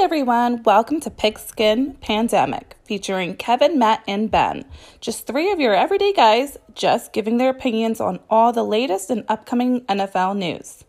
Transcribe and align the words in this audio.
everyone, 0.00 0.62
welcome 0.62 0.98
to 0.98 1.10
Pigskin 1.10 1.92
Pandemic, 2.00 2.74
featuring 2.84 3.36
Kevin, 3.36 3.78
Matt, 3.78 4.02
and 4.08 4.30
Ben. 4.30 4.64
Just 4.98 5.26
three 5.26 5.52
of 5.52 5.60
your 5.60 5.74
everyday 5.74 6.14
guys 6.14 6.56
just 6.74 7.12
giving 7.12 7.36
their 7.36 7.50
opinions 7.50 8.00
on 8.00 8.18
all 8.30 8.50
the 8.50 8.64
latest 8.64 9.10
and 9.10 9.26
upcoming 9.28 9.82
NFL 9.82 10.38
news. 10.38 10.84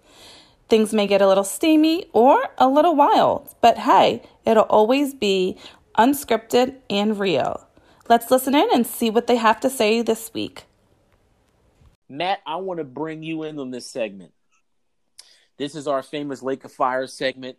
Things 0.69 0.93
may 0.93 1.07
get 1.07 1.21
a 1.21 1.27
little 1.27 1.43
steamy 1.43 2.05
or 2.13 2.47
a 2.57 2.69
little 2.69 2.95
wild, 2.95 3.53
but 3.59 3.79
hey, 3.79 4.23
it'll 4.45 4.63
always 4.63 5.13
be 5.13 5.57
unscripted 5.97 6.77
and 6.89 7.19
real. 7.19 7.67
Let's 8.07 8.31
listen 8.31 8.55
in 8.55 8.69
and 8.73 8.87
see 8.87 9.09
what 9.09 9.27
they 9.27 9.35
have 9.35 9.59
to 9.59 9.69
say 9.69 10.01
this 10.01 10.33
week. 10.33 10.63
Matt, 12.07 12.39
I 12.45 12.55
want 12.55 12.77
to 12.77 12.85
bring 12.85 13.23
you 13.23 13.43
in 13.43 13.59
on 13.59 13.71
this 13.71 13.87
segment. 13.87 14.31
This 15.57 15.75
is 15.75 15.85
our 15.85 16.01
famous 16.01 16.41
Lake 16.41 16.63
of 16.63 16.71
Fire 16.71 17.07
segment 17.07 17.57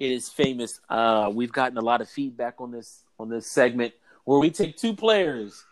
it 0.00 0.10
is 0.10 0.30
famous. 0.30 0.80
Uh, 0.88 1.30
we've 1.32 1.52
gotten 1.52 1.76
a 1.76 1.82
lot 1.82 2.00
of 2.00 2.08
feedback 2.08 2.54
on 2.58 2.72
this 2.72 3.04
on 3.18 3.28
this 3.28 3.46
segment 3.46 3.92
where 4.24 4.40
we 4.40 4.50
take 4.50 4.76
two 4.78 4.94
players, 4.94 5.64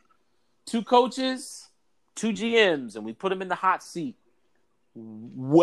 two 0.66 0.82
coaches, 0.82 1.68
two 2.14 2.28
GMs, 2.28 2.94
and 2.94 3.04
we 3.06 3.14
put 3.14 3.30
them 3.30 3.40
in 3.40 3.48
the 3.48 3.54
hot 3.54 3.82
seat. 3.82 4.16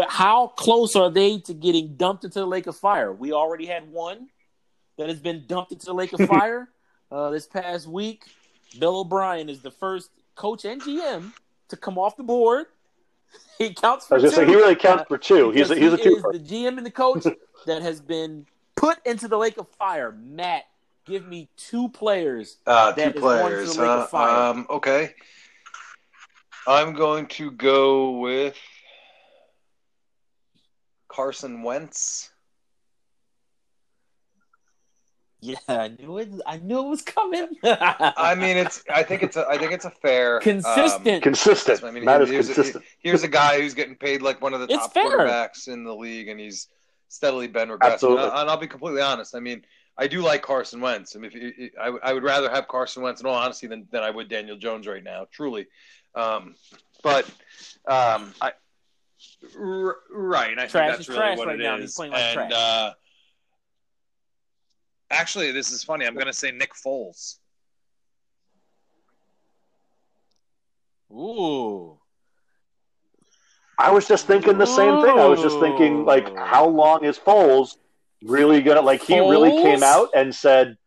how 0.09 0.47
close 0.47 0.95
are 0.95 1.11
they 1.11 1.37
to 1.39 1.53
getting 1.53 1.95
dumped 1.95 2.23
into 2.23 2.39
the 2.39 2.47
lake 2.47 2.65
of 2.65 2.75
fire? 2.75 3.13
We 3.13 3.33
already 3.33 3.67
had 3.67 3.91
one 3.91 4.29
that 4.97 5.09
has 5.09 5.19
been 5.19 5.43
dumped 5.45 5.71
into 5.71 5.85
the 5.85 5.93
lake 5.93 6.13
of 6.13 6.27
fire 6.27 6.69
uh, 7.11 7.29
this 7.29 7.45
past 7.45 7.85
week. 7.85 8.25
Bill 8.79 9.01
O'Brien 9.01 9.47
is 9.47 9.61
the 9.61 9.71
first 9.71 10.09
coach 10.33 10.65
and 10.65 10.81
GM 10.81 11.33
to 11.69 11.77
come 11.77 11.99
off 11.99 12.17
the 12.17 12.23
board. 12.23 12.65
He 13.57 13.73
counts 13.73 14.07
for 14.07 14.15
I 14.15 14.19
was 14.19 14.31
two. 14.31 14.35
Say, 14.35 14.45
he 14.45 14.55
really 14.55 14.75
counts 14.75 15.05
for 15.07 15.17
two. 15.17 15.51
He's 15.51 15.69
a, 15.71 15.75
he's 15.75 15.91
a 15.91 15.97
two. 15.97 16.21
the 16.31 16.39
GM 16.39 16.77
and 16.77 16.85
the 16.85 16.91
coach 16.91 17.25
that 17.65 17.81
has 17.81 17.99
been 18.01 18.45
put 18.85 19.05
into 19.05 19.27
the 19.27 19.37
lake 19.37 19.57
of 19.57 19.67
fire. 19.69 20.11
Matt, 20.11 20.63
give 21.05 21.27
me 21.27 21.49
two 21.57 21.89
players. 21.89 22.57
Uh, 22.65 22.93
two 22.93 23.11
players. 23.11 23.77
Uh, 23.77 24.07
um, 24.13 24.67
okay. 24.69 25.13
I'm 26.67 26.93
going 26.93 27.27
to 27.27 27.51
go 27.51 28.19
with 28.19 28.55
Carson 31.07 31.63
Wentz. 31.63 32.31
Yeah, 35.41 35.57
I 35.67 35.89
knew 35.89 36.17
it. 36.17 36.29
I 36.47 36.57
knew 36.57 36.79
it 36.79 36.89
was 36.89 37.03
coming. 37.03 37.49
I 37.63 38.33
mean, 38.33 38.57
it's. 38.57 38.83
I 38.91 39.03
think 39.03 39.21
it's. 39.21 39.37
A, 39.37 39.45
I 39.47 39.59
think 39.59 39.73
it's 39.73 39.85
a 39.85 39.91
fair, 39.91 40.39
consistent, 40.39 41.07
um, 41.07 41.21
consistent. 41.21 41.83
I 41.83 41.91
mean, 41.91 42.03
Matt 42.03 42.23
is 42.23 42.31
consistent. 42.31 42.83
A, 42.83 42.87
here's 42.97 43.21
a 43.21 43.27
guy 43.27 43.61
who's 43.61 43.75
getting 43.75 43.95
paid 43.95 44.23
like 44.23 44.41
one 44.41 44.55
of 44.55 44.61
the 44.61 44.65
top 44.65 44.91
quarterbacks 44.95 45.67
in 45.67 45.83
the 45.83 45.93
league, 45.93 46.29
and 46.29 46.39
he's 46.39 46.69
steadily 47.07 47.47
been 47.47 47.69
regressing. 47.69 47.93
Absolutely. 47.93 48.23
And, 48.25 48.49
I'll 48.49 48.57
be 48.57 48.67
completely 48.67 49.01
honest. 49.01 49.35
I 49.35 49.39
mean, 49.39 49.63
I 49.97 50.07
do 50.07 50.21
like 50.21 50.41
Carson 50.41 50.81
Wentz. 50.81 51.15
I 51.15 51.19
mean, 51.19 51.31
if, 51.33 51.71
I, 51.79 51.87
I 52.03 52.13
would 52.13 52.23
rather 52.23 52.49
have 52.49 52.67
Carson 52.67 53.03
Wentz 53.03 53.21
in 53.21 53.27
all 53.27 53.35
honesty 53.35 53.67
than, 53.67 53.87
than 53.91 54.03
I 54.03 54.09
would 54.09 54.29
Daniel 54.29 54.57
Jones 54.57 54.87
right 54.87 55.03
now, 55.03 55.25
truly. 55.31 55.67
Um, 56.15 56.55
but 57.03 57.25
um, 57.87 58.33
I, 58.41 58.51
r- 59.57 59.97
right, 60.11 60.57
I 60.57 60.67
trash 60.67 60.71
think 60.71 60.97
that's 60.97 61.09
really 61.09 61.37
what 61.37 61.47
right 61.47 61.59
it 61.59 61.63
now. 61.63 61.75
is. 61.75 61.81
He's 61.81 61.95
playing 61.95 62.13
like 62.13 62.37
and 62.37 62.53
uh, 62.53 62.93
actually, 65.11 65.51
this 65.51 65.71
is 65.71 65.83
funny. 65.83 66.05
I'm 66.05 66.15
going 66.15 66.25
to 66.25 66.33
say 66.33 66.51
Nick 66.51 66.73
Foles. 66.73 67.37
Ooh. 71.11 71.99
I 73.77 73.91
was 73.91 74.07
just 74.07 74.27
thinking 74.27 74.57
the 74.57 74.65
same 74.65 75.01
thing. 75.01 75.19
I 75.19 75.25
was 75.25 75.41
just 75.41 75.59
thinking, 75.59 76.05
like, 76.05 76.35
how 76.37 76.67
long 76.67 77.03
is 77.03 77.17
Foles 77.17 77.77
really 78.23 78.61
gonna 78.61 78.81
like? 78.81 79.03
He 79.03 79.15
Foles? 79.15 79.29
really 79.29 79.51
came 79.61 79.83
out 79.83 80.09
and 80.15 80.33
said, 80.33 80.77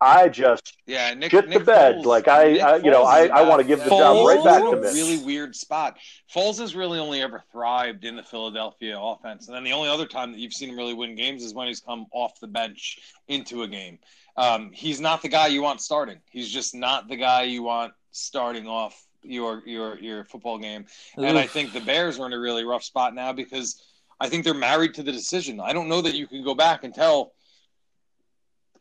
"I 0.00 0.28
just 0.28 0.76
yeah, 0.86 1.12
Nick, 1.14 1.32
get 1.32 1.48
Nick 1.48 1.58
the 1.58 1.64
bed." 1.64 1.96
Foles, 1.96 2.04
like 2.06 2.28
I, 2.28 2.58
I 2.58 2.76
you 2.76 2.90
know, 2.90 3.04
I, 3.04 3.26
I 3.26 3.42
want 3.42 3.60
to 3.60 3.66
give 3.66 3.80
the 3.80 3.90
job 3.90 4.26
right 4.26 4.42
back 4.42 4.62
to 4.62 4.72
him. 4.72 4.82
Really 4.82 5.18
weird 5.18 5.54
spot. 5.54 5.98
Foles 6.34 6.58
has 6.58 6.74
really 6.74 6.98
only 6.98 7.20
ever 7.20 7.42
thrived 7.52 8.04
in 8.04 8.16
the 8.16 8.22
Philadelphia 8.22 8.98
offense, 8.98 9.46
and 9.48 9.56
then 9.56 9.64
the 9.64 9.72
only 9.72 9.88
other 9.88 10.06
time 10.06 10.32
that 10.32 10.38
you've 10.38 10.54
seen 10.54 10.70
him 10.70 10.76
really 10.76 10.94
win 10.94 11.14
games 11.14 11.44
is 11.44 11.52
when 11.54 11.68
he's 11.68 11.80
come 11.80 12.06
off 12.12 12.40
the 12.40 12.48
bench 12.48 12.98
into 13.28 13.62
a 13.62 13.68
game. 13.68 13.98
Um, 14.36 14.70
he's 14.72 15.00
not 15.00 15.22
the 15.22 15.28
guy 15.28 15.48
you 15.48 15.60
want 15.60 15.80
starting. 15.80 16.20
He's 16.30 16.48
just 16.48 16.74
not 16.74 17.08
the 17.08 17.16
guy 17.16 17.42
you 17.42 17.62
want 17.62 17.92
starting 18.12 18.66
off 18.66 19.06
your 19.22 19.62
your 19.66 19.98
your 19.98 20.24
football 20.24 20.58
game. 20.58 20.86
Oof. 21.18 21.24
And 21.24 21.38
I 21.38 21.46
think 21.46 21.72
the 21.72 21.80
Bears 21.80 22.18
are 22.18 22.26
in 22.26 22.32
a 22.32 22.38
really 22.38 22.64
rough 22.64 22.84
spot 22.84 23.14
now 23.14 23.32
because 23.32 23.82
I 24.20 24.28
think 24.28 24.44
they're 24.44 24.54
married 24.54 24.94
to 24.94 25.02
the 25.02 25.12
decision. 25.12 25.60
I 25.60 25.72
don't 25.72 25.88
know 25.88 26.02
that 26.02 26.14
you 26.14 26.26
can 26.26 26.44
go 26.44 26.54
back 26.54 26.84
and 26.84 26.94
tell. 26.94 27.32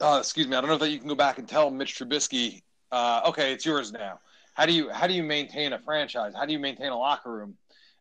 Uh, 0.01 0.17
excuse 0.19 0.47
me. 0.47 0.55
I 0.55 0.61
don't 0.61 0.69
know 0.69 0.77
that 0.77 0.91
you 0.91 0.99
can 0.99 1.09
go 1.09 1.15
back 1.15 1.39
and 1.39 1.47
tell 1.47 1.69
Mitch 1.69 1.99
Trubisky, 1.99 2.61
uh, 2.91 3.21
okay, 3.27 3.53
it's 3.53 3.65
yours 3.65 3.91
now. 3.91 4.19
How 4.53 4.65
do 4.65 4.73
you 4.73 4.89
how 4.89 5.07
do 5.07 5.13
you 5.13 5.23
maintain 5.23 5.73
a 5.73 5.79
franchise? 5.79 6.33
How 6.35 6.45
do 6.45 6.53
you 6.53 6.59
maintain 6.59 6.89
a 6.89 6.97
locker 6.97 7.31
room 7.31 7.55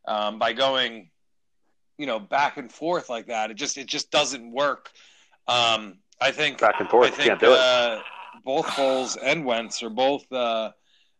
um, 0.06 0.38
by 0.38 0.52
going, 0.52 1.10
you 1.98 2.06
know, 2.06 2.18
back 2.18 2.56
and 2.56 2.70
forth 2.72 3.08
like 3.08 3.26
that? 3.26 3.50
It 3.50 3.54
just 3.54 3.78
it 3.78 3.86
just 3.86 4.10
doesn't 4.10 4.50
work. 4.50 4.90
Um, 5.46 5.98
I 6.20 6.30
think 6.32 6.58
back 6.58 6.80
and 6.80 6.88
forth. 6.88 7.08
I 7.08 7.10
think, 7.10 7.28
can't 7.28 7.40
do 7.40 7.52
uh, 7.52 8.00
it. 8.00 8.44
Both 8.44 8.66
Foles 8.66 9.16
and 9.22 9.44
Wentz 9.44 9.82
are 9.82 9.90
both. 9.90 10.24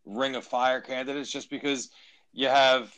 Ring 0.09 0.35
of 0.35 0.45
fire 0.45 0.81
candidates 0.81 1.31
just 1.31 1.51
because 1.51 1.91
you 2.33 2.49
have 2.49 2.93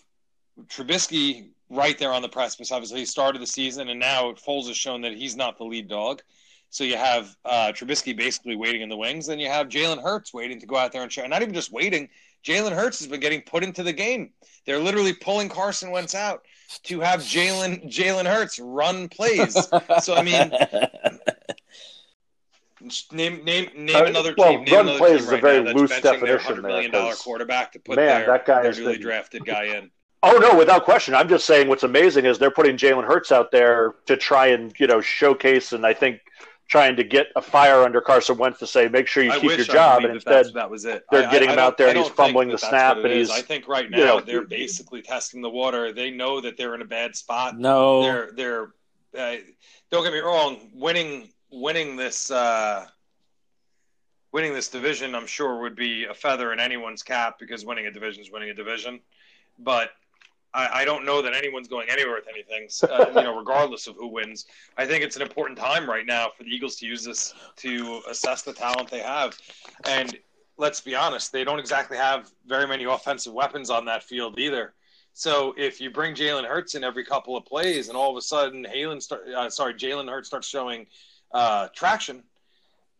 Trubisky 0.67 1.49
right 1.69 1.99
there 1.99 2.13
on 2.13 2.23
the 2.23 2.29
precipice. 2.29 2.73
Obviously, 2.73 3.01
he 3.01 3.07
started 3.07 3.43
the 3.43 3.47
season, 3.47 3.89
and 3.89 3.99
now 3.99 4.33
Foles 4.33 4.69
has 4.69 4.77
shown 4.77 5.01
that 5.03 5.13
he's 5.13 5.37
not 5.37 5.59
the 5.59 5.65
lead 5.65 5.89
dog. 5.89 6.23
So 6.71 6.85
you 6.85 6.97
have 6.97 7.35
uh, 7.45 7.73
Trubisky 7.75 8.17
basically 8.17 8.55
waiting 8.55 8.83
in 8.83 8.89
the 8.89 8.97
wings, 8.97 9.29
and 9.29 9.41
you 9.41 9.49
have 9.49 9.69
Jalen 9.69 10.01
Hurts 10.03 10.33
waiting 10.33 10.61
to 10.61 10.67
go 10.67 10.77
out 10.77 10.93
there 10.93 11.03
and 11.03 11.11
show. 11.11 11.27
Not 11.27 11.43
even 11.43 11.55
just 11.55 11.73
waiting. 11.73 12.09
Jalen 12.45 12.73
Hurts 12.73 13.01
has 13.01 13.09
been 13.09 13.21
getting 13.21 13.43
put 13.43 13.65
into 13.65 13.83
the 13.83 13.93
game. 13.93 14.31
They're 14.65 14.79
literally 14.79 15.13
pulling 15.13 15.49
Carson 15.49 15.91
Wentz 15.91 16.15
out 16.15 16.45
to 16.85 17.01
have 17.01 17.21
Jalen 17.21 17.87
Jalen 17.89 18.27
Hurts 18.27 18.59
run 18.61 19.09
plays. 19.09 19.55
so 20.01 20.15
I 20.15 20.23
mean, 20.23 20.53
Name 23.13 23.45
name 23.45 23.71
name 23.77 23.97
uh, 23.97 24.05
another 24.05 24.35
well, 24.37 24.53
team. 24.53 24.65
Name 24.65 24.75
run 24.75 24.89
another 24.89 24.99
plays 24.99 25.11
team 25.11 25.19
is 25.19 25.27
right 25.27 25.39
a 25.39 25.43
very 25.43 25.65
now 25.65 25.73
loose 25.73 25.91
that's 25.91 26.03
definition 26.03 26.63
there. 26.63 26.63
Million 26.63 26.91
dollar 26.91 27.15
quarterback 27.15 27.73
to 27.73 27.79
put 27.79 27.97
man, 27.97 28.07
their, 28.07 28.27
that 28.27 28.47
guy 28.47 28.63
their 28.63 28.71
is 28.71 28.79
newly 28.79 28.95
the, 28.95 28.99
drafted 28.99 29.45
guy 29.45 29.65
in. 29.65 29.91
Oh 30.23 30.37
no, 30.37 30.55
without 30.55 30.85
question. 30.85 31.15
I'm 31.15 31.31
just 31.31 31.47
saying 31.47 31.69
what's 31.69 31.83
amazing 31.83 32.27
is 32.27 32.39
they're 32.39 32.51
putting 32.51 32.77
Jalen 32.77 33.07
Hurts 33.07 33.33
out 33.33 33.51
there 33.51 33.95
to 34.05 34.19
try 34.19 34.49
and 34.49 34.71
you 34.79 34.87
know 34.87 35.01
showcase 35.01 35.73
and 35.73 35.87
I 35.87 35.95
think 35.95 36.21
trying 36.71 36.95
to 36.95 37.03
get 37.03 37.27
a 37.35 37.43
fire 37.43 37.83
under 37.83 38.01
Carson 38.01 38.39
Wentz 38.39 38.61
to 38.61 38.67
say 38.67 38.87
make 38.89 39.09
sure 39.09 39.25
you 39.25 39.33
I 39.33 39.41
keep 39.41 39.57
your 39.57 39.65
job, 39.65 40.05
and 40.05 40.15
instead 40.15 40.47
that 40.55 40.71
was 40.71 40.85
it. 40.85 41.05
They're 41.11 41.27
I, 41.27 41.31
getting 41.31 41.49
I, 41.49 41.55
him 41.55 41.59
I 41.59 41.63
out 41.63 41.77
there 41.77 41.89
and 41.89 41.99
he's 41.99 42.09
fumbling 42.09 42.49
the 42.49 42.59
snap, 42.59 42.99
and 42.99 43.13
he's. 43.13 43.31
I 43.31 43.43
think 43.43 43.67
right 43.67 43.91
now 43.91 43.99
you 43.99 44.05
know, 44.05 44.21
they're 44.21 44.45
basically 44.45 45.03
testing 45.03 45.43
the 45.43 45.51
water. 45.51 45.93
They 45.93 46.11
know 46.11 46.41
that 46.41 46.57
they're 46.57 46.75
in 46.75 46.83
a 46.83 46.87
bad 46.87 47.17
spot. 47.17 47.59
No, 47.59 48.03
they're 48.03 48.31
they're. 48.35 48.73
Uh, 49.19 49.37
don't 49.91 50.05
get 50.05 50.13
me 50.13 50.21
wrong. 50.21 50.71
Winning 50.73 51.29
winning 51.51 51.97
this. 51.97 52.31
Uh, 52.31 52.87
winning 54.33 54.55
this 54.55 54.69
division, 54.69 55.15
I'm 55.15 55.27
sure, 55.27 55.61
would 55.61 55.75
be 55.75 56.05
a 56.05 56.15
feather 56.15 56.53
in 56.53 56.61
anyone's 56.61 57.03
cap 57.03 57.39
because 57.39 57.65
winning 57.65 57.87
a 57.87 57.91
division 57.91 58.23
is 58.23 58.31
winning 58.31 58.51
a 58.51 58.55
division. 58.55 59.01
But 59.59 59.91
I, 60.55 60.83
I 60.83 60.85
don't 60.85 61.05
know 61.05 61.23
that 61.23 61.35
anyone's 61.35 61.69
going 61.69 61.89
anywhere 61.91 62.15
with 62.15 62.29
anything, 62.29 62.69
uh, 62.91 63.07
you 63.09 63.25
know, 63.25 63.37
regardless 63.37 63.87
of 63.87 63.97
who 63.97 64.09
wins. 64.09 64.47
I 64.77 64.87
think 64.87 65.05
it's 65.05 65.17
an 65.17 65.23
important 65.23 65.59
time 65.59 65.89
right 65.89 66.07
now 66.07 66.29
for 66.37 66.45
the 66.45 66.51
Eagles 66.51 66.77
to 66.77 66.87
use 66.87 67.05
this 67.05 67.35
to 67.57 68.03
assess 68.09 68.43
the 68.43 68.53
talent 68.53 68.91
they 68.91 69.01
have. 69.01 69.37
And 69.87 70.17
let's 70.57 70.81
be 70.81 70.95
honest, 70.95 71.33
they 71.33 71.45
don't 71.45 71.59
exactly 71.59 71.97
have 71.97 72.31
very 72.47 72.67
many 72.67 72.85
offensive 72.85 73.33
weapons 73.33 73.71
on 73.71 73.85
that 73.87 74.03
field 74.03 74.39
either. 74.39 74.75
So 75.13 75.55
if 75.59 75.81
you 75.81 75.91
bring 75.91 76.15
Jalen 76.15 76.45
Hurts 76.45 76.75
in 76.75 76.85
every 76.85 77.05
couple 77.05 77.37
of 77.37 77.45
plays, 77.45 77.89
and 77.89 77.97
all 77.97 78.11
of 78.11 78.17
a 78.17 78.23
sudden 78.23 78.65
Halen 78.65 79.03
start, 79.03 79.27
uh, 79.29 79.51
sorry, 79.51 79.75
Jalen 79.75 80.09
Hurts 80.09 80.29
starts 80.29 80.49
showing 80.49 80.87
uh, 81.33 81.69
traction, 81.75 82.23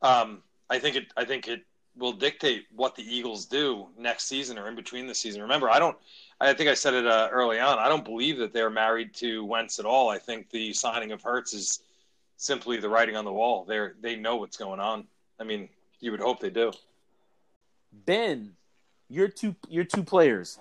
um, 0.03 0.43
I 0.69 0.79
think 0.79 0.97
it. 0.97 1.07
I 1.17 1.25
think 1.25 1.49
it 1.49 1.63
will 1.97 2.13
dictate 2.13 2.67
what 2.75 2.95
the 2.95 3.03
Eagles 3.03 3.47
do 3.47 3.89
next 3.99 4.27
season 4.27 4.59
or 4.59 4.69
in 4.69 4.77
between 4.77 5.07
the 5.07 5.15
season. 5.15 5.43
Remember, 5.43 5.69
I 5.69 5.79
don't. 5.79 5.97
I 6.41 6.55
think 6.55 6.71
I 6.71 6.75
said 6.75 6.95
it 6.95 7.07
uh, 7.07 7.29
early 7.31 7.59
on. 7.59 7.79
I 7.79 7.89
don't 7.89 8.05
believe 8.05 8.39
that 8.39 8.53
they're 8.53 8.71
married 8.71 9.13
to 9.17 9.45
Wentz 9.45 9.79
at 9.79 9.85
all. 9.85 10.09
I 10.09 10.19
think 10.19 10.49
the 10.51 10.73
signing 10.73 11.13
of 11.13 11.23
Hurts 11.23 11.53
is 11.53 11.83
simply 12.37 12.79
the 12.79 12.89
writing 12.89 13.17
on 13.17 13.25
the 13.25 13.33
wall. 13.33 13.65
They 13.65 13.89
they 14.01 14.17
know 14.17 14.37
what's 14.37 14.57
going 14.57 14.81
on. 14.81 15.07
I 15.39 15.45
mean, 15.45 15.69
you 16.01 16.11
would 16.11 16.21
hope 16.21 16.41
they 16.41 16.51
do. 16.51 16.73
Ben, 17.93 18.55
your 19.09 19.29
two 19.29 19.55
your 19.69 19.85
two 19.85 20.03
players. 20.03 20.59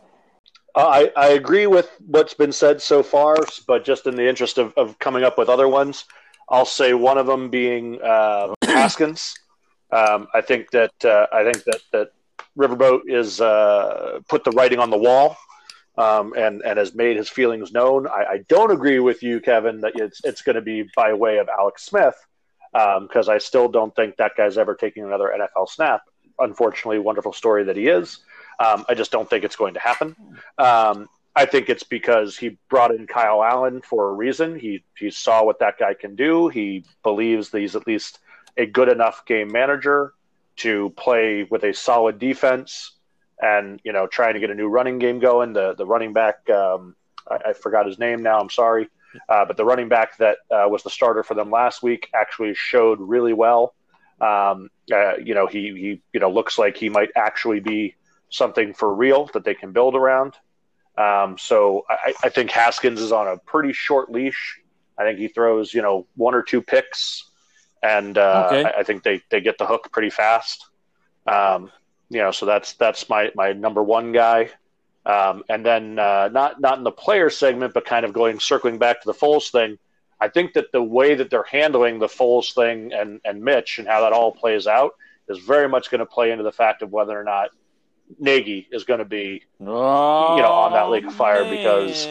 Uh, 0.76 0.88
I, 0.88 1.12
I 1.18 1.28
agree 1.30 1.68
with 1.68 1.90
what's 2.06 2.34
been 2.34 2.52
said 2.52 2.82
so 2.82 3.02
far, 3.02 3.36
but 3.68 3.84
just 3.84 4.06
in 4.06 4.16
the 4.16 4.28
interest 4.28 4.58
of, 4.60 4.74
of 4.78 5.00
coming 5.00 5.24
up 5.24 5.38
with 5.38 5.50
other 5.50 5.68
ones, 5.68 6.06
I'll 6.50 6.66
say 6.66 6.94
one 6.94 7.18
of 7.18 7.28
them 7.28 7.50
being 7.50 8.02
uh, 8.02 8.54
Haskins. 8.64 9.36
Um, 9.92 10.28
I 10.34 10.42
think 10.42 10.72
that 10.72 10.94
uh, 11.04 11.28
I 11.32 11.44
think 11.44 11.64
that 11.66 11.82
that 11.92 12.12
Riverboat 12.58 13.02
is 13.08 13.42
uh, 13.42 14.20
put 14.28 14.44
the 14.44 14.52
writing 14.52 14.80
on 14.80 14.90
the 14.90 14.98
wall 14.98 15.38
um, 15.98 16.34
and 16.38 16.62
and 16.62 16.78
has 16.78 16.94
made 16.94 17.18
his 17.18 17.30
feelings 17.30 17.72
known. 17.72 18.08
I, 18.08 18.26
I, 18.30 18.38
don't 18.48 18.72
agree 18.72 19.00
with 19.00 19.24
you, 19.24 19.40
Kevin, 19.40 19.82
that 19.82 19.94
it's 19.96 20.22
it's 20.24 20.42
going 20.42 20.56
to 20.56 20.62
be 20.62 20.90
by 20.96 21.14
way 21.14 21.38
of 21.38 21.50
Alex 21.50 21.86
Smith. 21.86 22.16
because 22.72 23.28
um, 23.28 23.34
I 23.34 23.38
still 23.40 23.68
don't 23.68 23.96
think 23.96 24.18
that 24.18 24.34
guy's 24.38 24.58
ever 24.58 24.76
taking 24.76 25.04
another 25.04 25.34
NFL 25.36 25.70
snap. 25.70 26.02
Unfortunately, 26.38 27.00
wonderful 27.00 27.34
story 27.34 27.64
that 27.66 27.76
he 27.76 27.88
is. 27.88 28.20
Um, 28.60 28.86
I 28.90 28.94
just 28.94 29.12
don't 29.12 29.30
think 29.30 29.44
it's 29.44 29.56
going 29.56 29.74
to 29.74 29.80
happen. 29.80 30.16
I 31.36 31.46
think 31.46 31.70
it's 31.70 31.84
because 31.84 32.38
he 32.38 32.58
brought 32.70 32.94
in 32.94 33.08
Kyle 33.08 33.44
Allen 33.44 33.82
for 33.82 34.10
a 34.10 34.14
reason. 34.14 34.58
He 34.58 34.84
he 34.98 35.12
saw 35.12 35.44
what 35.44 35.60
that 35.60 35.78
guy 35.78 35.94
can 35.94 36.16
do. 36.16 36.50
He 36.50 36.86
believes 37.04 37.50
that 37.50 37.60
he's 37.60 37.76
at 37.76 37.88
least 37.88 38.20
a 38.58 38.66
good 38.66 38.90
enough 38.90 39.26
game 39.26 39.52
manager 39.52 40.14
to 40.58 40.90
play 40.98 41.44
with 41.50 41.64
a 41.64 41.74
solid 41.74 42.20
defense 42.20 42.92
and 43.42 43.80
you 43.84 43.94
know 43.94 44.06
trying 44.08 44.34
to 44.34 44.40
get 44.40 44.50
a 44.50 44.56
new 44.56 44.68
running 44.68 45.00
game 45.00 45.20
going. 45.20 45.54
The 45.54 45.76
the 45.76 45.86
running 45.86 46.14
back 46.14 46.50
um, 46.50 46.96
I, 47.30 47.50
I, 47.50 47.54
forgot 47.54 47.86
his 47.86 48.00
name 48.00 48.22
now. 48.22 48.40
I'm 48.40 48.50
sorry, 48.50 48.90
uh, 49.30 49.46
but 49.46 49.56
the 49.56 49.66
running 49.66 49.88
back 49.88 50.18
that 50.18 50.38
uh, 50.52 50.68
was 50.68 50.84
the 50.84 50.90
starter 50.90 51.24
for 51.24 51.36
them 51.36 51.50
last 51.50 51.82
week 51.82 52.10
actually 52.14 52.54
showed 52.56 53.00
really 53.00 53.34
well. 53.34 53.74
Um, 54.20 54.70
uh, 54.92 55.18
you 55.18 55.34
know 55.34 55.48
he 55.48 55.70
he 55.70 56.02
you 56.12 56.20
know 56.20 56.30
looks 56.30 56.58
like 56.58 56.76
he 56.76 56.90
might 56.90 57.10
actually 57.16 57.62
be 57.62 57.96
something 58.30 58.74
for 58.74 58.94
real 58.94 59.30
that 59.34 59.46
they 59.46 59.54
can 59.54 59.72
build 59.72 59.96
around. 59.96 60.36
Um, 61.00 61.38
so 61.38 61.86
I, 61.90 62.14
I 62.24 62.30
think 62.30 62.52
Haskins 62.52 63.00
is 63.00 63.12
on 63.12 63.28
a 63.28 63.38
pretty 63.38 63.74
short 63.74 64.12
leash. 64.12 64.60
I 64.98 65.04
think 65.04 65.18
he 65.18 65.30
throws 65.30 65.74
you 65.74 65.82
know 65.82 66.06
one 66.16 66.36
or 66.36 66.44
two 66.44 66.62
picks 66.62 67.30
and 67.82 68.18
uh, 68.18 68.50
okay. 68.52 68.64
I, 68.66 68.80
I, 68.80 68.84
think 68.84 69.04
they, 69.04 69.22
they 69.30 69.42
get 69.42 69.58
the 69.58 69.66
hook 69.66 69.90
pretty 69.92 70.10
fast. 70.10 70.66
Um, 71.28 71.72
you 72.10 72.20
know, 72.20 72.32
so 72.32 72.46
that's 72.46 72.74
that's 72.74 73.08
my 73.10 73.32
my 73.36 73.54
number 73.54 73.84
one 73.84 74.12
guy. 74.12 74.50
Um, 75.06 75.44
and 75.50 75.66
then 75.66 76.00
uh, 76.00 76.30
not 76.32 76.60
not 76.60 76.78
in 76.78 76.84
the 76.84 76.92
player 76.92 77.30
segment, 77.30 77.74
but 77.74 77.86
kind 77.86 78.06
of 78.06 78.14
going 78.14 78.40
circling 78.40 78.78
back 78.78 79.02
to 79.02 79.06
the 79.06 79.14
Foles 79.14 79.52
thing. 79.52 79.78
I 80.20 80.28
think 80.28 80.54
that 80.54 80.72
the 80.74 80.84
way 80.84 81.16
that 81.16 81.30
they're 81.30 81.44
handling 81.44 82.00
the 82.00 82.08
Foles 82.08 82.54
thing 82.54 82.94
and 82.94 83.22
and 83.24 83.44
Mitch 83.44 83.80
and 83.80 83.88
how 83.88 84.02
that 84.02 84.12
all 84.12 84.32
plays 84.32 84.68
out 84.68 84.96
is 85.28 85.38
very 85.38 85.70
much 85.70 85.92
going 85.92 86.00
to 86.00 86.06
play 86.06 86.32
into 86.32 86.44
the 86.44 86.52
fact 86.52 86.82
of 86.82 86.92
whether 86.92 87.18
or 87.18 87.24
not 87.24 87.50
Nagy 88.18 88.68
is 88.72 88.84
going 88.84 89.00
to 89.00 89.06
be 89.06 89.44
oh, 89.62 90.36
you 90.36 90.42
know 90.42 90.52
on 90.52 90.74
that 90.74 90.90
lake 90.90 91.06
of 91.06 91.14
fire 91.14 91.44
man. 91.44 91.56
because 91.56 92.08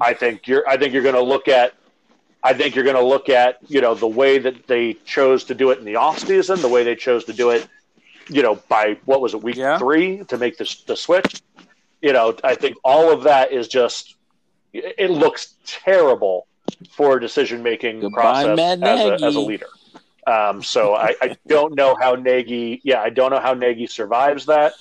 I 0.00 0.14
think 0.14 0.46
you're 0.46 0.68
I 0.68 0.76
think 0.76 0.92
you're 0.92 1.02
going 1.02 1.14
to 1.14 1.22
look 1.22 1.48
at 1.48 1.74
I 2.42 2.52
think 2.52 2.74
you're 2.74 2.84
going 2.84 2.96
to 2.96 3.02
look 3.02 3.28
at 3.28 3.58
you 3.68 3.80
know 3.80 3.94
the 3.94 4.06
way 4.06 4.38
that 4.38 4.66
they 4.66 4.94
chose 5.04 5.44
to 5.44 5.54
do 5.54 5.70
it 5.70 5.78
in 5.78 5.84
the 5.84 5.96
off 5.96 6.18
season, 6.18 6.60
the 6.60 6.68
way 6.68 6.84
they 6.84 6.94
chose 6.94 7.24
to 7.24 7.32
do 7.32 7.50
it, 7.50 7.66
you 8.28 8.42
know, 8.42 8.56
by 8.68 8.98
what 9.06 9.20
was 9.20 9.34
it 9.34 9.42
week 9.42 9.56
yeah. 9.56 9.78
three 9.78 10.24
to 10.24 10.36
make 10.36 10.58
this 10.58 10.82
the 10.82 10.96
switch. 10.96 11.42
You 12.02 12.12
know, 12.12 12.36
I 12.44 12.54
think 12.54 12.76
all 12.84 13.10
of 13.10 13.24
that 13.24 13.52
is 13.52 13.66
just 13.68 14.16
it 14.72 15.10
looks 15.10 15.54
terrible 15.64 16.46
for 16.90 17.18
decision 17.18 17.62
making 17.62 18.08
process 18.12 18.58
as 18.58 18.82
a, 18.82 19.24
as 19.24 19.34
a, 19.34 19.40
leader. 19.40 19.66
Um, 20.26 20.62
so 20.62 20.94
I, 20.94 21.14
I, 21.22 21.36
don't 21.46 21.74
know 21.74 21.96
how 21.98 22.14
Nagy. 22.14 22.80
Yeah, 22.84 23.00
I 23.00 23.08
don't 23.08 23.30
know 23.30 23.40
how 23.40 23.54
Nagy 23.54 23.86
survives 23.86 24.46
that. 24.46 24.74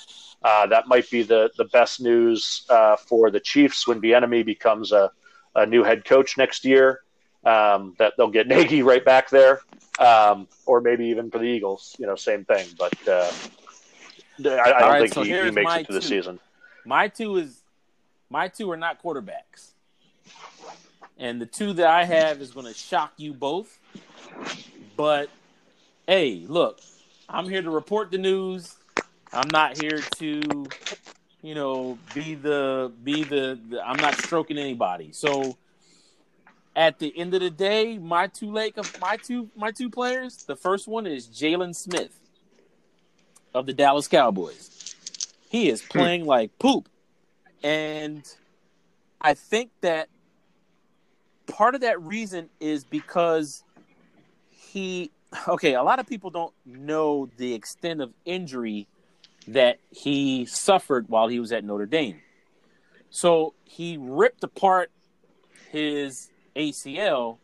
Uh, 0.43 0.67
that 0.67 0.87
might 0.87 1.09
be 1.09 1.23
the 1.23 1.49
the 1.57 1.65
best 1.65 1.99
news 1.99 2.65
uh, 2.69 2.95
for 2.95 3.31
the 3.31 3.39
Chiefs 3.39 3.87
when 3.87 4.01
Bieniemy 4.01 4.45
becomes 4.45 4.91
a, 4.91 5.11
a 5.55 5.65
new 5.65 5.83
head 5.83 6.05
coach 6.05 6.37
next 6.37 6.63
year 6.63 7.01
um, 7.47 7.95
that 7.97 8.13
they'll 8.17 8.29
get 8.29 8.47
Nagy 8.47 8.83
right 8.83 9.03
back 9.03 9.29
there, 9.29 9.61
um, 9.99 10.47
or 10.65 10.81
maybe 10.81 11.07
even 11.07 11.31
for 11.31 11.39
the 11.39 11.45
Eagles, 11.45 11.95
you 11.99 12.05
know, 12.05 12.15
same 12.15 12.45
thing. 12.45 12.67
But 12.77 13.07
uh, 13.07 13.31
I, 14.45 14.49
I 14.49 14.79
don't 14.79 14.89
right, 14.89 15.01
think 15.01 15.13
so 15.13 15.23
he, 15.23 15.31
he, 15.31 15.51
makes 15.51 15.75
it 15.75 15.87
to 15.87 15.93
the 15.93 16.01
season. 16.01 16.39
My 16.85 17.07
two 17.07 17.37
is 17.37 17.61
my 18.29 18.47
two 18.47 18.69
are 18.71 18.77
not 18.77 19.01
quarterbacks, 19.01 19.71
and 21.17 21.41
the 21.41 21.45
two 21.45 21.73
that 21.73 21.87
I 21.87 22.05
have 22.05 22.41
is 22.41 22.51
going 22.51 22.65
to 22.65 22.73
shock 22.73 23.13
you 23.17 23.33
both. 23.33 23.79
But 24.95 25.29
hey, 26.07 26.45
look, 26.47 26.79
I'm 27.29 27.49
here 27.49 27.61
to 27.61 27.69
report 27.69 28.11
the 28.11 28.17
news. 28.17 28.76
I'm 29.33 29.49
not 29.51 29.81
here 29.81 29.99
to, 30.17 30.67
you 31.41 31.55
know, 31.55 31.97
be 32.13 32.35
the 32.35 32.91
be 33.03 33.23
the, 33.23 33.59
the 33.69 33.85
I'm 33.85 33.97
not 33.97 34.15
stroking 34.15 34.57
anybody. 34.57 35.11
So 35.11 35.57
at 36.75 36.99
the 36.99 37.17
end 37.17 37.33
of 37.33 37.41
the 37.41 37.49
day, 37.49 37.97
my 37.97 38.27
two 38.27 38.51
lake 38.51 38.77
of 38.77 38.99
my 39.01 39.17
two 39.17 39.49
my 39.55 39.71
two 39.71 39.89
players. 39.89 40.43
The 40.43 40.55
first 40.55 40.87
one 40.87 41.07
is 41.07 41.27
Jaylon 41.27 41.75
Smith 41.75 42.17
of 43.53 43.65
the 43.65 43.73
Dallas 43.73 44.07
Cowboys. 44.07 44.95
He 45.49 45.69
is 45.69 45.81
hmm. 45.81 45.87
playing 45.87 46.25
like 46.25 46.57
poop, 46.59 46.87
and 47.63 48.23
I 49.19 49.33
think 49.33 49.71
that 49.81 50.09
part 51.47 51.75
of 51.75 51.81
that 51.81 52.01
reason 52.01 52.49
is 52.59 52.83
because 52.83 53.63
he. 54.49 55.11
Okay, 55.45 55.73
a 55.73 55.83
lot 55.83 55.99
of 55.99 56.07
people 56.07 56.29
don't 56.29 56.53
know 56.65 57.29
the 57.35 57.53
extent 57.53 57.99
of 57.99 58.13
injury 58.23 58.87
that 59.47 59.79
he 59.89 60.45
suffered 60.45 61.07
while 61.09 61.27
he 61.27 61.39
was 61.39 61.51
at 61.51 61.63
Notre 61.63 61.85
Dame. 61.85 62.21
So 63.09 63.53
he 63.63 63.97
ripped 63.99 64.43
apart 64.43 64.91
his 65.71 66.29
ACL, 66.55 67.37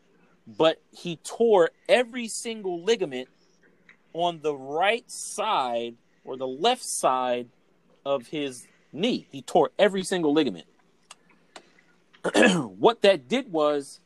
but 0.46 0.80
he 0.90 1.16
tore 1.16 1.70
every 1.88 2.28
single 2.28 2.82
ligament 2.82 3.28
on 4.12 4.40
the 4.42 4.54
right 4.54 5.04
side 5.10 5.96
or 6.24 6.36
the 6.36 6.46
left 6.46 6.84
side 6.84 7.48
of 8.04 8.28
his 8.28 8.66
knee. 8.92 9.26
He 9.30 9.42
tore 9.42 9.70
every 9.78 10.02
single 10.02 10.32
ligament. 10.32 10.66
what 12.78 13.02
that 13.02 13.28
did 13.28 13.50
was 13.50 14.00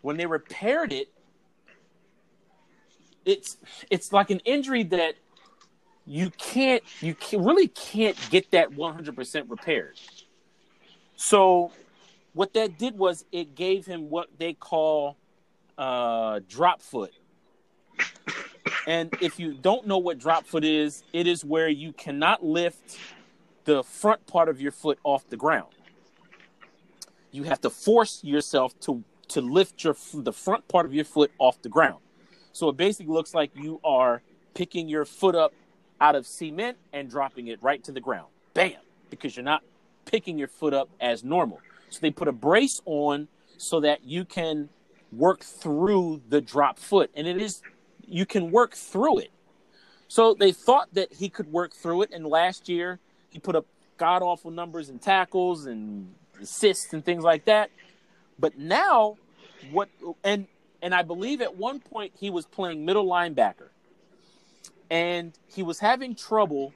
when 0.00 0.16
they 0.16 0.26
repaired 0.26 0.92
it, 0.92 1.08
it's 3.24 3.58
it's 3.90 4.12
like 4.12 4.30
an 4.30 4.40
injury 4.40 4.82
that 4.82 5.14
you 6.10 6.30
can't 6.30 6.82
you 7.00 7.14
can, 7.14 7.44
really 7.44 7.68
can't 7.68 8.18
get 8.30 8.50
that 8.50 8.72
100% 8.72 9.44
repaired. 9.48 9.96
So 11.14 11.70
what 12.32 12.52
that 12.54 12.78
did 12.78 12.98
was 12.98 13.24
it 13.30 13.54
gave 13.54 13.86
him 13.86 14.10
what 14.10 14.28
they 14.36 14.54
call 14.54 15.16
uh, 15.78 16.40
drop 16.48 16.82
foot. 16.82 17.12
And 18.88 19.14
if 19.20 19.38
you 19.38 19.54
don't 19.54 19.86
know 19.86 19.98
what 19.98 20.18
drop 20.18 20.46
foot 20.46 20.64
is, 20.64 21.04
it 21.12 21.28
is 21.28 21.44
where 21.44 21.68
you 21.68 21.92
cannot 21.92 22.44
lift 22.44 22.98
the 23.64 23.84
front 23.84 24.26
part 24.26 24.48
of 24.48 24.60
your 24.60 24.72
foot 24.72 24.98
off 25.04 25.28
the 25.28 25.36
ground. 25.36 25.72
You 27.30 27.44
have 27.44 27.60
to 27.60 27.70
force 27.70 28.24
yourself 28.24 28.78
to 28.80 29.04
to 29.28 29.40
lift 29.40 29.84
your 29.84 29.94
the 30.12 30.32
front 30.32 30.66
part 30.66 30.86
of 30.86 30.92
your 30.92 31.04
foot 31.04 31.30
off 31.38 31.62
the 31.62 31.68
ground. 31.68 32.00
So 32.52 32.68
it 32.68 32.76
basically 32.76 33.12
looks 33.12 33.32
like 33.32 33.52
you 33.54 33.80
are 33.84 34.22
picking 34.54 34.88
your 34.88 35.04
foot 35.04 35.36
up 35.36 35.52
out 36.00 36.14
of 36.14 36.26
cement 36.26 36.78
and 36.92 37.10
dropping 37.10 37.48
it 37.48 37.62
right 37.62 37.82
to 37.84 37.92
the 37.92 38.00
ground. 38.00 38.28
Bam, 38.54 38.72
because 39.10 39.36
you're 39.36 39.44
not 39.44 39.62
picking 40.06 40.38
your 40.38 40.48
foot 40.48 40.74
up 40.74 40.88
as 41.00 41.22
normal. 41.22 41.60
So 41.90 41.98
they 42.00 42.10
put 42.10 42.28
a 42.28 42.32
brace 42.32 42.80
on 42.84 43.28
so 43.56 43.80
that 43.80 44.04
you 44.04 44.24
can 44.24 44.68
work 45.12 45.42
through 45.42 46.22
the 46.28 46.40
drop 46.40 46.78
foot. 46.78 47.10
And 47.14 47.26
it 47.26 47.40
is, 47.40 47.62
you 48.06 48.24
can 48.24 48.50
work 48.50 48.74
through 48.74 49.18
it. 49.18 49.30
So 50.08 50.34
they 50.34 50.52
thought 50.52 50.88
that 50.94 51.12
he 51.12 51.28
could 51.28 51.52
work 51.52 51.74
through 51.74 52.02
it. 52.02 52.10
And 52.12 52.26
last 52.26 52.68
year, 52.68 52.98
he 53.28 53.38
put 53.38 53.54
up 53.54 53.66
god 53.96 54.22
awful 54.22 54.50
numbers 54.50 54.88
and 54.88 55.00
tackles 55.00 55.66
and 55.66 56.14
assists 56.40 56.92
and 56.92 57.04
things 57.04 57.22
like 57.22 57.44
that. 57.44 57.70
But 58.38 58.58
now, 58.58 59.18
what, 59.70 59.88
and, 60.24 60.46
and 60.80 60.94
I 60.94 61.02
believe 61.02 61.42
at 61.42 61.56
one 61.56 61.80
point 61.80 62.12
he 62.18 62.30
was 62.30 62.46
playing 62.46 62.84
middle 62.84 63.06
linebacker. 63.06 63.68
And 64.90 65.38
he 65.46 65.62
was 65.62 65.78
having 65.78 66.14
trouble 66.14 66.74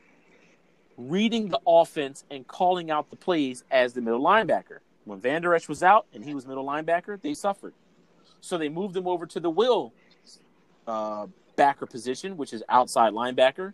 reading 0.97 1.49
the 1.49 1.61
offense 1.66 2.25
and 2.30 2.47
calling 2.47 2.90
out 2.90 3.11
the 3.11 3.16
plays 3.16 3.64
as 3.71 3.92
the 3.92 4.00
middle 4.00 4.23
linebacker. 4.23 4.78
When 5.04 5.21
Vander 5.21 5.54
Esch 5.54 5.68
was 5.68 5.83
out 5.83 6.06
and 6.14 6.25
he 6.25 6.35
was 6.35 6.47
middle 6.47 6.64
linebacker, 6.64 7.21
they 7.21 7.35
suffered. 7.35 7.75
So 8.40 8.56
they 8.56 8.68
moved 8.68 8.97
him 8.97 9.06
over 9.06 9.26
to 9.26 9.40
the 9.40 9.50
will 9.50 9.92
uh, 10.87 11.26
backer 11.56 11.87
position, 11.87 12.37
which 12.37 12.52
is 12.52 12.62
outside 12.68 13.12
linebacker. 13.12 13.73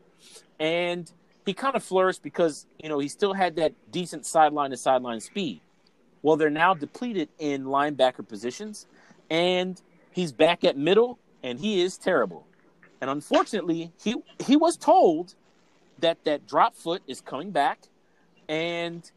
And 0.59 1.11
he 1.45 1.55
kind 1.55 1.77
of 1.77 1.83
flourished 1.83 2.23
because, 2.23 2.67
you 2.83 2.89
know, 2.89 2.99
he 2.99 3.09
still 3.09 3.35
had 3.35 3.57
that 3.57 3.73
decent 3.91 4.27
sideline 4.27 4.71
to 4.71 4.77
sideline 4.77 5.21
speed. 5.21 5.61
Well, 6.23 6.37
they're 6.37 6.51
now 6.51 6.75
depleted 6.75 7.31
in 7.39 7.65
linebacker 7.65 8.27
positions, 8.29 8.87
and 9.31 9.81
he's 10.11 10.33
back 10.33 10.65
at 10.65 10.77
middle, 10.77 11.19
and 11.43 11.59
he 11.59 11.81
is 11.81 11.97
terrible. 11.97 12.47
And 13.01 13.11
unfortunately, 13.11 13.93
he 14.03 14.17
he 14.39 14.57
was 14.57 14.77
told 14.77 15.35
that 16.01 16.25
that 16.25 16.47
drop 16.47 16.75
foot 16.75 17.03
is 17.07 17.21
coming 17.21 17.51
back, 17.51 17.81
and 18.49 19.11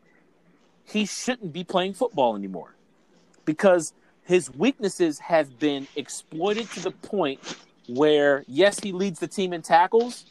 he 0.86 1.06
shouldn't 1.06 1.54
be 1.54 1.64
playing 1.64 1.94
football 1.94 2.36
anymore 2.36 2.76
because 3.46 3.94
his 4.24 4.54
weaknesses 4.54 5.20
have 5.20 5.60
been 5.60 5.88
exploited 5.96 6.70
to 6.72 6.80
the 6.82 6.92
point 6.92 7.40
where 7.88 8.44
yes 8.48 8.80
he 8.80 8.92
leads 8.92 9.20
the 9.20 9.28
team 9.28 9.54
in 9.54 9.62
tackles. 9.62 10.26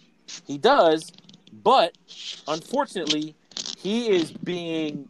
He 0.46 0.58
does. 0.58 1.10
But 1.52 1.96
unfortunately 2.48 3.34
he 3.78 4.08
is 4.08 4.32
being 4.32 5.08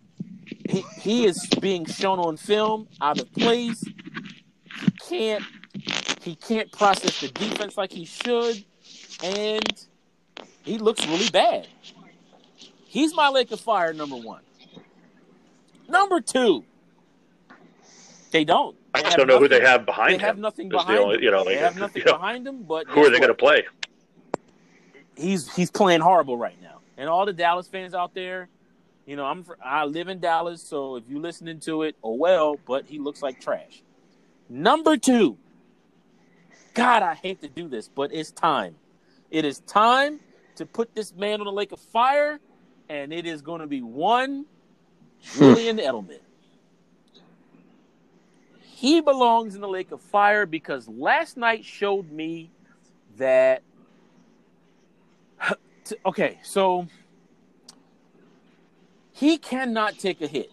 he, 0.69 0.85
he 0.99 1.25
is 1.27 1.47
being 1.61 1.85
shown 1.85 2.19
on 2.19 2.37
film 2.37 2.89
out 3.01 3.21
of 3.21 3.33
place. 3.33 3.83
He 3.85 4.91
can't 5.09 5.45
He 5.75 6.35
can't 6.37 6.71
process 6.71 7.21
the 7.21 7.29
defense 7.29 7.77
like 7.77 7.93
he 7.93 8.05
should, 8.05 8.65
and 9.25 9.87
he 10.63 10.79
looks 10.79 11.07
really 11.07 11.31
bad. 11.31 11.67
He's 12.87 13.15
my 13.15 13.29
Lake 13.29 13.51
of 13.53 13.61
Fire 13.61 13.93
number 13.93 14.17
one. 14.17 14.43
Number 15.89 16.21
two, 16.21 16.65
they 18.31 18.45
don't. 18.45 18.77
They 18.95 19.01
I 19.01 19.03
just 19.05 19.17
don't 19.17 19.27
know 19.27 19.39
who 19.39 19.49
they 19.49 19.61
have 19.63 19.87
behind 19.87 20.13
them. 20.13 20.19
They 20.19 20.27
have 20.27 20.37
him. 20.37 20.43
nothing 20.43 20.67
is 20.67 20.73
the 20.73 20.77
behind 20.79 20.99
only- 20.99 21.23
you 21.23 21.31
know, 21.31 21.45
they 21.45 21.57
like, 21.57 21.65
have 21.65 21.79
nothing 21.79 22.01
you 22.07 22.13
know, 22.13 22.19
behind 22.19 22.47
him. 22.47 22.63
But 22.63 22.87
Who 22.89 23.01
are 23.01 23.11
they 23.11 23.19
going 23.19 23.29
to 23.29 23.35
play? 23.35 23.65
He's 25.17 25.55
he's 25.55 25.71
playing 25.71 26.01
horrible 26.01 26.37
right 26.37 26.61
now. 26.63 26.81
And 26.99 27.09
all 27.09 27.25
the 27.27 27.33
Dallas 27.33 27.67
fans 27.67 27.95
out 27.95 28.15
there, 28.15 28.49
you 29.07 29.17
know, 29.17 29.25
I'm 29.25 29.45
I 29.65 29.85
live 29.85 30.09
in 30.09 30.21
Dallas, 30.21 30.63
so 30.63 30.97
if 30.97 31.05
you're 31.09 31.21
listening 31.21 31.61
to 31.61 31.83
it, 31.83 31.97
oh 32.03 32.15
well. 32.15 32.57
But 32.67 32.87
he 32.87 32.99
looks 32.99 33.23
like 33.23 33.41
trash. 33.41 33.83
Number 34.49 34.97
two. 34.97 35.39
God, 36.75 37.03
I 37.03 37.15
hate 37.15 37.41
to 37.43 37.49
do 37.49 37.69
this, 37.69 37.89
but 37.89 38.13
it's 38.13 38.31
time. 38.31 38.77
It 39.31 39.45
is 39.45 39.61
time 39.61 40.21
to 40.57 40.67
put 40.67 40.95
this 40.95 41.15
man 41.15 41.41
on 41.41 41.47
the 41.47 41.53
lake 41.53 41.73
of 41.73 41.81
fire, 41.81 42.41
and 42.89 43.13
it 43.13 43.27
is 43.27 43.43
going 43.43 43.61
to 43.61 43.67
be 43.67 43.83
one 43.83 44.47
hmm. 45.25 45.39
Julian 45.39 45.79
Edelman. 45.79 46.21
He 48.61 49.01
belongs 49.01 49.55
in 49.55 49.61
the 49.61 49.69
lake 49.69 49.93
of 49.93 50.01
fire 50.01 50.45
because 50.45 50.89
last 50.89 51.37
night 51.37 51.65
showed 51.65 52.11
me 52.11 52.51
that. 53.17 53.63
Okay, 56.07 56.39
so 56.45 56.87
he 59.13 59.37
cannot 59.37 59.99
take 59.99 60.21
a 60.23 60.29
hit. 60.29 60.51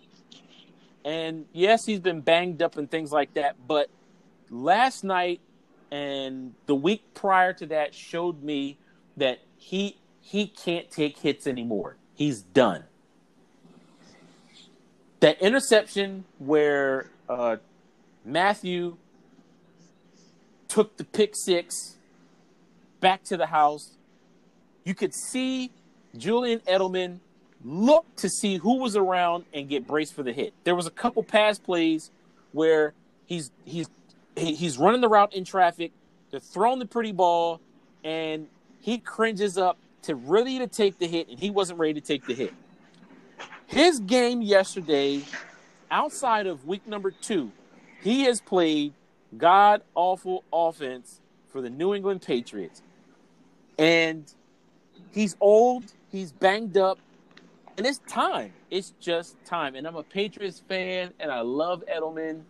And 1.05 1.45
yes, 1.53 1.85
he's 1.85 1.99
been 1.99 2.21
banged 2.21 2.61
up 2.61 2.77
and 2.77 2.89
things 2.89 3.11
like 3.11 3.35
that, 3.35 3.55
but 3.67 3.89
last 4.49 5.03
night 5.03 5.39
and 5.91 6.53
the 6.65 6.75
week 6.75 7.13
prior 7.13 7.53
to 7.53 7.65
that 7.67 7.93
showed 7.93 8.43
me 8.43 8.77
that 9.17 9.39
he 9.58 9.98
he 10.22 10.48
can't 10.48 10.89
take 10.91 11.17
hits 11.17 11.48
anymore. 11.48 11.98
He's 12.13 12.41
done. 12.41 12.84
That 15.22 15.41
interception 15.41 16.25
where 16.38 17.10
uh, 17.27 17.58
Mathieu 18.24 18.98
took 20.67 20.98
the 20.98 21.03
pick 21.03 21.36
six 21.36 21.98
back 23.00 23.24
to 23.24 23.38
the 23.38 23.48
house, 23.48 23.96
you 24.84 24.93
could 24.93 25.13
see 25.13 25.72
Julian 26.15 26.60
Edelman 26.62 27.19
look 27.63 28.15
to 28.17 28.29
see 28.29 28.58
who 28.58 28.77
was 28.77 28.96
around 28.96 29.46
and 29.53 29.67
get 29.67 29.88
braced 29.88 30.13
for 30.13 30.24
the 30.24 30.31
hit. 30.31 30.53
There 30.63 30.75
was 30.75 30.88
a 30.88 30.91
couple 30.91 31.24
pass 31.24 31.60
plays 31.60 32.12
where 32.51 32.93
he's 33.25 33.51
he's 33.65 33.88
he- 34.39 34.55
he's 34.55 34.77
running 34.77 35.01
the 35.01 35.10
route 35.10 35.34
in 35.34 35.43
traffic, 35.43 35.91
they're 36.31 36.39
throwing 36.39 36.79
the 36.79 36.86
pretty 36.86 37.12
ball, 37.12 37.60
and 38.03 38.48
he 38.79 38.98
cringes 38.98 39.58
up 39.58 39.77
to 40.03 40.15
really 40.15 40.60
to 40.60 40.67
take 40.67 40.98
the 40.98 41.08
hit, 41.08 41.27
and 41.29 41.39
he 41.39 41.50
wasn't 41.50 41.79
ready 41.79 41.93
to 41.93 42.01
take 42.01 42.25
the 42.25 42.34
hit. 42.34 42.53
His 43.67 44.00
game 44.00 44.41
yesterday, 44.41 45.24
outside 45.91 46.48
of 46.48 46.65
week 46.65 46.88
number 46.88 47.12
two, 47.12 47.51
he 48.01 48.24
has 48.24 48.41
played 48.41 48.93
god 49.38 49.84
awful 49.93 50.43
offense 50.51 51.22
for 51.50 51.62
the 51.62 51.69
New 51.69 51.93
England 51.93 52.22
Patriots. 52.22 52.81
And 53.77 54.31
he's 55.12 55.36
old, 55.39 55.84
he's 56.12 56.31
banged 56.31 56.77
up, 56.77 57.00
and 57.77 57.86
it's 57.86 58.00
time. 58.00 58.53
It's 58.69 58.93
just 59.00 59.38
time. 59.46 59.75
And 59.75 59.88
I'm 59.88 59.96
a 59.96 60.03
Patriots 60.03 60.62
fan 60.67 61.13
and 61.19 61.31
I 61.31 61.41
love 61.41 61.84
Edelman. 61.91 62.41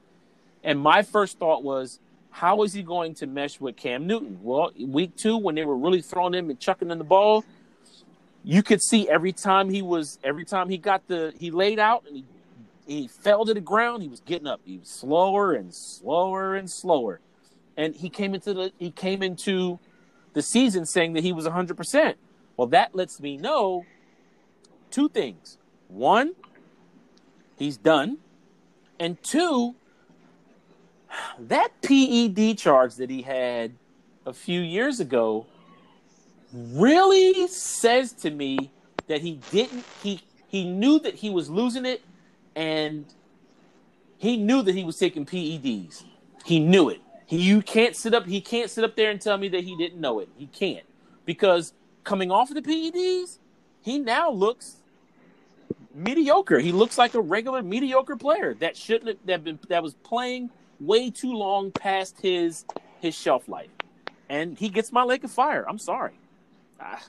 And 0.64 0.80
my 0.80 1.02
first 1.02 1.40
thought 1.40 1.64
was, 1.64 2.00
how 2.32 2.64
is 2.64 2.74
he 2.74 2.84
going 2.84 3.16
to 3.16 3.28
mesh 3.28 3.60
with 3.60 3.76
Cam 3.76 4.06
Newton? 4.08 4.40
Well, 4.42 4.72
week 4.80 5.16
two, 5.16 5.38
when 5.38 5.56
they 5.56 5.66
were 5.66 5.78
really 5.78 6.02
throwing 6.02 6.34
him 6.34 6.50
and 6.50 6.60
chucking 6.60 6.92
in 6.92 6.98
the 6.98 7.04
ball, 7.04 7.44
you 8.44 8.64
could 8.64 8.82
see 8.82 9.10
every 9.10 9.34
time 9.34 9.70
he 9.70 9.82
was, 9.82 10.20
every 10.24 10.46
time 10.46 10.70
he 10.70 10.78
got 10.78 11.08
the, 11.08 11.34
he 11.38 11.52
laid 11.52 11.80
out 11.80 12.06
and 12.08 12.18
he, 12.18 12.26
he 12.88 13.08
fell 13.08 13.46
to 13.46 13.54
the 13.54 13.62
ground, 13.62 14.02
he 14.04 14.10
was 14.10 14.22
getting 14.22 14.48
up. 14.48 14.62
He 14.64 14.78
was 14.78 14.90
slower 14.90 15.54
and 15.54 15.74
slower 15.74 16.56
and 16.56 16.70
slower. 16.70 17.20
And 17.76 17.96
he 17.96 18.10
came 18.10 18.34
into 18.34 18.54
the, 18.54 18.72
he 18.78 18.92
came 18.92 19.24
into 19.24 19.80
the 20.34 20.42
season 20.42 20.86
saying 20.86 21.14
that 21.14 21.24
he 21.24 21.32
was 21.34 21.46
100%. 21.46 22.16
Well, 22.58 22.68
that 22.68 22.96
lets 22.96 23.20
me 23.20 23.38
know 23.38 23.86
two 24.92 25.10
things. 25.10 25.58
One, 25.88 26.34
he's 27.58 27.78
done. 27.78 28.18
And 29.00 29.22
two, 29.24 29.76
that 31.40 31.70
PED 31.82 32.58
charge 32.58 32.96
that 32.96 33.10
he 33.10 33.22
had 33.22 33.74
a 34.26 34.34
few 34.34 34.62
years 34.62 35.00
ago 35.00 35.46
really 36.54 37.48
says 37.48 38.12
to 38.14 38.30
me 38.30 38.72
that 39.08 39.22
he 39.22 39.40
didn't 39.52 39.86
he 40.04 40.22
he 40.48 40.66
knew 40.66 41.00
that 41.00 41.16
he 41.16 41.30
was 41.30 41.50
losing 41.50 41.86
it 41.86 42.02
and 42.56 43.06
he 44.18 44.38
knew 44.38 44.62
that 44.62 44.76
he 44.76 44.84
was 44.84 44.98
taking 44.98 45.26
PEDs. 45.26 46.04
He 46.46 46.60
knew 46.60 46.90
it. 46.90 47.02
He, 47.26 47.38
you 47.38 47.62
can't 47.62 47.96
sit 47.96 48.14
up 48.14 48.26
he 48.26 48.42
can't 48.42 48.70
sit 48.70 48.84
up 48.84 48.96
there 48.96 49.12
and 49.12 49.22
tell 49.22 49.38
me 49.38 49.48
that 49.50 49.64
he 49.64 49.76
didn't 49.78 50.00
know 50.00 50.20
it. 50.20 50.30
He 50.38 50.48
can't. 50.48 50.86
Because 51.26 51.74
coming 52.04 52.32
off 52.32 52.50
of 52.50 52.56
the 52.56 52.62
PEDs, 52.62 53.38
he 53.82 54.00
now 54.00 54.32
looks 54.32 54.78
mediocre. 55.94 56.60
He 56.60 56.72
looks 56.72 56.98
like 56.98 57.14
a 57.14 57.22
regular 57.22 57.62
mediocre 57.62 58.16
player 58.16 58.54
that 58.56 58.76
shouldn't 58.76 59.08
have 59.08 59.26
that 59.26 59.44
been 59.44 59.60
that 59.70 59.84
was 59.84 59.94
playing 59.96 60.50
way 60.80 61.10
too 61.10 61.34
long 61.34 61.72
past 61.72 62.20
his 62.22 62.66
his 63.00 63.16
shelf 63.16 63.48
life. 63.48 63.70
And 64.30 64.58
he 64.58 64.70
gets 64.70 64.92
my 64.92 65.04
lake 65.04 65.24
of 65.24 65.32
fire. 65.32 65.66
I'm 65.68 65.80
sorry. 65.80 66.14
Ah, 66.80 67.02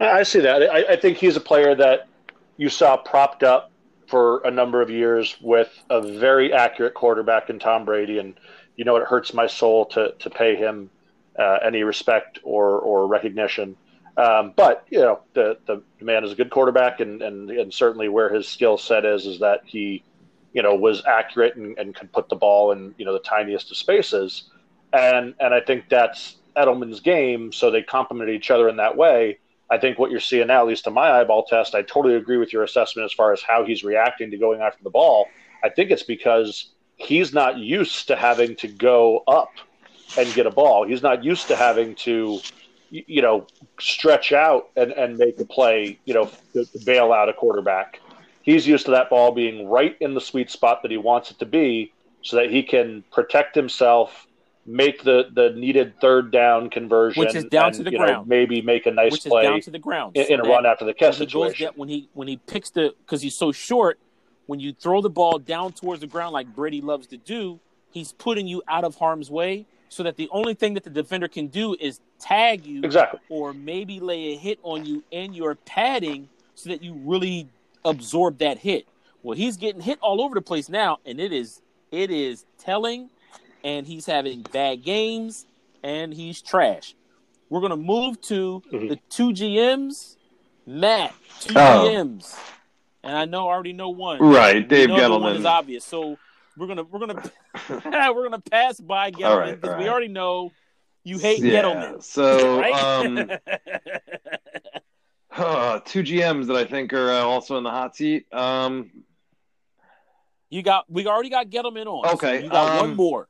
I 0.00 0.22
see 0.22 0.40
that. 0.40 0.62
I, 0.62 0.92
I 0.92 0.96
think 0.96 1.16
he's 1.16 1.36
a 1.36 1.40
player 1.40 1.74
that 1.74 2.08
you 2.56 2.68
saw 2.68 2.96
propped 2.96 3.42
up 3.42 3.70
for 4.06 4.40
a 4.44 4.50
number 4.50 4.82
of 4.82 4.90
years 4.90 5.36
with 5.40 5.70
a 5.90 6.00
very 6.00 6.52
accurate 6.52 6.94
quarterback 6.94 7.50
in 7.50 7.58
Tom 7.58 7.84
Brady, 7.84 8.18
and 8.18 8.34
you 8.76 8.84
know 8.84 8.96
it 8.96 9.04
hurts 9.04 9.34
my 9.34 9.46
soul 9.46 9.86
to 9.86 10.12
to 10.18 10.30
pay 10.30 10.56
him 10.56 10.90
uh, 11.38 11.58
any 11.64 11.82
respect 11.82 12.38
or 12.42 12.78
or 12.78 13.06
recognition. 13.06 13.76
Um, 14.16 14.52
but 14.56 14.86
you 14.90 15.00
know 15.00 15.20
the 15.34 15.58
the 15.66 15.82
man 16.00 16.24
is 16.24 16.32
a 16.32 16.34
good 16.34 16.50
quarterback, 16.50 17.00
and 17.00 17.22
and 17.22 17.50
and 17.50 17.72
certainly 17.72 18.08
where 18.08 18.28
his 18.28 18.48
skill 18.48 18.78
set 18.78 19.04
is 19.04 19.26
is 19.26 19.40
that 19.40 19.62
he 19.64 20.02
you 20.56 20.62
know 20.62 20.74
was 20.74 21.04
accurate 21.04 21.54
and, 21.56 21.78
and 21.78 21.94
could 21.94 22.10
put 22.10 22.30
the 22.30 22.34
ball 22.34 22.72
in 22.72 22.94
you 22.96 23.04
know 23.04 23.12
the 23.12 23.20
tiniest 23.20 23.70
of 23.70 23.76
spaces, 23.76 24.50
and 24.94 25.34
and 25.38 25.52
I 25.52 25.60
think 25.60 25.84
that's 25.90 26.36
Edelman's 26.56 27.00
game. 27.00 27.52
So 27.52 27.70
they 27.70 27.82
complement 27.82 28.30
each 28.30 28.50
other 28.50 28.66
in 28.70 28.76
that 28.78 28.96
way. 28.96 29.38
I 29.68 29.76
think 29.76 29.98
what 29.98 30.10
you're 30.10 30.20
seeing 30.20 30.46
now, 30.46 30.62
at 30.62 30.66
least 30.68 30.84
to 30.84 30.90
my 30.90 31.10
eyeball 31.20 31.44
test, 31.44 31.74
I 31.74 31.82
totally 31.82 32.14
agree 32.14 32.38
with 32.38 32.54
your 32.54 32.62
assessment 32.62 33.04
as 33.04 33.12
far 33.12 33.32
as 33.34 33.42
how 33.42 33.64
he's 33.64 33.84
reacting 33.84 34.30
to 34.30 34.38
going 34.38 34.62
after 34.62 34.82
the 34.82 34.90
ball. 34.90 35.26
I 35.62 35.68
think 35.68 35.90
it's 35.90 36.04
because 36.04 36.70
he's 36.96 37.34
not 37.34 37.58
used 37.58 38.08
to 38.08 38.16
having 38.16 38.56
to 38.56 38.68
go 38.68 39.24
up 39.28 39.50
and 40.16 40.32
get 40.34 40.46
a 40.46 40.50
ball. 40.50 40.86
He's 40.86 41.02
not 41.02 41.22
used 41.22 41.48
to 41.48 41.56
having 41.56 41.96
to, 41.96 42.40
you 42.90 43.20
know, 43.20 43.46
stretch 43.78 44.32
out 44.32 44.70
and, 44.76 44.92
and 44.92 45.18
make 45.18 45.38
a 45.40 45.44
play, 45.44 45.98
you 46.06 46.14
know, 46.14 46.30
to, 46.54 46.64
to 46.64 46.78
bail 46.86 47.12
out 47.12 47.28
a 47.28 47.34
quarterback. 47.34 48.00
He's 48.46 48.64
used 48.66 48.84
to 48.86 48.92
that 48.92 49.10
ball 49.10 49.32
being 49.32 49.68
right 49.68 49.96
in 50.00 50.14
the 50.14 50.20
sweet 50.20 50.50
spot 50.50 50.80
that 50.82 50.90
he 50.92 50.96
wants 50.96 51.32
it 51.32 51.38
to 51.40 51.46
be 51.46 51.92
so 52.22 52.36
that 52.36 52.48
he 52.48 52.62
can 52.62 53.02
protect 53.12 53.56
himself, 53.56 54.28
make 54.64 55.02
the, 55.02 55.24
the 55.34 55.50
needed 55.50 56.00
third 56.00 56.30
down 56.30 56.70
conversion, 56.70 57.20
Which 57.24 57.34
is 57.34 57.44
down 57.46 57.72
to 57.72 57.82
the 57.82 57.90
you 57.90 57.98
know, 57.98 58.04
ground. 58.04 58.28
maybe 58.28 58.62
make 58.62 58.86
a 58.86 58.92
nice 58.92 59.10
which 59.12 59.26
is 59.26 59.30
play 59.30 59.42
down 59.42 59.60
to 59.62 59.70
the 59.72 59.80
ground. 59.80 60.16
in, 60.16 60.26
in 60.34 60.40
a 60.40 60.44
That- 60.44 60.48
run 60.48 60.64
after 60.64 60.84
the 60.84 60.94
catch 60.94 61.18
when 61.18 61.26
he 61.28 61.32
goes 61.32 61.50
situation. 61.54 61.72
when 61.74 61.88
he 61.88 62.08
when 62.14 62.28
he 62.28 62.36
picks 62.36 62.70
the 62.70 62.94
because 63.04 63.20
he's 63.20 63.34
so 63.36 63.50
short, 63.50 63.98
when 64.46 64.60
you 64.60 64.72
throw 64.72 65.00
the 65.02 65.10
ball 65.10 65.38
down 65.40 65.72
towards 65.72 66.00
the 66.00 66.06
ground 66.06 66.32
like 66.32 66.46
Brady 66.54 66.80
loves 66.80 67.08
to 67.08 67.16
do, 67.16 67.58
he's 67.90 68.12
putting 68.12 68.46
you 68.46 68.62
out 68.68 68.84
of 68.84 68.94
harm's 68.94 69.28
way 69.28 69.66
so 69.88 70.04
that 70.04 70.16
the 70.16 70.28
only 70.30 70.54
thing 70.54 70.74
that 70.74 70.84
the 70.84 70.90
defender 70.90 71.26
can 71.26 71.48
do 71.48 71.74
is 71.80 72.00
tag 72.20 72.64
you 72.64 72.80
Exactly. 72.84 73.18
or 73.28 73.52
maybe 73.52 73.98
lay 73.98 74.34
a 74.34 74.36
hit 74.36 74.60
on 74.62 74.84
you 74.84 75.02
and 75.10 75.34
your 75.34 75.56
padding 75.56 76.28
so 76.54 76.70
that 76.70 76.80
you 76.82 76.94
really 77.04 77.48
absorb 77.86 78.38
that 78.38 78.58
hit. 78.58 78.86
Well, 79.22 79.36
he's 79.36 79.56
getting 79.56 79.80
hit 79.80 79.98
all 80.02 80.20
over 80.20 80.34
the 80.34 80.42
place 80.42 80.68
now, 80.68 80.98
and 81.06 81.18
it 81.20 81.32
is 81.32 81.60
it 81.90 82.10
is 82.10 82.44
telling, 82.58 83.08
and 83.64 83.86
he's 83.86 84.06
having 84.06 84.42
bad 84.42 84.82
games, 84.84 85.46
and 85.82 86.12
he's 86.12 86.42
trash. 86.42 86.94
We're 87.48 87.60
gonna 87.60 87.76
move 87.76 88.20
to 88.22 88.62
Mhm. 88.72 88.88
the 88.88 88.98
two 89.08 89.32
GMs, 89.32 90.16
Matt, 90.66 91.14
two 91.40 91.54
Oh. 91.56 91.88
GMs, 91.88 92.36
and 93.02 93.16
I 93.16 93.24
know 93.24 93.48
I 93.48 93.54
already 93.54 93.72
know 93.72 93.90
one. 93.90 94.20
Right, 94.20 94.66
Dave 94.66 94.88
know 94.88 94.96
the 95.08 95.18
one 95.18 95.36
is 95.36 95.44
obvious, 95.44 95.84
so 95.84 96.18
we're 96.56 96.66
gonna 96.66 96.82
we're 96.84 96.98
gonna 97.00 97.22
we're 98.14 98.24
gonna 98.24 98.40
pass 98.50 98.80
by 98.80 99.10
Gettleman 99.10 99.24
All 99.30 99.38
right, 99.38 99.60
because 99.60 99.74
all 99.74 99.82
we 99.82 99.88
already 99.88 100.08
know 100.08 100.52
you 101.04 101.18
hate 101.18 101.40
Yeah, 101.42 101.62
Gettleman. 101.62 102.02
so, 102.02 102.58
right? 102.60 102.72
um, 102.74 103.30
Uh, 105.36 105.80
two 105.84 106.02
GMs 106.02 106.46
that 106.46 106.56
I 106.56 106.64
think 106.64 106.92
are 106.92 107.12
uh, 107.12 107.20
also 107.20 107.58
in 107.58 107.64
the 107.64 107.70
hot 107.70 107.94
seat. 107.94 108.32
Um, 108.32 108.90
you 110.48 110.62
got 110.62 110.90
we 110.90 111.06
already 111.06 111.30
got 111.30 111.50
Gettleman 111.50 111.86
on. 111.86 112.08
so 112.08 112.14
Okay, 112.14 112.44
you 112.44 112.50
got 112.50 112.80
one 112.80 112.90
um, 112.90 112.96
more. 112.96 113.28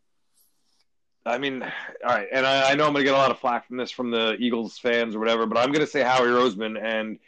I 1.24 1.38
mean, 1.38 1.62
all 1.62 1.70
right, 2.04 2.28
and 2.32 2.46
I, 2.46 2.70
I 2.70 2.74
know 2.76 2.86
I'm 2.86 2.92
going 2.92 3.04
to 3.04 3.10
get 3.10 3.14
a 3.14 3.18
lot 3.18 3.32
of 3.32 3.40
flack 3.40 3.66
from 3.66 3.76
this 3.76 3.90
from 3.90 4.12
the 4.12 4.36
Eagles 4.38 4.78
fans 4.78 5.16
or 5.16 5.18
whatever, 5.18 5.46
but 5.46 5.58
I'm 5.58 5.72
going 5.72 5.84
to 5.84 5.86
say 5.86 6.02
Howie 6.02 6.28
Roseman, 6.28 6.80
and 6.80 7.18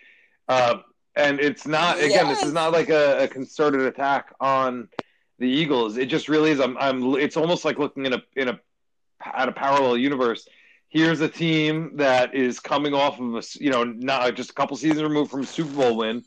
uh, 0.48 0.76
and 1.16 1.40
it's 1.40 1.66
not 1.66 1.96
again, 1.96 2.10
Yes. 2.10 2.38
this 2.38 2.46
is 2.46 2.52
not 2.52 2.72
like 2.72 2.90
a, 2.90 3.24
a 3.24 3.28
concerted 3.28 3.80
attack 3.80 4.32
on 4.40 4.88
the 5.40 5.48
Eagles. 5.48 5.96
It 5.96 6.06
just 6.06 6.28
really 6.28 6.50
is. 6.52 6.60
I'm, 6.60 6.78
I'm. 6.78 7.16
It's 7.16 7.36
almost 7.36 7.64
like 7.64 7.78
looking 7.78 8.06
in 8.06 8.12
a 8.12 8.22
in 8.36 8.48
a 8.48 8.60
at 9.24 9.48
a 9.48 9.52
parallel 9.52 9.96
universe. 9.96 10.46
Here's 10.90 11.20
a 11.20 11.28
team 11.28 11.96
that 11.96 12.34
is 12.34 12.60
coming 12.60 12.94
off 12.94 13.20
of 13.20 13.34
a 13.34 13.42
you 13.60 13.70
know 13.70 13.84
not 13.84 14.34
just 14.34 14.50
a 14.50 14.54
couple 14.54 14.76
seasons 14.76 15.02
removed 15.02 15.30
from 15.30 15.44
Super 15.44 15.74
Bowl 15.74 15.96
win, 15.96 16.24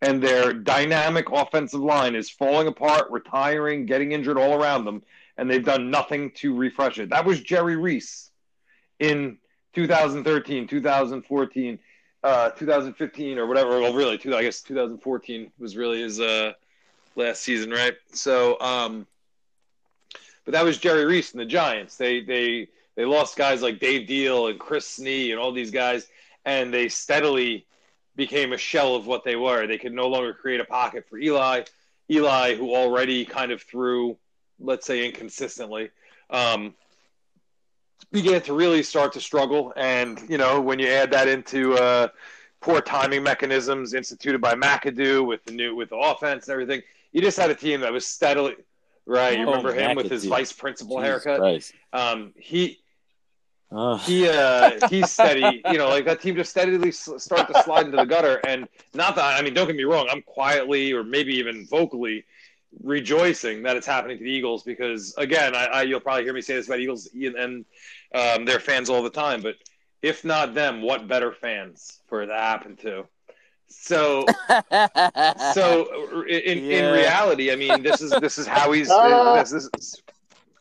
and 0.00 0.22
their 0.22 0.52
dynamic 0.52 1.30
offensive 1.32 1.80
line 1.80 2.14
is 2.14 2.30
falling 2.30 2.68
apart, 2.68 3.10
retiring, 3.10 3.86
getting 3.86 4.12
injured 4.12 4.38
all 4.38 4.54
around 4.54 4.84
them, 4.84 5.02
and 5.36 5.50
they've 5.50 5.64
done 5.64 5.90
nothing 5.90 6.30
to 6.32 6.54
refresh 6.54 6.98
it. 6.98 7.10
That 7.10 7.24
was 7.24 7.40
Jerry 7.40 7.76
Reese 7.76 8.30
in 9.00 9.38
2013, 9.74 10.68
2014, 10.68 11.78
uh, 12.22 12.50
2015, 12.50 13.38
or 13.38 13.46
whatever. 13.46 13.80
Well, 13.80 13.94
really, 13.94 14.16
two, 14.16 14.36
I 14.36 14.42
guess 14.42 14.60
2014 14.60 15.50
was 15.58 15.76
really 15.76 16.02
his 16.02 16.20
uh, 16.20 16.52
last 17.16 17.42
season, 17.42 17.70
right? 17.70 17.94
So, 18.12 18.60
um, 18.60 19.06
but 20.44 20.52
that 20.52 20.64
was 20.64 20.78
Jerry 20.78 21.04
Reese 21.04 21.32
and 21.32 21.40
the 21.40 21.46
Giants. 21.46 21.96
They 21.96 22.20
they 22.20 22.68
they 22.96 23.04
lost 23.04 23.36
guys 23.36 23.62
like 23.62 23.78
Dave 23.80 24.08
Diehl 24.08 24.50
and 24.50 24.58
Chris 24.58 24.98
Snee 24.98 25.30
and 25.30 25.38
all 25.38 25.52
these 25.52 25.70
guys, 25.70 26.08
and 26.44 26.72
they 26.72 26.88
steadily 26.88 27.66
became 28.16 28.52
a 28.52 28.58
shell 28.58 28.94
of 28.94 29.06
what 29.06 29.24
they 29.24 29.36
were. 29.36 29.66
They 29.66 29.78
could 29.78 29.92
no 29.92 30.06
longer 30.08 30.32
create 30.32 30.60
a 30.60 30.64
pocket 30.64 31.06
for 31.08 31.18
Eli. 31.18 31.62
Eli, 32.10 32.54
who 32.54 32.74
already 32.74 33.24
kind 33.24 33.50
of 33.50 33.62
threw, 33.62 34.16
let's 34.60 34.86
say, 34.86 35.04
inconsistently, 35.06 35.90
um, 36.30 36.74
began 38.12 38.40
to 38.42 38.52
really 38.52 38.82
start 38.82 39.12
to 39.14 39.20
struggle. 39.20 39.72
And 39.76 40.20
you 40.28 40.38
know, 40.38 40.60
when 40.60 40.78
you 40.78 40.88
add 40.88 41.10
that 41.12 41.28
into 41.28 41.74
uh, 41.74 42.08
poor 42.60 42.80
timing 42.80 43.22
mechanisms 43.22 43.94
instituted 43.94 44.40
by 44.40 44.54
McAdoo 44.54 45.26
with 45.26 45.44
the 45.44 45.52
new 45.52 45.74
with 45.74 45.90
the 45.90 45.96
offense 45.96 46.46
and 46.46 46.52
everything, 46.52 46.82
you 47.12 47.20
just 47.20 47.38
had 47.38 47.50
a 47.50 47.54
team 47.54 47.80
that 47.80 47.92
was 47.92 48.06
steadily 48.06 48.54
right. 49.06 49.38
You 49.38 49.46
Oh, 49.46 49.50
remember 49.50 49.72
him 49.72 49.96
with 49.96 50.10
his 50.10 50.24
vice 50.26 50.52
principal 50.52 51.00
Jesus 51.00 51.24
haircut. 51.24 51.40
Um, 51.92 52.32
he 52.36 52.78
Ugh. 53.74 54.00
he 54.00 54.28
uh 54.28 54.88
he's 54.88 55.10
steady 55.10 55.62
you 55.70 55.78
know 55.78 55.88
like 55.88 56.04
that 56.04 56.20
team 56.20 56.36
just 56.36 56.50
steadily 56.50 56.88
s- 56.88 57.08
start 57.18 57.52
to 57.52 57.62
slide 57.64 57.86
into 57.86 57.96
the 57.96 58.04
gutter 58.04 58.40
and 58.46 58.68
not 58.94 59.16
that 59.16 59.38
i 59.38 59.42
mean 59.42 59.52
don't 59.54 59.66
get 59.66 59.74
me 59.76 59.84
wrong 59.84 60.06
i'm 60.10 60.22
quietly 60.22 60.92
or 60.92 61.02
maybe 61.02 61.34
even 61.34 61.66
vocally 61.66 62.24
rejoicing 62.82 63.62
that 63.62 63.76
it's 63.76 63.86
happening 63.86 64.18
to 64.18 64.24
the 64.24 64.30
eagles 64.30 64.62
because 64.62 65.14
again 65.16 65.54
i, 65.54 65.64
I 65.66 65.82
you'll 65.82 66.00
probably 66.00 66.24
hear 66.24 66.32
me 66.32 66.40
say 66.40 66.54
this 66.54 66.66
about 66.66 66.80
eagles 66.80 67.08
and 67.14 67.64
um, 68.14 68.44
their 68.44 68.60
fans 68.60 68.90
all 68.90 69.02
the 69.02 69.10
time 69.10 69.42
but 69.42 69.56
if 70.02 70.24
not 70.24 70.54
them 70.54 70.82
what 70.82 71.08
better 71.08 71.32
fans 71.32 72.00
for 72.08 72.22
it 72.22 72.26
to 72.26 72.34
happen 72.34 72.76
to 72.76 73.06
so 73.66 74.24
so 75.52 76.22
in, 76.28 76.70
in 76.70 76.92
reality, 76.92 77.50
I 77.50 77.56
mean, 77.56 77.82
this 77.82 78.00
is 78.00 78.10
this 78.20 78.38
is 78.38 78.46
Howie's 78.46 78.88
Ah. 78.90 79.42
this 79.50 79.68
is 79.78 80.02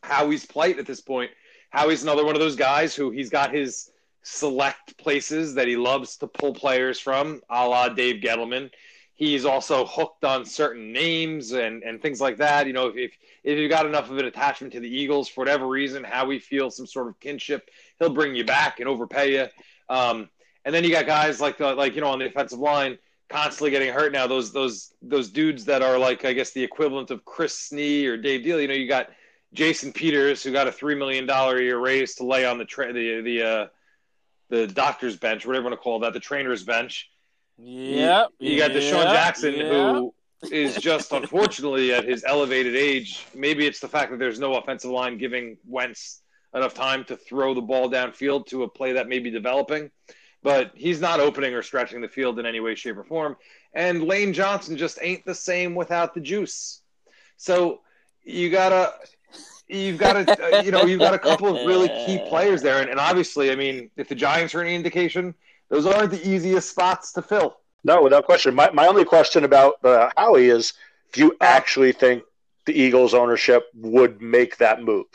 Howie's 0.02 0.46
plight 0.46 0.80
at 0.80 0.86
this 0.86 1.02
point. 1.02 1.30
Howie's 1.74 2.04
another 2.04 2.24
one 2.24 2.36
of 2.36 2.40
those 2.40 2.56
guys 2.56 2.96
who 2.96 3.10
he's 3.10 3.32
got 3.32 3.52
his 3.52 3.90
select 4.22 4.96
places 5.00 5.56
that 5.56 5.68
he 5.68 5.76
loves 5.76 6.18
to 6.18 6.28
pull 6.28 6.54
players 6.54 7.00
from, 7.00 7.42
a 7.50 7.68
la 7.68 7.90
Dave 7.90 8.22
Gettleman. 8.22 8.70
He's 9.16 9.44
also 9.44 9.84
hooked 9.84 10.24
on 10.24 10.46
certain 10.46 10.94
names 10.94 11.52
and, 11.52 11.82
and 11.82 12.00
things 12.00 12.22
like 12.22 12.38
that. 12.38 12.68
You 12.68 12.74
know, 12.74 12.90
if, 12.96 13.18
if 13.44 13.58
you've 13.58 13.72
got 13.72 13.88
enough 13.88 14.12
of 14.12 14.20
an 14.20 14.26
attachment 14.26 14.72
to 14.74 14.80
the 14.80 14.88
Eagles 14.88 15.28
for 15.28 15.42
whatever 15.42 15.68
reason, 15.68 16.04
Howie 16.04 16.38
feels 16.38 16.78
some 16.78 16.86
sort 16.86 17.08
of 17.08 17.20
kinship, 17.20 17.72
he'll 17.98 18.14
bring 18.14 18.36
you 18.36 18.46
back 18.46 18.80
and 18.80 18.88
overpay 18.88 19.34
you. 19.34 19.48
Um, 19.90 20.30
and 20.66 20.76
then 20.76 20.84
you 20.84 20.92
got 20.92 21.08
guys 21.08 21.42
like 21.42 21.58
the, 21.58 21.74
like 21.74 21.96
you 21.96 22.02
know 22.02 22.10
on 22.10 22.20
the 22.20 22.26
offensive 22.26 22.60
line 22.60 23.00
constantly 23.30 23.72
getting 23.72 23.92
hurt 23.92 24.12
now. 24.12 24.28
Those 24.28 24.54
those 24.54 24.94
those 25.02 25.30
dudes 25.32 25.66
that 25.66 25.82
are 25.82 25.98
like 25.98 26.24
I 26.24 26.34
guess 26.34 26.52
the 26.52 26.64
equivalent 26.64 27.10
of 27.10 27.26
Chris 27.26 27.70
Snee 27.70 28.06
or 28.06 28.16
Dave 28.16 28.42
Diehl. 28.42 28.62
You 28.62 28.68
know, 28.68 28.76
you 28.76 28.88
got 28.88 29.10
Jason 29.54 29.94
Peters 29.94 30.44
who 30.44 30.52
got 30.52 30.68
a 30.68 30.72
three 30.72 30.96
million 30.96 31.26
dollar 31.26 31.58
a 31.58 31.62
year 31.62 31.78
raise 31.78 32.16
to 32.16 32.26
lay 32.26 32.46
on 32.46 32.58
the 32.58 32.66
tra- 32.66 32.92
the 32.92 33.22
the 33.22 33.44
uh, 33.44 33.68
the 34.50 34.68
doctor's 34.68 35.18
bench, 35.18 35.46
whatever 35.46 35.64
you 35.64 35.70
want 35.70 35.80
to 35.80 35.84
call 35.84 36.00
that, 36.00 36.14
the 36.14 36.20
trainer's 36.20 36.64
bench. 36.64 37.10
Yep. 37.58 38.30
You, 38.40 38.52
you 38.52 38.58
got 38.58 38.72
DeSean 38.72 39.04
yep, 39.04 39.14
Jackson 39.14 39.54
yep. 39.54 39.72
who 39.72 40.14
is 40.52 40.76
just 40.76 41.12
unfortunately 41.12 41.94
at 41.94 42.04
his 42.04 42.24
elevated 42.26 42.76
age. 42.76 43.26
Maybe 43.34 43.66
it's 43.66 43.80
the 43.80 43.88
fact 43.88 44.12
that 44.12 44.20
there's 44.20 44.40
no 44.40 44.56
offensive 44.56 44.92
line 44.92 45.18
giving 45.18 45.58
Wentz 45.68 46.22
enough 46.54 46.74
time 46.74 47.04
to 47.06 47.16
throw 47.16 47.54
the 47.54 47.62
ball 47.62 47.90
downfield 47.90 48.48
to 48.48 48.64
a 48.64 48.68
play 48.68 48.94
that 48.94 49.08
may 49.08 49.20
be 49.20 49.30
developing. 49.30 49.90
But 50.42 50.72
he's 50.76 51.00
not 51.00 51.20
opening 51.20 51.54
or 51.54 51.64
stretching 51.64 52.02
the 52.02 52.10
field 52.10 52.38
in 52.38 52.46
any 52.46 52.60
way, 52.60 52.76
shape, 52.76 52.98
or 52.98 53.04
form. 53.06 53.38
And 53.74 54.04
Lane 54.04 54.34
Johnson 54.34 54.76
just 54.76 55.00
ain't 55.02 55.26
the 55.26 55.34
same 55.34 55.74
without 55.74 56.14
the 56.14 56.20
juice. 56.20 56.82
So 57.38 57.80
you 58.24 58.50
gotta, 58.50 58.94
you've 59.68 59.98
got 59.98 60.14
to, 60.14 60.58
uh, 60.58 60.62
you 60.62 60.72
know, 60.72 60.84
you've 60.84 61.00
got 61.00 61.14
a 61.14 61.20
couple 61.20 61.48
of 61.48 61.66
really 61.66 61.90
key 62.06 62.20
players 62.30 62.62
there, 62.62 62.82
and, 62.82 62.90
and 62.90 63.00
obviously, 63.00 63.52
I 63.52 63.56
mean, 63.56 63.90
if 63.98 64.08
the 64.08 64.16
Giants 64.16 64.54
are 64.56 64.62
any 64.62 64.76
indication, 64.76 65.34
those 65.70 65.86
aren't 65.86 66.12
the 66.12 66.28
easiest 66.28 66.70
spots 66.70 67.12
to 67.14 67.22
fill. 67.22 67.58
No, 67.84 68.02
without 68.02 68.26
question. 68.26 68.56
My, 68.56 68.70
my 68.72 68.88
only 68.88 69.06
question 69.06 69.44
about 69.44 69.84
uh, 69.84 70.10
Howie 70.16 70.50
is 70.50 70.74
do 71.12 71.22
you 71.22 71.38
actually 71.42 71.92
think 71.92 72.24
the 72.66 72.74
Eagles 72.74 73.14
ownership 73.14 73.64
would 73.76 74.22
make 74.22 74.58
that 74.58 74.82
move? 74.82 75.06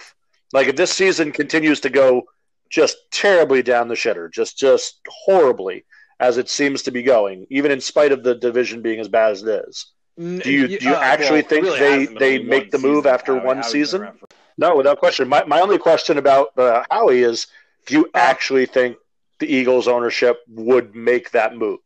Like 0.53 0.69
if 0.69 0.77
this 0.77 0.93
season 0.93 1.33
continues 1.33 1.81
to 1.81 1.91
go 1.91 2.25
just 2.71 2.97
terribly 3.11 3.63
down 3.63 3.89
the 3.89 3.95
shitter, 3.95 4.31
just 4.31 4.59
just 4.59 5.01
horribly 5.09 5.85
as 6.21 6.37
it 6.37 6.49
seems 6.49 6.83
to 6.83 6.91
be 6.91 7.03
going, 7.03 7.47
even 7.49 7.71
in 7.71 7.81
spite 7.81 8.13
of 8.13 8.23
the 8.23 8.35
division 8.35 8.83
being 8.83 9.01
as 9.01 9.09
bad 9.09 9.33
as 9.33 9.43
it 9.43 9.65
is. 9.69 9.93
Do 10.19 10.51
you- 10.51 10.67
do 10.79 10.85
you 10.89 10.95
actually 10.95 11.43
think 11.43 11.65
they- 11.79 12.07
they 12.19 12.39
make 12.39 12.71
the 12.71 12.79
move 12.79 13.07
after 13.07 13.35
one 13.37 13.63
season? 13.63 14.09
No, 14.57 14.77
without 14.77 14.99
question. 14.99 15.29
My, 15.29 15.45
my 15.45 15.61
only 15.61 15.79
question 15.79 16.19
about 16.19 16.49
uh, 16.59 16.83
Howie 16.91 17.23
is 17.23 17.47
do 17.87 17.95
you 17.95 18.11
actually 18.15 18.67
think 18.67 18.97
the 19.39 19.47
Eagles 19.53 19.87
ownership 19.87 20.41
would 20.49 20.95
make 20.97 21.31
that 21.31 21.55
move? 21.57 21.79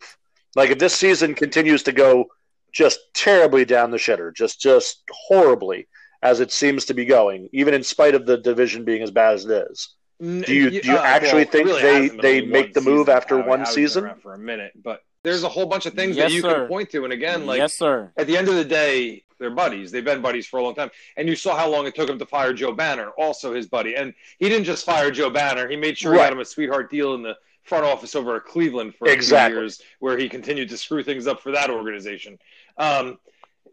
Like 0.57 0.71
if 0.71 0.79
this 0.79 0.95
season 0.95 1.35
continues 1.35 1.83
to 1.85 1.93
go 1.93 2.27
just 2.73 3.01
terribly 3.15 3.67
down 3.67 3.91
the 3.91 3.99
shitter, 3.99 4.35
just 4.35 4.59
just 4.61 5.03
horribly 5.11 5.87
as 6.23 6.41
it 6.41 6.51
seems 6.53 6.87
to 6.87 6.95
be 6.95 7.05
going, 7.05 7.49
even 7.53 7.75
in 7.75 7.83
spite 7.83 8.15
of 8.15 8.25
the 8.25 8.39
division 8.39 8.85
being 8.85 9.03
as 9.03 9.11
bad 9.11 9.35
as 9.35 9.45
it 9.45 9.67
is. 9.71 9.89
Do 10.21 10.55
you- 10.55 10.71
do 10.71 10.89
you 10.89 10.97
actually 10.99 11.45
think 11.45 11.69
they- 11.83 12.09
they 12.23 12.41
make 12.43 12.73
the 12.75 12.81
move 12.81 13.09
after 13.11 13.37
one 13.49 13.67
season? 13.67 14.05
for 14.23 14.33
a 14.35 14.39
minute? 14.39 14.73
But 14.83 15.03
there's 15.25 15.43
a 15.45 15.49
whole 15.49 15.67
bunch 15.67 15.87
of 15.87 15.95
things 15.95 16.17
Yes, 16.17 16.29
that 16.31 16.35
you 16.35 16.41
sir. 16.43 16.55
can 16.61 16.69
point 16.69 16.91
to, 16.91 17.05
and 17.05 17.13
again, 17.13 17.47
like 17.47 17.59
yes, 17.59 17.75
sir. 17.75 18.11
at 18.17 18.27
the 18.27 18.37
end 18.37 18.49
of 18.49 18.55
the 18.57 18.65
day, 18.65 19.25
they're 19.39 19.51
buddies. 19.51 19.91
They've 19.91 20.05
been 20.05 20.21
buddies 20.23 20.47
for 20.47 20.59
a 20.59 20.63
long 20.63 20.75
time. 20.75 20.91
And 21.17 21.29
you 21.29 21.35
saw 21.37 21.57
how 21.57 21.69
long 21.69 21.87
it 21.87 21.95
took 21.95 22.09
him 22.09 22.19
to 22.19 22.27
fire 22.27 22.53
Joe 22.53 22.73
Banner, 22.73 23.09
also 23.19 23.53
his 23.55 23.67
buddy. 23.67 23.97
And 23.97 24.15
he 24.39 24.49
didn't 24.49 24.65
just 24.65 24.85
fire 24.85 25.11
Joe 25.11 25.31
Banner, 25.31 25.69
he 25.69 25.77
made 25.77 25.99
sure 25.99 26.13
he 26.13 26.19
Right. 26.19 26.27
got 26.27 26.33
him 26.33 26.41
a 26.41 26.45
sweetheart 26.45 26.91
deal 26.91 27.15
in 27.15 27.23
the 27.23 27.37
front 27.65 27.85
office 27.85 28.15
over 28.17 28.37
at 28.37 28.45
Cleveland 28.45 28.95
for 28.97 29.09
a 29.09 29.13
Exactly. 29.13 29.53
few 29.55 29.61
years, 29.61 29.83
where 30.01 30.17
he 30.19 30.29
continued 30.29 30.69
to 30.69 30.77
screw 30.77 31.03
things 31.03 31.27
up 31.27 31.41
for 31.41 31.51
that 31.53 31.71
organization. 31.71 32.39
Um, 32.79 33.19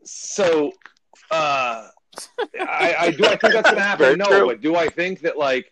so 0.03 0.71
uh, 1.31 1.87
I, 2.59 2.95
I 2.99 3.11
do 3.11 3.25
I 3.25 3.35
think 3.35 3.53
that's 3.53 3.69
going 3.69 3.75
to 3.75 3.81
happen? 3.81 4.05
Very 4.05 4.15
no, 4.17 4.25
true. 4.25 4.47
but 4.47 4.61
do 4.61 4.75
I 4.75 4.87
think 4.89 5.21
that 5.21 5.37
like 5.37 5.71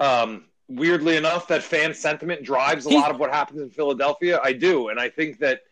um, 0.00 0.44
weirdly 0.68 1.16
enough 1.16 1.48
that 1.48 1.62
fan 1.62 1.94
sentiment 1.94 2.42
drives 2.42 2.86
a 2.86 2.90
lot 2.90 3.10
of 3.10 3.18
what 3.18 3.30
happens 3.32 3.60
in 3.60 3.70
Philadelphia? 3.70 4.40
I 4.42 4.52
do, 4.52 4.88
and 4.88 5.00
I 5.00 5.08
think 5.08 5.38
that 5.38 5.62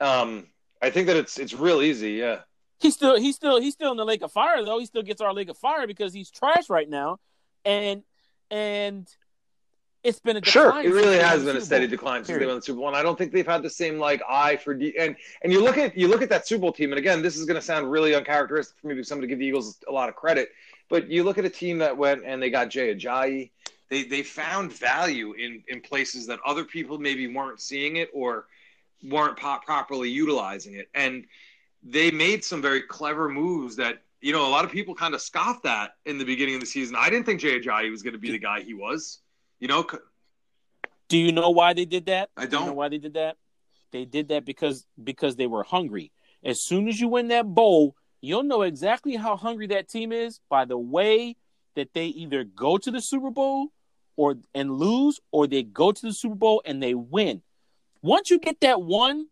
um, 0.00 0.46
I 0.80 0.90
think 0.90 1.06
that 1.06 1.16
it's 1.16 1.38
it's 1.38 1.54
real 1.54 1.82
easy. 1.82 2.12
Yeah. 2.12 2.40
He's 2.78 2.94
still 2.94 3.16
he's 3.16 3.36
still 3.36 3.60
he's 3.60 3.74
still 3.74 3.92
in 3.92 3.96
the 3.96 4.04
lake 4.04 4.22
of 4.22 4.32
fire 4.32 4.64
though. 4.64 4.78
He 4.78 4.86
still 4.86 5.02
gets 5.02 5.20
our 5.20 5.32
lake 5.32 5.48
of 5.48 5.56
fire 5.56 5.86
because 5.86 6.12
he's 6.12 6.30
trash 6.30 6.68
right 6.68 6.88
now, 6.88 7.20
and 7.64 8.02
and 8.50 9.08
it's 10.02 10.18
been 10.18 10.36
a 10.36 10.44
Sure, 10.44 10.82
It 10.82 10.92
really 10.92 11.18
has 11.18 11.44
been 11.44 11.56
a 11.56 11.60
steady 11.60 11.86
decline 11.86 12.24
since 12.24 12.38
they 12.38 12.46
won 12.46 12.56
the 12.56 12.62
Super 12.62 12.80
Bowl, 12.80 12.88
and 12.88 12.96
I 12.96 13.02
don't 13.02 13.16
think 13.16 13.32
they've 13.32 13.46
had 13.46 13.62
the 13.62 13.70
same 13.70 13.98
like 13.98 14.20
eye 14.28 14.56
for 14.56 14.74
D. 14.74 14.94
And 14.98 15.14
and 15.42 15.52
you 15.52 15.62
look 15.62 15.78
at 15.78 15.96
you 15.96 16.08
look 16.08 16.22
at 16.22 16.28
that 16.30 16.46
Super 16.46 16.62
Bowl 16.62 16.72
team, 16.72 16.90
and 16.90 16.98
again, 16.98 17.22
this 17.22 17.36
is 17.36 17.44
going 17.44 17.54
to 17.54 17.62
sound 17.62 17.90
really 17.90 18.14
uncharacteristic 18.14 18.76
for 18.80 18.88
me 18.88 18.94
because 18.94 19.12
I'm 19.12 19.18
going 19.18 19.28
to 19.28 19.32
give 19.32 19.38
the 19.38 19.46
Eagles 19.46 19.78
a 19.88 19.92
lot 19.92 20.08
of 20.08 20.16
credit, 20.16 20.50
but 20.88 21.08
you 21.08 21.22
look 21.22 21.38
at 21.38 21.44
a 21.44 21.50
team 21.50 21.78
that 21.78 21.96
went 21.96 22.24
and 22.24 22.42
they 22.42 22.50
got 22.50 22.68
Jay 22.68 22.92
Ajayi. 22.92 23.50
They 23.92 24.04
they 24.04 24.22
found 24.22 24.72
value 24.72 25.34
in 25.34 25.62
in 25.68 25.82
places 25.82 26.26
that 26.28 26.40
other 26.46 26.64
people 26.64 26.98
maybe 26.98 27.26
weren't 27.26 27.60
seeing 27.60 27.96
it 27.96 28.08
or 28.14 28.46
weren't 29.04 29.36
properly 29.36 30.08
utilizing 30.08 30.76
it, 30.76 30.88
and 30.94 31.26
they 31.82 32.10
made 32.10 32.42
some 32.42 32.62
very 32.62 32.80
clever 32.80 33.28
moves 33.28 33.76
that. 33.76 34.02
You 34.22 34.32
know, 34.32 34.46
a 34.46 34.48
lot 34.48 34.64
of 34.64 34.70
people 34.70 34.94
kind 34.94 35.14
of 35.14 35.20
scoffed 35.20 35.66
at 35.66 35.96
in 36.06 36.16
the 36.16 36.24
beginning 36.24 36.54
of 36.54 36.60
the 36.60 36.66
season. 36.66 36.94
I 36.96 37.10
didn't 37.10 37.26
think 37.26 37.40
Jay 37.40 37.58
Ajayi 37.58 37.90
was 37.90 38.04
going 38.04 38.12
to 38.12 38.20
be 38.20 38.30
the 38.30 38.38
guy 38.38 38.62
he 38.62 38.72
was. 38.72 39.18
You 39.58 39.66
know, 39.66 39.84
Do 41.08 41.18
you 41.18 41.32
know 41.32 41.50
why 41.50 41.72
they 41.72 41.84
did 41.84 42.06
that? 42.06 42.30
I 42.36 42.46
Do 42.46 42.60
you 42.60 42.66
know 42.66 42.72
why 42.72 42.88
they 42.88 42.98
did 42.98 43.14
that? 43.14 43.36
They 43.90 44.04
did 44.04 44.28
that 44.28 44.46
because 44.46 44.86
because 45.02 45.36
they 45.36 45.48
were 45.48 45.64
hungry. 45.64 46.12
As 46.42 46.62
soon 46.62 46.88
as 46.88 46.98
you 46.98 47.08
win 47.08 47.28
that 47.28 47.46
bowl, 47.46 47.94
you'll 48.22 48.44
know 48.44 48.62
exactly 48.62 49.16
how 49.16 49.36
hungry 49.36 49.66
that 49.66 49.88
team 49.88 50.12
is 50.12 50.40
by 50.48 50.64
the 50.64 50.78
way 50.78 51.36
that 51.74 51.92
they 51.92 52.06
either 52.06 52.44
go 52.44 52.78
to 52.78 52.90
the 52.90 53.02
Super 53.02 53.30
Bowl 53.30 53.72
or 54.16 54.36
and 54.54 54.72
lose, 54.72 55.20
or 55.30 55.46
they 55.46 55.62
go 55.62 55.92
to 55.92 56.02
the 56.02 56.12
Super 56.12 56.34
Bowl 56.34 56.62
and 56.64 56.82
they 56.82 56.94
win. 56.94 57.42
Once 58.02 58.30
you 58.30 58.38
get 58.38 58.60
that 58.60 58.82
one, 58.82 59.28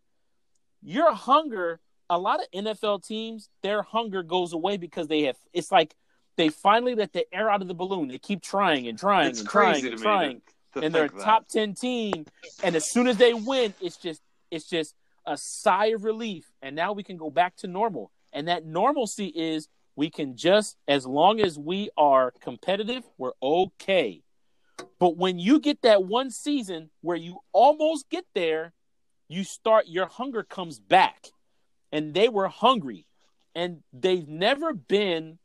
your 0.82 1.12
hunger. 1.12 1.80
A 2.12 2.18
lot 2.18 2.40
of 2.40 2.50
NFL 2.50 3.06
teams, 3.06 3.48
their 3.62 3.82
hunger 3.82 4.24
goes 4.24 4.52
away 4.52 4.76
because 4.78 5.06
they 5.06 5.22
have. 5.22 5.36
It's 5.52 5.70
like 5.70 5.94
they 6.36 6.48
finally 6.48 6.96
let 6.96 7.12
the 7.12 7.24
air 7.32 7.48
out 7.48 7.62
of 7.62 7.68
the 7.68 7.74
balloon. 7.74 8.08
They 8.08 8.18
keep 8.18 8.42
trying 8.42 8.88
and 8.88 8.98
trying 8.98 9.28
It's 9.28 9.40
and 9.40 9.48
crazy 9.48 9.82
trying 9.82 9.82
to 9.82 9.88
and 9.92 10.00
me 10.00 10.02
trying, 10.02 10.42
to 10.74 10.80
and 10.80 10.94
they're 10.94 11.04
a 11.04 11.08
that. 11.08 11.22
top 11.22 11.48
ten 11.48 11.74
team. 11.74 12.26
And 12.64 12.74
as 12.74 12.90
soon 12.90 13.06
as 13.06 13.16
they 13.16 13.32
win, 13.32 13.74
it's 13.80 13.96
just 13.96 14.22
it's 14.50 14.68
just 14.68 14.96
a 15.26 15.36
sigh 15.36 15.86
of 15.86 16.02
relief. 16.02 16.50
And 16.62 16.74
now 16.74 16.92
we 16.92 17.04
can 17.04 17.16
go 17.16 17.30
back 17.30 17.54
to 17.58 17.68
normal. 17.68 18.10
And 18.32 18.48
that 18.48 18.64
normalcy 18.66 19.26
is 19.26 19.68
we 19.94 20.10
can 20.10 20.36
just 20.36 20.76
as 20.88 21.06
long 21.06 21.40
as 21.40 21.58
we 21.58 21.90
are 21.96 22.32
competitive, 22.40 23.04
we're 23.18 23.32
okay. 23.40 24.22
But 24.98 25.16
when 25.16 25.38
you 25.38 25.60
get 25.60 25.82
that 25.82 26.04
one 26.04 26.30
season 26.30 26.90
where 27.00 27.16
you 27.16 27.40
almost 27.52 28.08
get 28.10 28.24
there, 28.34 28.72
you 29.28 29.44
start 29.44 29.86
your 29.88 30.06
hunger 30.06 30.42
comes 30.42 30.78
back. 30.78 31.26
And 31.92 32.14
they 32.14 32.28
were 32.28 32.48
hungry. 32.48 33.06
And 33.54 33.82
they've 33.92 34.28
never 34.28 34.72
been 34.72 35.38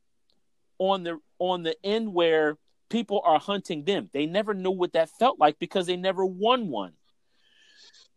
on 0.77 1.03
the 1.03 1.19
on 1.39 1.63
the 1.63 1.75
end 1.83 2.13
where 2.13 2.57
people 2.89 3.21
are 3.23 3.39
hunting 3.39 3.83
them. 3.83 4.09
They 4.13 4.25
never 4.25 4.53
knew 4.53 4.71
what 4.71 4.93
that 4.93 5.09
felt 5.19 5.39
like 5.39 5.57
because 5.59 5.87
they 5.87 5.97
never 5.97 6.25
won 6.25 6.67
one. 6.67 6.93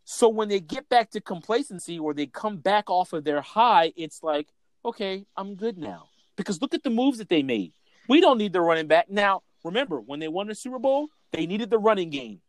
So 0.03 0.27
when 0.29 0.49
they 0.49 0.59
get 0.59 0.89
back 0.89 1.11
to 1.11 1.21
complacency 1.21 1.99
or 1.99 2.13
they 2.13 2.25
come 2.25 2.57
back 2.57 2.89
off 2.89 3.13
of 3.13 3.23
their 3.23 3.41
high, 3.41 3.93
it's 3.95 4.23
like, 4.23 4.47
okay, 4.83 5.25
I'm 5.37 5.55
good 5.55 5.77
now. 5.77 6.09
Because 6.35 6.61
look 6.61 6.73
at 6.73 6.83
the 6.83 6.89
moves 6.89 7.19
that 7.19 7.29
they 7.29 7.43
made. 7.43 7.73
We 8.07 8.21
don't 8.21 8.37
need 8.37 8.53
the 8.53 8.61
running 8.61 8.87
back. 8.87 9.09
Now, 9.09 9.43
remember, 9.63 9.99
when 9.99 10.19
they 10.19 10.27
won 10.27 10.47
the 10.47 10.55
Super 10.55 10.79
Bowl, 10.79 11.07
they 11.31 11.45
needed 11.45 11.69
the 11.69 11.79
running 11.79 12.09
game. 12.09 12.41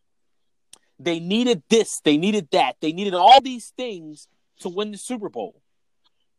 They 0.99 1.19
needed 1.19 1.63
this, 1.71 2.01
they 2.05 2.17
needed 2.17 2.49
that. 2.53 2.77
They 2.81 2.93
needed 2.93 3.15
all 3.15 3.41
these 3.41 3.73
things 3.77 4.29
to 4.61 4.69
win 4.69 4.93
the 4.93 4.99
Super 4.99 5.29
Bowl. 5.29 5.61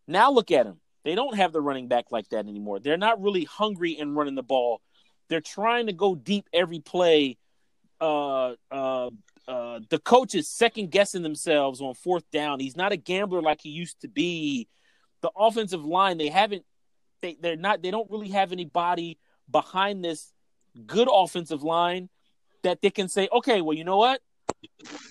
Now 0.08 0.32
look 0.32 0.52
at 0.52 0.66
them. 0.66 0.80
They 1.04 1.16
don't 1.16 1.36
have 1.36 1.52
the 1.52 1.62
running 1.62 1.88
back 1.88 2.06
like 2.12 2.30
that 2.30 2.48
anymore. 2.48 2.80
They're 2.80 2.98
not 2.98 3.22
really 3.22 3.46
hungry 3.46 3.98
and 4.00 4.16
running 4.16 4.36
the 4.36 4.44
ball. 4.44 4.82
They're 5.30 5.42
trying 5.42 5.88
to 5.88 5.94
go 5.94 6.14
deep 6.14 6.48
every 6.54 6.80
play. 6.80 7.38
Uh, 8.00 8.54
uh, 8.70 9.10
uh, 9.48 9.80
the 9.90 10.00
coach 10.00 10.36
is 10.36 10.48
second 10.48 10.92
guessing 10.92 11.24
themselves 11.24 11.82
on 11.82 11.96
fourth 11.96 12.30
down. 12.32 12.60
He's 12.60 12.78
not 12.78 12.92
a 12.92 12.98
gambler 12.98 13.42
like 13.42 13.62
he 13.62 13.70
used 13.70 14.02
to 14.02 14.08
be. 14.08 14.68
The 15.22 15.32
offensive 15.36 15.86
line, 15.86 16.18
they 16.18 16.30
haven't, 16.30 16.66
they, 17.22 17.38
they're 17.40 17.56
not, 17.56 17.82
they 17.82 17.92
don't 17.92 18.10
really 18.12 18.30
have 18.30 18.52
anybody 18.52 19.18
behind 19.50 20.04
this 20.04 20.32
good 20.86 21.08
offensive 21.12 21.64
line 21.64 22.10
that 22.64 22.82
they 22.82 22.90
can 22.90 23.08
say, 23.08 23.28
okay, 23.32 23.62
well, 23.62 23.76
you 23.76 23.84
know 23.84 23.98
what? 23.98 24.22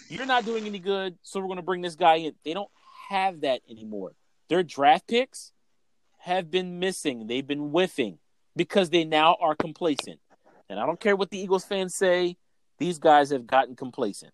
You're 0.09 0.27
not 0.27 0.45
doing 0.45 0.67
any 0.67 0.79
good, 0.79 1.17
so 1.23 1.41
we're 1.41 1.47
going 1.47 1.57
to 1.57 1.63
bring 1.63 1.81
this 1.81 1.97
guy 1.97 2.17
in. 2.17 2.35
They 2.45 2.55
don't 2.55 2.71
have 3.09 3.41
that 3.41 3.63
anymore. 3.69 4.13
Their 4.49 4.63
draft 4.63 5.09
picks 5.09 5.53
have 6.19 6.51
been 6.51 6.79
missing. 6.79 7.27
They've 7.27 7.47
been 7.47 7.71
whiffing 7.71 8.19
because 8.57 8.91
they 8.91 9.05
now 9.05 9.37
are 9.41 9.55
complacent. 9.55 10.21
And 10.69 10.79
I 10.79 10.87
don't 10.87 11.01
care 11.01 11.17
what 11.17 11.31
the 11.31 11.39
Eagles 11.39 11.65
fans 11.65 11.95
say, 11.95 12.37
these 12.79 12.99
guys 12.99 13.31
have 13.31 13.47
gotten 13.47 13.75
complacent. 13.75 14.33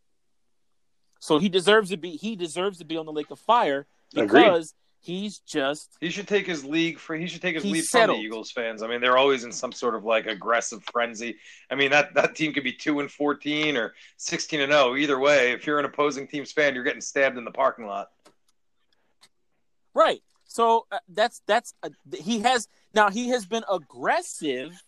So 1.18 1.38
he 1.38 1.48
deserves 1.48 1.90
to 1.90 1.96
be 1.96 2.10
he 2.10 2.36
deserves 2.36 2.78
to 2.78 2.84
be 2.84 2.96
on 2.96 3.06
the 3.06 3.12
lake 3.12 3.30
of 3.30 3.38
fire 3.38 3.86
because 4.14 4.74
he's 5.06 5.38
just 5.38 5.96
He 6.00 6.10
should 6.10 6.28
take 6.28 6.46
his 6.46 6.64
league 6.64 6.98
for. 6.98 7.14
He 7.16 7.26
should 7.26 7.42
take 7.42 7.54
his 7.54 7.64
lead 7.64 7.84
settled. 7.84 8.16
from 8.16 8.22
the 8.22 8.26
Eagles 8.26 8.50
fans. 8.50 8.82
I 8.82 8.88
mean, 8.88 9.00
they're 9.00 9.16
always 9.16 9.44
in 9.44 9.52
some 9.52 9.72
sort 9.72 9.94
of 9.94 10.04
like 10.04 10.26
aggressive 10.26 10.82
frenzy. 10.92 11.36
I 11.70 11.74
mean, 11.74 11.90
that 11.90 12.14
that 12.14 12.34
team 12.34 12.52
could 12.52 12.64
be 12.64 12.72
two 12.72 13.00
and 13.00 13.10
fourteen 13.10 13.76
or 13.76 13.94
sixteen 14.16 14.60
and 14.60 14.72
zero. 14.72 14.96
Either 14.96 15.18
way, 15.18 15.52
if 15.52 15.66
you're 15.66 15.78
an 15.78 15.84
opposing 15.84 16.26
team's 16.26 16.52
fan, 16.52 16.74
you're 16.74 16.84
getting 16.84 17.00
stabbed 17.00 17.38
in 17.38 17.44
the 17.44 17.50
parking 17.50 17.86
lot. 17.86 18.08
Right. 19.94 20.22
So 20.44 20.86
uh, 20.90 20.98
that's 21.08 21.42
that's 21.46 21.74
uh, 21.82 21.90
he 22.14 22.40
has 22.40 22.68
now 22.94 23.10
he 23.10 23.28
has 23.28 23.46
been 23.46 23.64
aggressive 23.70 24.82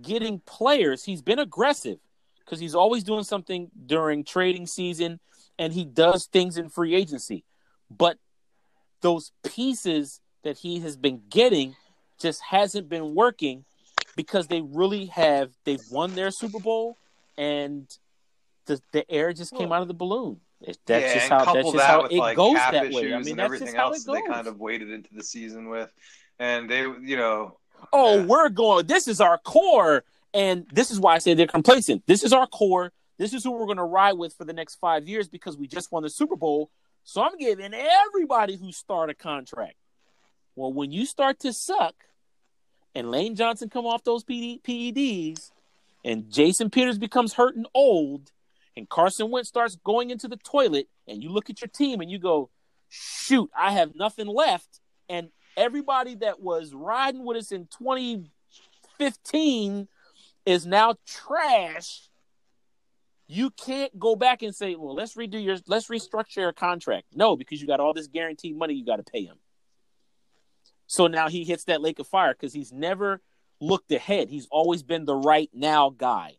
getting 0.00 0.40
players. 0.40 1.04
He's 1.04 1.22
been 1.22 1.38
aggressive 1.38 1.98
because 2.44 2.60
he's 2.60 2.74
always 2.74 3.04
doing 3.04 3.24
something 3.24 3.70
during 3.86 4.24
trading 4.24 4.66
season 4.66 5.20
and 5.58 5.72
he 5.72 5.84
does 5.84 6.26
things 6.26 6.56
in 6.56 6.68
free 6.68 6.94
agency. 6.94 7.44
But 7.90 8.18
those 9.02 9.32
pieces 9.44 10.20
that 10.42 10.58
he 10.58 10.80
has 10.80 10.96
been 10.96 11.22
getting 11.28 11.76
just 12.18 12.40
hasn't 12.42 12.88
been 12.88 13.14
working 13.14 13.64
because 14.16 14.46
they 14.48 14.60
really 14.62 15.06
have 15.06 15.50
they've 15.64 15.82
won 15.90 16.14
their 16.14 16.30
Super 16.30 16.58
Bowl 16.60 16.96
and 17.36 17.86
the 18.66 18.80
the 18.92 19.08
air 19.10 19.32
just 19.32 19.54
came 19.54 19.72
out 19.72 19.82
of 19.82 19.88
the 19.88 19.94
balloon. 19.94 20.40
It- 20.60 20.78
That's 20.86 21.04
yeah, 21.04 21.14
just 21.14 21.28
how 21.28 21.52
that's 21.52 21.66
just 21.66 21.76
that 21.76 21.86
how 21.90 22.04
it 22.04 22.12
like 22.16 22.36
goes 22.36 22.54
that 22.54 22.92
way. 22.92 23.12
I 23.12 23.18
mean, 23.18 23.36
that's 23.36 23.44
everything 23.46 23.66
just 23.68 23.76
how 23.76 23.88
else 23.88 24.04
it 24.04 24.06
goes. 24.06 24.16
they 24.16 24.32
kind 24.32 24.46
of 24.46 24.58
waded 24.58 24.90
into 24.90 25.10
the 25.12 25.24
season 25.24 25.68
with, 25.68 25.90
and 26.38 26.70
they, 26.70 26.82
you 26.82 27.16
know, 27.16 27.58
oh, 27.92 28.18
Yeah. 28.18 28.24
we're 28.26 28.48
going. 28.48 28.86
This 28.86 29.08
is 29.08 29.20
our 29.20 29.38
core, 29.38 30.04
and 30.32 30.64
this 30.72 30.92
is 30.92 31.00
why 31.00 31.14
I 31.14 31.18
say 31.18 31.34
they're 31.34 31.48
complacent. 31.48 32.04
This 32.06 32.22
is 32.22 32.32
our 32.32 32.46
core. 32.46 32.92
This 33.18 33.34
is 33.34 33.42
who 33.42 33.50
we're 33.50 33.66
going 33.66 33.76
to 33.78 33.84
ride 33.84 34.12
with 34.14 34.34
for 34.34 34.44
the 34.44 34.52
next 34.52 34.76
five 34.76 35.08
years 35.08 35.26
because 35.28 35.56
we 35.56 35.66
just 35.66 35.90
won 35.90 36.04
the 36.04 36.10
Super 36.10 36.36
Bowl. 36.36 36.70
So 37.04 37.22
I'm 37.22 37.36
giving 37.36 37.74
everybody 37.74 38.56
who 38.56 38.72
start 38.72 39.10
a 39.10 39.14
contract. 39.14 39.74
Well, 40.54 40.72
when 40.72 40.92
you 40.92 41.04
start 41.06 41.40
to 41.40 41.52
suck, 41.52 41.96
and 42.94 43.10
Lane 43.10 43.34
Johnson 43.34 43.70
come 43.70 43.86
off 43.86 44.04
those 44.04 44.22
PD, 44.24 44.62
PEDs, 44.62 45.50
and 46.04 46.30
Jason 46.30 46.70
Peters 46.70 46.98
becomes 46.98 47.32
hurt 47.32 47.56
and 47.56 47.66
old, 47.74 48.30
and 48.76 48.88
Carson 48.88 49.30
Wentz 49.30 49.48
starts 49.48 49.74
going 49.76 50.10
into 50.10 50.28
the 50.28 50.36
toilet, 50.36 50.88
and 51.08 51.20
you 51.22 51.30
look 51.30 51.50
at 51.50 51.60
your 51.60 51.68
team 51.68 52.00
and 52.00 52.10
you 52.10 52.18
go, 52.18 52.50
"Shoot, 52.88 53.50
I 53.56 53.72
have 53.72 53.94
nothing 53.94 54.26
left," 54.26 54.80
and 55.08 55.30
everybody 55.56 56.14
that 56.16 56.40
was 56.40 56.74
riding 56.74 57.24
with 57.24 57.36
us 57.36 57.52
in 57.52 57.68
2015 57.68 59.88
is 60.44 60.66
now 60.66 60.96
trash. 61.06 62.08
You 63.32 63.48
can't 63.48 63.98
go 63.98 64.14
back 64.14 64.42
and 64.42 64.54
say, 64.54 64.74
"Well, 64.74 64.94
let's 64.94 65.14
redo 65.14 65.42
your, 65.42 65.56
let's 65.66 65.88
restructure 65.88 66.36
your 66.36 66.52
contract." 66.52 67.06
No, 67.14 67.34
because 67.34 67.62
you 67.62 67.66
got 67.66 67.80
all 67.80 67.94
this 67.94 68.06
guaranteed 68.06 68.54
money 68.54 68.74
you 68.74 68.84
got 68.84 68.96
to 68.96 69.02
pay 69.02 69.24
him. 69.24 69.38
So 70.86 71.06
now 71.06 71.30
he 71.30 71.42
hits 71.42 71.64
that 71.64 71.80
lake 71.80 71.98
of 71.98 72.06
fire 72.06 72.34
because 72.34 72.52
he's 72.52 72.72
never 72.72 73.22
looked 73.58 73.90
ahead. 73.90 74.28
He's 74.28 74.46
always 74.50 74.82
been 74.82 75.06
the 75.06 75.16
right 75.16 75.48
now 75.54 75.88
guy. 75.88 76.36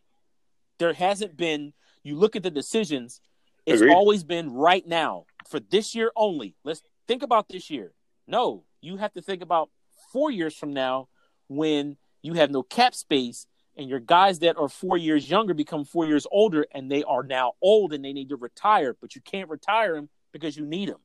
There 0.77 0.93
hasn't 0.93 1.36
been. 1.36 1.73
You 2.03 2.15
look 2.15 2.36
at 2.36 2.43
the 2.43 2.51
decisions. 2.51 3.21
It's 3.65 3.82
Agreed. 3.82 3.95
always 3.95 4.23
been 4.23 4.53
right 4.53 4.86
now 4.86 5.25
for 5.49 5.60
this 5.60 5.95
year 5.95 6.12
only. 6.15 6.53
Let's 6.63 6.84
think 7.08 7.23
about 7.23 7.49
this 7.49 7.71
year. 7.71 7.93
No, 8.27 8.65
you 8.82 8.97
have 8.97 9.13
to 9.13 9.21
think 9.23 9.41
about 9.41 9.71
four 10.12 10.29
years 10.29 10.56
from 10.56 10.73
now 10.73 11.08
when 11.47 11.97
you 12.21 12.34
have 12.34 12.51
no 12.51 12.62
cap 12.62 12.93
space 12.93 13.47
and 13.75 13.89
your 13.89 13.99
guys 13.99 14.39
that 14.39 14.57
are 14.57 14.69
four 14.69 14.97
years 14.97 15.29
younger 15.29 15.53
become 15.53 15.86
four 15.86 16.05
years 16.05 16.27
older 16.31 16.65
and 16.71 16.91
they 16.91 17.03
are 17.03 17.23
now 17.23 17.53
old 17.62 17.93
and 17.93 18.03
they 18.03 18.13
need 18.13 18.29
to 18.29 18.36
retire, 18.36 18.95
but 18.99 19.15
you 19.15 19.21
can't 19.21 19.49
retire 19.49 19.95
them 19.95 20.09
because 20.31 20.55
you 20.55 20.65
need 20.65 20.89
them. 20.89 20.99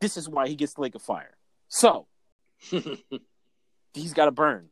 This 0.00 0.16
is 0.16 0.28
why 0.28 0.48
he 0.48 0.54
gets 0.54 0.74
the 0.74 0.80
lake 0.80 0.94
of 0.94 1.02
fire. 1.02 1.36
So 1.68 2.06
he's 2.60 4.14
got 4.14 4.26
to 4.26 4.30
burn. 4.30 4.68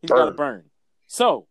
He's 0.00 0.10
got 0.10 0.26
to 0.26 0.30
Burn. 0.30 0.64
So 1.06 1.46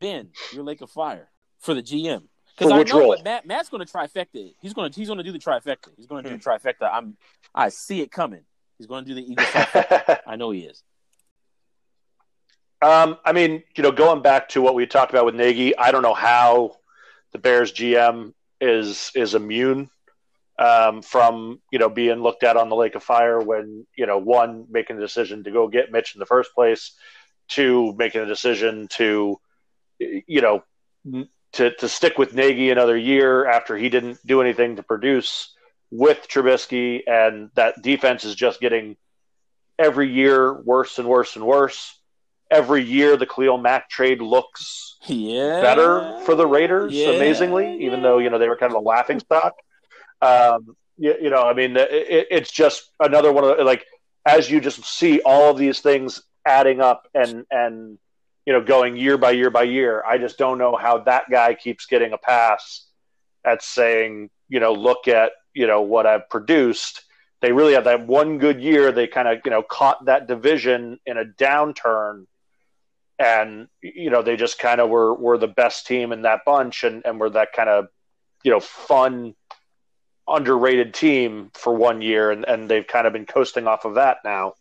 Ben, 0.00 0.30
your 0.52 0.64
lake 0.64 0.80
of 0.80 0.90
fire 0.90 1.30
for 1.60 1.74
the 1.74 1.82
GM. 1.82 2.24
Because 2.58 2.72
I 2.72 2.82
know 2.82 2.98
role? 2.98 3.08
what 3.08 3.24
Matt 3.24 3.46
Matt's 3.46 3.68
going 3.68 3.84
to 3.84 3.90
trifecta. 3.90 4.26
it. 4.34 4.54
He's 4.60 4.74
going 4.74 4.90
to 4.90 4.98
he's 4.98 5.08
going 5.08 5.18
to 5.18 5.24
do 5.24 5.32
the 5.32 5.38
trifecta. 5.38 5.88
He's 5.96 6.06
going 6.06 6.24
to 6.24 6.30
do 6.30 6.36
the 6.36 6.42
trifecta. 6.42 6.90
I'm 6.92 7.16
I 7.54 7.70
see 7.70 8.00
it 8.02 8.10
coming. 8.10 8.42
He's 8.78 8.86
going 8.86 9.04
to 9.04 9.08
do 9.08 9.14
the 9.14 9.22
Eagles 9.22 9.46
trifecta. 9.50 10.18
I 10.26 10.36
know 10.36 10.50
he 10.50 10.60
is. 10.60 10.82
Um, 12.82 13.16
I 13.24 13.32
mean, 13.32 13.62
you 13.76 13.82
know, 13.84 13.92
going 13.92 14.22
back 14.22 14.48
to 14.50 14.60
what 14.60 14.74
we 14.74 14.86
talked 14.86 15.12
about 15.12 15.24
with 15.24 15.36
Nagy, 15.36 15.76
I 15.78 15.92
don't 15.92 16.02
know 16.02 16.14
how 16.14 16.78
the 17.30 17.38
Bears 17.38 17.72
GM 17.72 18.34
is 18.60 19.12
is 19.14 19.34
immune 19.34 19.88
um, 20.58 21.00
from 21.02 21.60
you 21.70 21.78
know 21.78 21.88
being 21.88 22.22
looked 22.22 22.42
at 22.42 22.56
on 22.56 22.68
the 22.68 22.76
Lake 22.76 22.96
of 22.96 23.04
Fire 23.04 23.40
when 23.40 23.86
you 23.96 24.06
know 24.06 24.18
one 24.18 24.66
making 24.68 24.96
the 24.96 25.02
decision 25.02 25.44
to 25.44 25.52
go 25.52 25.68
get 25.68 25.92
Mitch 25.92 26.16
in 26.16 26.18
the 26.18 26.26
first 26.26 26.54
place, 26.54 26.92
two 27.48 27.94
making 27.96 28.22
a 28.22 28.26
decision 28.26 28.88
to 28.88 29.38
you 30.00 30.40
know 30.40 30.64
to 31.52 31.70
to 31.76 31.88
stick 31.88 32.18
with 32.18 32.34
Nagy 32.34 32.70
another 32.70 32.96
year 32.96 33.46
after 33.46 33.76
he 33.76 33.90
didn't 33.90 34.18
do 34.26 34.40
anything 34.40 34.76
to 34.76 34.82
produce 34.82 35.54
with 35.92 36.26
Trubisky, 36.28 37.02
and 37.06 37.50
that 37.54 37.80
defense 37.80 38.24
is 38.24 38.34
just 38.34 38.60
getting 38.60 38.96
every 39.78 40.12
year 40.12 40.52
worse 40.62 40.98
and 40.98 41.06
worse 41.06 41.36
and 41.36 41.46
worse 41.46 41.96
every 42.52 42.82
year 42.82 43.16
the 43.16 43.26
Khalil 43.26 43.58
Mack 43.58 43.88
trade 43.88 44.20
looks 44.20 44.98
Yeah. 45.06 45.60
better 45.60 46.14
for 46.24 46.34
the 46.34 46.46
Raiders, 46.46 46.94
Yeah, 46.94 47.10
amazingly, 47.10 47.78
even 47.80 48.02
though 48.02 48.18
you 48.18 48.30
know 48.30 48.38
they 48.38 48.48
were 48.48 48.56
kind 48.56 48.72
of 48.72 48.76
a 48.76 48.84
laughing 48.84 49.18
stock. 49.18 49.54
Um, 50.20 50.76
you, 50.98 51.14
you 51.22 51.30
know, 51.30 51.42
I 51.42 51.54
mean, 51.54 51.76
it, 51.76 52.28
it's 52.30 52.52
just 52.52 52.90
another 53.00 53.32
one 53.32 53.44
of 53.44 53.56
the, 53.56 53.64
like 53.64 53.84
as 54.26 54.50
you 54.50 54.60
just 54.60 54.84
see 54.84 55.20
all 55.24 55.50
of 55.50 55.58
these 55.58 55.80
things 55.80 56.22
adding 56.46 56.80
up 56.80 57.08
and 57.14 57.44
and 57.50 57.98
you 58.46 58.52
know 58.52 58.60
going 58.62 58.96
year 58.96 59.16
by 59.18 59.30
year 59.32 59.50
by 59.50 59.62
year. 59.64 60.02
I 60.06 60.18
just 60.18 60.38
don't 60.38 60.58
know 60.58 60.76
how 60.76 60.98
that 60.98 61.24
guy 61.30 61.54
keeps 61.54 61.86
getting 61.86 62.12
a 62.12 62.18
pass 62.18 62.86
at 63.44 63.62
saying, 63.62 64.30
you 64.48 64.60
know, 64.60 64.72
look 64.74 65.08
at 65.08 65.32
you 65.54 65.66
know 65.66 65.80
what 65.82 66.06
I've 66.06 66.28
produced. 66.28 67.02
They 67.40 67.50
really 67.50 67.72
have 67.74 67.84
that 67.84 68.06
one 68.06 68.38
good 68.38 68.60
year. 68.62 68.92
They 68.92 69.08
kind 69.08 69.26
of 69.26 69.40
you 69.44 69.50
know 69.50 69.62
caught 69.62 70.04
that 70.04 70.28
division 70.28 71.00
in 71.06 71.16
a 71.18 71.24
downturn, 71.24 72.26
and 73.22 73.68
you 73.80 74.10
know 74.10 74.22
they 74.22 74.36
just 74.36 74.58
kind 74.58 74.80
of 74.80 74.90
were 74.90 75.14
were 75.14 75.38
the 75.38 75.46
best 75.48 75.86
team 75.86 76.12
in 76.12 76.22
that 76.22 76.40
bunch, 76.44 76.82
and 76.84 77.02
and 77.06 77.20
were 77.20 77.30
that 77.30 77.52
kind 77.52 77.68
of 77.68 77.86
you 78.42 78.50
know 78.50 78.60
fun 78.60 79.34
underrated 80.28 80.94
team 80.94 81.50
for 81.54 81.74
one 81.74 82.00
year, 82.02 82.30
and, 82.30 82.44
and 82.46 82.68
they've 82.68 82.86
kind 82.86 83.06
of 83.06 83.12
been 83.12 83.26
coasting 83.26 83.66
off 83.66 83.84
of 83.84 83.94
that 83.96 84.18
now. 84.24 84.54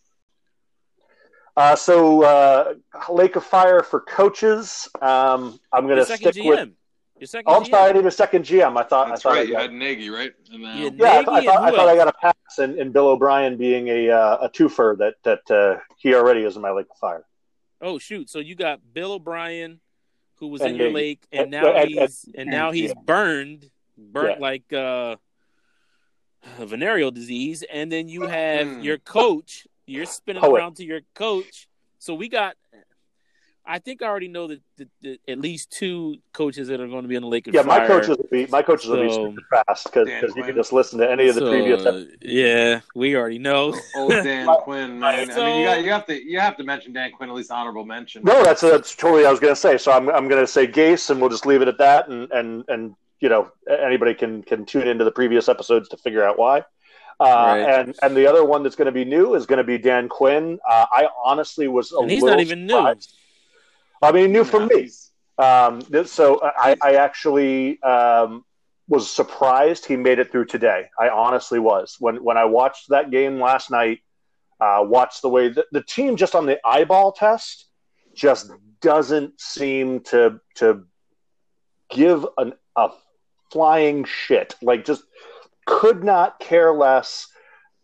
Uh, 1.56 1.76
so, 1.76 2.24
uh, 2.24 2.74
Lake 3.10 3.36
of 3.36 3.44
Fire 3.44 3.84
for 3.84 4.00
coaches. 4.00 4.88
Um, 5.02 5.60
I'm 5.74 5.86
going 5.86 5.98
to 5.98 6.06
stick 6.06 6.22
GM. 6.22 6.46
with. 6.48 6.70
Your 7.20 7.28
second 7.28 7.46
Oh, 7.54 7.58
I'm 7.58 7.64
GM. 7.64 7.70
sorry, 7.70 7.90
I 7.90 7.94
need 7.94 8.06
a 8.06 8.12
second 8.12 8.46
GM. 8.46 8.78
I 8.78 8.84
thought. 8.84 9.10
That's 9.10 9.24
I 9.26 9.30
thought 9.30 9.36
right. 9.36 9.40
I 9.40 9.44
You 9.44 9.52
got, 9.54 9.62
had 9.64 9.74
Nagy, 9.74 10.10
right? 10.10 10.32
And 10.52 10.64
then, 10.64 10.78
Yeah. 10.78 10.90
yeah, 10.96 11.12
I, 11.12 11.16
Nagy 11.18 11.26
thought- 11.26 11.34
I 11.34 11.38
and 11.40 11.46
thought, 11.46 11.64
I 11.64 11.72
thought 11.76 11.90
I 11.90 11.96
got 11.96 12.08
a 12.08 12.14
pass 12.14 12.60
in, 12.60 12.80
in 12.80 12.92
Bill 12.92 13.10
O'Brien 13.10 13.58
being 13.58 13.88
a 13.90 14.10
uh, 14.10 14.38
a 14.42 14.50
twofer 14.50 14.98
that 14.98 15.16
that 15.24 15.52
uh, 15.52 15.80
he 15.98 16.16
already 16.16 16.42
is 16.44 16.56
in 16.56 16.62
my 16.62 16.72
Lake 16.72 16.88
of 16.90 16.98
Fire. 16.98 17.26
Oh 17.82 17.98
shoot! 17.98 18.30
So 18.30 18.40
you 18.40 18.56
got 18.56 18.80
Bill 18.94 19.14
O'Brien, 19.14 19.80
who 20.36 20.48
was 20.48 20.62
And 20.62 20.72
in 20.72 20.76
your 20.78 20.92
lake, 20.92 21.26
and 21.32 21.50
now 21.52 21.84
he's 21.86 22.26
and 22.36 22.50
now 22.50 22.72
he's 22.72 22.90
yeah. 22.90 23.02
burned, 23.06 23.70
burnt 23.98 24.36
Yeah. 24.38 24.42
like 24.42 24.72
uh, 24.74 25.16
venereal 26.60 27.12
disease, 27.12 27.64
and 27.72 27.92
then 27.92 28.08
you 28.08 28.24
have 28.28 28.68
Mm. 28.68 28.84
your 28.84 28.98
coach. 28.98 29.68
You're 29.86 30.06
spinning 30.06 30.42
Poet. 30.42 30.58
around 30.58 30.76
to 30.78 30.86
your 30.86 31.02
coach. 31.16 31.68
So 32.00 32.14
we 32.14 32.30
got. 32.30 32.56
I 33.66 33.78
think 33.80 34.02
I 34.02 34.08
already 34.08 34.28
know 34.28 34.48
that, 34.48 34.60
that, 34.78 34.88
that 35.04 35.18
at 35.28 35.40
least 35.40 35.72
two 35.72 36.18
coaches 36.34 36.68
that 36.70 36.82
are 36.82 36.88
going 36.88 37.04
to 37.04 37.08
be 37.08 37.16
on 37.16 37.22
the 37.22 37.28
Lake 37.28 37.48
of 37.48 37.54
Yeah, 37.54 37.62
my 37.62 37.78
Fire. 37.78 37.88
coaches 37.88 38.18
will 38.18 38.28
be 38.32 38.48
my 38.48 38.62
coaches 38.64 38.90
will 38.90 39.02
be 39.02 39.12
super 39.14 39.42
fast 39.68 39.86
because 39.86 40.08
Dan 40.08 40.24
you 40.36 40.44
can 40.44 40.56
just 40.56 40.74
listen 40.74 40.98
to 41.00 41.10
any 41.10 41.28
of 41.28 41.36
the 41.36 41.42
So, 41.42 41.50
previous. 41.52 41.86
uh, 41.86 42.06
yeah, 42.22 42.82
we 42.96 43.16
already 43.16 43.38
know. 43.40 43.80
old 43.96 44.10
Dan 44.24 44.48
Quinn, 44.64 45.00
man. 45.00 45.30
I 45.32 45.36
mean, 45.46 45.60
you 45.60 45.66
got 45.66 45.84
you 45.84 45.92
have 45.92 46.06
to 46.08 46.24
you 46.24 46.40
have 46.40 46.58
to 46.58 46.64
mention 46.64 46.92
Dan 46.94 47.12
Quinn 47.12 47.30
at 47.30 47.36
least 47.36 47.52
honorable 47.52 47.86
mention. 47.86 48.24
No, 48.24 48.44
that's 48.44 48.62
that's 48.62 48.96
totally 48.96 49.22
what 49.22 49.28
I 49.28 49.32
was 49.32 49.40
going 49.40 49.54
to 49.54 49.60
say. 49.60 49.78
So 49.78 49.92
I'm 49.92 50.10
I'm 50.10 50.28
going 50.28 50.42
to 50.42 50.48
say 50.48 50.66
Gase, 50.68 51.10
and 51.12 51.22
we'll 51.22 51.30
just 51.30 51.46
leave 51.46 51.62
it 51.62 51.68
at 51.68 51.78
that. 51.78 52.08
And 52.08 52.32
and 52.32 52.64
and 52.68 52.96
you 53.20 53.30
know 53.30 53.52
anybody 53.70 54.16
can 54.16 54.42
can 54.42 54.66
tune 54.66 54.88
into 54.88 55.04
the 55.06 55.12
previous 55.12 55.48
episodes 55.48 55.88
to 55.90 55.98
figure 55.98 56.24
out 56.24 56.40
why. 56.40 56.60
Uh, 56.60 56.64
Right. 57.24 57.60
And 57.60 57.96
and 58.02 58.18
the 58.18 58.26
other 58.26 58.44
one 58.44 58.64
that's 58.64 58.76
going 58.76 58.88
to 58.88 58.92
be 58.92 59.06
new 59.06 59.36
is 59.36 59.46
going 59.46 59.58
to 59.58 59.64
be 59.64 59.78
Dan 59.78 60.10
Quinn. 60.10 60.58
Uh, 60.68 60.88
I 60.92 61.08
honestly 61.24 61.68
was 61.68 61.92
a 61.92 62.00
And 62.00 62.10
he's 62.10 62.24
little 62.24 62.38
not 62.38 62.42
even 62.44 62.66
new. 62.66 62.96
I 64.02 64.12
mean, 64.12 64.32
new 64.32 64.44
for 64.44 64.62
Yeah, 64.62 64.68
me. 64.68 64.90
Um, 65.38 66.06
so 66.06 66.40
I, 66.44 66.76
I 66.82 66.96
actually 66.96 67.82
um, 67.84 68.44
was 68.88 69.10
surprised 69.10 69.86
he 69.86 69.96
made 69.96 70.20
it 70.20 70.32
through 70.32 70.46
today. 70.46 70.90
I 71.00 71.10
honestly 71.10 71.60
was 71.60 71.98
when 72.00 72.24
when 72.24 72.38
I 72.38 72.46
watched 72.46 72.90
that 72.90 73.12
game 73.12 73.40
last 73.40 73.72
night. 73.72 74.00
Uh, 74.60 74.84
watched 74.84 75.24
the 75.24 75.30
way 75.30 75.50
the, 75.50 75.66
the 75.72 75.82
team 75.82 76.16
just 76.16 76.36
on 76.36 76.46
the 76.46 76.60
eyeball 76.64 77.12
test 77.12 77.66
just 78.14 78.52
doesn't 78.80 79.40
seem 79.42 80.02
to 80.02 80.40
to 80.56 80.84
give 81.90 82.28
an, 82.38 82.54
a 82.76 82.90
flying 83.52 84.04
shit. 84.04 84.56
Like 84.62 84.86
just 84.86 85.04
could 85.66 86.04
not 86.04 86.40
care 86.40 86.72
less. 86.74 87.28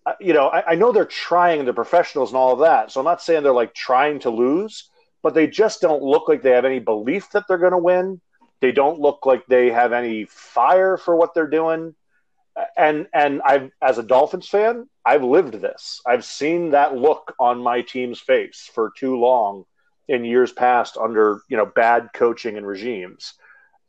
Uh, 0.05 0.13
You 0.19 0.33
know, 0.33 0.47
I, 0.49 0.73
I 0.73 0.75
know 0.75 0.91
they're 0.91 1.05
trying, 1.05 1.65
they're 1.65 1.73
professionals 1.73 2.29
and 2.29 2.37
all 2.37 2.53
of 2.53 2.59
that. 2.59 2.91
So 2.91 2.99
I'm 2.99 3.05
not 3.05 3.21
saying 3.23 3.41
they're 3.41 3.53
like 3.53 3.73
trying 3.73 4.19
to 4.19 4.29
lose, 4.29 4.89
but 5.27 5.33
they 5.33 5.45
just 5.45 5.81
don't 5.81 6.01
look 6.01 6.29
like 6.29 6.41
they 6.41 6.51
have 6.51 6.63
any 6.63 6.79
belief 6.79 7.31
that 7.31 7.43
they're 7.49 7.57
going 7.57 7.73
to 7.73 7.77
win. 7.77 8.21
They 8.61 8.71
don't 8.71 9.01
look 9.01 9.25
like 9.25 9.45
they 9.45 9.69
have 9.71 9.91
any 9.91 10.23
fire 10.23 10.95
for 10.95 11.17
what 11.17 11.33
they're 11.33 11.49
doing. 11.49 11.95
And 12.77 13.07
and 13.13 13.41
I've 13.41 13.71
as 13.81 13.97
a 13.97 14.03
Dolphins 14.03 14.47
fan, 14.47 14.87
I've 15.03 15.25
lived 15.25 15.55
this. 15.55 15.99
I've 16.07 16.23
seen 16.23 16.71
that 16.71 16.95
look 16.95 17.35
on 17.41 17.59
my 17.59 17.81
team's 17.81 18.21
face 18.21 18.71
for 18.73 18.93
too 18.97 19.17
long 19.17 19.65
in 20.07 20.23
years 20.23 20.53
past 20.53 20.95
under 20.95 21.41
you 21.49 21.57
know 21.57 21.65
bad 21.65 22.11
coaching 22.13 22.55
and 22.55 22.65
regimes. 22.65 23.33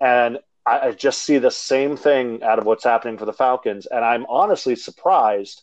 And 0.00 0.38
I, 0.66 0.88
I 0.88 0.90
just 0.90 1.22
see 1.22 1.38
the 1.38 1.52
same 1.52 1.96
thing 1.96 2.42
out 2.42 2.58
of 2.58 2.64
what's 2.66 2.82
happening 2.82 3.16
for 3.16 3.26
the 3.26 3.32
Falcons. 3.32 3.86
And 3.86 4.04
I'm 4.04 4.26
honestly 4.26 4.74
surprised 4.74 5.62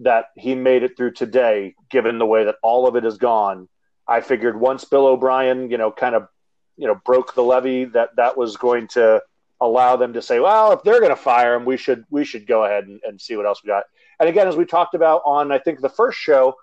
that 0.00 0.26
he 0.36 0.54
made 0.54 0.82
it 0.82 0.94
through 0.94 1.12
today, 1.12 1.74
given 1.88 2.18
the 2.18 2.26
way 2.26 2.44
that 2.44 2.56
all 2.62 2.86
of 2.86 2.96
it 2.96 3.04
has 3.04 3.16
gone. 3.16 3.70
I 4.08 4.20
figured 4.20 4.58
once 4.58 4.84
Bill 4.84 5.06
O'Brien, 5.06 5.70
you 5.70 5.78
know, 5.78 5.90
kind 5.90 6.14
of, 6.14 6.28
you 6.76 6.86
know, 6.86 6.94
broke 7.04 7.34
the 7.34 7.42
levee, 7.42 7.84
that 7.86 8.16
that 8.16 8.36
was 8.36 8.56
going 8.56 8.88
to 8.88 9.22
allow 9.60 9.96
them 9.96 10.12
to 10.12 10.22
say, 10.22 10.38
well, 10.38 10.72
if 10.72 10.82
they're 10.82 11.00
going 11.00 11.10
to 11.10 11.16
fire 11.16 11.54
him, 11.54 11.64
we 11.64 11.76
should 11.76 12.04
we 12.10 12.24
should 12.24 12.46
go 12.46 12.64
ahead 12.64 12.86
and, 12.86 13.00
and 13.04 13.20
see 13.20 13.36
what 13.36 13.46
else 13.46 13.62
we 13.62 13.68
got. 13.68 13.84
And 14.20 14.28
again, 14.28 14.48
as 14.48 14.56
we 14.56 14.64
talked 14.64 14.94
about 14.94 15.22
on 15.24 15.50
I 15.52 15.58
think 15.58 15.80
the 15.80 15.88
first 15.88 16.18
show, 16.18 16.54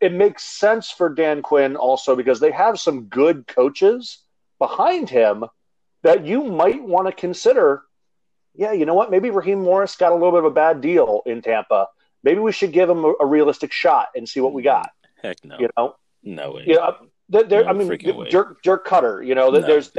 it 0.00 0.12
makes 0.12 0.42
sense 0.44 0.90
for 0.90 1.08
Dan 1.08 1.42
Quinn 1.42 1.76
also 1.76 2.16
because 2.16 2.40
they 2.40 2.50
have 2.50 2.80
some 2.80 3.04
good 3.04 3.46
coaches 3.46 4.18
behind 4.58 5.08
him 5.08 5.44
that 6.02 6.26
you 6.26 6.44
might 6.44 6.82
want 6.82 7.06
to 7.06 7.12
consider. 7.12 7.82
Yeah, 8.54 8.72
you 8.72 8.86
know 8.86 8.94
what? 8.94 9.10
Maybe 9.10 9.30
Raheem 9.30 9.60
Morris 9.60 9.96
got 9.96 10.10
a 10.10 10.14
little 10.14 10.32
bit 10.32 10.40
of 10.40 10.46
a 10.46 10.50
bad 10.50 10.80
deal 10.80 11.22
in 11.26 11.42
Tampa. 11.42 11.88
Maybe 12.24 12.40
we 12.40 12.50
should 12.50 12.72
give 12.72 12.90
him 12.90 13.04
a, 13.04 13.12
a 13.20 13.26
realistic 13.26 13.72
shot 13.72 14.08
and 14.16 14.28
see 14.28 14.40
what 14.40 14.52
we 14.52 14.62
got. 14.62 14.90
Heck 15.22 15.44
no, 15.44 15.58
You 15.58 15.68
know, 15.76 15.94
no 16.22 16.52
way. 16.52 16.64
you 16.66 16.78
uh, 16.78 16.96
know, 17.00 17.06
there, 17.28 17.44
there, 17.44 17.64
No 17.64 17.70
I 17.70 17.72
mean, 17.72 17.88
freaking 17.88 18.16
way. 18.16 18.28
Dirk, 18.30 18.62
Dirk 18.62 18.86
Koetter. 18.86 19.26
You 19.26 19.34
know, 19.34 19.50
No. 19.50 19.60
there's 19.60 19.92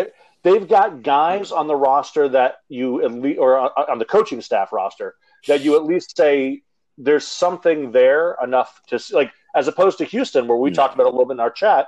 they've 0.44 0.68
got 0.68 1.04
guys 1.04 1.52
on 1.52 1.68
the 1.68 1.76
roster 1.76 2.30
that 2.30 2.58
you 2.70 3.04
at 3.04 3.12
least, 3.12 3.40
or 3.40 3.58
on, 3.58 3.70
on 3.90 4.00
the 4.00 4.06
coaching 4.06 4.42
staff 4.42 4.72
roster 4.72 5.16
that 5.48 5.62
you 5.62 5.76
at 5.76 5.84
least 5.84 6.16
say 6.18 6.62
there's 6.98 7.26
something 7.28 7.92
there 7.92 8.38
enough 8.44 8.82
to 8.88 9.00
like, 9.12 9.32
as 9.56 9.68
opposed 9.68 9.98
to 10.00 10.06
Houston, 10.06 10.48
where 10.48 10.58
we 10.58 10.70
No. 10.70 10.76
talked 10.76 10.96
about 10.96 11.06
a 11.06 11.10
little 11.10 11.26
bit 11.26 11.34
in 11.34 11.40
our 11.40 11.52
chat. 11.52 11.88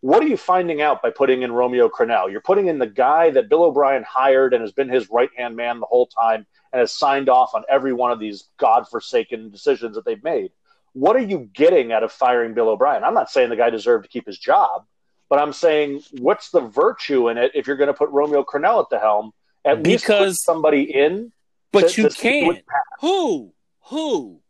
What 0.00 0.22
are 0.22 0.28
you 0.28 0.36
finding 0.36 0.80
out 0.80 1.02
by 1.02 1.10
putting 1.10 1.42
in 1.42 1.50
Romeo 1.50 1.88
Crennel? 1.88 2.30
You're 2.30 2.40
putting 2.40 2.68
in 2.68 2.78
the 2.78 2.86
guy 2.86 3.30
that 3.30 3.48
Bill 3.48 3.64
O'Brien 3.64 4.04
hired 4.04 4.54
and 4.54 4.60
has 4.62 4.70
been 4.70 4.88
his 4.88 5.10
right 5.10 5.30
hand 5.36 5.56
man 5.56 5.80
the 5.80 5.86
whole 5.86 6.06
time 6.06 6.46
and 6.72 6.78
has 6.78 6.92
signed 6.92 7.28
off 7.28 7.54
on 7.54 7.64
every 7.68 7.92
one 7.92 8.12
of 8.12 8.20
these 8.20 8.48
godforsaken 8.58 9.50
decisions 9.50 9.96
that 9.96 10.04
they've 10.04 10.22
made. 10.22 10.52
What 10.98 11.14
are 11.14 11.20
you 11.20 11.48
getting 11.52 11.92
out 11.92 12.02
of 12.02 12.10
firing 12.10 12.54
Bill 12.54 12.68
O'Brien? 12.70 13.04
I'm 13.04 13.14
not 13.14 13.30
saying 13.30 13.50
the 13.50 13.56
guy 13.56 13.70
deserved 13.70 14.04
to 14.04 14.10
keep 14.10 14.26
his 14.26 14.36
job, 14.36 14.84
but 15.28 15.38
I'm 15.38 15.52
saying 15.52 16.02
what's 16.18 16.50
the 16.50 16.60
virtue 16.60 17.28
in 17.28 17.38
it 17.38 17.52
if 17.54 17.68
you're 17.68 17.76
going 17.76 17.86
to 17.86 17.94
put 17.94 18.10
Romeo 18.10 18.42
Crennel 18.42 18.82
at 18.82 18.90
the 18.90 18.98
helm? 18.98 19.32
At 19.64 19.82
least 19.84 20.06
put 20.06 20.14
Because- 20.14 20.42
somebody 20.42 20.82
in. 20.92 21.32
but 21.70 21.90
to- 21.90 22.02
you 22.02 22.08
to 22.08 22.16
can't. 22.16 22.64
Who? 23.00 23.52
Who? 23.84 24.40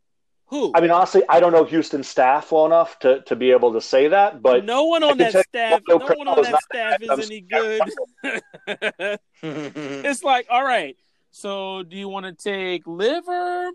Who? 0.47 0.73
I 0.75 0.81
mean, 0.81 0.91
honestly, 0.91 1.23
I 1.29 1.41
don't 1.41 1.53
know 1.53 1.65
Houston 1.65 2.03
staff 2.03 2.51
well 2.51 2.65
enough 2.65 2.99
to, 3.01 3.21
to 3.25 3.37
be 3.37 3.51
able 3.51 3.75
to 3.75 3.83
say 3.83 4.09
that, 4.09 4.41
but 4.41 4.65
no 4.65 4.85
one 4.85 5.03
on 5.03 5.19
that 5.19 5.45
staff. 5.47 5.83
No 5.87 5.99
Romeo 5.99 6.17
one 6.17 6.29
on 6.29 6.39
is 6.39 6.47
that 6.49 6.63
staff 6.63 7.03
is 7.03 7.31
any 7.31 7.43
good. 7.43 7.83
it's 9.43 10.23
like, 10.25 10.47
all 10.49 10.65
right. 10.65 10.97
So, 11.31 11.83
do 11.83 11.95
you 11.97 12.09
want 12.09 12.25
to 12.25 12.33
take 12.33 12.87
liver? 12.87 13.71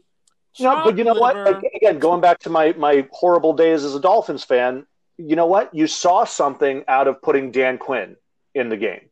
No, 0.59 0.83
but 0.83 0.97
you 0.97 1.03
know 1.03 1.13
what? 1.13 1.35
Liver? 1.35 1.51
Like, 1.51 1.73
again, 1.75 1.99
going 1.99 2.21
back 2.21 2.39
to 2.39 2.49
my 2.49 2.73
my 2.73 3.07
horrible 3.11 3.53
days 3.53 3.83
as 3.83 3.95
a 3.95 3.99
Dolphins 3.99 4.43
fan, 4.43 4.85
you 5.17 5.35
know 5.35 5.47
what? 5.47 5.73
You 5.73 5.87
saw 5.87 6.25
something 6.25 6.83
out 6.87 7.07
of 7.07 7.21
putting 7.21 7.51
Dan 7.51 7.77
Quinn 7.77 8.15
in 8.53 8.69
the 8.69 8.77
game. 8.77 9.09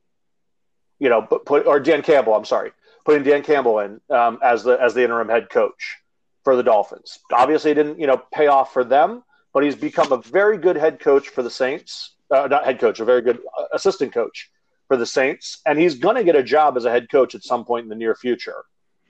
You 1.00 1.10
know, 1.10 1.22
but 1.22 1.46
put 1.46 1.66
or 1.66 1.80
Dan 1.80 2.04
Campbell. 2.04 2.36
I'm 2.36 2.46
sorry, 2.46 2.72
putting 3.06 3.24
Dan 3.24 3.42
Campbell 3.42 3.80
in 3.80 4.02
um, 4.12 4.38
as 4.44 4.64
the 4.64 4.80
as 4.80 4.94
the 4.94 5.04
interim 5.04 5.30
head 5.30 5.50
coach 5.50 5.98
for 6.44 6.56
the 6.56 6.64
Dolphins. 6.64 7.20
Obviously, 7.32 7.72
it 7.72 7.76
didn't 7.76 8.00
you 8.00 8.06
know 8.06 8.22
pay 8.32 8.46
off 8.48 8.72
for 8.72 8.84
them, 8.84 9.24
but 9.52 9.64
he's 9.64 9.76
become 9.76 10.12
a 10.12 10.18
very 10.18 10.60
good 10.60 10.76
head 10.76 11.00
coach 11.00 11.30
for 11.30 11.42
the 11.42 11.50
Saints. 11.50 12.16
Uh, 12.30 12.48
not 12.48 12.66
head 12.66 12.80
coach, 12.80 13.00
a 13.00 13.06
very 13.06 13.22
good 13.22 13.40
uh, 13.58 13.64
assistant 13.74 14.14
coach 14.14 14.52
for 14.88 14.96
the 14.96 15.08
Saints, 15.08 15.60
and 15.66 15.80
he's 15.80 15.96
going 15.96 16.16
to 16.16 16.24
get 16.24 16.36
a 16.36 16.44
job 16.44 16.78
as 16.78 16.86
a 16.86 16.92
head 16.92 17.10
coach 17.10 17.34
at 17.34 17.44
some 17.44 17.66
point 17.66 17.84
in 17.84 17.90
the 17.90 17.96
near 17.96 18.14
future. 18.14 18.64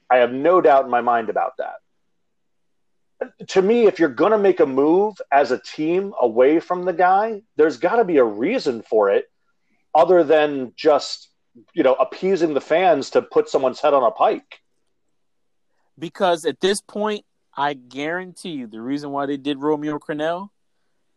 I 0.10 0.18
have 0.18 0.32
no 0.32 0.62
doubt 0.62 0.86
in 0.86 0.92
my 0.92 1.02
mind 1.02 1.30
about 1.30 1.58
that 1.58 1.76
to 3.48 3.62
me, 3.62 3.86
if 3.86 4.00
you're 4.00 4.10
going 4.10 4.32
to 4.32 4.38
make 4.38 4.60
a 4.60 4.66
move 4.66 5.16
as 5.32 5.52
a 5.52 5.60
team 5.60 6.14
away 6.20 6.60
from 6.60 6.86
the 6.86 6.94
guy, 6.94 7.42
there's 7.56 7.78
got 7.78 7.98
to 7.98 8.06
be 8.06 8.18
a 8.18 8.24
reason 8.24 8.82
for 8.82 9.10
it 9.10 9.30
other 9.94 10.24
than 10.24 10.74
just, 10.76 11.30
you 11.74 11.84
know, 11.84 11.94
appeasing 11.96 12.54
the 12.54 12.62
fans 12.62 13.12
to 13.12 13.22
put 13.22 13.50
someone's 13.50 13.80
head 13.80 13.94
on 13.94 14.04
a 14.04 14.12
pike. 14.12 14.62
Because 16.00 16.46
at 16.46 16.60
this 16.62 16.82
point, 16.82 17.26
I 17.56 17.74
guarantee 17.74 18.52
you 18.52 18.68
the 18.68 18.82
reason 18.82 19.12
why 19.12 19.26
they 19.26 19.38
did 19.38 19.60
Romeo 19.60 20.00
Crennel, 20.00 20.50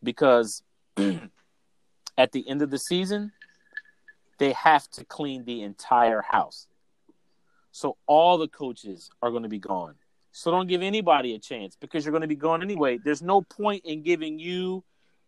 because 0.03 0.63
at 0.97 2.33
the 2.33 2.49
end 2.49 2.63
of 2.63 2.71
the 2.71 2.79
season, 2.79 3.33
they 4.39 4.53
have 4.53 4.89
to 4.91 5.05
clean 5.05 5.45
the 5.45 5.63
entire 5.63 6.23
house. 6.23 6.67
So 7.71 7.97
all 8.07 8.37
the 8.37 8.49
coaches 8.49 9.11
are 9.23 9.31
going 9.31 9.45
to 9.45 9.49
be 9.49 9.59
gone. 9.59 9.95
So 10.37 10.51
don't 10.51 10.67
give 10.67 10.83
anybody 10.83 11.37
a 11.37 11.39
chance 11.39 11.77
because 11.81 12.05
you're 12.05 12.11
going 12.11 12.23
to 12.23 12.29
be 12.29 12.35
gone 12.35 12.61
anyway. 12.61 12.99
There's 12.99 13.23
no 13.23 13.41
point 13.41 13.85
in 13.85 14.03
giving 14.03 14.41
you 14.41 14.83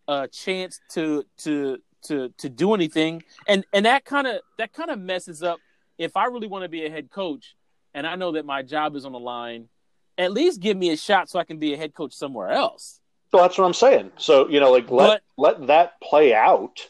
a 0.09 0.27
chance 0.27 0.81
to 0.91 1.25
to 1.39 1.79
to 2.07 2.33
to 2.39 2.49
do 2.49 2.75
anything, 2.75 3.23
and 3.47 3.65
and 3.73 3.87
that 3.87 4.05
kind 4.05 4.27
of 4.27 4.41
that 4.59 4.73
kind 4.73 4.91
of 4.91 4.99
messes 4.99 5.45
up. 5.45 5.59
If 5.97 6.17
I 6.17 6.25
really 6.25 6.49
want 6.49 6.65
to 6.65 6.69
be 6.69 6.85
a 6.87 6.91
head 6.91 7.09
coach, 7.09 7.55
and 7.95 8.05
I 8.05 8.17
know 8.17 8.33
that 8.33 8.45
my 8.45 8.63
job 8.63 8.97
is 8.97 9.05
on 9.05 9.13
the 9.13 9.21
line, 9.21 9.69
at 10.19 10.33
least 10.33 10.61
give 10.61 10.77
me 10.77 10.91
a 10.91 10.97
shot 10.97 11.31
so 11.31 11.39
I 11.39 11.45
can 11.45 11.59
be 11.59 11.73
a 11.73 11.77
head 11.77 11.95
coach 11.95 12.13
somewhere 12.13 12.51
else. 12.51 13.01
So 13.31 13.39
that's 13.39 13.57
what 13.57 13.65
I'm 13.65 13.75
saying. 13.75 14.11
So 14.17 14.49
you 14.49 14.59
know, 14.59 14.73
like 14.73 14.91
let 14.91 15.23
but, 15.37 15.61
let 15.61 15.67
that 15.69 16.01
play 16.01 16.35
out 16.35 16.81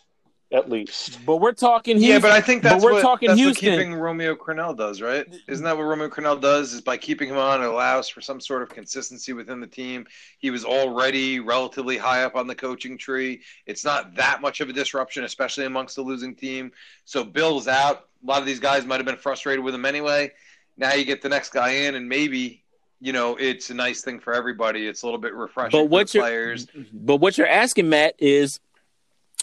at 0.53 0.71
least. 0.71 1.25
But 1.27 1.37
we're 1.37 1.53
talking. 1.53 1.97
Houston. 1.97 2.13
Yeah, 2.13 2.19
but 2.21 2.31
I 2.31 2.41
think 2.41 2.63
that's 2.63 2.77
but 2.77 2.83
we're 2.83 2.93
what, 2.95 3.03
talking 3.03 3.29
that's 3.29 3.41
Houston. 3.41 3.73
what 3.73 3.79
keeping 3.79 3.95
Romeo 3.95 4.35
Crennel 4.35 4.77
does, 4.77 5.03
right? 5.03 5.27
Isn't 5.49 5.65
that 5.65 5.77
what 5.77 5.85
Romeo 5.85 6.09
Crennel 6.09 6.41
does? 6.41 6.73
Is 6.73 6.81
by 6.81 6.97
keeping 6.97 7.29
him 7.29 7.39
on, 7.39 7.63
it 7.63 7.67
allows 7.67 8.09
for 8.09 8.21
some 8.21 8.41
sort 8.41 8.63
of 8.63 8.69
consistency 8.69 9.33
within 9.33 9.61
the 9.61 9.67
team. 9.67 10.07
He 10.39 10.51
was 10.51 10.65
already 10.65 11.41
relatively 11.41 11.97
high 11.97 12.23
up 12.23 12.37
on 12.37 12.47
the 12.47 12.55
coaching 12.55 12.97
tree. 12.97 13.43
It's 13.67 13.85
not 13.85 14.15
that 14.15 14.41
much 14.41 14.61
of 14.61 14.69
a 14.69 14.73
disruption, 14.73 15.25
especially 15.25 15.65
amongst 15.65 15.97
the 15.97 16.03
losing 16.03 16.35
team. 16.35 16.73
So 17.05 17.25
Bill's 17.25 17.67
out. 17.67 18.09
A 18.23 18.27
lot 18.27 18.41
of 18.41 18.47
these 18.47 18.61
guys 18.61 18.87
might 18.87 18.97
have 18.97 19.07
been 19.07 19.17
frustrated 19.17 19.65
with 19.65 19.75
him 19.75 19.85
anyway. 19.85 20.33
Now 20.77 20.95
you 20.95 21.05
get 21.05 21.23
the 21.23 21.29
next 21.29 21.51
guy 21.51 21.71
in, 21.71 21.97
and 21.97 22.09
maybe 22.09 22.63
you 23.01 23.13
know 23.13 23.37
it's 23.37 23.71
a 23.71 23.75
nice 23.75 24.03
thing 24.03 24.21
for 24.21 24.33
everybody. 24.33 24.87
It's 24.87 25.03
a 25.03 25.07
little 25.07 25.21
bit 25.21 25.35
refreshing 25.35 25.81
but 25.81 25.91
what 25.91 26.09
for 26.09 26.21
players. 26.21 26.69
But 26.93 27.17
what 27.17 27.37
you're 27.37 27.49
asking, 27.49 27.89
Matt, 27.89 28.15
is 28.19 28.61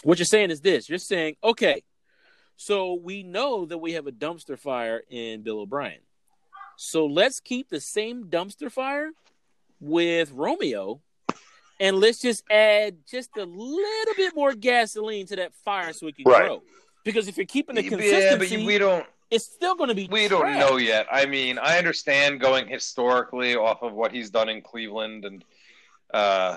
what 0.04 0.18
you're 0.18 0.26
saying 0.26 0.50
is 0.50 0.60
this 0.60 0.88
you're 0.88 0.98
saying, 0.98 1.36
okay, 1.42 1.82
so 2.56 2.94
we 2.94 3.22
know 3.22 3.66
that 3.66 3.78
we 3.78 3.92
have 3.92 4.06
a 4.06 4.12
dumpster 4.12 4.58
fire 4.58 5.02
in 5.10 5.42
Bill 5.42 5.60
O'Brien. 5.60 6.00
So 6.76 7.06
let's 7.06 7.40
keep 7.40 7.68
the 7.68 7.80
same 7.80 8.24
dumpster 8.24 8.70
fire 8.70 9.10
with 9.80 10.32
Romeo 10.32 11.00
and 11.80 11.96
let's 11.98 12.20
just 12.20 12.44
add 12.50 12.96
just 13.08 13.36
a 13.36 13.44
little 13.44 14.14
bit 14.16 14.34
more 14.34 14.54
gasoline 14.54 15.26
to 15.26 15.36
that 15.36 15.54
fire 15.64 15.92
so 15.92 16.06
it 16.06 16.16
can 16.16 16.24
right. 16.30 16.46
grow. 16.46 16.62
Because 17.04 17.28
if 17.28 17.36
you're 17.36 17.46
keeping 17.46 17.74
the 17.76 17.82
consistency, 17.82 18.56
yeah, 18.56 18.66
we 18.66 18.78
don't. 18.78 19.04
It's 19.30 19.44
still 19.44 19.74
going 19.74 19.88
to 19.88 19.94
be. 19.94 20.08
We 20.10 20.28
trash. 20.28 20.30
don't 20.30 20.58
know 20.58 20.76
yet. 20.76 21.06
I 21.10 21.26
mean, 21.26 21.58
I 21.58 21.76
understand 21.78 22.40
going 22.40 22.66
historically 22.68 23.56
off 23.56 23.82
of 23.82 23.92
what 23.92 24.12
he's 24.12 24.30
done 24.30 24.48
in 24.48 24.62
Cleveland 24.62 25.24
and 25.24 25.44
uh, 26.12 26.56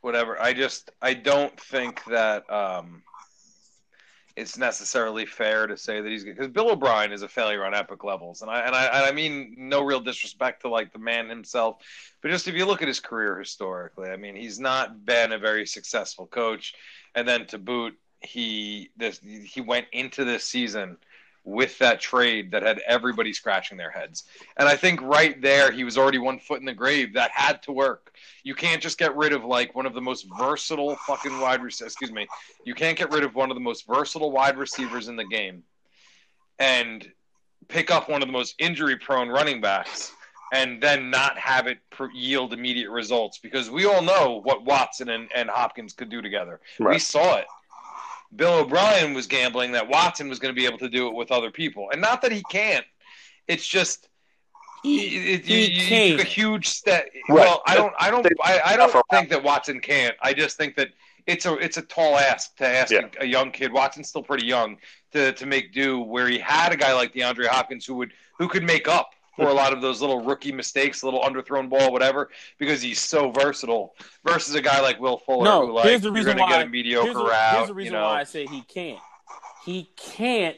whatever. 0.00 0.40
I 0.40 0.52
just 0.52 0.90
I 1.00 1.14
don't 1.14 1.58
think 1.58 2.04
that 2.04 2.50
um, 2.50 3.02
it's 4.36 4.56
necessarily 4.56 5.26
fair 5.26 5.66
to 5.66 5.76
say 5.76 6.00
that 6.00 6.08
he's 6.08 6.24
because 6.24 6.48
Bill 6.48 6.70
O'Brien 6.70 7.12
is 7.12 7.22
a 7.22 7.28
failure 7.28 7.64
on 7.64 7.74
epic 7.74 8.04
levels, 8.04 8.42
and 8.42 8.50
I 8.50 8.60
and 8.60 8.74
I 8.74 8.84
and 8.86 9.04
I 9.04 9.12
mean 9.12 9.54
no 9.58 9.82
real 9.82 10.00
disrespect 10.00 10.62
to 10.62 10.68
like 10.68 10.92
the 10.92 10.98
man 10.98 11.28
himself, 11.28 11.78
but 12.22 12.30
just 12.30 12.48
if 12.48 12.54
you 12.54 12.66
look 12.66 12.82
at 12.82 12.88
his 12.88 13.00
career 13.00 13.38
historically, 13.38 14.10
I 14.10 14.16
mean 14.16 14.36
he's 14.36 14.58
not 14.58 15.04
been 15.04 15.32
a 15.32 15.38
very 15.38 15.66
successful 15.66 16.26
coach, 16.26 16.74
and 17.14 17.26
then 17.26 17.46
to 17.46 17.58
boot 17.58 17.98
he 18.20 18.90
this 18.96 19.20
he 19.44 19.60
went 19.60 19.86
into 19.92 20.24
this 20.24 20.44
season 20.44 20.96
with 21.44 21.78
that 21.78 22.00
trade 22.00 22.50
that 22.50 22.62
had 22.62 22.80
everybody 22.86 23.32
scratching 23.32 23.78
their 23.78 23.90
heads. 23.90 24.24
And 24.58 24.68
I 24.68 24.76
think 24.76 25.00
right 25.00 25.40
there, 25.40 25.72
he 25.72 25.84
was 25.84 25.96
already 25.96 26.18
one 26.18 26.38
foot 26.38 26.60
in 26.60 26.66
the 26.66 26.74
grave. 26.74 27.14
That 27.14 27.30
had 27.30 27.62
to 27.64 27.72
work. 27.72 28.14
You 28.44 28.54
can't 28.54 28.82
just 28.82 28.98
get 28.98 29.16
rid 29.16 29.32
of 29.32 29.44
like 29.44 29.74
one 29.74 29.86
of 29.86 29.94
the 29.94 30.00
most 30.00 30.26
versatile 30.38 30.96
fucking 31.06 31.40
wide 31.40 31.62
receivers. 31.62 31.92
Excuse 31.92 32.12
me. 32.12 32.26
You 32.64 32.74
can't 32.74 32.96
get 32.96 33.10
rid 33.10 33.24
of 33.24 33.34
one 33.34 33.50
of 33.50 33.54
the 33.54 33.60
most 33.60 33.86
versatile 33.86 34.30
wide 34.30 34.58
receivers 34.58 35.08
in 35.08 35.16
the 35.16 35.24
game 35.24 35.62
and 36.58 37.10
pick 37.68 37.90
up 37.90 38.08
one 38.08 38.22
of 38.22 38.28
the 38.28 38.32
most 38.32 38.54
injury 38.58 38.96
prone 38.96 39.28
running 39.28 39.60
backs 39.60 40.12
and 40.52 40.82
then 40.82 41.10
not 41.10 41.38
have 41.38 41.66
it 41.66 41.78
yield 42.12 42.52
immediate 42.52 42.90
results 42.90 43.38
because 43.38 43.70
we 43.70 43.86
all 43.86 44.02
know 44.02 44.40
what 44.42 44.64
Watson 44.64 45.08
and, 45.08 45.28
and 45.34 45.48
Hopkins 45.48 45.92
could 45.92 46.10
do 46.10 46.20
together. 46.20 46.60
Right. 46.78 46.94
We 46.94 46.98
saw 46.98 47.36
it. 47.36 47.46
Bill 48.34 48.60
O'Brien 48.60 49.14
was 49.14 49.26
gambling 49.26 49.72
that 49.72 49.88
Watson 49.88 50.28
was 50.28 50.38
going 50.38 50.54
to 50.54 50.58
be 50.58 50.66
able 50.66 50.78
to 50.78 50.88
do 50.88 51.08
it 51.08 51.14
with 51.14 51.32
other 51.32 51.50
people, 51.50 51.88
and 51.90 52.00
not 52.00 52.22
that 52.22 52.32
he 52.32 52.42
can't. 52.50 52.84
It's 53.48 53.66
just 53.66 54.08
he, 54.82 55.34
it, 55.34 55.46
he 55.46 55.66
you, 55.66 56.10
you 56.10 56.16
took 56.16 56.26
a 56.26 56.28
huge 56.28 56.68
step. 56.68 57.08
Right. 57.28 57.40
Well, 57.40 57.62
I 57.66 57.74
don't, 57.74 57.92
I 57.98 58.10
don't, 58.10 58.26
I, 58.42 58.60
I 58.64 58.76
don't 58.76 58.92
think 59.10 59.28
that 59.30 59.42
Watson 59.42 59.80
can't. 59.80 60.14
I 60.22 60.32
just 60.32 60.56
think 60.56 60.76
that 60.76 60.88
it's 61.26 61.46
a 61.46 61.54
it's 61.54 61.76
a 61.76 61.82
tall 61.82 62.16
ask 62.16 62.56
to 62.56 62.66
ask 62.66 62.92
yeah. 62.92 63.08
a, 63.20 63.24
a, 63.24 63.26
young 63.26 63.50
kid. 63.50 63.72
Watson's 63.72 64.08
still 64.08 64.22
pretty 64.22 64.46
young 64.46 64.76
to 65.12 65.32
to 65.32 65.46
make 65.46 65.72
do. 65.72 66.00
Where 66.00 66.28
he 66.28 66.38
had 66.38 66.72
a 66.72 66.76
guy 66.76 66.94
like 66.94 67.12
DeAndre 67.12 67.46
Hopkins 67.46 67.84
who 67.84 67.94
would 67.94 68.12
who 68.38 68.48
could 68.48 68.64
make 68.64 68.88
up 68.88 69.10
for 69.40 69.48
a 69.48 69.54
lot 69.54 69.72
of 69.72 69.80
those 69.80 70.02
little 70.02 70.20
rookie 70.20 70.52
mistakes, 70.52 71.00
a 71.00 71.06
little 71.06 71.22
underthrown 71.22 71.70
ball, 71.70 71.90
whatever, 71.92 72.28
because 72.58 72.82
he's 72.82 73.00
so 73.00 73.30
versatile. 73.30 73.94
Versus 74.22 74.54
a 74.54 74.60
guy 74.60 74.80
like 74.82 75.00
Will 75.00 75.16
Fuller, 75.16 75.44
no, 75.44 75.66
who 75.66 75.72
like 75.72 75.86
here's 75.86 76.02
the 76.02 76.12
reason 76.12 76.36
you're 76.36 76.46
going 76.46 76.50
to 76.50 76.58
get 76.58 76.66
a 76.66 76.68
mediocre 76.68 77.04
here's 77.06 77.16
the, 77.16 77.24
route. 77.24 77.56
Here's 77.56 77.68
the 77.68 77.74
reason 77.74 77.94
you 77.94 77.98
know? 77.98 78.04
why 78.04 78.20
I 78.20 78.24
say 78.24 78.44
he 78.46 78.60
can't. 78.62 79.00
He 79.64 79.88
can't 79.96 80.56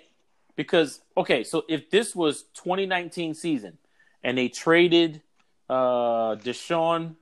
because 0.56 1.00
okay, 1.16 1.44
so 1.44 1.64
if 1.68 1.90
this 1.90 2.16
was 2.16 2.42
2019 2.54 3.34
season 3.34 3.78
and 4.24 4.36
they 4.36 4.48
traded 4.48 5.22
uh 5.70 6.34
Deshaun, 6.36 7.14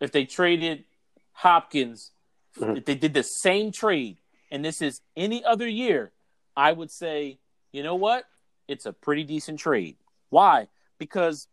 if 0.00 0.10
they 0.10 0.24
traded 0.24 0.84
Hopkins, 1.32 2.10
mm-hmm. 2.58 2.76
if 2.76 2.84
they 2.86 2.96
did 2.96 3.14
the 3.14 3.22
same 3.22 3.70
trade, 3.70 4.18
and 4.50 4.64
this 4.64 4.82
is 4.82 5.00
any 5.16 5.44
other 5.44 5.68
year, 5.68 6.10
I 6.56 6.72
would 6.72 6.90
say, 6.90 7.38
you 7.70 7.84
know 7.84 7.94
what? 7.94 8.24
It's 8.66 8.86
a 8.86 8.92
pretty 8.92 9.22
decent 9.22 9.60
trade. 9.60 9.96
Why? 10.30 10.66
Because 11.04 11.48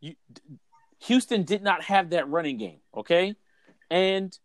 you, 0.00 0.16
Houston 1.04 1.44
did 1.44 1.62
not 1.62 1.84
have 1.84 2.10
that 2.10 2.28
running 2.28 2.56
game, 2.56 2.80
okay? 2.96 3.36
And 3.90 4.36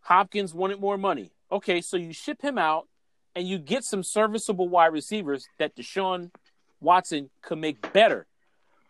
Hopkins 0.00 0.52
wanted 0.52 0.78
more 0.78 0.98
money. 0.98 1.32
Okay, 1.50 1.80
so 1.80 1.96
you 1.96 2.12
ship 2.12 2.42
him 2.42 2.58
out 2.58 2.86
and 3.34 3.48
you 3.48 3.58
get 3.58 3.82
some 3.82 4.02
serviceable 4.02 4.68
wide 4.68 4.92
receivers 4.92 5.46
that 5.58 5.74
Deshaun 5.74 6.30
Watson 6.80 7.30
could 7.40 7.58
make 7.58 7.92
better. 7.94 8.26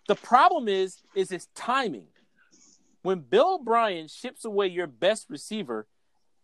The 0.08 0.16
problem 0.16 0.66
is 0.66 0.96
is 1.14 1.30
its 1.30 1.46
timing. 1.54 2.08
When 3.02 3.20
Bill 3.20 3.58
O'Brien 3.60 4.08
ships 4.08 4.44
away 4.44 4.66
your 4.66 4.88
best 4.88 5.30
receiver 5.30 5.86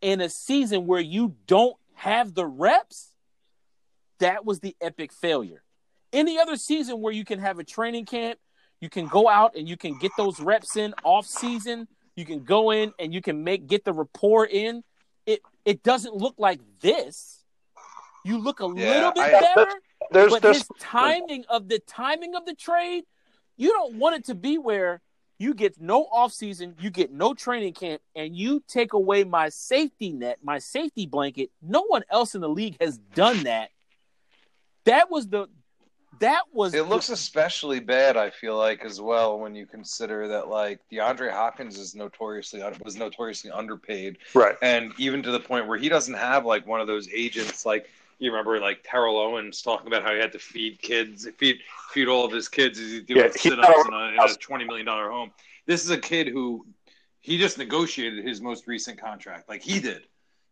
in 0.01 0.21
a 0.21 0.29
season 0.29 0.87
where 0.87 1.01
you 1.01 1.35
don't 1.49 1.77
have 1.95 2.35
the 2.35 2.47
reps, 2.47 3.11
that 4.21 4.45
was 4.45 4.61
the 4.61 4.77
epic 4.81 5.13
failure. 5.13 5.63
Any 6.13 6.39
other 6.39 6.57
season 6.57 7.01
where 7.01 7.13
you 7.13 7.25
can 7.25 7.39
have 7.39 7.59
a 7.59 7.65
training 7.65 8.07
camp, 8.07 8.39
you 8.81 8.89
can 8.89 9.07
go 9.07 9.29
out 9.29 9.57
and 9.57 9.69
you 9.69 9.77
can 9.77 9.99
get 9.99 10.13
those 10.17 10.41
reps 10.41 10.77
in 10.77 10.95
off 11.05 11.27
season. 11.27 11.89
You 12.15 12.25
can 12.25 12.45
go 12.45 12.71
in 12.71 12.93
and 12.99 13.13
you 13.13 13.21
can 13.21 13.45
make 13.45 13.67
get 13.67 13.85
the 13.85 13.93
rapport 13.93 14.47
in. 14.47 14.83
It 15.27 15.41
it 15.65 15.83
doesn't 15.83 16.15
look 16.15 16.35
like 16.39 16.61
this. 16.81 17.43
You 18.25 18.39
look 18.39 18.61
a 18.61 18.65
yeah, 18.75 18.91
little 18.91 19.13
bit 19.13 19.23
I, 19.23 19.41
better, 19.41 19.71
there's, 20.11 20.33
but 20.33 20.43
there's, 20.43 20.59
his 20.59 20.69
timing 20.81 21.45
of 21.49 21.69
the 21.69 21.79
timing 21.79 22.35
of 22.35 22.45
the 22.45 22.55
trade, 22.55 23.05
you 23.57 23.73
don't 23.73 23.97
want 23.97 24.17
it 24.17 24.25
to 24.27 24.35
be 24.35 24.59
where 24.59 25.01
you 25.39 25.55
get 25.55 25.81
no 25.81 26.05
off 26.05 26.33
season, 26.33 26.75
you 26.81 26.91
get 26.91 27.13
no 27.13 27.35
training 27.35 27.75
camp, 27.75 28.01
and 28.15 28.35
you 28.37 28.63
take 28.67 28.95
away 28.95 29.25
my 29.25 29.49
safety 29.49 30.13
net, 30.13 30.39
my 30.43 30.59
safety 30.59 31.07
blanket. 31.07 31.51
No 31.63 31.85
one 31.87 32.03
else 32.11 32.35
in 32.35 32.41
the 32.41 32.49
league 32.49 32.77
has 32.81 32.99
done 32.99 33.45
that. 33.45 33.71
That 34.85 35.11
was 35.11 35.29
the 35.29 35.49
that 36.21 36.43
was 36.53 36.75
it 36.75 36.89
looks 36.89 37.09
especially 37.09 37.81
bad 37.81 38.17
i 38.17 38.31
feel 38.31 38.57
like 38.57 38.85
as 38.85 39.01
well 39.01 39.39
when 39.39 39.55
you 39.55 39.67
consider 39.67 40.29
that 40.29 40.49
like 40.49 40.81
deandre 40.91 41.31
hopkins 41.31 41.79
is 41.79 41.95
notoriously 41.95 42.63
was 42.85 42.97
notoriously 42.97 43.51
underpaid. 43.51 44.19
Right. 44.35 44.57
And 44.63 44.93
even 44.99 45.23
to 45.23 45.31
the 45.31 45.41
point 45.41 45.67
where 45.67 45.79
he 45.79 45.89
doesn't 45.89 46.15
have 46.15 46.45
like 46.45 46.67
one 46.67 46.81
of 46.81 46.87
those 46.87 47.09
agents 47.09 47.67
like 47.67 47.91
you 48.19 48.31
remember 48.31 48.61
like 48.61 48.81
terrell 48.85 49.19
owens 49.19 49.63
talking 49.63 49.87
about 49.87 50.03
how 50.03 50.13
he 50.13 50.21
had 50.21 50.33
to 50.33 50.39
feed 50.39 50.81
kids 50.81 51.29
feed 51.37 51.59
feed 51.91 52.09
all 52.09 52.25
of 52.25 52.33
his 52.33 52.49
kids 52.49 52.79
as 52.79 52.91
he 52.91 53.01
doing 53.01 53.21
yeah, 53.21 53.31
sit-ups 53.31 53.89
in 53.89 53.95
a, 53.95 54.09
in 54.09 54.31
a 54.31 54.35
20 54.35 54.65
million 54.65 54.87
dollar 54.87 55.11
home. 55.11 55.31
This 55.67 55.85
is 55.85 55.91
a 55.91 55.99
kid 55.99 56.29
who 56.29 56.67
he 57.21 57.39
just 57.39 57.59
negotiated 57.59 58.25
his 58.25 58.41
most 58.41 58.67
recent 58.67 59.01
contract. 59.01 59.49
Like 59.49 59.63
he 59.63 59.81
did 59.81 60.03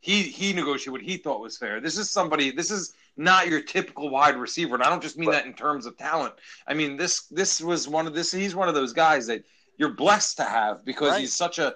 he 0.05 0.23
he 0.23 0.53
negotiated 0.53 0.93
what 0.93 1.01
he 1.01 1.17
thought 1.17 1.41
was 1.41 1.57
fair. 1.57 1.81
This 1.81 1.97
is 1.97 2.11
somebody. 2.11 2.51
This 2.51 2.71
is 2.71 2.93
not 3.17 3.49
your 3.49 3.63
typical 3.63 4.11
wide 4.11 4.37
receiver, 4.37 4.75
and 4.75 4.85
I 4.85 4.91
don't 4.91 5.03
just 5.03 5.17
mean 5.17 5.31
that 5.31 5.47
in 5.47 5.55
terms 5.55 5.87
of 5.87 5.97
talent. 5.97 6.35
I 6.67 6.75
mean 6.75 6.99
this 6.99 7.23
this 7.29 7.59
was 7.63 7.89
one 7.89 8.07
of 8.07 8.15
this. 8.15 8.31
He's 8.31 8.55
one 8.55 8.69
of 8.69 8.75
those 8.75 8.93
guys 8.93 9.27
that 9.29 9.45
you're 9.79 9.95
blessed 9.95 10.37
to 10.37 10.45
have 10.45 10.85
because 10.85 11.13
right. 11.13 11.21
he's 11.23 11.35
such 11.35 11.59
a 11.59 11.75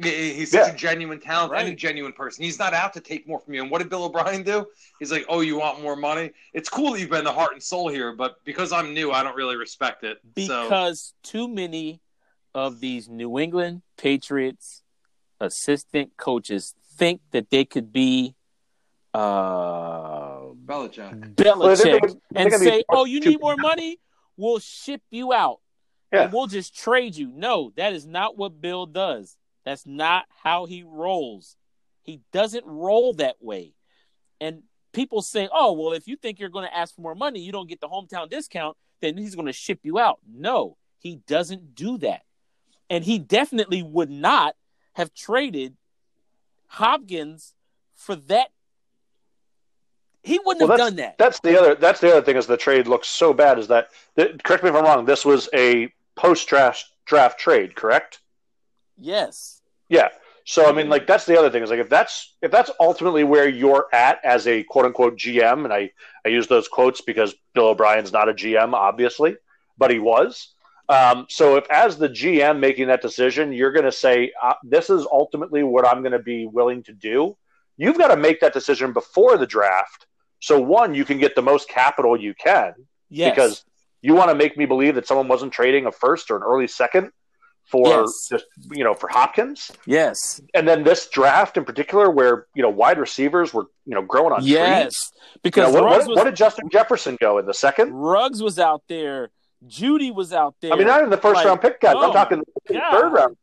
he's 0.00 0.52
such 0.52 0.68
yeah. 0.68 0.74
a 0.74 0.76
genuine 0.76 1.18
talent 1.18 1.50
right. 1.50 1.64
and 1.64 1.72
a 1.72 1.76
genuine 1.76 2.12
person. 2.12 2.44
He's 2.44 2.60
not 2.60 2.72
out 2.72 2.92
to 2.92 3.00
take 3.00 3.26
more 3.26 3.40
from 3.40 3.54
you. 3.54 3.62
And 3.62 3.70
what 3.70 3.78
did 3.78 3.88
Bill 3.88 4.04
O'Brien 4.04 4.44
do? 4.44 4.64
He's 5.00 5.10
like, 5.10 5.26
"Oh, 5.28 5.40
you 5.40 5.58
want 5.58 5.82
more 5.82 5.96
money? 5.96 6.30
It's 6.54 6.68
cool 6.68 6.92
that 6.92 7.00
you've 7.00 7.10
been 7.10 7.24
the 7.24 7.32
heart 7.32 7.52
and 7.52 7.60
soul 7.60 7.88
here, 7.88 8.12
but 8.12 8.36
because 8.44 8.70
I'm 8.70 8.94
new, 8.94 9.10
I 9.10 9.24
don't 9.24 9.34
really 9.34 9.56
respect 9.56 10.04
it." 10.04 10.18
Because 10.36 11.14
so. 11.24 11.32
too 11.32 11.48
many 11.48 12.00
of 12.54 12.78
these 12.78 13.08
New 13.08 13.40
England 13.40 13.82
Patriots 13.96 14.84
assistant 15.40 16.12
coaches 16.16 16.74
think 16.96 17.20
that 17.32 17.50
they 17.50 17.64
could 17.64 17.92
be 17.92 18.34
uh, 19.14 20.40
Belichick, 20.64 21.34
Belichick 21.34 22.00
well, 22.00 22.20
and 22.34 22.52
say, 22.52 22.84
"Oh, 22.88 23.04
you 23.04 23.20
need 23.20 23.40
more 23.40 23.56
money? 23.56 23.98
We'll 24.36 24.58
ship 24.58 25.02
you 25.10 25.32
out, 25.32 25.60
yeah. 26.12 26.24
and 26.24 26.32
we'll 26.32 26.46
just 26.46 26.76
trade 26.76 27.16
you." 27.16 27.30
No, 27.32 27.72
that 27.76 27.92
is 27.92 28.06
not 28.06 28.36
what 28.36 28.60
Bill 28.60 28.86
does. 28.86 29.36
That's 29.64 29.84
not 29.84 30.26
how 30.42 30.66
he 30.66 30.84
rolls. 30.84 31.56
He 32.02 32.20
doesn't 32.32 32.64
roll 32.64 33.14
that 33.14 33.36
way. 33.40 33.74
And 34.40 34.62
people 34.92 35.22
say, 35.22 35.48
oh, 35.52 35.72
well, 35.72 35.92
if 35.92 36.06
you 36.06 36.16
think 36.16 36.38
you're 36.38 36.48
going 36.48 36.66
to 36.66 36.74
ask 36.74 36.94
for 36.94 37.00
more 37.00 37.16
money, 37.16 37.40
you 37.40 37.50
don't 37.50 37.68
get 37.68 37.80
the 37.80 37.88
hometown 37.88 38.30
discount, 38.30 38.76
then 39.02 39.18
he's 39.18 39.34
going 39.34 39.46
to 39.46 39.52
ship 39.52 39.80
you 39.82 39.98
out. 39.98 40.20
No, 40.26 40.76
he 40.98 41.16
doesn't 41.26 41.74
do 41.74 41.98
that. 41.98 42.22
And 42.88 43.02
he 43.02 43.18
definitely 43.18 43.82
would 43.82 44.10
not 44.10 44.54
have 44.94 45.12
traded 45.12 45.76
Hopkins 46.76 47.54
for 47.94 48.14
that. 48.14 48.48
He 50.22 50.38
wouldn't 50.44 50.68
Well, 50.68 50.76
have 50.76 50.88
done 50.88 50.96
that. 50.96 51.16
That's 51.18 51.40
the 51.40 51.58
other. 51.58 51.74
That's 51.74 52.00
the 52.00 52.10
other 52.10 52.22
thing 52.22 52.36
is 52.36 52.46
the 52.46 52.56
trade 52.56 52.86
looks 52.86 53.08
so 53.08 53.32
bad. 53.32 53.58
Is 53.58 53.68
that, 53.68 53.88
that 54.16 54.42
correct 54.42 54.62
me 54.62 54.70
if 54.70 54.76
I'm 54.76 54.84
wrong? 54.84 55.04
This 55.04 55.24
was 55.24 55.48
a 55.54 55.92
post 56.16 56.48
draft 56.48 56.84
draft 57.06 57.38
trade, 57.38 57.74
correct? 57.74 58.20
Yes. 58.98 59.62
Yeah. 59.88 60.08
So 60.44 60.64
I 60.64 60.72
mean, 60.72 60.82
mm-hmm. 60.82 60.90
like 60.90 61.06
that's 61.06 61.24
the 61.24 61.38
other 61.38 61.50
thing 61.50 61.62
is 61.62 61.70
like 61.70 61.80
if 61.80 61.88
that's 61.88 62.34
if 62.42 62.50
that's 62.50 62.70
ultimately 62.78 63.24
where 63.24 63.48
you're 63.48 63.86
at 63.92 64.22
as 64.24 64.46
a 64.46 64.62
quote 64.64 64.84
unquote 64.84 65.16
GM, 65.16 65.64
and 65.64 65.72
I 65.72 65.92
I 66.24 66.28
use 66.28 66.46
those 66.46 66.68
quotes 66.68 67.00
because 67.00 67.34
Bill 67.54 67.68
O'Brien's 67.68 68.12
not 68.12 68.28
a 68.28 68.34
GM, 68.34 68.74
obviously, 68.74 69.36
but 69.78 69.90
he 69.90 69.98
was. 69.98 70.54
Um, 70.88 71.26
so 71.28 71.56
if 71.56 71.68
as 71.70 71.96
the 71.98 72.08
GM 72.08 72.58
making 72.60 72.88
that 72.88 73.02
decision, 73.02 73.52
you're 73.52 73.72
going 73.72 73.84
to 73.84 73.92
say 73.92 74.32
uh, 74.42 74.54
this 74.62 74.88
is 74.90 75.06
ultimately 75.10 75.62
what 75.62 75.86
I'm 75.86 76.00
going 76.02 76.12
to 76.12 76.18
be 76.20 76.46
willing 76.46 76.82
to 76.84 76.92
do, 76.92 77.36
you've 77.76 77.98
got 77.98 78.08
to 78.08 78.16
make 78.16 78.40
that 78.40 78.52
decision 78.52 78.92
before 78.92 79.36
the 79.36 79.46
draft. 79.46 80.06
So 80.40 80.60
one, 80.60 80.94
you 80.94 81.04
can 81.04 81.18
get 81.18 81.34
the 81.34 81.42
most 81.42 81.68
capital 81.68 82.16
you 82.20 82.34
can 82.34 82.74
Yes. 83.08 83.34
because 83.34 83.64
you 84.02 84.14
want 84.14 84.30
to 84.30 84.34
make 84.36 84.56
me 84.56 84.66
believe 84.66 84.94
that 84.96 85.06
someone 85.06 85.28
wasn't 85.28 85.52
trading 85.52 85.86
a 85.86 85.92
first 85.92 86.30
or 86.30 86.36
an 86.36 86.42
early 86.42 86.66
second 86.68 87.10
for 87.64 87.88
Yes. 87.88 88.28
just 88.30 88.44
you 88.72 88.84
know 88.84 88.94
for 88.94 89.08
Hopkins 89.08 89.72
yes. 89.86 90.40
and 90.54 90.68
then 90.68 90.84
this 90.84 91.08
draft 91.08 91.56
in 91.56 91.64
particular, 91.64 92.08
where 92.10 92.46
you 92.54 92.62
know 92.62 92.70
wide 92.70 92.98
receivers 92.98 93.52
were 93.52 93.64
you 93.86 93.94
know 93.94 94.02
growing 94.02 94.32
on 94.32 94.44
Yes. 94.44 94.82
trees. 94.82 95.12
You 95.34 95.40
Because 95.42 95.74
know, 95.74 95.80
what, 95.82 95.90
what, 95.90 96.06
was 96.06 96.16
what 96.16 96.24
did 96.24 96.36
Justin 96.36 96.68
Jefferson 96.70 97.16
go 97.20 97.38
in 97.38 97.46
the 97.46 97.54
second? 97.54 97.92
Ruggs 97.92 98.40
was 98.40 98.58
out 98.60 98.82
there. 98.88 99.30
Jeudy 99.66 100.14
was 100.14 100.32
out 100.32 100.54
there. 100.60 100.72
I 100.72 100.76
mean, 100.76 100.86
not 100.86 101.02
in 101.02 101.10
the 101.10 101.16
first 101.16 101.36
Like, 101.36 101.46
round 101.46 101.60
pick, 101.60 101.80
guys. 101.80 101.94
oh 101.96 102.06
I'm 102.08 102.12
talking 102.12 102.42
the 102.66 102.74
third 102.92 103.12
round. 103.12 103.36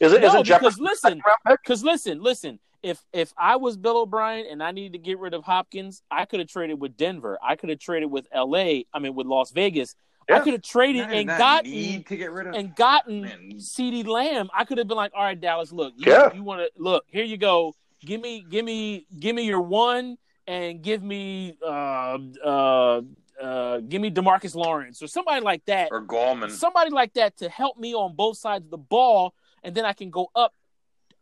Is 0.00 0.12
it? 0.12 0.20
No, 0.20 0.26
not 0.28 0.32
because 0.44 0.46
Jefferson 0.48 0.84
listen, 0.84 0.96
second 1.10 1.22
round 1.26 1.38
pick? 1.46 1.60
Because 1.62 1.84
listen, 1.84 2.22
listen. 2.22 2.58
If 2.82 3.02
if 3.12 3.32
I 3.38 3.56
was 3.56 3.76
Bill 3.78 3.98
O'Brien 3.98 4.46
and 4.50 4.62
I 4.62 4.70
needed 4.72 4.92
to 4.92 4.98
get 4.98 5.18
rid 5.18 5.32
of 5.32 5.44
Hopkins, 5.44 6.02
I 6.10 6.24
could 6.26 6.40
have 6.40 6.48
traded 6.48 6.80
with 6.80 6.96
Denver. 6.96 7.38
I 7.42 7.56
could 7.56 7.70
have 7.70 7.78
traded 7.78 8.10
with 8.10 8.26
L.A. 8.32 8.86
I 8.92 8.98
mean, 8.98 9.14
with 9.14 9.26
Las 9.26 9.52
Vegas. 9.52 9.94
I 10.30 10.40
could 10.40 10.54
have 10.54 10.62
traded 10.62 11.02
Not 11.08 11.12
and 11.14 11.28
gotten 11.28 11.70
need 11.70 12.06
to 12.06 12.16
get 12.16 12.30
rid 12.32 12.46
of. 12.46 12.54
and 12.54 12.74
gotten 12.74 13.22
Man. 13.22 13.52
CeeDee 13.56 14.06
Lamb. 14.06 14.48
I 14.54 14.64
could 14.64 14.78
have 14.78 14.88
been 14.88 14.96
like, 14.96 15.12
all 15.14 15.22
right, 15.22 15.38
Dallas, 15.38 15.70
look, 15.70 15.92
you, 15.98 16.10
Yeah. 16.10 16.32
you 16.32 16.42
want 16.42 16.60
to 16.62 16.70
look 16.82 17.04
here. 17.08 17.24
You 17.24 17.36
go. 17.36 17.74
Give 18.00 18.20
me, 18.22 18.42
give 18.48 18.64
me, 18.64 19.06
give 19.18 19.34
me 19.36 19.44
your 19.44 19.60
one, 19.60 20.16
and 20.46 20.82
give 20.82 21.02
me, 21.02 21.56
uh, 21.62 22.18
uh, 22.42 23.00
uh, 23.40 23.78
give 23.80 24.00
me 24.00 24.10
Demarcus 24.10 24.54
Lawrence 24.54 25.02
or 25.02 25.06
somebody 25.06 25.40
like 25.40 25.64
that 25.66 25.88
or 25.90 26.02
Gallman. 26.02 26.50
somebody 26.50 26.90
like 26.90 27.14
that 27.14 27.36
to 27.38 27.48
help 27.48 27.76
me 27.78 27.94
on 27.94 28.14
both 28.14 28.36
sides 28.36 28.64
of 28.64 28.70
the 28.70 28.78
ball, 28.78 29.34
and 29.62 29.74
then 29.74 29.84
I 29.84 29.92
can 29.92 30.10
go 30.10 30.28
up. 30.34 30.52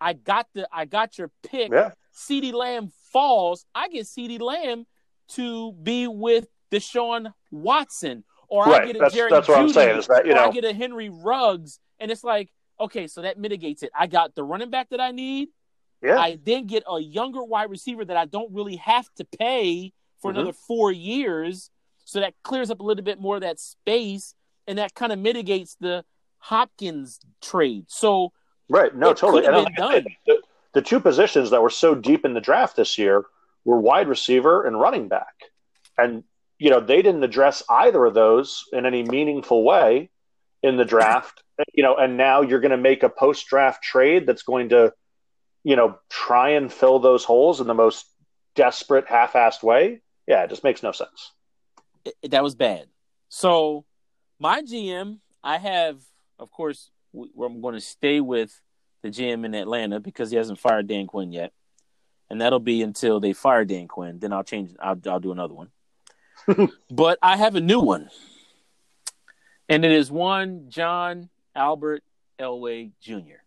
I 0.00 0.12
got 0.14 0.46
the 0.54 0.68
I 0.72 0.84
got 0.84 1.16
your 1.18 1.30
pick. 1.46 1.70
Yeah. 1.72 1.92
CeeDee 2.14 2.52
Lamb 2.52 2.92
falls. 3.12 3.64
I 3.74 3.88
get 3.88 4.04
CeeDee 4.06 4.40
Lamb 4.40 4.86
to 5.28 5.72
be 5.72 6.06
with 6.06 6.46
Deshaun 6.70 7.32
Watson, 7.50 8.24
or 8.48 8.68
I 8.68 8.86
get 8.86 8.96
a 8.96 8.98
That's 8.98 9.14
Jerry 9.14 9.30
that's 9.30 9.48
what 9.48 9.58
I'm 9.58 9.68
saying. 9.70 9.98
Is 9.98 10.06
that 10.08 10.26
you 10.26 10.32
or 10.32 10.38
I 10.40 10.50
get 10.50 10.64
a 10.64 10.72
Henry 10.74 11.08
Ruggs, 11.08 11.78
and 11.98 12.10
it's 12.10 12.24
like 12.24 12.50
okay, 12.80 13.06
so 13.06 13.22
that 13.22 13.38
mitigates 13.38 13.82
it. 13.84 13.90
I 13.96 14.06
got 14.08 14.34
the 14.34 14.42
running 14.42 14.70
back 14.70 14.90
that 14.90 15.00
I 15.00 15.12
need. 15.12 15.48
Yeah. 16.02 16.18
I 16.18 16.36
then 16.44 16.66
get 16.66 16.82
a 16.90 16.98
younger 17.00 17.44
wide 17.44 17.70
receiver 17.70 18.04
that 18.04 18.16
I 18.16 18.24
don't 18.24 18.52
really 18.52 18.74
have 18.76 19.06
to 19.18 19.24
pay 19.24 19.92
for 20.20 20.32
Mhm. 20.32 20.34
another 20.36 20.52
four 20.52 20.90
years. 20.90 21.70
So 22.12 22.20
that 22.20 22.34
clears 22.42 22.70
up 22.70 22.80
a 22.80 22.82
little 22.82 23.02
bit 23.02 23.18
more 23.18 23.36
of 23.36 23.40
that 23.40 23.58
space 23.58 24.34
and 24.66 24.76
that 24.76 24.94
kind 24.94 25.12
of 25.12 25.18
mitigates 25.18 25.76
the 25.80 26.04
Hopkins 26.38 27.20
trade. 27.40 27.86
So 27.88 28.32
Right. 28.68 28.94
No, 28.94 29.14
totally. 29.14 29.46
And 29.46 29.56
like 29.56 29.76
said, 29.78 30.06
the, 30.26 30.42
the 30.74 30.82
two 30.82 31.00
positions 31.00 31.50
that 31.50 31.62
were 31.62 31.70
so 31.70 31.94
deep 31.94 32.24
in 32.26 32.34
the 32.34 32.40
draft 32.40 32.76
this 32.76 32.98
year 32.98 33.24
were 33.64 33.80
wide 33.80 34.08
receiver 34.08 34.66
and 34.66 34.78
running 34.78 35.08
back. 35.08 35.34
And, 35.96 36.24
you 36.58 36.68
know, 36.68 36.80
they 36.80 37.00
didn't 37.00 37.22
address 37.22 37.62
either 37.70 38.04
of 38.04 38.12
those 38.12 38.64
in 38.72 38.84
any 38.84 39.02
meaningful 39.02 39.64
way 39.64 40.10
in 40.62 40.76
the 40.76 40.84
draft. 40.84 41.42
You 41.74 41.84
know, 41.84 41.94
and 41.94 42.16
now 42.16 42.40
you're 42.40 42.60
going 42.60 42.72
to 42.72 42.76
make 42.76 43.04
a 43.04 43.08
post 43.08 43.46
draft 43.46 43.84
trade 43.84 44.26
that's 44.26 44.42
going 44.42 44.70
to, 44.70 44.92
you 45.62 45.76
know, 45.76 45.96
try 46.08 46.50
and 46.50 46.72
fill 46.72 46.98
those 46.98 47.24
holes 47.24 47.60
in 47.60 47.68
the 47.68 47.74
most 47.74 48.04
desperate, 48.56 49.06
half 49.06 49.34
assed 49.34 49.62
way. 49.62 50.00
Yeah, 50.26 50.42
it 50.42 50.50
just 50.50 50.64
makes 50.64 50.82
no 50.82 50.90
sense. 50.90 51.30
It, 52.04 52.30
that 52.30 52.42
was 52.42 52.54
bad. 52.54 52.86
So 53.28 53.84
my 54.38 54.62
GM, 54.62 55.18
I 55.42 55.58
have, 55.58 56.00
of 56.38 56.50
course, 56.50 56.90
I'm 57.14 57.60
going 57.60 57.74
to 57.74 57.80
stay 57.80 58.20
with 58.20 58.60
the 59.02 59.08
GM 59.08 59.44
in 59.44 59.54
Atlanta 59.54 60.00
because 60.00 60.30
he 60.30 60.36
hasn't 60.36 60.58
fired 60.58 60.86
Dan 60.86 61.06
Quinn 61.06 61.32
yet, 61.32 61.52
and 62.30 62.40
that'll 62.40 62.60
be 62.60 62.82
until 62.82 63.20
they 63.20 63.32
fire 63.32 63.64
Dan 63.64 63.88
Quinn. 63.88 64.18
Then 64.18 64.32
I'll 64.32 64.44
change. 64.44 64.74
I'll, 64.80 64.98
I'll 65.06 65.20
do 65.20 65.32
another 65.32 65.54
one. 65.54 65.70
but 66.90 67.18
I 67.22 67.36
have 67.36 67.54
a 67.54 67.60
new 67.60 67.80
one, 67.80 68.10
and 69.68 69.84
it 69.84 69.92
is 69.92 70.10
one 70.10 70.66
John 70.68 71.28
Albert 71.54 72.02
Elway 72.38 72.92
Jr. 73.00 73.42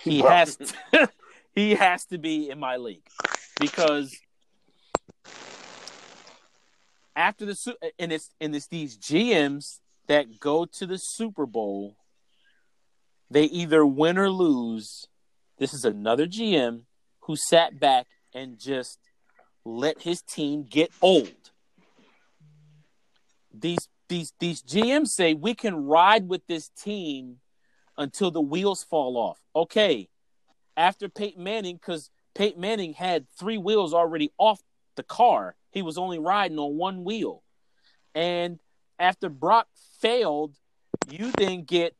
He 0.00 0.20
has 0.20 0.56
to, 0.56 1.10
he 1.54 1.74
has 1.74 2.06
to 2.06 2.18
be 2.18 2.48
in 2.48 2.58
my 2.58 2.76
league 2.76 3.06
because 3.60 4.16
after 7.16 7.46
the 7.46 7.76
and 7.98 8.12
it's 8.12 8.30
and 8.40 8.54
it's 8.54 8.68
these 8.68 8.96
GMs 8.98 9.80
that 10.06 10.38
go 10.38 10.66
to 10.66 10.86
the 10.86 10.98
Super 10.98 11.46
Bowl. 11.46 11.96
They 13.30 13.44
either 13.44 13.84
win 13.84 14.18
or 14.18 14.30
lose. 14.30 15.08
This 15.58 15.74
is 15.74 15.84
another 15.84 16.26
GM 16.26 16.82
who 17.20 17.34
sat 17.34 17.80
back 17.80 18.06
and 18.32 18.60
just 18.60 18.98
let 19.64 20.02
his 20.02 20.22
team 20.22 20.64
get 20.68 20.92
old. 21.02 21.50
These 23.52 23.88
these 24.08 24.32
these 24.38 24.62
GMs 24.62 25.08
say 25.08 25.34
we 25.34 25.54
can 25.54 25.86
ride 25.86 26.28
with 26.28 26.46
this 26.46 26.68
team 26.68 27.38
until 27.98 28.30
the 28.30 28.40
wheels 28.40 28.84
fall 28.84 29.16
off. 29.16 29.40
Okay, 29.56 30.08
after 30.76 31.08
Peyton 31.08 31.42
Manning, 31.42 31.76
because 31.76 32.10
Peyton 32.34 32.60
Manning 32.60 32.92
had 32.92 33.26
three 33.30 33.58
wheels 33.58 33.94
already 33.94 34.30
off 34.38 34.60
the 34.96 35.02
car. 35.02 35.54
He 35.70 35.82
was 35.82 35.98
only 35.98 36.18
riding 36.18 36.58
on 36.58 36.76
one 36.76 37.04
wheel. 37.04 37.42
And 38.14 38.58
after 38.98 39.28
Brock 39.28 39.68
failed, 40.00 40.54
you 41.08 41.30
then 41.38 41.62
get 41.62 41.94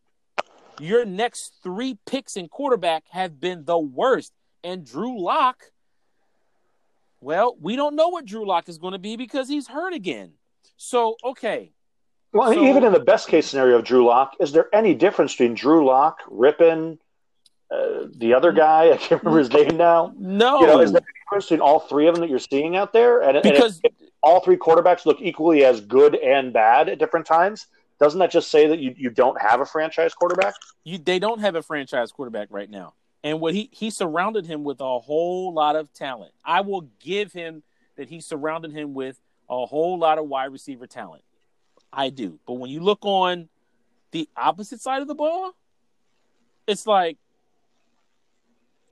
your 0.80 1.05
next 1.05 1.55
three 1.62 1.99
picks 2.07 2.36
in 2.36 2.49
quarterback 2.49 3.05
have 3.11 3.40
been 3.40 3.64
the 3.64 3.78
worst. 3.78 4.32
And 4.64 4.84
Drew 4.84 5.20
Lock, 5.22 5.62
well, 7.20 7.57
we 7.61 7.76
don't 7.76 7.94
know 7.97 8.09
what 8.09 8.24
Drew 8.24 8.47
Lock 8.47 8.68
is 8.68 8.78
going 8.78 8.92
to 8.92 8.99
be 8.99 9.16
because 9.16 9.49
he's 9.49 9.68
hurt 9.68 9.92
again. 9.94 10.32
So, 10.76 11.16
okay. 11.24 11.72
Well, 12.32 12.53
So- 12.53 12.62
even 12.64 12.84
in 12.84 12.92
the 12.92 13.01
best 13.01 13.28
case 13.28 13.47
scenario 13.47 13.76
of 13.76 13.84
Drew 13.84 14.05
Lock, 14.05 14.34
is 14.40 14.53
there 14.53 14.74
any 14.74 14.94
difference 14.94 15.32
between 15.32 15.55
Drew 15.55 15.86
Lock, 15.86 16.18
Rypien, 16.28 16.99
uh, 17.71 18.07
the 18.17 18.35
other 18.35 18.53
guy? 18.53 18.93
I 18.93 18.97
can't 18.97 19.23
remember 19.23 19.39
his 19.41 19.51
name 19.51 19.77
now. 19.77 20.12
No. 20.19 20.61
You 20.61 20.67
know, 20.67 20.81
is 20.81 20.93
there 20.93 21.01
a 21.01 21.25
difference 21.25 21.45
between 21.47 21.61
all 21.61 21.81
three 21.81 22.07
of 22.07 22.14
them 22.14 22.23
that 22.23 22.31
you're 22.31 22.39
seeing 22.39 22.77
out 22.77 22.93
there? 22.93 23.21
And, 23.21 23.37
and 23.37 23.47
if- 23.47 23.53
because 23.55 23.81
if 23.83 23.93
all 24.23 24.41
three 24.41 24.57
quarterbacks 24.57 25.07
look 25.07 25.19
equally 25.21 25.64
as 25.64 25.81
good 25.81 26.14
and 26.17 26.53
bad 26.53 26.89
at 26.89 26.99
different 26.99 27.27
times, 27.27 27.67
doesn't 27.99 28.19
that 28.19 28.31
just 28.31 28.51
say 28.51 28.67
that 28.67 28.79
you, 28.79 28.95
you 28.97 29.11
don't 29.11 29.41
have 29.41 29.61
a 29.61 29.67
franchise 29.67 30.14
quarterback? 30.14 30.55
you 30.85 30.99
they 30.99 31.19
don't 31.19 31.41
have 31.41 31.55
a 31.55 31.62
franchise 31.62 32.12
quarterback 32.12 32.49
right 32.51 32.71
now. 32.71 32.95
And 33.25 33.41
what 33.41 33.55
he 33.55 33.69
he 33.73 33.91
surrounded 33.91 34.47
him 34.47 34.62
with 34.62 34.81
a 34.81 34.99
whole 35.01 35.53
lot 35.53 35.75
of 35.75 35.93
talent. 35.93 36.33
I 36.45 36.61
will 36.61 36.89
give 37.01 37.33
him 37.33 37.62
that 37.97 38.09
he 38.09 38.21
surrounded 38.21 38.73
him 38.73 38.95
with 38.95 39.19
a 39.49 39.67
whole 39.67 39.99
lot 39.99 40.19
of 40.19 40.27
wide 40.27 40.53
receiver 40.53 40.87
talent. 40.87 41.23
I 41.93 42.11
do. 42.11 42.39
But 42.47 42.55
when 42.55 42.71
you 42.71 42.81
look 42.81 42.99
on 43.03 43.49
the 44.11 44.29
opposite 44.37 44.81
side 44.81 45.03
of 45.03 45.09
the 45.09 45.14
ball, 45.14 45.53
it's 46.67 46.87
like 46.87 47.17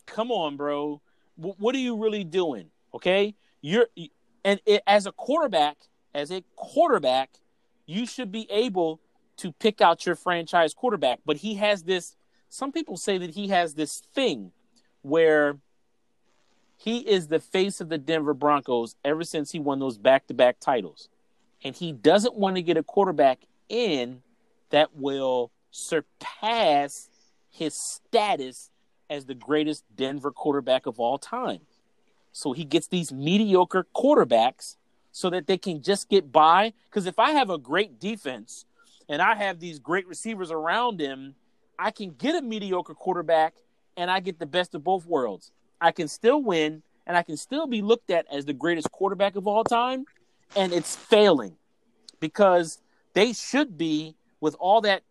come 0.07 0.30
on, 0.30 0.57
bro. 0.57 1.00
W- 1.36 1.57
what 1.59 1.74
are 1.74 1.78
you 1.78 1.96
really 1.96 2.24
doing? 2.24 2.70
Okay? 2.94 3.34
You're 3.61 3.86
and 4.44 4.61
it, 4.66 4.82
as 4.86 5.07
a 5.07 5.12
quarterback, 5.12 5.78
as 6.14 6.30
a 6.30 6.44
quarterback, 6.55 7.30
you 7.86 8.07
should 8.07 8.30
be 8.30 8.46
able 8.50 9.00
to 9.38 9.52
pick 9.52 9.80
out 9.80 10.07
your 10.07 10.14
franchise 10.14 10.74
quarterback. 10.74 11.20
But 11.24 11.38
he 11.38 11.55
has 11.55 11.82
this, 11.82 12.16
some 12.48 12.72
people 12.72 12.96
say 12.96 13.18
that 13.18 13.30
he 13.30 13.48
has 13.48 13.74
this 13.74 14.02
thing 14.14 14.52
where 15.02 15.59
he 16.76 16.98
is 16.98 17.28
the 17.28 17.40
face 17.40 17.80
of 17.80 17.88
the 17.88 17.98
Denver 17.98 18.34
Broncos 18.34 18.96
ever 19.05 19.24
since 19.24 19.50
he 19.52 19.59
won 19.59 19.78
those 19.78 19.98
back 19.98 20.26
to 20.26 20.34
back 20.34 20.61
titles. 20.61 21.09
And 21.64 21.74
he 21.74 21.92
doesn't 21.92 22.36
want 22.36 22.57
to 22.57 22.62
get 22.62 22.76
a 22.76 22.82
quarterback 22.82 23.40
in 23.68 24.22
that 24.70 24.94
will 24.94 25.50
surpass 25.70 27.09
his 27.50 27.74
status 27.74 28.70
as 29.11 29.26
the 29.26 29.34
greatest 29.34 29.84
Denver 29.94 30.30
quarterback 30.30 30.86
of 30.86 30.98
all 30.98 31.18
time. 31.18 31.61
So 32.32 32.52
he 32.52 32.64
gets 32.64 32.88
these 32.88 33.12
mediocre 33.12 33.86
quarterbacks 33.94 34.76
so 35.12 35.30
that 35.30 35.46
they 35.46 35.59
can 35.59 35.82
just 35.82 36.09
get 36.09 36.32
by. 36.32 36.72
Because 36.90 37.07
if 37.07 37.18
I 37.18 37.30
have 37.32 37.50
a 37.50 37.59
great 37.59 38.00
defense 38.00 38.64
and 39.09 39.22
I 39.22 39.34
have 39.36 39.61
these 39.61 39.78
great 39.78 40.07
receivers 40.09 40.50
around 40.50 41.00
him, 41.00 41.34
I 41.78 41.90
can 41.90 42.11
get 42.11 42.34
a 42.34 42.42
mediocre 42.42 42.94
quarterback 42.94 43.55
and 43.96 44.11
I 44.11 44.20
get 44.20 44.38
the 44.38 44.46
best 44.46 44.74
of 44.74 44.82
both 44.82 45.07
worlds. 45.07 45.52
I 45.80 45.92
can 45.92 46.09
still 46.09 46.42
win 46.42 46.82
and 47.07 47.16
I 47.16 47.22
can 47.22 47.36
still 47.36 47.66
be 47.66 47.82
looked 47.82 48.11
at 48.11 48.26
as 48.32 48.44
the 48.44 48.52
greatest 48.52 48.90
quarterback 48.90 49.36
of 49.36 49.46
all 49.46 49.62
time, 49.62 50.07
and 50.57 50.72
it's 50.72 50.96
failing 50.96 51.57
because 52.18 52.78
they 53.12 53.32
should 53.32 53.76
be 53.76 54.14
with 54.40 54.57
all 54.59 54.80
that. 54.82 55.02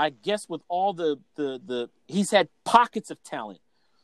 I 0.00 0.08
guess 0.08 0.48
with 0.48 0.62
all 0.68 0.94
the 0.94 1.18
the 1.36 1.60
the 1.64 1.90
he's 2.08 2.30
had 2.30 2.48
pockets 2.64 3.10
of 3.10 3.22
talent, 3.22 3.60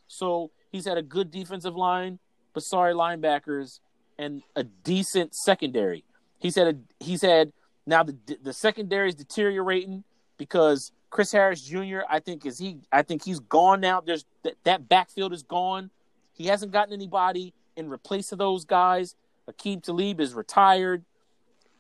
so 0.06 0.50
he's 0.70 0.84
had 0.84 0.98
a 0.98 1.02
good 1.02 1.30
defensive 1.30 1.74
line, 1.74 2.18
but 2.52 2.62
sorry 2.62 2.92
linebackers 2.92 3.80
and 4.18 4.42
a 4.54 4.62
decent 4.62 5.34
secondary. 5.34 6.04
He's 6.38 6.54
had 6.54 6.66
a 6.66 6.76
he's 7.02 7.22
had 7.22 7.50
now 7.86 8.02
the 8.02 8.14
the 8.42 8.52
secondary 8.52 9.08
is 9.08 9.14
deteriorating 9.14 10.04
because 10.36 10.92
Chris 11.08 11.32
Harris 11.32 11.62
Jr. 11.62 12.00
I 12.10 12.20
think 12.20 12.44
is 12.44 12.58
he 12.58 12.76
I 12.92 13.00
think 13.00 13.24
he's 13.24 13.40
gone 13.40 13.80
now. 13.80 14.02
There's 14.02 14.26
that, 14.42 14.56
that 14.64 14.90
backfield 14.90 15.32
is 15.32 15.44
gone. 15.44 15.90
He 16.34 16.48
hasn't 16.48 16.72
gotten 16.72 16.92
anybody 16.92 17.54
in 17.74 17.88
replace 17.88 18.32
of 18.32 18.38
those 18.38 18.66
guys. 18.66 19.16
Aqib 19.50 19.82
Talib 19.82 20.20
is 20.20 20.34
retired. 20.34 21.06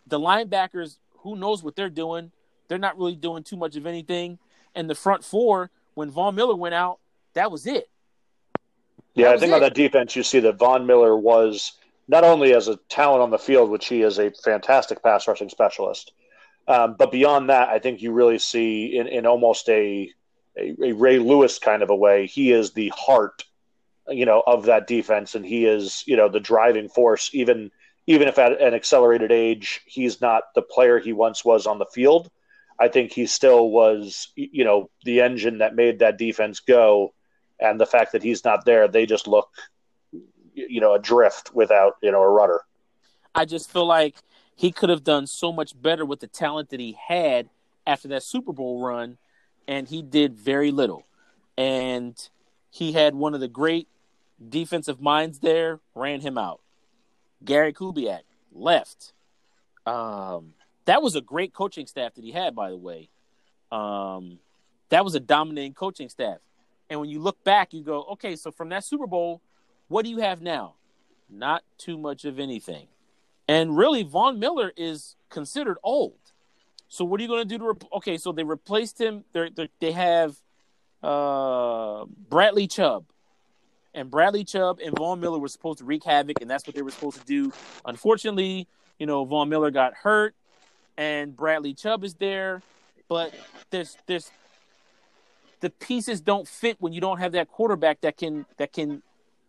The 0.06 0.18
linebackers, 0.18 0.96
who 1.18 1.36
knows 1.36 1.62
what 1.62 1.76
they're 1.76 1.90
doing? 1.90 2.32
They're 2.68 2.78
not 2.78 2.98
really 2.98 3.16
doing 3.16 3.42
too 3.42 3.56
much 3.56 3.76
of 3.76 3.86
anything. 3.86 4.38
And 4.74 4.90
the 4.90 4.94
front 4.94 5.24
four, 5.24 5.70
when 5.94 6.10
Von 6.10 6.34
Miller 6.34 6.56
went 6.56 6.74
out, 6.74 6.98
that 7.34 7.50
was 7.50 7.66
it. 7.66 7.88
Yeah, 9.14 9.30
I 9.30 9.38
think 9.38 9.52
it. 9.52 9.54
on 9.54 9.60
that 9.60 9.74
defense, 9.74 10.14
you 10.14 10.22
see 10.22 10.40
that 10.40 10.58
Von 10.58 10.86
Miller 10.86 11.16
was 11.16 11.72
not 12.08 12.24
only 12.24 12.54
as 12.54 12.68
a 12.68 12.76
talent 12.88 13.22
on 13.22 13.30
the 13.30 13.38
field, 13.38 13.70
which 13.70 13.86
he 13.88 14.02
is 14.02 14.18
a 14.18 14.30
fantastic 14.30 15.02
pass 15.02 15.26
rushing 15.26 15.48
specialist, 15.48 16.12
um, 16.68 16.96
but 16.98 17.12
beyond 17.12 17.50
that, 17.50 17.68
I 17.68 17.78
think 17.78 18.02
you 18.02 18.12
really 18.12 18.38
see 18.38 18.96
in, 18.96 19.06
in 19.06 19.26
almost 19.26 19.68
a, 19.68 20.10
a, 20.58 20.74
a 20.82 20.92
Ray 20.92 21.18
Lewis 21.18 21.58
kind 21.58 21.82
of 21.82 21.90
a 21.90 21.96
way, 21.96 22.26
he 22.26 22.52
is 22.52 22.72
the 22.72 22.92
heart, 22.96 23.44
you 24.08 24.26
know, 24.26 24.42
of 24.46 24.66
that 24.66 24.86
defense, 24.86 25.34
and 25.34 25.46
he 25.46 25.66
is 25.66 26.02
you 26.06 26.16
know 26.16 26.28
the 26.28 26.40
driving 26.40 26.88
force. 26.88 27.30
Even 27.32 27.70
even 28.06 28.28
if 28.28 28.38
at 28.38 28.60
an 28.60 28.74
accelerated 28.74 29.32
age, 29.32 29.80
he's 29.86 30.20
not 30.20 30.54
the 30.54 30.62
player 30.62 30.98
he 30.98 31.12
once 31.12 31.44
was 31.44 31.66
on 31.66 31.78
the 31.78 31.86
field. 31.86 32.30
I 32.78 32.88
think 32.88 33.12
he 33.12 33.26
still 33.26 33.70
was, 33.70 34.28
you 34.36 34.64
know, 34.64 34.90
the 35.04 35.20
engine 35.20 35.58
that 35.58 35.74
made 35.74 36.00
that 36.00 36.18
defense 36.18 36.60
go. 36.60 37.14
And 37.58 37.80
the 37.80 37.86
fact 37.86 38.12
that 38.12 38.22
he's 38.22 38.44
not 38.44 38.64
there, 38.66 38.86
they 38.86 39.06
just 39.06 39.26
look, 39.26 39.48
you 40.52 40.80
know, 40.80 40.94
adrift 40.94 41.54
without, 41.54 41.94
you 42.02 42.12
know, 42.12 42.22
a 42.22 42.28
rudder. 42.28 42.60
I 43.34 43.44
just 43.44 43.70
feel 43.70 43.86
like 43.86 44.16
he 44.54 44.72
could 44.72 44.90
have 44.90 45.04
done 45.04 45.26
so 45.26 45.52
much 45.52 45.80
better 45.80 46.04
with 46.04 46.20
the 46.20 46.26
talent 46.26 46.70
that 46.70 46.80
he 46.80 46.98
had 47.08 47.48
after 47.86 48.08
that 48.08 48.22
Super 48.22 48.52
Bowl 48.52 48.84
run, 48.84 49.18
and 49.68 49.88
he 49.88 50.02
did 50.02 50.34
very 50.34 50.70
little. 50.70 51.06
And 51.56 52.16
he 52.70 52.92
had 52.92 53.14
one 53.14 53.34
of 53.34 53.40
the 53.40 53.48
great 53.48 53.88
defensive 54.46 55.00
minds 55.00 55.38
there, 55.38 55.80
ran 55.94 56.20
him 56.20 56.36
out. 56.36 56.60
Gary 57.44 57.72
Kubiak 57.72 58.22
left. 58.52 59.12
Um, 59.86 60.54
that 60.86 61.02
was 61.02 61.14
a 61.14 61.20
great 61.20 61.52
coaching 61.52 61.86
staff 61.86 62.14
that 62.14 62.24
he 62.24 62.32
had, 62.32 62.54
by 62.54 62.70
the 62.70 62.76
way. 62.76 63.08
Um, 63.70 64.38
that 64.88 65.04
was 65.04 65.14
a 65.14 65.20
dominating 65.20 65.74
coaching 65.74 66.08
staff. 66.08 66.38
And 66.88 67.00
when 67.00 67.10
you 67.10 67.20
look 67.20 67.42
back, 67.44 67.72
you 67.72 67.82
go, 67.82 68.04
okay, 68.12 68.36
so 68.36 68.50
from 68.50 68.68
that 68.70 68.84
Super 68.84 69.06
Bowl, 69.06 69.42
what 69.88 70.04
do 70.04 70.10
you 70.10 70.18
have 70.18 70.40
now? 70.40 70.74
Not 71.28 71.64
too 71.78 71.98
much 71.98 72.24
of 72.24 72.38
anything. 72.38 72.86
And 73.48 73.76
really, 73.76 74.02
Von 74.02 74.38
Miller 74.38 74.72
is 74.76 75.16
considered 75.28 75.78
old. 75.82 76.18
So 76.88 77.04
what 77.04 77.20
are 77.20 77.22
you 77.22 77.28
going 77.28 77.42
to 77.42 77.48
do 77.48 77.58
to? 77.58 77.64
Rep- 77.68 77.92
okay, 77.94 78.16
so 78.16 78.32
they 78.32 78.44
replaced 78.44 79.00
him. 79.00 79.24
They're, 79.32 79.50
they're, 79.50 79.68
they 79.80 79.92
have 79.92 80.36
uh, 81.02 82.04
Bradley 82.28 82.68
Chubb, 82.68 83.04
and 83.94 84.10
Bradley 84.10 84.44
Chubb 84.44 84.78
and 84.84 84.96
Von 84.96 85.20
Miller 85.20 85.38
were 85.38 85.48
supposed 85.48 85.78
to 85.78 85.84
wreak 85.84 86.04
havoc, 86.04 86.40
and 86.40 86.50
that's 86.50 86.66
what 86.66 86.76
they 86.76 86.82
were 86.82 86.90
supposed 86.90 87.18
to 87.18 87.24
do. 87.24 87.52
Unfortunately, 87.84 88.68
you 88.98 89.06
know, 89.06 89.24
Von 89.24 89.48
Miller 89.48 89.70
got 89.70 89.94
hurt, 89.94 90.34
and 90.96 91.36
Bradley 91.36 91.74
Chubb 91.74 92.04
is 92.04 92.14
there, 92.14 92.62
but 93.08 93.34
there's 93.70 93.96
there's 94.06 94.30
the 95.60 95.70
pieces 95.70 96.20
don't 96.20 96.46
fit 96.46 96.76
when 96.80 96.92
you 96.92 97.00
don't 97.00 97.18
have 97.18 97.32
that 97.32 97.48
quarterback 97.48 98.00
that 98.02 98.16
can 98.16 98.46
that 98.56 98.72
can 98.72 99.02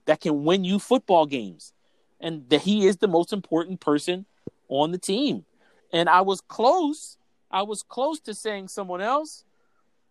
that 0.05 0.21
can 0.21 0.43
win 0.43 0.63
you 0.63 0.79
football 0.79 1.25
games 1.25 1.73
and 2.19 2.49
that 2.49 2.61
he 2.61 2.87
is 2.87 2.97
the 2.97 3.07
most 3.07 3.33
important 3.33 3.79
person 3.79 4.25
on 4.69 4.91
the 4.91 4.97
team. 4.97 5.45
And 5.93 6.09
I 6.09 6.21
was 6.21 6.41
close. 6.41 7.17
I 7.51 7.61
was 7.61 7.83
close 7.83 8.19
to 8.21 8.33
saying 8.33 8.69
someone 8.69 9.01
else. 9.01 9.43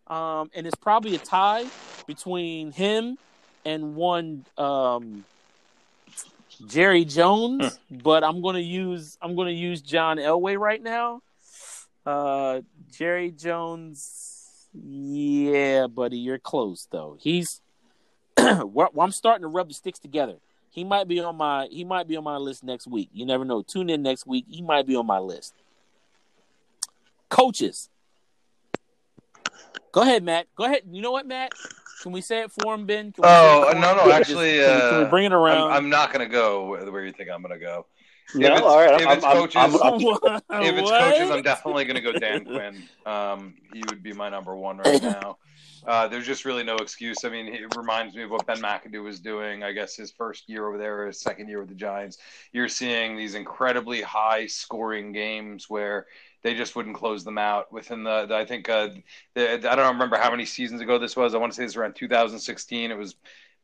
Um, 0.07 0.51
and 0.55 0.67
it's 0.67 0.77
probably 0.77 1.15
a 1.17 1.19
tie 1.19 1.67
between 2.07 2.71
him 2.71 3.19
and 3.65 3.97
one 3.97 4.45
um, 4.57 5.25
Jerry 6.67 7.05
Jones, 7.05 7.79
but 7.91 8.23
I'm 8.23 8.41
gonna 8.41 8.61
use 8.61 9.19
I'm 9.21 9.35
gonna 9.35 9.51
use 9.51 9.83
John 9.83 10.19
Elway 10.19 10.59
right 10.59 10.83
now. 10.83 11.23
Uh, 12.07 12.61
Jerry 12.93 13.33
Jones, 13.33 14.69
yeah, 14.73 15.89
buddy, 15.89 16.19
you're 16.19 16.39
close 16.39 16.87
though. 16.91 17.17
He's 17.21 17.61
well, 18.39 18.91
I'm 19.01 19.11
starting 19.11 19.43
to 19.43 19.49
rub 19.49 19.69
the 19.69 19.75
sticks 19.75 19.99
together. 19.99 20.37
He 20.71 20.85
might 20.85 21.09
be 21.09 21.21
on 21.21 21.37
my 21.37 21.67
he 21.71 21.85
might 21.85 22.07
be 22.07 22.17
on 22.17 22.25
my 22.25 22.37
list 22.37 22.63
next 22.63 22.87
week. 22.87 23.09
You 23.13 23.27
never 23.27 23.45
know. 23.45 23.63
Tune 23.63 23.91
in 23.91 24.03
next 24.03 24.27
week. 24.27 24.45
He 24.49 24.63
might 24.63 24.87
be 24.87 24.95
on 24.95 25.07
my 25.07 25.19
list. 25.19 25.55
Coaches. 27.29 27.89
Go 29.91 30.03
ahead, 30.03 30.23
Matt. 30.23 30.47
Go 30.55 30.65
ahead. 30.65 30.83
You 30.89 31.03
know 31.03 31.11
what, 31.11 31.27
Matt? 31.27 31.53
Can 32.03 32.13
we 32.13 32.21
say 32.21 32.43
it 32.43 32.53
for 32.53 32.75
him, 32.75 32.85
Ben? 32.85 33.15
oh 33.23 33.73
no, 33.75 33.97
no, 33.97 34.13
actually, 34.13 34.59
just, 34.59 34.69
can, 34.69 34.77
we, 34.77 34.91
can, 34.91 34.99
we, 34.99 35.05
uh, 35.05 35.11
bring 35.11 35.25
it 35.25 35.33
around? 35.33 35.71
I'm, 35.71 35.77
I'm 35.77 35.89
not 35.89 36.13
going 36.13 36.25
to 36.25 36.31
go 36.31 36.67
where 36.67 37.05
you 37.05 37.13
think 37.13 37.31
I'm 37.31 37.41
going 37.41 37.55
to 37.55 37.59
go. 37.59 37.87
No, 38.35 38.49
if 38.49 38.53
it's, 38.55 38.63
all 38.63 38.79
right. 38.79 39.01
If 39.01 39.07
I'm, 39.07 39.17
it's 39.17 39.25
coaches, 39.25 39.81
I'm, 39.83 40.63
if 40.63 40.79
it's 40.79 40.91
coaches, 40.91 41.31
I'm 41.31 41.43
definitely 41.43 41.85
going 41.85 41.97
to 41.97 42.01
go 42.01 42.13
Dan 42.13 42.45
Quinn. 42.45 42.83
Um, 43.05 43.55
he 43.73 43.83
would 43.89 44.03
be 44.03 44.13
my 44.13 44.29
number 44.29 44.57
one 44.57 44.79
right 44.79 45.03
now. 45.23 45.39
Uh, 45.87 46.09
there's 46.09 46.27
just 46.27 46.45
really 46.45 46.65
no 46.65 46.75
excuse. 46.77 47.25
I 47.25 47.29
mean, 47.29 47.47
it 47.47 47.77
reminds 47.77 48.17
me 48.17 48.25
of 48.25 48.31
what 48.31 48.45
Ben 48.47 48.59
McAdoo 48.59 49.05
was 49.05 49.21
doing. 49.21 49.63
I 49.63 49.71
guess 49.71 49.95
his 49.95 50.11
first 50.11 50.49
year 50.49 50.67
over 50.67 50.79
there, 50.79 51.07
his 51.07 51.21
second 51.21 51.49
year 51.49 51.61
with 51.61 51.69
the 51.69 51.77
Giants. 51.77 52.19
You're 52.53 52.69
seeing 52.69 53.17
these 53.17 53.35
incredibly 53.35 54.03
high 54.03 54.47
scoring 54.47 55.13
games 55.13 55.71
where 55.71 56.07
they 56.43 56.55
just 56.55 56.75
wouldn't 56.75 56.97
close 56.97 57.23
them 57.25 57.39
out 57.39 57.73
within 57.73 58.03
the. 58.03 58.27
the 58.27 58.35
I 58.35 58.45
think 58.45 58.69
uh, 58.69 58.89
the, 59.35 59.71
I 59.71 59.77
don't 59.77 59.93
remember 59.93 60.17
how 60.17 60.31
many 60.31 60.45
seasons 60.45 60.81
ago 60.81 60.99
this 60.99 61.17
was. 61.17 61.35
I 61.35 61.39
want 61.39 61.53
to 61.53 61.57
say 61.57 61.63
this 61.63 61.71
was 61.71 61.77
around 61.77 61.95
2016. 61.95 62.91
It 62.91 62.99
was 62.99 63.15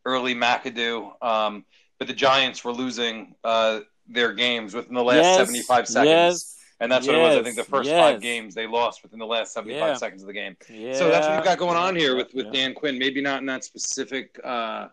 early 0.05 0.35
McAdoo, 0.35 1.23
um, 1.23 1.65
but 1.99 2.07
the 2.07 2.15
Giants 2.15 2.65
were 2.65 2.73
losing 2.73 3.35
uh, 3.43 3.81
their 4.13 4.33
games 4.33 4.75
within 4.75 4.95
the 4.95 5.03
last 5.03 5.25
yes, 5.25 5.37
75 5.39 5.89
seconds. 5.89 6.09
Yes. 6.09 6.57
And 6.81 6.91
that's 6.91 7.07
yes, 7.07 7.13
what 7.13 7.21
it 7.21 7.29
was. 7.29 7.37
I 7.37 7.43
think 7.45 7.57
the 7.57 7.65
first 7.65 7.91
five 7.91 8.21
games 8.21 8.55
they 8.55 8.67
lost 8.67 9.05
within 9.05 9.21
the 9.21 9.27
last 9.27 9.53
75 9.53 9.79
yeah. 9.79 9.95
seconds 9.95 10.23
of 10.23 10.27
the 10.27 10.33
game. 10.33 10.57
Yeah. 10.69 10.95
So 10.95 11.09
that's 11.09 11.29
what 11.29 11.37
you've 11.37 11.45
got 11.45 11.59
going 11.59 11.77
on 11.77 11.95
here 11.95 12.17
with, 12.17 12.35
with 12.35 12.47
Yeah. 12.47 12.53
Dan 12.53 12.75
Quinn. 12.75 12.99
Maybe 12.99 13.21
not 13.21 13.39
in 13.39 13.47
that 13.47 13.63
specific, 13.63 14.39
uh, 14.43 14.89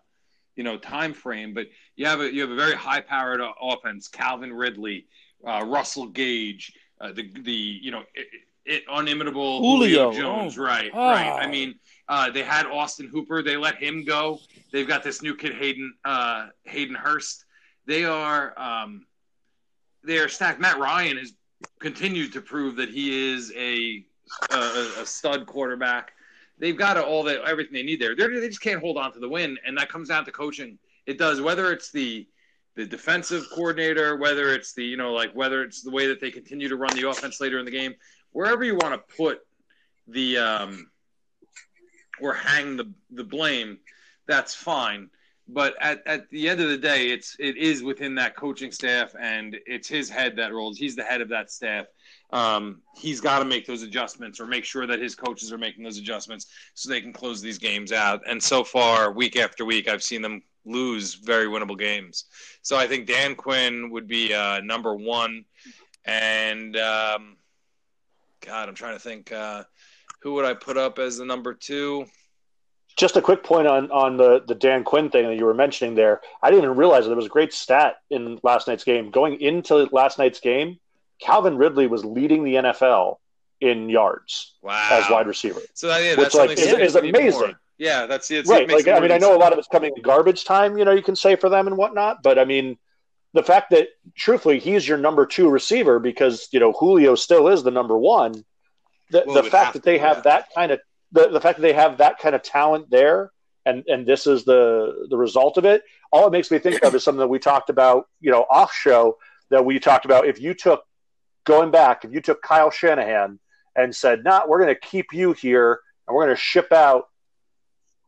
you 0.55 0.63
know, 0.63 0.77
time 0.77 1.13
frame, 1.13 1.53
but 1.53 1.65
you 1.95 2.05
have 2.05 2.21
a 2.21 2.31
you 2.31 2.41
have 2.41 2.51
a 2.51 2.55
very 2.55 2.75
high 2.75 3.01
powered 3.01 3.41
offense. 3.59 4.07
Calvin 4.07 4.53
Ridley, 4.53 5.07
uh, 5.43 5.63
Russell 5.65 6.07
Gage, 6.07 6.73
uh, 7.01 7.11
the 7.11 7.31
the 7.41 7.51
you 7.51 7.89
know 7.89 8.03
it, 8.13 8.27
it, 8.65 8.83
unimitable 8.87 9.59
Julio. 9.61 10.11
Jones. 10.11 10.59
Oh. 10.59 10.63
Right, 10.63 10.91
Ah. 10.93 11.11
right. 11.11 11.43
I 11.43 11.47
mean, 11.47 11.79
uh, 12.07 12.29
they 12.29 12.43
had 12.43 12.67
Austin 12.67 13.07
Hooper. 13.07 13.41
They 13.41 13.57
let 13.57 13.75
him 13.77 14.05
go. 14.05 14.39
They've 14.71 14.87
got 14.87 15.03
this 15.03 15.23
new 15.23 15.35
kid 15.35 15.53
Hayden 15.55 15.93
uh, 16.05 16.49
Hayden 16.65 16.95
Hurst. 16.95 17.45
They 17.87 18.05
are 18.05 18.53
um, 18.59 19.05
they 20.03 20.17
are 20.17 20.29
stacked. 20.29 20.59
Matt 20.59 20.79
Ryan 20.79 21.17
has 21.17 21.33
continued 21.79 22.33
to 22.33 22.41
prove 22.41 22.75
that 22.77 22.89
he 22.89 23.33
is 23.33 23.53
a 23.55 24.05
a, 24.51 25.01
a 25.01 25.05
stud 25.05 25.45
quarterback. 25.45 26.11
They've 26.57 26.77
got 26.77 26.97
all 26.97 27.23
the 27.23 27.43
everything 27.45 27.73
they 27.73 27.83
need 27.83 28.01
there. 28.01 28.15
They're, 28.15 28.39
they 28.39 28.47
just 28.47 28.61
can't 28.61 28.81
hold 28.81 28.97
on 28.97 29.13
to 29.13 29.19
the 29.19 29.29
win, 29.29 29.57
and 29.65 29.77
that 29.77 29.89
comes 29.89 30.09
down 30.09 30.25
to 30.25 30.31
coaching. 30.31 30.77
It 31.05 31.17
does. 31.17 31.41
Whether 31.41 31.71
it's 31.71 31.91
the 31.91 32.27
the 32.75 32.85
defensive 32.85 33.45
coordinator, 33.53 34.17
whether 34.17 34.53
it's 34.53 34.73
the 34.73 34.83
you 34.83 34.97
know 34.97 35.13
like 35.13 35.33
whether 35.33 35.63
it's 35.63 35.81
the 35.81 35.91
way 35.91 36.07
that 36.07 36.19
they 36.21 36.31
continue 36.31 36.69
to 36.69 36.75
run 36.75 36.95
the 36.95 37.09
offense 37.09 37.41
later 37.41 37.59
in 37.59 37.65
the 37.65 37.71
game, 37.71 37.95
wherever 38.31 38.63
you 38.63 38.75
want 38.75 38.93
to 38.93 39.15
put 39.15 39.41
the 40.07 40.37
um, 40.37 40.89
or 42.21 42.33
hang 42.33 42.77
the 42.77 42.91
the 43.11 43.23
blame, 43.23 43.79
that's 44.27 44.53
fine. 44.53 45.09
But 45.51 45.75
at, 45.81 46.05
at 46.05 46.29
the 46.29 46.47
end 46.47 46.61
of 46.61 46.69
the 46.69 46.77
day, 46.77 47.09
it's 47.09 47.35
it 47.39 47.57
is 47.57 47.81
within 47.81 48.15
that 48.15 48.35
coaching 48.35 48.71
staff, 48.71 49.13
and 49.19 49.57
it's 49.65 49.87
his 49.87 50.09
head 50.09 50.35
that 50.37 50.53
rolls. 50.53 50.77
He's 50.77 50.95
the 50.95 51.03
head 51.03 51.21
of 51.21 51.29
that 51.29 51.51
staff. 51.51 51.87
Um, 52.31 52.81
he's 52.95 53.19
got 53.19 53.39
to 53.39 53.45
make 53.45 53.65
those 53.65 53.81
adjustments 53.81 54.39
or 54.39 54.45
make 54.45 54.63
sure 54.63 54.85
that 54.85 54.99
his 54.99 55.15
coaches 55.15 55.51
are 55.51 55.57
making 55.57 55.83
those 55.83 55.97
adjustments 55.97 56.45
so 56.75 56.87
they 56.89 57.01
can 57.01 57.11
close 57.11 57.41
these 57.41 57.57
games 57.57 57.91
out. 57.91 58.21
And 58.27 58.41
so 58.41 58.63
far, 58.63 59.11
week 59.11 59.35
after 59.35 59.65
week, 59.65 59.87
I've 59.89 60.03
seen 60.03 60.21
them 60.21 60.43
lose 60.65 61.15
very 61.15 61.47
winnable 61.47 61.77
games. 61.77 62.25
So 62.61 62.77
I 62.77 62.85
think 62.85 63.07
Dan 63.07 63.33
Quinn 63.33 63.89
would 63.89 64.07
be 64.07 64.33
uh, 64.33 64.59
number 64.61 64.93
one, 64.95 65.45
and 66.05 66.77
um, 66.77 67.37
God, 68.45 68.69
I'm 68.69 68.75
trying 68.75 68.95
to 68.95 68.99
think 68.99 69.31
uh, 69.31 69.63
who 70.21 70.33
would 70.33 70.45
I 70.45 70.53
put 70.53 70.77
up 70.77 70.99
as 70.99 71.17
the 71.17 71.25
number 71.25 71.55
two. 71.55 72.05
Just 72.99 73.15
a 73.15 73.21
quick 73.21 73.43
point 73.43 73.65
on 73.65 73.89
on 73.91 74.17
the 74.17 74.43
the 74.45 74.53
Dan 74.55 74.83
Quinn 74.83 75.09
thing 75.09 75.25
that 75.27 75.37
you 75.37 75.45
were 75.45 75.53
mentioning 75.53 75.95
there. 75.95 76.19
I 76.43 76.49
didn't 76.51 76.65
even 76.65 76.75
realize 76.75 77.05
that 77.05 77.09
there 77.09 77.15
was 77.15 77.27
a 77.27 77.29
great 77.29 77.53
stat 77.53 77.95
in 78.09 78.39
last 78.43 78.67
night's 78.67 78.83
game. 78.83 79.09
Going 79.09 79.39
into 79.39 79.87
last 79.93 80.17
night's 80.19 80.41
game, 80.41 80.79
Calvin 81.21 81.55
Ridley 81.57 81.87
was 81.87 82.03
leading 82.03 82.43
the 82.43 82.55
NFL 82.55 83.17
in 83.61 83.87
yards 83.87 84.53
Wow. 84.61 84.87
as 84.91 85.09
wide 85.09 85.27
receiver. 85.27 85.61
So 85.73 85.87
that, 85.87 86.03
yeah, 86.03 86.11
Which, 86.11 86.19
that's 86.33 86.35
like, 86.35 86.51
is- 86.51 86.59
is 86.59 86.95
amazing. 86.95 87.39
more- 87.39 87.59
Yeah, 87.77 88.05
that's 88.05 88.29
it. 88.31 88.45
right. 88.47 88.69
Like 88.69 88.87
I 88.89 88.99
mean, 88.99 89.11
I 89.13 89.17
know 89.17 89.33
a 89.33 89.39
lot 89.39 89.53
of 89.53 89.59
it's 89.59 89.67
coming 89.69 89.93
in 89.95 90.01
garbage 90.01 90.43
time. 90.43 90.77
You 90.77 90.83
know, 90.83 90.91
you 90.91 91.01
can 91.01 91.15
say 91.15 91.37
for 91.37 91.47
them 91.49 91.67
and 91.67 91.77
whatnot, 91.77 92.21
but 92.21 92.37
I 92.37 92.43
mean, 92.43 92.77
the 93.33 93.43
fact 93.43 93.69
that 93.69 93.87
truthfully 94.17 94.59
he's 94.59 94.85
your 94.85 94.97
number 94.97 95.25
two 95.25 95.49
receiver 95.49 95.99
because 95.99 96.49
you 96.51 96.59
know 96.59 96.73
Julio 96.73 97.15
still 97.15 97.47
is 97.47 97.63
the 97.63 97.71
number 97.71 97.97
one. 97.97 98.43
The, 99.11 99.23
Well, 99.25 99.41
the 99.41 99.49
fact 99.49 99.73
that 99.73 99.83
they 99.83 99.97
have 99.99 100.23
that 100.23 100.49
kind 100.53 100.71
of 100.73 100.79
the, 101.11 101.29
the 101.29 101.41
fact 101.41 101.57
that 101.57 101.61
they 101.63 101.73
have 101.73 101.97
that 101.97 102.19
kind 102.19 102.35
of 102.35 102.43
talent 102.43 102.89
there 102.89 103.31
and 103.65 103.83
and 103.87 104.05
this 104.05 104.27
is 104.27 104.45
the 104.45 105.07
the 105.09 105.17
result 105.17 105.57
of 105.57 105.65
it 105.65 105.83
all 106.11 106.27
it 106.27 106.31
makes 106.31 106.51
me 106.51 106.59
think 106.59 106.83
of 106.83 106.93
is 106.95 107.03
something 107.03 107.19
that 107.19 107.27
we 107.27 107.39
talked 107.39 107.69
about 107.69 108.07
you 108.19 108.31
know 108.31 108.45
off 108.49 108.73
show 108.73 109.17
that 109.49 109.65
we 109.65 109.79
talked 109.79 110.05
about. 110.05 110.27
If 110.27 110.39
you 110.39 110.53
took 110.53 110.83
going 111.45 111.71
back 111.71 112.05
if 112.05 112.11
you 112.11 112.21
took 112.21 112.41
kyle 112.41 112.69
shanahan 112.69 113.39
and 113.75 113.95
said 113.95 114.23
nah 114.23 114.45
we're 114.47 114.61
going 114.61 114.73
to 114.73 114.79
keep 114.79 115.13
you 115.13 115.33
here 115.33 115.79
and 116.07 116.15
we're 116.15 116.25
going 116.25 116.35
to 116.35 116.41
ship 116.41 116.71
out 116.71 117.05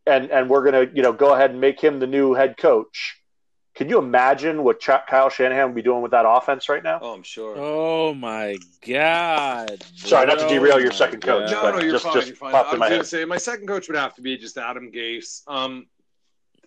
and 0.06 0.30
and 0.30 0.50
we're 0.50 0.70
going 0.70 0.88
to 0.88 0.96
you 0.96 1.02
know 1.02 1.14
go 1.14 1.34
ahead 1.34 1.52
and 1.52 1.62
make 1.62 1.80
him 1.80 2.00
the 2.00 2.08
new 2.08 2.34
head 2.34 2.58
coach 2.58 3.21
can 3.74 3.88
you 3.90 3.98
imagine 3.98 4.64
what 4.64 4.80
Ch- 4.80 5.06
kyle 5.08 5.30
shanahan 5.30 5.68
would 5.68 5.76
be 5.76 5.82
doing 5.82 6.02
with 6.02 6.12
that 6.12 6.26
offense 6.28 6.68
right 6.70 6.84
now 6.84 7.00
Oh, 7.02 7.14
I'm 7.14 7.24
sure. 7.24 7.56
Oh 7.58 8.14
my 8.14 8.58
god! 8.86 9.84
Sorry, 9.96 10.26
not 10.28 10.40
to 10.40 10.48
derail 10.48 10.80
your 10.82 10.92
second 10.92 11.22
coach, 11.22 11.50
God. 11.50 11.52
No, 11.52 11.62
but 11.72 11.78
no, 11.78 11.84
you're 11.84 11.92
just- 11.94 12.04
fine. 12.06 12.14
just 12.14 12.28
you're 12.28 12.36
fine. 12.36 12.54
I 12.56 12.60
in 12.62 12.66
was 12.72 12.80
my 12.80 12.90
going 12.90 13.02
to 13.02 13.08
say 13.08 13.26
my 13.26 13.38
second 13.38 13.68
coach 13.68 13.88
would 13.88 13.98
have 13.98 14.14
to 14.16 14.22
be 14.22 14.38
just 14.38 14.58
Adam 14.58 14.92
Gase. 14.92 15.42
Um, 15.48 15.88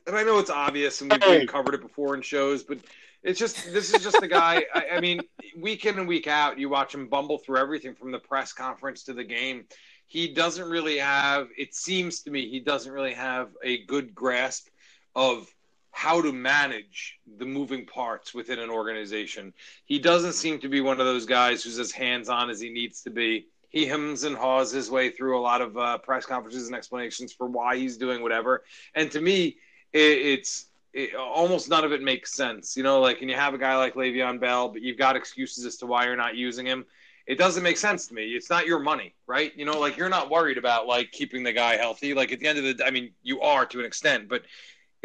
and 0.07 0.17
I 0.17 0.23
know 0.23 0.39
it's 0.39 0.51
obvious, 0.51 1.01
and 1.01 1.11
we've, 1.13 1.23
Hey. 1.23 1.47
covered 1.47 1.75
it 1.75 1.81
before 1.81 2.15
in 2.15 2.21
shows, 2.23 2.63
but 2.63 2.79
it's 3.23 3.39
just 3.39 3.73
this 3.73 3.93
is 3.95 4.03
just 4.03 4.21
the 4.21 4.29
guy. 4.29 4.65
I, 4.75 4.85
I 4.97 5.01
mean, 5.01 5.21
week 5.59 5.87
in 5.87 5.99
and 5.99 6.07
week 6.07 6.27
out, 6.27 6.59
you 6.59 6.69
watch 6.69 6.95
him 6.95 7.09
bumble 7.09 7.39
through 7.39 7.59
everything 7.59 7.95
from 7.95 8.13
the 8.13 8.19
press 8.19 8.53
conference 8.53 9.03
to 9.05 9.15
the 9.15 9.25
game. 9.25 9.65
He 10.07 10.29
doesn't 10.35 10.69
really 10.69 10.99
have. 10.99 11.49
It 11.57 11.75
seems 11.75 12.21
to 12.23 12.31
me 12.31 12.49
he 12.51 12.61
doesn't 12.61 12.93
really 12.93 13.15
have 13.15 13.49
a 13.63 13.85
good 13.87 14.15
grasp 14.15 14.69
of 15.17 15.49
how 15.95 16.21
to 16.21 16.33
manage 16.33 17.21
the 17.39 17.47
moving 17.47 17.87
parts 17.87 18.35
within 18.35 18.59
an 18.59 18.69
organization. 18.69 19.55
He 19.85 20.01
doesn't 20.01 20.33
seem 20.33 20.59
to 20.59 20.69
be 20.69 20.81
one 20.81 20.99
of 20.99 21.07
those 21.07 21.25
guys 21.25 21.63
who's 21.63 21.79
as 21.79 21.93
hands 21.93 22.29
on 22.29 22.51
as 22.51 22.61
he 22.61 22.69
needs 22.69 23.01
to 23.03 23.11
be. 23.11 23.47
He 23.69 23.87
hems 23.87 24.25
and 24.25 24.37
haws 24.37 24.73
his 24.73 24.91
way 24.91 25.11
through 25.11 25.39
a 25.39 25.41
lot 25.41 25.63
of 25.63 25.79
uh, 25.79 25.99
press 25.99 26.27
conferences 26.27 26.67
and 26.67 26.75
explanations 26.75 27.33
for 27.33 27.47
why 27.47 27.77
he's 27.77 27.97
doing 27.97 28.23
whatever. 28.23 28.65
And 28.97 29.09
to 29.13 29.21
me, 29.21 29.57
it, 29.93 30.01
it's 30.01 30.67
it, 30.93 31.15
almost 31.15 31.71
none 31.71 31.85
of 31.85 31.93
it 31.93 32.03
makes 32.03 32.35
sense. 32.35 32.77
You 32.77 32.83
know, 32.83 33.01
like, 33.01 33.21
and 33.21 33.31
you 33.31 33.37
have 33.37 33.55
a 33.55 33.59
guy 33.59 33.77
like 33.77 33.95
Le'Veon 33.95 34.41
Bell, 34.41 34.69
but 34.71 34.83
you've 34.83 34.99
got 34.99 35.15
excuses 35.15 35.65
as 35.65 35.77
to 35.77 35.87
why 35.87 36.07
you're 36.07 36.17
not 36.17 36.35
using 36.35 36.67
him. 36.67 36.85
It 37.29 37.39
doesn't 37.39 37.63
make 37.63 37.77
sense 37.77 38.09
to 38.09 38.15
me. 38.15 38.31
It's 38.31 38.51
not 38.51 38.67
your 38.67 38.81
money, 38.81 39.15
right? 39.29 39.53
You 39.57 39.65
know, 39.65 39.79
like 39.79 39.97
you're 39.97 40.09
not 40.09 40.29
worried 40.29 40.59
about 40.59 40.89
like 40.89 41.13
keeping 41.13 41.45
the 41.45 41.53
guy 41.53 41.77
healthy. 41.77 42.15
Like 42.15 42.33
at 42.33 42.41
the 42.41 42.49
end 42.49 42.59
of 42.59 42.65
the, 42.65 42.75
day, 42.75 42.85
I 42.85 42.91
mean, 42.91 43.13
you 43.23 43.41
are 43.41 43.65
to 43.67 43.79
an 43.79 43.87
extent, 43.87 44.29
but 44.29 44.43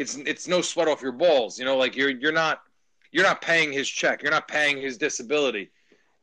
it's 0.00 0.16
it's 0.16 0.48
no 0.48 0.62
sweat 0.62 0.88
off 0.88 1.02
your 1.02 1.12
balls. 1.12 1.58
You 1.58 1.66
know, 1.66 1.76
like 1.76 1.94
you're 1.94 2.08
you're 2.10 2.32
not 2.32 2.62
you're 3.12 3.24
not 3.24 3.42
paying 3.42 3.70
his 3.70 3.88
check. 3.88 4.22
You're 4.22 4.32
not 4.32 4.48
paying 4.48 4.80
his 4.80 4.96
disability. 4.96 5.70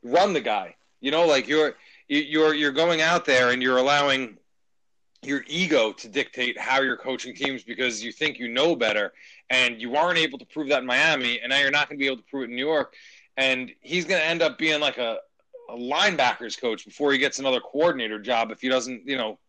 Run 0.04 0.34
the 0.34 0.42
guy. 0.42 0.76
You 1.00 1.12
know, 1.12 1.28
like 1.28 1.48
you're 1.48 1.76
you- 2.08 2.24
you're 2.34 2.54
you're 2.56 2.72
going 2.72 3.02
out 3.02 3.24
there 3.26 3.52
and 3.52 3.62
you're 3.62 3.78
allowing 3.78 4.38
your 5.22 5.44
ego 5.48 5.92
to 5.92 6.08
dictate 6.08 6.58
how 6.60 6.82
you're 6.82 6.98
coaching 6.98 7.36
teams 7.36 7.64
because 7.64 8.04
you 8.04 8.12
think 8.12 8.40
you 8.40 8.48
know 8.48 8.76
better 8.76 9.14
and 9.50 9.82
you 9.82 9.96
aren't 9.96 10.18
able 10.18 10.40
to 10.40 10.46
prove 10.46 10.70
that 10.70 10.82
in 10.82 10.86
Miami 10.86 11.40
and 11.40 11.50
now 11.50 11.60
you're 11.60 11.72
not 11.72 11.90
going 11.90 11.98
to 11.98 12.02
be 12.02 12.08
able 12.08 12.18
to 12.18 12.30
prove 12.32 12.44
it 12.44 12.50
in 12.52 12.56
New 12.56 12.66
York 12.66 12.94
and 13.36 13.72
he's 13.82 14.06
going 14.06 14.22
to 14.22 14.26
end 14.26 14.42
up 14.44 14.58
being 14.60 14.80
like 14.80 15.00
a, 15.00 15.18
a 15.70 15.76
linebackers 15.76 16.60
coach 16.60 16.86
before 16.86 17.12
he 17.12 17.18
gets 17.18 17.40
another 17.40 17.60
coordinator 17.60 18.20
job 18.20 18.52
if 18.52 18.62
he 18.62 18.70
doesn't 18.70 19.08
you 19.08 19.18
know 19.18 19.40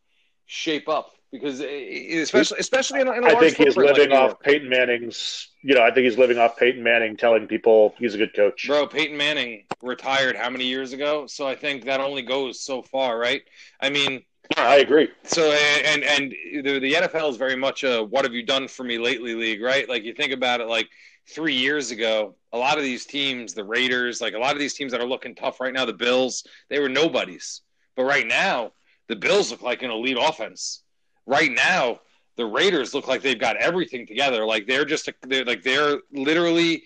shape 0.46 0.88
up 0.88 1.12
because 1.32 1.60
eh, 1.60 2.20
especially 2.20 2.58
especially 2.58 3.00
in 3.00 3.08
a, 3.08 3.12
in 3.12 3.24
a 3.24 3.28
I 3.28 3.32
large 3.32 3.44
think 3.44 3.56
he's 3.56 3.74
footprint 3.74 3.90
like 3.90 3.98
living 3.98 4.16
off 4.16 4.28
York. 4.30 4.42
Peyton 4.42 4.68
Manning's. 4.68 5.48
You 5.62 5.74
know, 5.74 5.82
I 5.82 5.90
think 5.90 6.04
he's 6.04 6.18
living 6.18 6.38
off 6.38 6.56
Peyton 6.56 6.82
Manning 6.82 7.16
telling 7.16 7.46
people 7.46 7.94
he's 7.98 8.14
a 8.14 8.18
good 8.18 8.34
coach. 8.34 8.66
Bro, 8.66 8.86
Peyton 8.88 9.16
Manning 9.16 9.64
retired 9.82 10.36
how 10.36 10.48
many 10.50 10.64
years 10.64 10.92
ago? 10.92 11.26
So 11.26 11.46
I 11.46 11.54
think 11.54 11.84
that 11.84 12.00
only 12.00 12.22
goes 12.22 12.60
so 12.60 12.82
far, 12.82 13.18
right? 13.18 13.42
I 13.80 13.90
mean, 13.90 14.22
I 14.56 14.76
agree. 14.76 15.08
so 15.24 15.50
and 15.52 16.02
and 16.04 16.34
the, 16.64 16.78
the 16.78 16.92
NFL 16.94 17.30
is 17.30 17.36
very 17.36 17.56
much 17.56 17.84
a 17.84 18.02
"What 18.02 18.24
have 18.24 18.34
you 18.34 18.44
done 18.44 18.68
for 18.68 18.84
me 18.84 18.98
lately?" 18.98 19.34
league, 19.34 19.62
right? 19.62 19.88
Like 19.88 20.04
you 20.04 20.14
think 20.14 20.32
about 20.32 20.60
it, 20.60 20.68
like 20.68 20.88
three 21.28 21.54
years 21.54 21.90
ago, 21.90 22.36
a 22.52 22.58
lot 22.58 22.78
of 22.78 22.84
these 22.84 23.04
teams, 23.04 23.52
the 23.52 23.64
Raiders, 23.64 24.20
like 24.20 24.34
a 24.34 24.38
lot 24.38 24.52
of 24.52 24.58
these 24.58 24.74
teams 24.74 24.92
that 24.92 25.00
are 25.00 25.06
looking 25.06 25.34
tough 25.34 25.60
right 25.60 25.72
now, 25.72 25.84
the 25.84 25.92
Bills, 25.92 26.44
they 26.70 26.78
were 26.78 26.88
nobodies. 26.88 27.60
But 27.96 28.04
right 28.04 28.26
now, 28.26 28.72
the 29.08 29.16
Bills 29.16 29.50
look 29.50 29.62
like 29.62 29.82
an 29.82 29.90
elite 29.90 30.16
offense. 30.18 30.82
Right 31.28 31.52
now, 31.52 32.00
the 32.36 32.46
Raiders 32.46 32.94
look 32.94 33.06
like 33.06 33.20
they've 33.20 33.38
got 33.38 33.58
everything 33.58 34.06
together. 34.06 34.46
Like 34.46 34.66
they're 34.66 34.86
just 34.86 35.08
a, 35.08 35.14
they're 35.26 35.44
like 35.44 35.62
they're 35.62 35.98
literally 36.10 36.84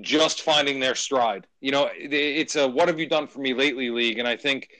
just 0.00 0.40
finding 0.40 0.80
their 0.80 0.94
stride. 0.94 1.46
You 1.60 1.72
know, 1.72 1.90
it's 1.94 2.56
a 2.56 2.66
"What 2.66 2.88
have 2.88 2.98
you 2.98 3.06
done 3.06 3.26
for 3.26 3.40
me 3.40 3.52
lately?" 3.52 3.90
league, 3.90 4.18
and 4.18 4.26
I 4.26 4.34
think 4.34 4.70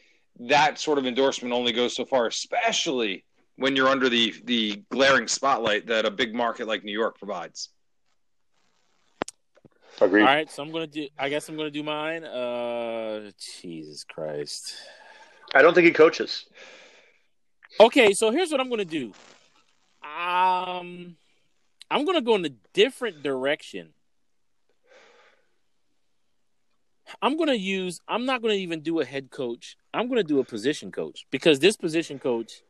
that 0.41 0.79
sort 0.79 0.97
of 0.97 1.05
endorsement 1.05 1.53
only 1.53 1.73
goes 1.73 1.95
so 1.95 2.07
far, 2.07 2.27
especially 2.27 3.25
when 3.57 3.77
you're 3.77 3.89
under 3.89 4.09
the 4.09 4.33
the 4.45 4.83
glaring 4.91 5.29
spotlight 5.29 5.87
that 5.89 6.07
a 6.07 6.11
big 6.11 6.35
market 6.35 6.67
like 6.67 6.83
New 6.83 6.99
York 6.99 7.19
provides. 7.19 7.69
Agreed. 10.01 10.23
All 10.23 10.29
right, 10.29 10.51
so 10.51 10.63
I'm 10.63 10.73
gonna 10.73 10.87
do. 10.87 11.07
I 11.19 11.29
guess 11.29 11.51
I'm 11.51 11.57
gonna 11.59 11.71
do 11.71 11.83
mine. 11.83 12.25
Uh, 12.25 13.31
Jesus 13.61 14.05
Christ. 14.05 14.75
I 15.55 15.61
don't 15.61 15.75
think 15.75 15.87
he 15.87 15.93
coaches. 15.93 16.47
Okay, 17.79 18.13
so 18.15 18.31
here's 18.31 18.51
what 18.51 18.61
I'm 18.61 18.71
gonna 18.71 18.85
do. 18.85 19.13
Um, 20.03 21.17
I'm 21.91 22.05
gonna 22.05 22.23
go 22.23 22.35
in 22.37 22.45
a 22.45 22.51
different 22.73 23.23
direction. 23.23 23.91
I'm 27.21 27.37
gonna 27.37 27.55
use. 27.55 28.01
I'm 28.09 28.25
not 28.27 28.43
gonna 28.43 28.55
even 28.55 28.81
do 28.81 29.01
a 29.01 29.05
head 29.05 29.31
coach. 29.31 29.77
I'm 29.93 30.09
gonna 30.09 30.25
do 30.25 30.41
a 30.41 30.45
position 30.45 30.91
coach 30.91 31.27
because 31.31 31.59
this 31.59 31.77
position 31.77 32.19
coach, 32.19 32.63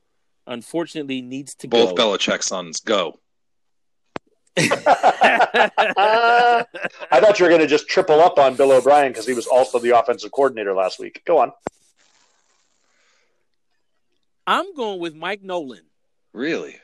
unfortunately, 0.47 1.23
needs 1.23 1.55
to 1.57 1.67
go. 1.67 1.87
Both 1.87 1.97
go. 1.97 2.11
Belichick 2.11 2.43
sons 2.43 2.81
go. 2.81 3.19
Uh, 4.59 4.63
I 7.11 7.21
thought 7.21 7.39
you 7.39 7.45
were 7.45 7.51
going 7.51 7.61
to 7.61 7.67
just 7.67 7.89
triple 7.89 8.21
up 8.21 8.39
on 8.39 8.57
Bill 8.57 8.73
O'Brien 8.73 9.13
because 9.13 9.27
he 9.27 9.35
was 9.35 9.47
also 9.47 9.79
the 9.79 9.91
offensive 9.91 10.33
coordinator 10.33 10.73
last 10.73 10.99
week. 10.99 11.23
Go 11.27 11.39
on. 11.39 11.53
I'm 14.47 14.75
going 14.75 15.01
with 15.01 15.15
Mike 15.15 15.43
Nolan. 15.43 15.85
Really? 16.33 16.77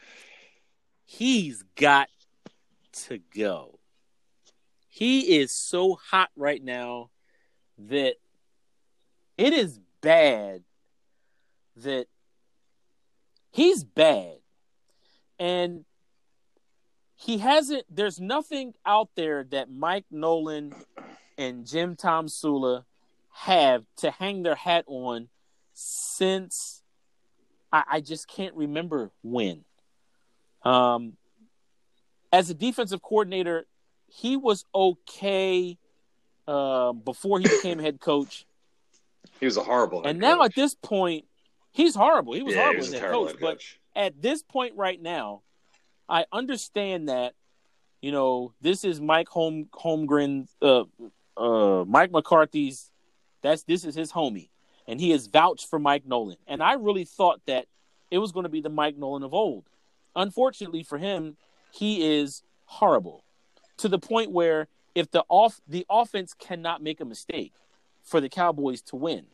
He's 1.05 1.63
got 1.77 2.09
to 3.07 3.19
go. 3.35 3.79
He 4.89 5.39
is 5.39 5.53
so 5.53 5.95
hot 5.95 6.31
right 6.37 6.63
now 6.63 7.11
that 7.79 8.15
it 9.39 9.53
is 9.53 9.81
bad 10.01 10.63
that 11.77 12.07
he's 13.51 13.85
bad. 13.85 14.39
And 15.39 15.85
he 17.15 17.39
hasn't 17.39 17.85
there's 17.89 18.21
nothing 18.21 18.75
out 18.85 19.11
there 19.15 19.45
that 19.45 19.71
Mike 19.71 20.07
Nolan 20.11 20.75
and 21.39 21.67
Jim 21.67 21.97
Tomsula 21.97 22.85
have 23.31 23.85
to 23.97 24.11
hang 24.11 24.43
their 24.43 24.55
hat 24.55 24.85
on 24.87 25.29
since 25.73 26.82
I, 27.73 27.85
I 27.91 28.01
just 28.01 28.29
can't 28.29 28.55
remember 28.55 29.11
when. 29.23 29.65
Um, 30.63 31.17
as 32.33 32.51
a 32.51 32.55
defensive 32.55 33.03
coordinator, 33.03 33.67
he 34.07 34.37
was 34.37 34.65
okay 34.75 35.79
uh, 36.47 36.93
before 36.93 37.39
he 37.39 37.49
became 37.49 37.79
head 37.79 38.01
coach, 38.01 38.45
He 39.41 39.47
was 39.47 39.57
a 39.57 39.63
horrible. 39.63 40.05
and 40.05 40.19
now 40.19 40.43
at 40.43 40.55
this 40.55 40.75
point, 40.75 41.25
he's 41.73 41.95
horrible. 41.95 42.35
He 42.35 42.43
was 42.43 42.55
yeah, 42.55 42.63
horrible 42.63 42.85
he 42.85 42.91
was 42.91 42.95
as 42.95 42.95
a 42.95 43.01
head 43.01 43.13
coach, 43.13 43.31
head 43.31 43.41
but 43.41 43.63
at 43.95 44.23
this 44.23 44.43
point 44.43 44.75
right 44.77 45.01
now, 45.01 45.43
I 46.09 46.27
understand 46.33 47.09
that 47.09 47.35
you 48.03 48.11
know, 48.11 48.53
this 48.61 48.85
is 48.85 49.01
Mike 49.01 49.29
Home 49.29 49.69
Holmgren, 49.73 50.49
uh, 50.61 50.85
uh, 51.37 51.85
Mike 51.87 52.11
McCarthy's. 52.11 52.91
That's 53.43 53.63
this 53.63 53.85
is 53.85 53.95
his 53.95 54.13
homie, 54.13 54.51
and 54.87 55.01
he 55.01 55.11
has 55.11 55.27
vouched 55.27 55.69
for 55.69 55.79
Mike 55.79 56.07
Nolan. 56.07 56.37
And 56.47 56.63
I 56.63 56.75
really 56.75 57.05
thought 57.05 57.41
that 57.47 57.67
it 58.11 58.19
was 58.19 58.33
going 58.33 58.45
to 58.45 58.51
be 58.51 58.61
the 58.61 58.69
Mike 58.69 58.97
Nolan 58.97 59.23
of 59.23 59.35
old. 59.35 59.65
Unfortunately 60.15 60.83
for 60.83 60.99
him, 60.99 61.37
he 61.71 62.21
is 62.21 62.43
horrible 62.67 63.25
to 63.79 63.89
the 63.89 63.99
point 63.99 64.31
where 64.31 64.69
if 64.95 65.11
the 65.11 65.25
off 65.29 65.61
the 65.67 65.87
offense 65.89 66.35
cannot 66.35 66.83
make 66.83 67.01
a 67.01 67.05
mistake 67.05 67.53
for 68.03 68.21
the 68.21 68.29
Cowboys 68.29 68.83
to 68.83 68.97
win, 68.97 69.25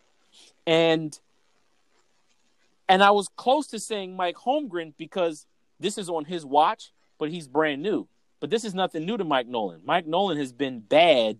and 0.66 1.18
and 2.88 3.03
I 3.03 3.11
was 3.11 3.28
close 3.36 3.66
to 3.68 3.80
saying 3.80 4.16
Mike 4.16 4.36
Holmgren 4.36 4.94
because 4.96 5.46
this 5.80 5.99
is 5.99 6.09
on 6.09 6.24
his 6.24 6.44
watch, 6.44 6.92
but 7.18 7.30
he's 7.30 7.49
brand 7.49 7.82
new. 7.82 8.07
But 8.40 8.51
this 8.51 8.64
is 8.64 8.72
nothing 8.74 9.05
new 9.05 9.16
to 9.16 9.24
Mike 9.24 9.49
Nolan. 9.49 9.80
Mike 9.84 10.07
Nolan 10.07 10.38
has 10.38 10.53
been 10.53 10.80
bad 10.80 11.38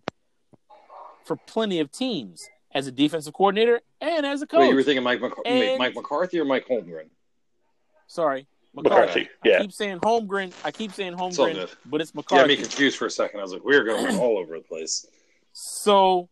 for 1.25 1.37
plenty 1.37 1.79
of 1.79 1.93
teams 1.93 2.49
as 2.73 2.87
a 2.87 2.93
defensive 2.93 3.33
coordinator 3.35 3.81
and 4.01 4.27
as 4.27 4.43
a 4.43 4.47
coach. 4.47 4.61
Wait, 4.61 4.69
you 4.71 4.75
were 4.75 4.83
thinking 4.83 5.03
Mike, 5.03 5.21
McC- 5.21 5.41
And- 5.45 5.79
Mike 5.79 5.95
McCarthy 5.95 6.39
or 6.39 6.45
Mike 6.45 6.67
Holmgren? 6.69 7.09
Sorry, 8.07 8.47
McCarthy, 8.75 9.29
I 9.45 9.49
yeah. 9.49 9.61
keep 9.61 9.73
saying 9.73 9.99
Holmgren. 10.01 10.53
I 10.65 10.71
keep 10.71 10.93
saying 10.93 11.15
Holmgren, 11.15 11.55
good. 11.55 11.71
but 11.87 12.01
it's 12.01 12.15
McCarthy. 12.15 12.35
Yeah, 12.37 12.43
McCarthy. 12.43 12.57
me 12.63 12.63
confused 12.69 12.97
for 12.99 13.07
a 13.07 13.11
second. 13.11 13.41
I 13.41 13.43
was 13.43 13.53
like, 13.53 13.65
we're 13.65 13.85
going 13.85 14.17
all 14.19 14.39
over 14.39 14.57
the 14.59 14.65
place. 14.65 15.07
So, 15.53 16.29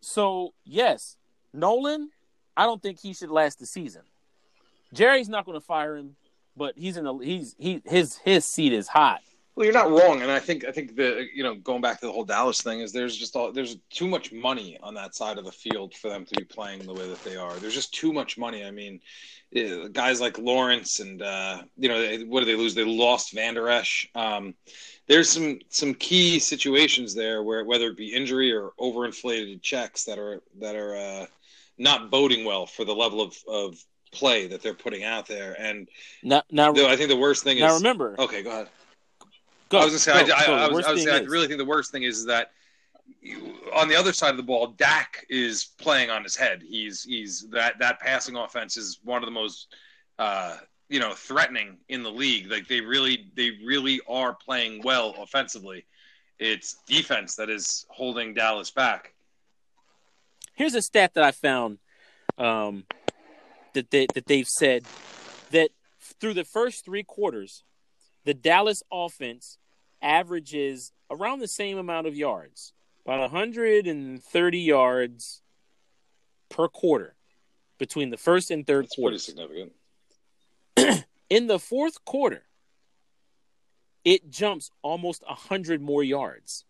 so 0.00 0.54
yes, 0.64 1.16
Nolan. 1.52 2.10
I 2.56 2.64
don't 2.64 2.82
think 2.82 3.00
he 3.00 3.14
should 3.14 3.30
last 3.30 3.58
the 3.60 3.66
season. 3.66 4.02
Jerry's 4.92 5.28
not 5.30 5.46
going 5.46 5.58
to 5.58 5.64
fire 5.64 5.96
him, 5.96 6.16
but 6.54 6.74
he's 6.76 6.98
in 6.98 7.04
the 7.04 7.14
he's 7.16 7.54
he 7.58 7.80
his 7.86 8.18
his 8.18 8.44
seat 8.44 8.74
is 8.74 8.88
hot. 8.88 9.20
Well, 9.54 9.66
you're 9.66 9.74
not 9.74 9.90
wrong, 9.90 10.22
and 10.22 10.30
I 10.30 10.38
think 10.38 10.64
I 10.64 10.72
think 10.72 10.96
the 10.96 11.26
you 11.34 11.42
know 11.42 11.54
going 11.56 11.82
back 11.82 12.00
to 12.00 12.06
the 12.06 12.12
whole 12.12 12.24
Dallas 12.24 12.62
thing 12.62 12.80
is 12.80 12.90
there's 12.90 13.14
just 13.16 13.36
all, 13.36 13.52
there's 13.52 13.76
too 13.90 14.08
much 14.08 14.32
money 14.32 14.78
on 14.82 14.94
that 14.94 15.14
side 15.14 15.36
of 15.36 15.44
the 15.44 15.52
field 15.52 15.94
for 15.94 16.08
them 16.08 16.24
to 16.24 16.34
be 16.34 16.44
playing 16.44 16.86
the 16.86 16.94
way 16.94 17.06
that 17.06 17.22
they 17.22 17.36
are. 17.36 17.52
There's 17.56 17.74
just 17.74 17.92
too 17.92 18.14
much 18.14 18.38
money. 18.38 18.64
I 18.64 18.70
mean, 18.70 19.00
eh, 19.54 19.88
guys 19.92 20.22
like 20.22 20.38
Lawrence 20.38 21.00
and 21.00 21.20
uh, 21.20 21.62
you 21.76 21.90
know 21.90 22.00
they- 22.00 22.24
what 22.24 22.40
did 22.40 22.48
they 22.48 22.54
lose? 22.56 22.74
They 22.74 22.84
lost 22.84 23.34
Vander 23.34 23.68
Esch. 23.68 24.08
Um, 24.14 24.54
there's 25.06 25.28
some 25.28 25.58
some 25.68 25.92
key 25.94 26.38
situations 26.38 27.14
there 27.14 27.42
where 27.42 27.62
whether 27.64 27.88
it 27.88 27.96
be 27.98 28.14
injury 28.14 28.50
or 28.54 28.70
overinflated 28.80 29.60
checks 29.60 30.04
that 30.04 30.18
are 30.18 30.40
that 30.60 30.76
are 30.76 30.96
uh, 30.96 31.26
not 31.76 32.10
boding 32.10 32.46
well 32.46 32.64
for 32.64 32.86
the 32.86 32.94
level 32.94 33.20
of 33.20 33.36
of 33.46 33.76
play 34.12 34.46
that 34.46 34.62
they're 34.62 34.72
putting 34.72 35.04
out 35.04 35.26
there. 35.26 35.56
And 35.58 35.88
Now, 36.22 36.42
now, 36.50 36.72
I 36.72 36.96
think 36.96 37.08
the 37.10 37.16
worst 37.16 37.44
thing 37.44 37.58
is 37.58 37.62
now 37.62 37.74
remember. 37.76 38.14
okay. 38.18 38.42
Go 38.42 38.50
ahead. 38.50 38.68
Go, 39.72 39.80
I 39.80 39.84
was 39.84 40.06
gonna 40.06 40.24
say, 40.24 40.26
go, 40.26 40.34
I, 40.34 40.42
I, 40.42 40.46
go. 40.46 40.54
I, 40.54 40.68
The 40.68 40.74
was, 40.74 40.86
I, 40.86 40.92
was 40.92 41.00
thing 41.00 41.12
saying, 41.12 41.26
I 41.26 41.30
really 41.30 41.46
think 41.46 41.58
the 41.58 41.64
worst 41.64 41.90
thing 41.90 42.02
is 42.04 42.24
that 42.26 42.52
you, 43.20 43.54
on 43.74 43.88
the 43.88 43.96
other 43.96 44.12
side 44.12 44.30
of 44.30 44.36
the 44.36 44.42
ball, 44.42 44.68
Dak 44.68 45.26
is 45.28 45.64
playing 45.64 46.10
on 46.10 46.22
his 46.22 46.36
head. 46.36 46.62
He's 46.66 47.02
he's 47.02 47.48
that 47.50 47.78
that 47.78 48.00
passing 48.00 48.36
offense 48.36 48.76
is 48.76 49.00
one 49.02 49.22
of 49.22 49.26
the 49.26 49.32
most 49.32 49.74
uh, 50.18 50.58
you 50.88 51.00
know 51.00 51.14
threatening 51.14 51.78
in 51.88 52.02
the 52.02 52.10
league. 52.10 52.50
Like 52.50 52.68
they 52.68 52.80
really 52.80 53.30
they 53.34 53.58
really 53.64 54.00
are 54.08 54.34
playing 54.34 54.82
well 54.82 55.14
offensively. 55.18 55.86
It's 56.38 56.78
defense 56.86 57.36
that 57.36 57.50
is 57.50 57.86
holding 57.88 58.34
Dallas 58.34 58.70
back. 58.70 59.14
here's 60.54 60.74
a 60.74 60.82
stat 60.82 61.14
that 61.14 61.24
I 61.24 61.30
found 61.30 61.78
um, 62.38 62.84
that 63.72 63.90
they 63.90 64.06
that 64.14 64.26
they've 64.26 64.48
said 64.48 64.84
that 65.50 65.70
through 66.20 66.34
the 66.34 66.44
first 66.44 66.84
three 66.84 67.02
quarters, 67.02 67.64
the 68.24 68.34
Dallas 68.34 68.82
offense 68.92 69.58
averages 70.02 70.92
around 71.10 71.38
the 71.38 71.48
same 71.48 71.78
amount 71.78 72.06
of 72.06 72.16
yards, 72.16 72.72
about 73.04 73.20
130 73.20 74.58
yards 74.58 75.42
per 76.48 76.68
quarter 76.68 77.14
between 77.78 78.10
the 78.10 78.16
first 78.16 78.50
and 78.50 78.66
third 78.66 78.84
It's 78.84 78.96
pretty 78.96 79.18
significant. 79.18 79.72
In 81.30 81.46
the 81.46 81.58
fourth 81.58 82.04
quarter, 82.04 82.42
it 84.04 84.30
jumps 84.30 84.70
almost 84.82 85.22
100 85.26 85.80
more 85.80 86.02
yards 86.02 86.64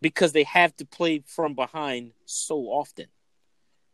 because 0.00 0.32
they 0.32 0.44
have 0.44 0.74
to 0.76 0.84
play 0.84 1.22
from 1.26 1.54
behind 1.54 2.12
so 2.24 2.62
often. 2.66 3.06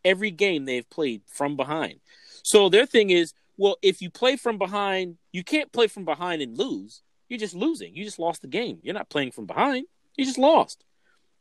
Every 0.05 0.31
game 0.31 0.65
they've 0.65 0.89
played 0.89 1.23
from 1.27 1.57
behind. 1.57 2.01
So 2.43 2.69
their 2.69 2.87
thing 2.87 3.11
is, 3.11 3.35
well, 3.57 3.77
if 3.83 4.01
you 4.01 4.11
play 4.11 4.37
from 4.37 4.59
behind, 4.59 5.17
you 5.33 5.43
can't 5.43 5.73
play 5.73 5.89
from 5.89 6.05
behind 6.05 6.43
and 6.43 6.57
lose. 6.57 7.03
You're 7.29 7.39
just 7.39 7.55
losing. 7.55 7.95
You 7.95 8.05
just 8.05 8.19
lost 8.19 8.43
the 8.43 8.49
game. 8.49 8.79
You're 8.83 8.95
not 8.95 9.11
playing 9.11 9.33
from 9.33 9.47
behind. 9.47 9.87
You 10.17 10.25
just 10.25 10.39
lost. 10.39 10.85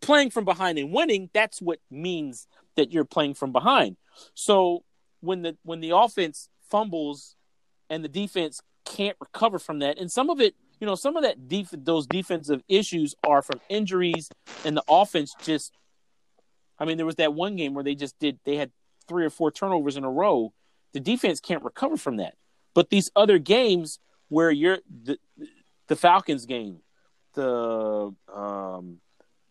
Playing 0.02 0.30
from 0.30 0.46
behind 0.46 0.78
and 0.78 0.92
winning, 0.92 1.30
that's 1.34 1.62
what 1.62 1.80
means 1.90 2.48
that 2.76 2.92
you're 2.92 3.06
playing 3.06 3.34
from 3.36 3.52
behind. 3.52 3.98
So 4.34 4.84
when 5.22 5.42
the 5.42 5.58
when 5.64 5.80
the 5.80 5.92
offense 5.92 6.50
fumbles 6.70 7.36
and 7.90 8.04
the 8.04 8.10
defense 8.10 8.62
can't 8.84 9.18
recover 9.20 9.60
from 9.60 9.80
that, 9.80 9.98
and 9.98 10.12
some 10.12 10.30
of 10.30 10.42
it, 10.42 10.56
you 10.80 10.88
know, 10.88 10.96
some 10.96 11.16
of 11.16 11.24
that 11.24 11.48
def- 11.48 11.70
those 11.72 12.08
defensive 12.08 12.62
issues 12.68 13.16
are 13.26 13.42
from 13.42 13.62
injuries, 13.70 14.30
and 14.64 14.76
the 14.76 14.84
offense 14.88 15.36
just. 15.42 15.74
I 16.78 16.84
mean, 16.84 16.98
there 16.98 17.06
was 17.06 17.16
that 17.16 17.34
one 17.34 17.56
game 17.56 17.74
where 17.74 17.86
they 17.86 17.96
just 17.96 18.20
did. 18.20 18.38
They 18.44 18.58
had 18.58 18.70
three 19.08 19.26
or 19.26 19.30
four 19.30 19.50
turnovers 19.50 19.96
in 19.96 20.04
a 20.04 20.12
row. 20.12 20.52
The 20.92 21.00
defense 21.00 21.40
can't 21.40 21.64
recover 21.64 21.96
from 21.96 22.18
that. 22.18 22.36
But 22.74 22.90
these 22.90 23.10
other 23.16 23.38
games 23.38 24.00
where 24.28 24.52
you're 24.52 24.80
the 25.04 25.18
the 25.88 25.96
Falcons 25.96 26.46
game, 26.46 26.80
the 27.34 28.14
um, 28.34 29.00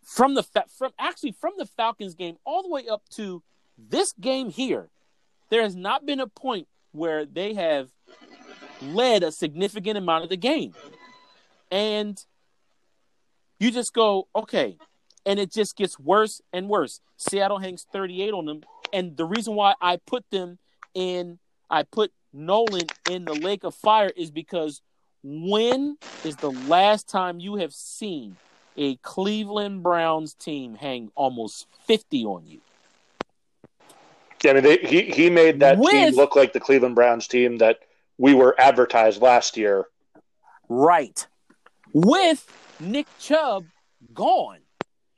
from 0.03 0.35
the 0.35 0.45
from 0.76 0.93
actually 0.99 1.32
from 1.32 1.55
the 1.57 1.66
Falcons 1.66 2.14
game 2.14 2.37
all 2.45 2.62
the 2.62 2.68
way 2.68 2.89
up 2.89 3.03
to 3.11 3.43
this 3.78 4.12
game 4.12 4.51
here, 4.51 4.91
there 5.51 5.62
has 5.62 5.74
not 5.74 6.07
been 6.07 6.20
a 6.20 6.26
point 6.26 6.68
where 6.93 7.24
they 7.24 7.55
have 7.55 7.91
led 8.80 9.22
a 9.22 9.32
significant 9.32 9.99
amount 9.99 10.24
of 10.24 10.30
the 10.30 10.37
game. 10.37 10.74
And 11.70 12.22
you 13.59 13.70
just 13.70 13.93
go, 13.93 14.28
okay. 14.35 14.76
And 15.26 15.39
it 15.39 15.53
just 15.53 15.76
gets 15.76 15.99
worse 15.99 16.41
and 16.53 16.68
worse. 16.68 17.01
Seattle 17.16 17.59
hangs 17.59 17.87
38 17.93 18.32
on 18.32 18.47
them. 18.47 18.62
And 18.93 19.16
the 19.16 19.24
reason 19.24 19.55
why 19.55 19.74
I 19.80 19.97
put 19.97 20.24
them 20.30 20.59
in, 20.95 21.39
I 21.70 21.82
put 21.82 22.12
Nolan 22.32 22.87
in 23.11 23.24
the 23.24 23.35
lake 23.35 23.64
of 23.64 23.74
fire 23.74 24.11
is 24.16 24.30
because 24.30 24.82
when 25.25 25.97
is 26.22 26.37
the 26.37 26.51
last 26.53 27.09
time 27.09 27.41
you 27.41 27.57
have 27.57 27.72
seen 27.72 28.37
a 28.77 28.97
Cleveland 28.97 29.83
Browns 29.83 30.35
team 30.35 30.75
hang 30.75 31.11
almost 31.14 31.66
50 31.87 32.25
on 32.27 32.47
you? 32.47 32.61
Yeah, 34.45 34.51
I 34.51 34.55
mean, 34.55 34.62
they, 34.64 34.77
he 34.77 35.03
he 35.03 35.31
made 35.31 35.61
that 35.61 35.79
With- 35.79 35.91
team 35.91 36.14
look 36.14 36.37
like 36.37 36.53
the 36.53 36.61
Cleveland 36.61 36.95
Browns 36.95 37.27
team 37.27 37.57
that 37.59 37.79
we 38.18 38.35
were 38.35 38.55
advertised 38.61 39.22
last 39.22 39.57
year. 39.57 39.87
Right. 40.68 41.27
With 41.95 42.47
Nick 42.79 43.07
Chubb 43.18 43.64
gone. 44.12 44.59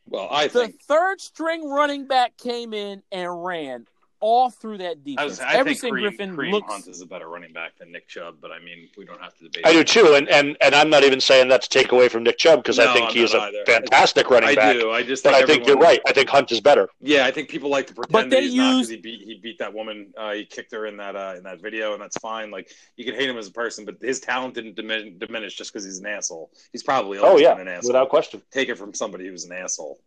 Well, 0.08 0.28
I 0.30 0.46
The 0.46 0.60
think 0.68 0.80
third 0.82 1.20
string 1.20 1.68
running 1.68 2.06
back 2.06 2.36
came 2.36 2.72
in 2.72 3.02
and 3.10 3.44
ran 3.44 3.86
all 4.20 4.48
through 4.50 4.78
that 4.78 5.04
defense. 5.04 5.20
I, 5.20 5.24
was, 5.24 5.40
I 5.40 5.54
Everson 5.56 5.80
think 5.90 5.94
Kareem, 5.94 6.00
Griffin 6.00 6.36
Kareem 6.36 6.50
looks 6.52 6.72
Hunt 6.72 6.86
is 6.88 7.00
a 7.02 7.06
better 7.06 7.28
running 7.28 7.52
back 7.52 7.76
than 7.78 7.92
Nick 7.92 8.08
Chubb, 8.08 8.36
but 8.40 8.50
I 8.50 8.58
mean, 8.60 8.88
we 8.96 9.04
don't 9.04 9.20
have 9.20 9.36
to 9.36 9.44
debate. 9.44 9.66
I 9.66 9.72
do 9.72 9.84
too, 9.84 10.14
and 10.16 10.28
and, 10.28 10.56
and 10.62 10.74
I'm 10.74 10.88
not 10.88 11.04
even 11.04 11.20
saying 11.20 11.48
that 11.48 11.62
to 11.62 11.68
take 11.68 11.92
away 11.92 12.08
from 12.08 12.22
Nick 12.22 12.38
Chubb 12.38 12.62
because 12.62 12.78
No, 12.78 12.88
I 12.90 12.92
think 12.94 13.08
I'm 13.08 13.12
he 13.14 13.22
is 13.24 13.34
not 13.34 13.52
a 13.54 13.58
either. 13.58 13.64
fantastic 13.66 14.30
running 14.30 14.48
I 14.48 14.54
back. 14.54 14.76
do. 14.76 14.90
I 14.90 15.02
just 15.02 15.22
But 15.22 15.34
think 15.34 15.44
I 15.44 15.46
think 15.46 15.66
you're 15.66 15.76
right. 15.76 16.00
I 16.06 16.12
think 16.12 16.28
Hunt 16.30 16.50
is 16.50 16.60
better. 16.60 16.88
Yeah, 17.00 17.26
I 17.26 17.30
think 17.30 17.48
people 17.50 17.68
like 17.68 17.86
to 17.88 17.94
pretend 17.94 18.12
But 18.12 18.22
that 18.30 18.36
they 18.36 18.42
he's 18.42 18.54
not 18.54 18.70
'cause 18.72 18.78
use- 18.80 18.88
he 18.90 18.96
beat 18.96 19.22
he 19.22 19.34
beat 19.38 19.58
that 19.58 19.72
woman. 19.74 20.12
Uh, 20.16 20.32
he 20.32 20.44
kicked 20.46 20.72
her 20.72 20.86
in 20.86 20.96
that 20.96 21.14
uh, 21.14 21.34
in 21.36 21.42
that 21.44 21.60
video, 21.60 21.92
and 21.92 22.00
that's 22.00 22.16
fine. 22.18 22.50
Like 22.50 22.70
you 22.96 23.04
can 23.04 23.14
hate 23.14 23.28
him 23.28 23.36
as 23.36 23.48
a 23.48 23.52
person, 23.52 23.84
but 23.84 23.96
his 24.00 24.20
talent 24.20 24.54
didn't 24.54 24.76
dimin- 24.76 25.18
diminish 25.18 25.56
just 25.56 25.72
because 25.72 25.84
he's 25.84 25.98
an 25.98 26.06
asshole. 26.06 26.50
He's 26.72 26.82
probably 26.82 27.18
Oh 27.18 27.36
yeah, 27.36 27.52
been 27.54 27.68
an 27.68 27.74
asshole. 27.74 27.90
without 27.90 28.08
question. 28.08 28.40
Take 28.50 28.70
it 28.70 28.76
from 28.78 28.94
somebody 28.94 29.26
who's 29.28 29.44
an 29.44 29.52
asshole. 29.52 29.98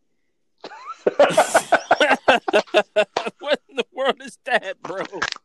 what 3.40 3.62
in 3.70 3.76
the 3.76 3.86
world 3.94 4.22
is 4.22 4.38
that, 4.46 4.82
bro? 4.82 5.04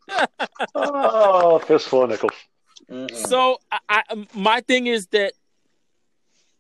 oh, 0.75 1.59
fistful 1.61 2.03
of 2.03 2.11
nickels. 2.11 2.33
So 3.15 3.59
I, 3.71 3.79
I, 3.89 4.03
um, 4.11 4.27
my 4.35 4.61
thing 4.61 4.87
is 4.87 5.07
that 5.09 5.33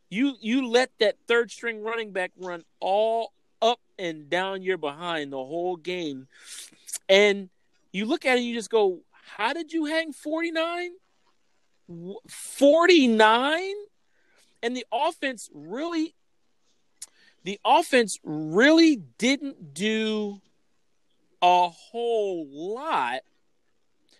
you 0.08 0.34
you 0.40 0.68
let 0.68 0.90
that 1.00 1.16
third 1.26 1.50
string 1.50 1.82
running 1.82 2.12
back 2.12 2.32
run 2.38 2.64
all 2.80 3.32
up 3.60 3.80
and 3.98 4.30
down 4.30 4.62
your 4.62 4.78
behind 4.78 5.32
the 5.32 5.36
whole 5.36 5.76
game, 5.76 6.28
and 7.08 7.50
you 7.92 8.06
look 8.06 8.24
at 8.24 8.36
it, 8.36 8.38
and 8.38 8.46
you 8.46 8.54
just 8.54 8.70
go, 8.70 9.00
"How 9.36 9.52
did 9.52 9.72
you 9.72 9.86
hang 9.86 10.12
forty 10.12 10.50
nine? 10.50 10.92
Forty 12.28 13.08
nine?" 13.08 13.74
And 14.62 14.74
the 14.74 14.86
offense 14.90 15.50
really, 15.52 16.14
the 17.44 17.60
offense 17.64 18.18
really 18.24 18.96
didn't 19.18 19.74
do 19.74 20.40
a 21.42 21.68
whole 21.68 22.46
lot 22.50 23.20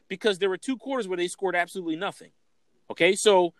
because 0.08 0.38
there 0.38 0.50
were 0.50 0.58
two 0.58 0.76
quarters 0.76 1.08
where 1.08 1.16
they 1.16 1.28
scored 1.28 1.56
absolutely 1.56 1.96
nothing. 1.96 2.30
Okay, 2.90 3.14
so 3.14 3.54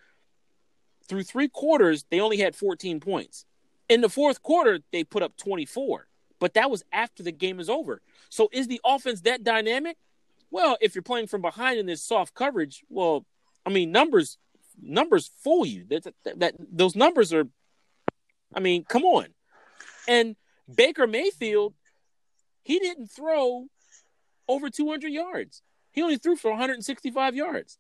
through 1.09 1.23
three 1.23 1.49
quarters, 1.49 2.05
they 2.11 2.21
only 2.21 2.37
had 2.37 2.55
14 2.55 3.01
points. 3.01 3.47
In 3.89 4.03
the 4.03 4.09
fourth 4.09 4.43
quarter, 4.43 4.81
they 4.93 5.03
put 5.03 5.23
up 5.23 5.37
24, 5.37 6.07
but 6.41 6.55
that 6.55 6.71
was 6.71 6.85
after 6.93 7.23
the 7.23 7.33
game 7.33 7.59
is 7.59 7.71
over. 7.71 8.03
So 8.29 8.49
is 8.53 8.67
the 8.67 8.81
offense 8.85 9.23
that 9.23 9.43
dynamic? 9.43 9.97
Well, 10.51 10.77
if 10.81 10.95
you're 10.95 11.03
playing 11.03 11.27
from 11.27 11.41
behind 11.41 11.79
in 11.79 11.87
this 11.87 12.03
soft 12.03 12.35
coverage, 12.35 12.85
well, 12.89 13.25
I 13.65 13.71
mean, 13.71 13.93
numbers 13.93 14.39
numbers 14.81 15.31
fool 15.43 15.65
you. 15.65 15.85
That, 15.89 16.05
that, 16.25 16.41
that 16.41 16.55
those 16.59 16.95
numbers 16.95 17.33
are 17.33 17.49
I 18.55 18.61
mean, 18.61 18.85
come 18.85 19.05
on. 19.05 19.34
And 20.09 20.37
Baker 20.73 21.07
Mayfield, 21.07 21.75
he 22.63 22.79
didn't 22.79 23.09
throw 23.09 23.67
over 24.49 24.71
200 24.71 25.09
yards. 25.09 25.63
He 25.93 26.03
only 26.03 26.17
threw 26.17 26.37
for 26.37 26.51
165 26.51 27.35
yards. 27.35 27.79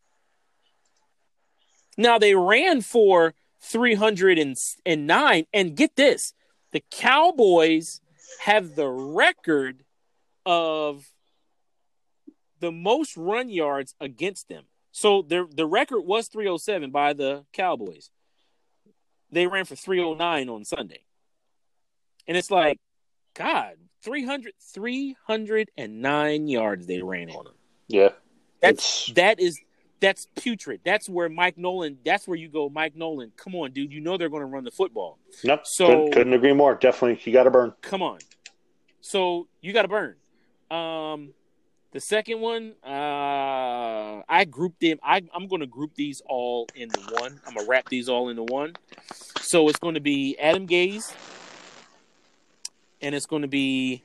Now 1.96 2.18
they 2.18 2.34
ran 2.34 2.80
for 2.80 3.34
309 3.60 5.46
and 5.52 5.76
get 5.76 5.96
this, 5.96 6.34
the 6.72 6.82
Cowboys 6.90 8.00
have 8.40 8.74
the 8.74 8.88
record 8.88 9.84
of 10.44 11.08
the 12.60 12.72
most 12.72 13.16
run 13.16 13.48
yards 13.48 13.94
against 14.00 14.48
them. 14.48 14.64
So 14.92 15.22
the 15.22 15.48
the 15.50 15.66
record 15.66 16.02
was 16.02 16.28
307 16.28 16.90
by 16.90 17.12
the 17.12 17.44
Cowboys. 17.52 18.10
They 19.30 19.46
ran 19.46 19.64
for 19.64 19.76
309 19.76 20.48
on 20.48 20.64
Sunday. 20.64 21.04
And 22.26 22.36
it's 22.36 22.50
like, 22.50 22.78
God, 23.34 23.74
300, 24.02 24.52
309 24.74 26.48
yards 26.48 26.86
they 26.86 27.02
ran 27.02 27.30
on 27.30 27.44
them. 27.44 27.54
Yeah. 27.88 28.10
That's 28.60 29.12
that 29.12 29.40
is 29.40 29.60
that's 30.00 30.26
putrid. 30.36 30.80
That's 30.84 31.08
where 31.08 31.28
Mike 31.28 31.58
Nolan. 31.58 31.98
That's 32.04 32.26
where 32.26 32.36
you 32.36 32.48
go, 32.48 32.68
Mike 32.68 32.96
Nolan. 32.96 33.32
Come 33.36 33.54
on, 33.54 33.72
dude. 33.72 33.92
You 33.92 34.00
know 34.00 34.16
they're 34.16 34.28
going 34.28 34.42
to 34.42 34.46
run 34.46 34.64
the 34.64 34.70
football. 34.70 35.18
Nope. 35.44 35.60
So- 35.64 35.86
couldn't, 35.86 36.12
couldn't 36.12 36.32
agree 36.32 36.52
more. 36.52 36.74
Definitely, 36.74 37.20
you 37.24 37.32
got 37.32 37.44
to 37.44 37.50
burn. 37.50 37.72
Come 37.82 38.02
on. 38.02 38.18
So 39.00 39.48
you 39.60 39.72
got 39.72 39.82
to 39.82 39.88
burn. 39.88 40.16
Um, 40.70 41.34
the 41.92 42.00
second 42.00 42.40
one, 42.40 42.74
uh, 42.84 44.22
I 44.28 44.46
grouped 44.50 44.80
them. 44.80 44.98
I, 45.02 45.22
I'm 45.32 45.46
going 45.46 45.60
to 45.60 45.66
group 45.66 45.94
these 45.94 46.22
all 46.26 46.66
into 46.74 47.00
one. 47.20 47.40
I'm 47.46 47.54
gonna 47.54 47.68
wrap 47.68 47.88
these 47.88 48.08
all 48.08 48.30
into 48.30 48.42
one. 48.42 48.74
So 49.40 49.68
it's 49.68 49.78
going 49.78 49.94
to 49.94 50.00
be 50.00 50.36
Adam 50.38 50.66
Gase, 50.66 51.14
and 53.04 53.14
it's 53.14 53.26
going 53.26 53.42
to 53.42 53.48
be, 53.48 54.02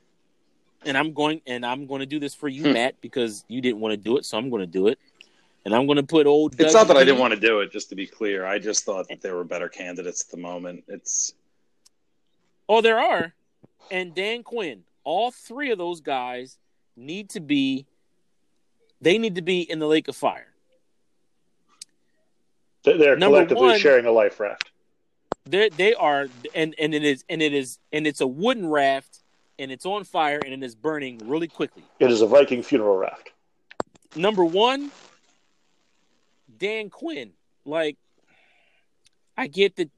and 0.85 0.97
I'm 0.97 1.13
going, 1.13 1.41
and 1.47 1.65
I'm 1.65 1.87
going 1.87 1.99
to 2.01 2.05
do 2.05 2.19
this 2.19 2.35
for 2.35 2.47
you, 2.47 2.63
Hmm. 2.63 2.73
Matt, 2.73 3.01
because 3.01 3.43
you 3.47 3.61
didn't 3.61 3.79
want 3.79 3.93
to 3.93 3.97
do 3.97 4.17
it, 4.17 4.25
so 4.25 4.37
I'm 4.37 4.49
going 4.49 4.61
to 4.61 4.67
do 4.67 4.87
it. 4.87 4.99
And 5.65 5.75
I'm 5.75 5.85
going 5.87 5.97
to 5.97 6.03
put 6.03 6.25
old. 6.25 6.59
It's 6.59 6.73
not 6.73 6.87
that 6.87 6.97
I 6.97 7.03
didn't 7.03 7.19
want 7.19 7.33
to 7.33 7.39
do 7.39 7.59
it, 7.59 7.71
just 7.71 7.89
to 7.89 7.95
be 7.95 8.05
clear. 8.07 8.45
I 8.45 8.59
just 8.59 8.85
thought 8.85 9.07
that 9.09 9.21
there 9.21 9.35
were 9.35 9.43
better 9.43 9.67
candidates 9.69 10.23
at 10.23 10.31
the 10.31 10.37
moment. 10.37 10.83
It's 10.87 11.33
Oh, 12.67 12.81
there 12.81 12.99
are. 12.99 13.33
And 13.91 14.13
Dan 14.15 14.43
Quinn. 14.43 14.83
All 15.03 15.31
three 15.31 15.71
of 15.71 15.77
those 15.77 15.99
guys 16.01 16.57
need 16.95 17.29
to 17.31 17.39
be 17.39 17.85
they 19.01 19.17
need 19.17 19.35
to 19.35 19.41
be 19.41 19.61
in 19.61 19.79
the 19.79 19.87
lake 19.87 20.07
of 20.07 20.15
fire. 20.15 20.47
They- 22.83 22.97
They're 22.97 23.15
Number 23.17 23.37
collectively 23.37 23.67
one- 23.67 23.79
sharing 23.79 24.05
a 24.05 24.11
life 24.11 24.39
raft. 24.39 24.68
They 25.49 25.69
they 25.69 25.93
are 25.95 26.27
and 26.53 26.75
and 26.77 26.93
it 26.93 27.03
is 27.03 27.25
and 27.27 27.41
it 27.41 27.53
is 27.53 27.79
and 27.91 28.05
it's 28.05 28.21
a 28.21 28.27
wooden 28.27 28.69
raft 28.69 29.19
and 29.57 29.71
it's 29.71 29.85
on 29.85 30.03
fire 30.03 30.39
and 30.43 30.53
it 30.53 30.63
is 30.63 30.75
burning 30.75 31.19
really 31.25 31.47
quickly. 31.47 31.83
It 31.99 32.11
is 32.11 32.21
a 32.21 32.27
Viking 32.27 32.61
funeral 32.61 32.97
raft. 32.97 33.31
Number 34.15 34.45
1 34.45 34.91
Dan 36.57 36.89
Quinn. 36.89 37.31
Like 37.65 37.97
I 39.35 39.47
get 39.47 39.75
that 39.77 39.89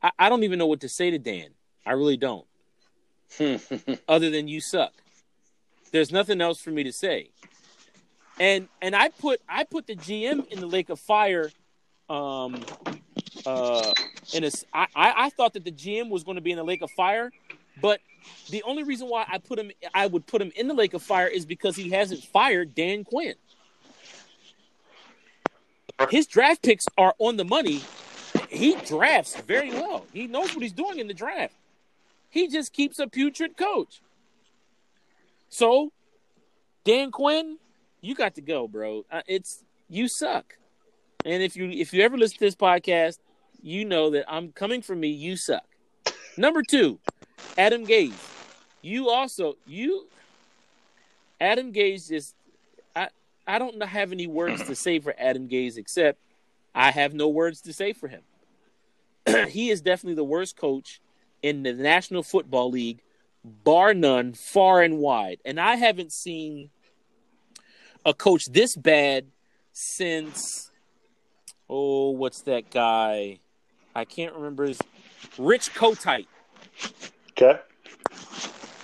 I, 0.00 0.12
I 0.16 0.28
don't 0.28 0.44
even 0.44 0.60
know 0.60 0.66
what 0.66 0.80
to 0.80 0.88
say 0.88 1.10
to 1.10 1.18
Dan. 1.18 1.48
I 1.84 1.92
really 1.92 2.16
don't. 2.16 2.46
other 4.08 4.30
than 4.30 4.46
you 4.46 4.60
suck. 4.60 4.92
There's 5.90 6.12
nothing 6.12 6.40
else 6.40 6.60
for 6.60 6.70
me 6.70 6.84
to 6.84 6.92
say. 6.92 7.30
And 8.38 8.68
and 8.80 8.94
I 8.94 9.08
put 9.08 9.40
I 9.48 9.64
put 9.64 9.88
the 9.88 9.96
GM 9.96 10.46
in 10.52 10.60
the 10.60 10.66
lake 10.66 10.88
of 10.88 11.00
fire. 11.00 11.50
Um, 12.08 12.62
uh, 13.46 13.94
in 14.32 14.44
a, 14.44 14.50
I 14.72 14.86
I 14.94 15.30
thought 15.30 15.54
that 15.54 15.64
the 15.64 15.72
GM 15.72 16.10
was 16.10 16.24
going 16.24 16.36
to 16.36 16.40
be 16.40 16.50
in 16.50 16.56
the 16.56 16.64
lake 16.64 16.82
of 16.82 16.90
fire, 16.90 17.30
but 17.80 18.00
the 18.50 18.62
only 18.62 18.82
reason 18.82 19.08
why 19.08 19.24
I 19.28 19.38
put 19.38 19.58
him 19.58 19.70
I 19.94 20.06
would 20.06 20.26
put 20.26 20.40
him 20.40 20.52
in 20.56 20.68
the 20.68 20.74
lake 20.74 20.94
of 20.94 21.02
fire 21.02 21.26
is 21.26 21.44
because 21.46 21.76
he 21.76 21.90
hasn't 21.90 22.22
fired 22.24 22.74
Dan 22.74 23.04
Quinn. 23.04 23.34
His 26.10 26.26
draft 26.26 26.62
picks 26.62 26.86
are 26.98 27.14
on 27.18 27.36
the 27.36 27.44
money. 27.44 27.82
He 28.48 28.74
drafts 28.76 29.36
very 29.40 29.70
well. 29.70 30.06
He 30.12 30.26
knows 30.26 30.54
what 30.54 30.62
he's 30.62 30.72
doing 30.72 30.98
in 30.98 31.06
the 31.06 31.14
draft. 31.14 31.54
He 32.28 32.48
just 32.48 32.72
keeps 32.72 32.98
a 32.98 33.06
putrid 33.06 33.56
coach. 33.56 34.00
So, 35.48 35.92
Dan 36.84 37.10
Quinn, 37.10 37.58
you 38.00 38.14
got 38.14 38.34
to 38.36 38.40
go, 38.40 38.66
bro. 38.66 39.04
Uh, 39.10 39.20
it's 39.26 39.64
you 39.88 40.08
suck. 40.08 40.56
And 41.24 41.42
if 41.42 41.56
you 41.56 41.68
if 41.70 41.92
you 41.92 42.02
ever 42.02 42.16
listen 42.16 42.38
to 42.38 42.44
this 42.44 42.56
podcast, 42.56 43.18
you 43.62 43.84
know 43.84 44.10
that 44.10 44.24
I'm 44.28 44.52
coming 44.52 44.82
from 44.82 45.00
me. 45.00 45.08
You 45.08 45.36
suck. 45.36 45.64
Number 46.36 46.62
two, 46.62 46.98
Adam 47.56 47.86
Gase. 47.86 48.12
You 48.82 49.10
also 49.10 49.56
you 49.66 50.08
Adam 51.40 51.72
Gase 51.72 52.08
just 52.08 52.34
I 52.94 53.08
I 53.46 53.58
don't 53.58 53.80
have 53.82 54.12
any 54.12 54.26
words 54.26 54.64
to 54.64 54.74
say 54.74 54.98
for 54.98 55.14
Adam 55.18 55.48
Gase 55.48 55.76
except 55.76 56.18
I 56.74 56.90
have 56.90 57.14
no 57.14 57.28
words 57.28 57.60
to 57.62 57.72
say 57.72 57.92
for 57.92 58.08
him. 58.08 58.22
he 59.48 59.70
is 59.70 59.80
definitely 59.80 60.14
the 60.14 60.24
worst 60.24 60.56
coach 60.56 61.00
in 61.42 61.62
the 61.62 61.72
National 61.72 62.22
Football 62.22 62.70
League, 62.70 63.02
bar 63.44 63.94
none, 63.94 64.32
far 64.32 64.82
and 64.82 64.98
wide. 64.98 65.38
And 65.44 65.60
I 65.60 65.76
haven't 65.76 66.12
seen 66.12 66.70
a 68.04 68.14
coach 68.14 68.46
this 68.46 68.74
bad 68.74 69.26
since 69.72 70.70
oh, 71.68 72.10
what's 72.10 72.42
that 72.42 72.70
guy? 72.70 73.38
I 73.94 74.04
can't 74.04 74.34
remember 74.34 74.64
his 74.64 74.80
Rich 75.38 75.74
Kotite. 75.74 76.26
Okay. 77.30 77.60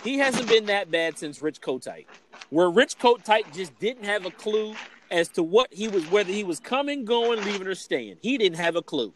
He 0.05 0.19
hasn't 0.19 0.49
been 0.49 0.67
that 0.67 0.91
bad 0.91 1.19
since 1.19 1.43
Rich 1.43 1.61
Kotite. 1.61 2.07
Where 2.51 2.71
Rich 2.71 2.99
Kotite 2.99 3.53
just 3.53 3.79
didn't 3.79 4.05
have 4.05 4.25
a 4.25 4.31
clue 4.31 4.75
as 5.11 5.29
to 5.31 5.43
what 5.43 5.73
he 5.73 5.89
was 5.89 6.05
whether 6.11 6.33
he 6.33 6.45
was 6.45 6.61
coming, 6.61 7.05
going, 7.05 7.43
leaving, 7.45 7.67
or 7.67 7.75
staying. 7.75 8.17
He 8.23 8.39
didn't 8.39 8.59
have 8.59 8.77
a 8.77 8.83
clue. 8.83 9.13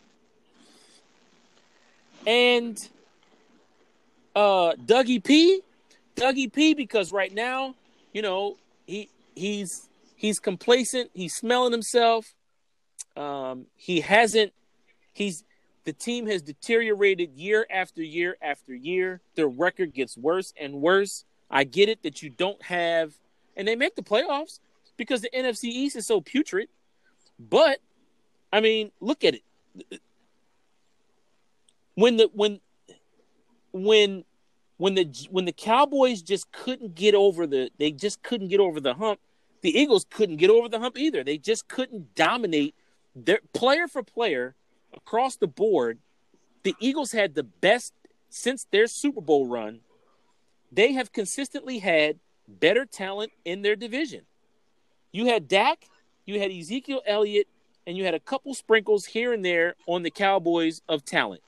And 2.26 2.76
uh 4.34 4.72
Dougie 4.74 5.22
P, 5.22 5.61
Dougie 6.16 6.53
P, 6.53 6.74
because 6.74 7.12
right 7.12 7.32
now, 7.32 7.74
you 8.12 8.22
know, 8.22 8.57
he 8.86 9.09
he's 9.34 9.88
he's 10.16 10.38
complacent, 10.38 11.11
he's 11.14 11.34
smelling 11.34 11.72
himself. 11.72 12.34
Um, 13.16 13.66
he 13.76 14.01
hasn't 14.01 14.53
he's 15.12 15.45
the 15.84 15.92
team 15.92 16.26
has 16.26 16.42
deteriorated 16.42 17.32
year 17.34 17.66
after 17.70 18.02
year 18.02 18.36
after 18.40 18.74
year. 18.74 19.20
Their 19.34 19.48
record 19.48 19.92
gets 19.92 20.16
worse 20.16 20.52
and 20.58 20.74
worse. 20.74 21.24
I 21.50 21.64
get 21.64 21.88
it 21.88 22.02
that 22.02 22.22
you 22.22 22.30
don't 22.30 22.62
have 22.62 23.14
and 23.56 23.68
they 23.68 23.76
make 23.76 23.96
the 23.96 24.02
playoffs 24.02 24.60
because 24.96 25.20
the 25.20 25.30
NFC 25.30 25.64
East 25.64 25.96
is 25.96 26.06
so 26.06 26.20
putrid. 26.20 26.68
But 27.38 27.80
I 28.52 28.60
mean, 28.60 28.92
look 29.00 29.24
at 29.24 29.34
it. 29.34 30.00
When 31.94 32.16
the 32.16 32.30
when 32.32 32.60
when 33.72 34.24
when 34.76 34.94
the 34.94 35.26
when 35.30 35.44
the 35.44 35.52
Cowboys 35.52 36.22
just 36.22 36.50
couldn't 36.52 36.94
get 36.94 37.14
over 37.14 37.46
the 37.46 37.70
they 37.78 37.90
just 37.90 38.22
couldn't 38.22 38.48
get 38.48 38.60
over 38.60 38.80
the 38.80 38.94
hump. 38.94 39.20
The 39.62 39.78
Eagles 39.78 40.06
couldn't 40.10 40.36
get 40.36 40.50
over 40.50 40.68
the 40.68 40.80
hump 40.80 40.98
either. 40.98 41.22
They 41.22 41.38
just 41.38 41.68
couldn't 41.68 42.14
dominate 42.14 42.74
their 43.14 43.38
player 43.52 43.86
for 43.86 44.02
player 44.02 44.56
across 44.95 45.36
the 45.36 45.47
board. 45.47 45.99
The 46.62 46.74
Eagles 46.78 47.12
had 47.12 47.34
the 47.34 47.43
best 47.43 47.93
since 48.30 48.66
their 48.70 48.86
Super 48.86 49.20
Bowl 49.20 49.47
run. 49.47 49.80
They 50.70 50.93
have 50.93 51.12
consistently 51.12 51.80
had 51.80 52.18
better 52.49 52.86
talent 52.86 53.32
in 53.45 53.62
their 53.62 53.76
division. 53.76 54.22
You 55.11 55.26
had 55.26 55.49
Dak, 55.49 55.84
you 56.24 56.40
had 56.40 56.51
Ezekiel 56.51 57.03
Elliott, 57.07 57.49
and 57.86 57.97
you 57.97 58.05
had 58.05 58.14
a 58.14 58.20
couple 58.20 58.55
sprinkles 58.55 59.05
here 59.07 59.32
and 59.32 59.45
there 59.45 59.74
on 59.86 60.03
the 60.03 60.11
Cowboys 60.11 60.82
of 60.88 61.05
talent. 61.05 61.43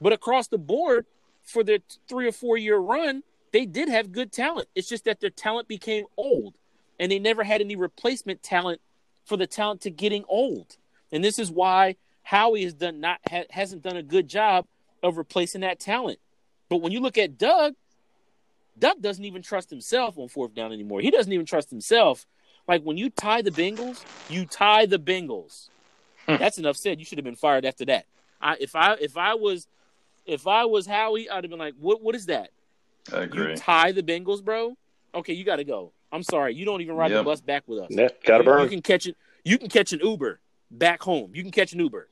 But 0.00 0.12
across 0.12 0.48
the 0.48 0.58
board, 0.58 1.06
for 1.42 1.64
their 1.64 1.78
three 2.08 2.28
or 2.28 2.32
four 2.32 2.58
year 2.58 2.76
run, 2.76 3.22
they 3.52 3.64
did 3.64 3.88
have 3.88 4.12
good 4.12 4.32
talent. 4.32 4.68
It's 4.74 4.88
just 4.88 5.04
that 5.04 5.20
their 5.20 5.30
talent 5.30 5.66
became 5.66 6.04
old, 6.16 6.54
and 7.00 7.10
they 7.10 7.18
never 7.18 7.44
had 7.44 7.60
any 7.60 7.76
replacement 7.76 8.42
talent 8.42 8.80
for 9.24 9.36
the 9.36 9.46
talent 9.46 9.80
to 9.82 9.90
getting 9.90 10.24
old. 10.28 10.76
And 11.10 11.24
this 11.24 11.38
is 11.38 11.50
why 11.50 11.96
Howie 12.28 12.64
has 12.64 12.74
done 12.74 13.00
not 13.00 13.20
ha, 13.26 13.44
hasn't 13.48 13.82
done 13.82 13.96
a 13.96 14.02
good 14.02 14.28
job 14.28 14.66
of 15.02 15.16
replacing 15.16 15.62
that 15.62 15.80
talent. 15.80 16.18
But 16.68 16.82
when 16.82 16.92
you 16.92 17.00
look 17.00 17.16
at 17.16 17.38
Doug, 17.38 17.72
Doug 18.78 19.00
doesn't 19.00 19.24
even 19.24 19.40
trust 19.40 19.70
himself 19.70 20.18
on 20.18 20.28
fourth 20.28 20.54
down 20.54 20.70
anymore. 20.70 21.00
He 21.00 21.10
doesn't 21.10 21.32
even 21.32 21.46
trust 21.46 21.70
himself. 21.70 22.26
Like 22.68 22.82
when 22.82 22.98
you 22.98 23.08
tie 23.08 23.40
the 23.40 23.50
Bengals, 23.50 24.04
you 24.28 24.44
tie 24.44 24.84
the 24.84 24.98
Bengals. 24.98 25.70
Hmm. 26.26 26.36
That's 26.36 26.58
enough 26.58 26.76
said. 26.76 26.98
You 26.98 27.06
should 27.06 27.16
have 27.16 27.24
been 27.24 27.34
fired 27.34 27.64
after 27.64 27.86
that. 27.86 28.04
I, 28.42 28.58
if 28.60 28.76
I 28.76 28.96
if 29.00 29.16
I 29.16 29.32
was 29.32 29.66
if 30.26 30.46
I 30.46 30.66
was 30.66 30.86
Howie, 30.86 31.30
I'd 31.30 31.44
have 31.44 31.50
been 31.50 31.58
like, 31.58 31.76
what 31.80 32.02
what 32.02 32.14
is 32.14 32.26
that? 32.26 32.50
I 33.10 33.22
You 33.22 33.56
tie 33.56 33.92
the 33.92 34.02
Bengals, 34.02 34.44
bro. 34.44 34.76
Okay, 35.14 35.32
you 35.32 35.44
got 35.44 35.56
to 35.56 35.64
go. 35.64 35.92
I'm 36.12 36.22
sorry, 36.22 36.54
you 36.54 36.66
don't 36.66 36.82
even 36.82 36.94
ride 36.94 37.10
the 37.10 37.22
bus 37.22 37.40
back 37.40 37.62
with 37.66 37.78
us. 37.78 37.86
Yeah, 37.88 38.08
gotta 38.22 38.44
you, 38.44 38.64
you 38.64 38.68
can 38.68 38.82
catch 38.82 39.06
it. 39.06 39.16
You 39.44 39.56
can 39.56 39.70
catch 39.70 39.94
an 39.94 40.00
Uber 40.00 40.40
back 40.70 41.02
home. 41.02 41.30
You 41.32 41.40
can 41.40 41.52
catch 41.52 41.72
an 41.72 41.78
Uber. 41.78 42.06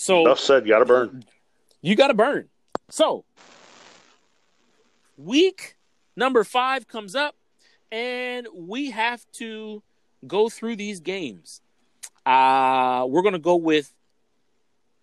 So 0.00 0.20
Enough 0.20 0.38
said. 0.38 0.64
You 0.64 0.72
Gotta 0.74 0.84
burn. 0.84 1.24
you 1.82 1.96
got 1.96 2.06
to 2.06 2.14
burn. 2.14 2.48
So, 2.88 3.24
week 5.16 5.76
number 6.16 6.44
five 6.44 6.86
comes 6.86 7.16
up, 7.16 7.34
and 7.90 8.46
we 8.54 8.92
have 8.92 9.24
to 9.34 9.82
go 10.26 10.48
through 10.48 10.76
these 10.76 11.00
games. 11.00 11.60
Uh, 12.24 13.06
we're 13.08 13.22
going 13.22 13.32
to 13.32 13.40
go 13.40 13.56
with 13.56 13.92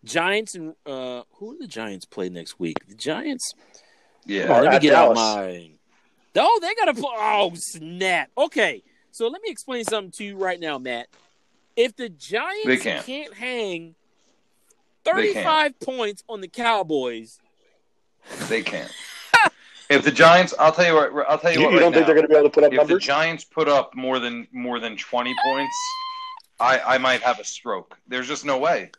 Giants 0.06 0.56
and 0.56 0.74
uh, 0.86 1.24
who 1.34 1.54
do 1.54 1.60
the 1.60 1.68
Giants 1.68 2.06
play 2.06 2.30
next 2.30 2.58
week? 2.58 2.78
The 2.88 2.96
Giants. 2.96 3.54
Yeah. 4.26 4.44
Or 4.58 4.62
let 4.64 4.74
me 4.76 4.80
get 4.80 4.92
Dallas. 4.92 5.20
out 5.20 5.46
my. 5.46 5.72
Oh, 6.38 6.60
they 6.62 6.74
got 6.76 6.86
to 6.86 6.94
play. 6.94 7.12
Oh, 7.18 7.52
snap. 7.56 8.30
Okay, 8.38 8.82
so 9.12 9.28
let 9.28 9.42
me 9.42 9.50
explain 9.50 9.84
something 9.84 10.12
to 10.12 10.24
you 10.24 10.38
right 10.38 10.60
now, 10.60 10.78
Matt. 10.78 11.08
If 11.76 11.98
the 11.98 12.08
Giants 12.08 12.66
They 12.66 12.78
can't. 12.78 13.06
can't 13.06 13.34
hang 13.34 13.90
They 13.90 13.96
35 15.06 15.80
points 15.80 16.24
on 16.28 16.42
the 16.42 16.48
Cowboys, 16.48 17.40
They 18.50 18.62
can't. 18.62 18.92
if 19.90 20.04
the 20.04 20.12
Giants, 20.12 20.54
I'll 20.60 20.72
tell 20.72 20.86
you 20.88 20.96
what. 20.96 21.30
I'll 21.30 21.38
tell 21.38 21.54
you 21.54 21.60
You, 21.60 21.66
what. 21.66 21.72
you 21.74 21.78
right 21.78 21.84
don't 21.84 21.94
think 21.94 22.06
they're 22.06 22.16
going 22.16 22.28
to 22.28 22.30
be 22.34 22.36
able 22.36 22.50
to 22.50 22.54
put 22.54 22.64
up 22.64 22.74
if 22.74 22.88
the? 22.88 23.00
Giants 23.00 23.44
put 23.44 23.68
up 23.70 23.96
more 23.96 24.20
than 24.20 24.48
more 24.52 24.80
than 24.80 24.98
twenty 24.98 25.34
points, 25.46 25.76
I 26.60 26.80
I 26.80 26.98
might 26.98 27.22
have 27.22 27.40
a 27.40 27.44
stroke. 27.44 27.98
There's 28.08 28.28
just 28.28 28.46
no 28.46 28.58
way. 28.58 28.92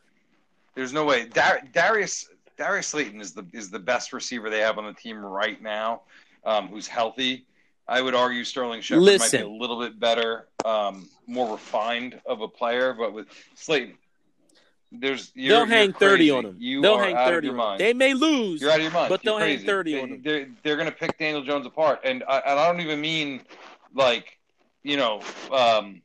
There's 0.75 0.93
no 0.93 1.05
way. 1.05 1.27
Dar- 1.27 1.63
Darius 1.73 2.29
Darius 2.57 2.87
Slayton 2.89 3.21
is 3.21 3.33
the 3.33 3.45
is 3.53 3.71
the 3.71 3.79
best 3.79 4.13
receiver 4.13 4.49
they 4.51 4.61
have 4.61 4.79
on 4.79 4.87
the 4.87 4.93
team 4.93 5.19
right 5.19 5.61
now, 5.61 6.03
um, 6.45 6.69
who's 6.69 6.87
healthy. 6.87 7.47
I 7.89 8.01
would 8.03 8.15
argue 8.17 8.43
Sterling 8.43 8.81
Shepard 8.81 9.05
might 9.21 9.31
be 9.31 9.39
a 9.39 9.49
little 9.49 9.79
bit 9.81 10.01
better, 10.01 10.49
um, 10.65 11.09
more 11.29 11.53
refined 11.53 12.21
of 12.27 12.41
a 12.41 12.49
player, 12.49 12.93
but 12.93 13.13
with 13.13 13.29
Slayton, 13.55 13.95
there's 14.93 15.33
you're, 15.35 15.59
they'll 15.59 15.67
hang 15.67 15.93
30 15.93 16.31
on 16.31 16.45
them. 16.45 16.57
You 16.59 16.81
they'll 16.81 16.99
hang 16.99 17.15
out 17.15 17.29
of 17.29 17.35
30 17.35 17.47
your 17.47 17.55
on 17.55 17.59
mind. 17.59 17.81
They 17.81 17.93
may 17.93 18.15
lose. 18.15 18.61
You're 18.61 18.71
out 18.71 18.77
of 18.77 18.83
your 18.83 18.93
mind. 18.93 19.09
But 19.09 19.25
You're 19.25 19.33
they'll 19.33 19.47
hang 19.47 19.57
crazy. 19.57 19.67
30 19.67 19.93
they, 19.93 20.01
on 20.01 20.11
them. 20.11 20.23
They're, 20.25 20.49
they're 20.63 20.77
going 20.77 20.89
to 20.89 20.95
pick 20.95 21.19
Daniel 21.19 21.43
Jones 21.43 21.67
apart. 21.67 22.01
And 22.05 22.23
I, 22.29 22.39
and 22.39 22.59
I 22.59 22.67
don't 22.71 22.81
even 22.81 23.01
mean 23.01 23.43
like, 23.95 24.39
you 24.83 24.97
know, 24.97 25.21
um, 25.51 26.03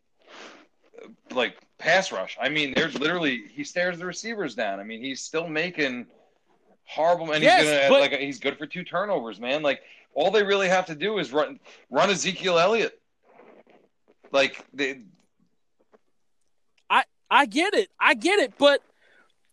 like 1.31 1.57
pass 1.77 2.11
rush. 2.11 2.37
I 2.41 2.49
mean, 2.49 2.73
there's 2.75 2.97
literally, 2.97 3.43
he 3.51 3.63
stares 3.63 3.99
the 3.99 4.05
receivers 4.05 4.55
down. 4.55 4.79
I 4.79 4.83
mean, 4.83 5.03
he's 5.03 5.21
still 5.21 5.47
making 5.47 6.07
horrible, 6.85 7.31
and 7.31 7.43
Yes, 7.43 7.61
he's 7.61 7.69
going 7.69 7.83
to, 7.83 7.89
but- 7.89 8.11
like, 8.11 8.19
he's 8.19 8.39
good 8.39 8.57
for 8.57 8.65
two 8.65 8.83
turnovers, 8.83 9.39
man. 9.39 9.61
Like, 9.61 9.81
all 10.13 10.31
they 10.31 10.43
really 10.43 10.67
have 10.67 10.85
to 10.87 10.95
do 10.95 11.19
is 11.19 11.31
run, 11.31 11.59
run 11.89 12.09
Ezekiel 12.09 12.59
Elliott. 12.59 12.99
Like, 14.31 14.65
they, 14.73 15.01
I 17.31 17.45
get 17.47 17.73
it. 17.73 17.89
I 17.99 18.13
get 18.13 18.39
it. 18.39 18.53
But 18.59 18.81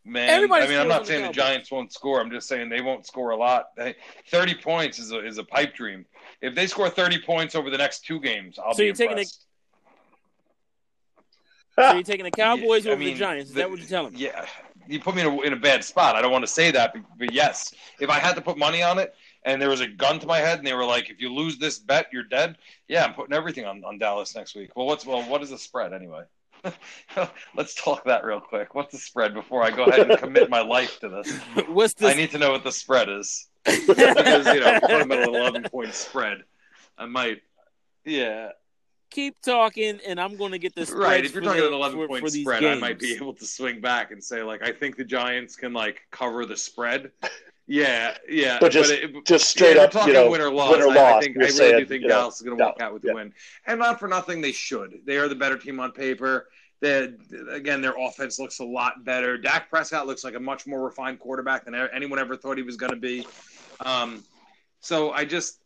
Man, 0.05 0.31
Everybody 0.31 0.65
I 0.65 0.69
mean, 0.69 0.79
I'm 0.79 0.89
not 0.89 1.01
on 1.01 1.03
the 1.03 1.07
saying 1.07 1.27
the 1.27 1.33
Giants 1.33 1.71
won't 1.71 1.93
score. 1.93 2.21
I'm 2.21 2.31
just 2.31 2.49
saying 2.49 2.71
they 2.71 2.81
won't 2.81 3.07
score 3.07 3.31
a 3.31 3.37
lot. 3.37 3.67
Hey, 3.77 3.95
Thirty 4.31 4.55
points 4.55 4.99
is 4.99 5.13
a 5.13 5.25
is 5.25 5.37
a 5.39 5.45
pipe 5.45 5.75
dream. 5.75 6.07
If 6.41 6.55
they 6.55 6.67
score 6.67 6.89
thirty 6.89 7.21
points 7.21 7.55
over 7.55 7.69
the 7.69 7.77
next 7.79 8.07
two 8.07 8.19
games, 8.19 8.59
I'll 8.59 8.73
So 8.73 8.79
be 8.79 8.87
you're 8.87 8.95
taking 8.95 9.13
impressed. 9.19 9.45
so 11.79 11.93
you're 11.93 12.03
taking 12.03 12.25
the 12.25 12.31
Cowboys 12.37 12.87
Yeah, 12.87 12.93
I 12.93 12.95
over 12.95 13.05
mean, 13.05 13.15
the 13.15 13.19
Giants. 13.21 13.51
Is 13.51 13.57
that 13.57 13.69
what 13.69 13.79
you're 13.81 13.89
telling 13.89 14.15
me? 14.15 14.21
Yeah, 14.21 14.47
you 14.89 14.99
put 14.99 15.15
me 15.15 15.21
in 15.23 15.27
a, 15.29 15.41
in 15.43 15.53
a 15.53 15.57
bad 15.57 15.85
spot. 15.85 16.17
I 16.17 16.23
don't 16.23 16.33
want 16.33 16.43
to 16.45 16.51
say 16.51 16.71
that, 16.71 16.95
but, 16.95 17.03
but 17.19 17.33
yes, 17.33 17.75
if 18.01 18.09
I 18.09 18.19
had 18.19 18.35
to 18.37 18.41
put 18.41 18.57
money 18.57 18.83
on 18.83 18.99
it, 18.99 19.15
and 19.45 19.61
there 19.61 19.69
was 19.69 19.83
a 19.83 19.87
gun 19.87 20.19
to 20.21 20.27
my 20.27 20.39
head, 20.39 20.57
and 20.59 20.67
they 20.67 20.75
were 20.75 20.87
like, 20.87 21.11
"If 21.11 21.21
you 21.21 21.33
lose 21.33 21.59
this 21.59 21.79
bet, 21.79 22.07
you're 22.13 22.25
dead." 22.25 22.57
Yeah, 22.89 23.05
I'm 23.05 23.13
putting 23.13 23.35
everything 23.35 23.67
on, 23.67 23.85
on 23.85 23.99
Dallas 23.99 24.35
next 24.35 24.55
week. 24.55 24.75
Well, 24.75 24.87
what's 24.87 25.05
well, 25.05 25.23
what 25.25 25.43
is 25.43 25.51
the 25.51 25.59
spread 25.59 25.93
anyway? 25.93 26.23
Let's 27.57 27.75
talk 27.75 28.05
that 28.05 28.25
real 28.25 28.41
quick. 28.41 28.75
What's 28.75 28.93
the 28.93 28.99
spread 28.99 29.35
before 29.35 29.63
I 29.63 29.71
go 29.71 29.85
ahead 29.85 30.11
and 30.11 30.19
commit 30.19 30.51
my 30.51 30.61
life 30.61 30.99
to 31.01 31.09
this? 31.09 31.37
What's 31.69 32.03
I 32.03 32.15
need 32.15 32.31
to 32.33 32.39
know 32.39 32.53
what 32.53 32.65
the 32.65 32.73
spread 32.73 33.09
is 33.09 33.49
because 33.65 33.89
you 34.47 34.61
know, 34.61 34.75
if 34.75 34.81
you're 34.81 34.81
talking 34.81 35.01
about 35.03 35.29
an 35.29 35.35
11 35.35 35.63
point 35.65 35.95
spread, 35.95 36.39
I 36.97 37.07
might. 37.07 37.43
Yeah, 38.05 38.51
Keep 39.11 39.41
talking, 39.41 40.01
and 40.07 40.21
I'm 40.21 40.37
going 40.37 40.53
to 40.53 40.59
get 40.59 40.75
this 40.75 40.91
right. 40.91 41.25
If 41.25 41.33
you're 41.33 41.43
talking 41.43 41.65
an 41.65 41.73
11 41.73 42.07
point 42.07 42.25
for 42.25 42.31
these 42.31 42.43
spread, 42.43 42.63
I 42.63 42.75
might 42.75 42.99
be 42.99 43.15
able 43.15 43.33
to 43.35 43.47
swing 43.47 43.81
back 43.81 44.11
and 44.11 44.23
say 44.23 44.43
like, 44.43 44.63
I 44.63 44.71
think 44.71 44.97
the 44.97 45.05
Giants 45.05 45.57
can 45.57 45.73
like 45.73 46.01
cover 46.11 46.45
the 46.45 46.57
spread. 46.57 47.11
Yeah, 47.71 48.17
yeah. 48.27 48.57
But 48.61 48.73
just- 48.73 48.91
it, 48.91 49.25
Just 49.27 49.49
straight 49.51 49.77
yeah, 49.77 49.83
up, 49.83 49.95
we're 49.95 50.07
you 50.07 50.13
know, 50.15 50.31
win 50.31 50.41
or 50.41 50.51
loss. 50.51 50.73
win 50.73 50.83
or 50.83 50.99
I, 50.99 51.19
I 51.19 51.21
think 51.21 51.37
I 51.37 51.41
really 51.41 51.53
saying, 51.53 51.79
do 51.79 51.85
think 51.85 52.03
you 52.03 52.09
know, 52.09 52.15
Dallas 52.15 52.37
is 52.37 52.43
going 52.43 52.57
to 52.57 52.65
walk 52.65 52.81
out 52.81 52.95
with 52.95 53.03
the 53.03 53.13
win, 53.13 53.33
and 53.67 53.79
not 53.79 54.01
for 54.01 54.09
nothing, 54.09 54.41
they 54.41 54.53
should. 54.53 55.01
They 55.05 55.19
are 55.19 55.29
the 55.29 55.35
better 55.35 55.59
team 55.59 55.79
on 55.79 55.93
paper. 55.93 56.49
They 56.81 57.13
again, 57.51 57.83
their 57.83 57.95
offense 57.99 58.39
looks 58.39 58.61
a 58.61 58.65
lot 58.65 59.05
better. 59.05 59.37
Dak 59.37 59.69
Prescott 59.69 60.07
looks 60.07 60.25
like 60.25 60.35
a 60.35 60.41
much 60.41 60.67
more 60.67 60.83
refined 60.83 61.19
quarterback 61.19 61.67
than 61.67 61.75
anyone 61.75 62.19
ever 62.19 62.37
thought 62.37 62.57
he 62.57 62.63
was 62.63 62.77
going 62.77 62.93
to 62.93 62.99
be. 62.99 63.27
Um, 63.85 64.25
so 64.81 65.11
I 65.11 65.27
just 65.27 65.59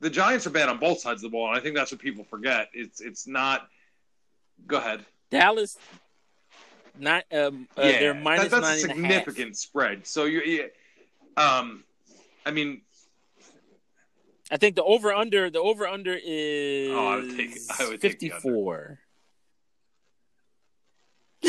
the 0.00 0.08
Giants 0.08 0.46
are 0.46 0.50
bad 0.50 0.68
on 0.70 0.78
both 0.78 1.00
sides 1.00 1.22
of 1.24 1.30
the 1.30 1.34
ball, 1.36 1.48
and 1.48 1.58
I 1.58 1.60
think 1.60 1.74
that's 1.74 1.92
what 1.92 2.00
people 2.00 2.24
forget. 2.24 2.68
It's 2.72 3.00
it's 3.00 3.26
not. 3.26 3.68
Go 4.66 4.78
ahead. 4.78 5.04
Dallas. 5.30 5.76
Not 6.98 7.24
um, 7.32 7.68
uh, 7.76 7.82
they're 7.82 8.14
minus 8.14 8.48
that, 8.48 8.60
that's 8.62 8.82
nine 8.82 8.90
a 8.90 8.94
and 8.94 9.06
half. 9.06 9.24
significant 9.24 9.56
spread. 9.56 10.06
So 10.06 10.24
you, 10.24 10.40
you 10.40 10.68
um, 11.38 11.84
I 12.44 12.50
mean, 12.50 12.82
I 14.50 14.56
think 14.56 14.76
the 14.76 14.82
over 14.84 15.12
under 15.12 15.50
the 15.50 15.60
over 15.60 15.86
under 15.86 16.18
is 16.22 16.90
Oh, 16.90 17.06
I 17.06 17.16
would 17.16 17.36
take- 17.36 17.56
I 17.78 17.88
would 17.88 18.00
take 18.00 18.12
54. 18.12 18.98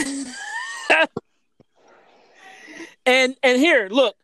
and 3.05 3.35
and 3.43 3.57
here, 3.59 3.87
look, 3.89 4.15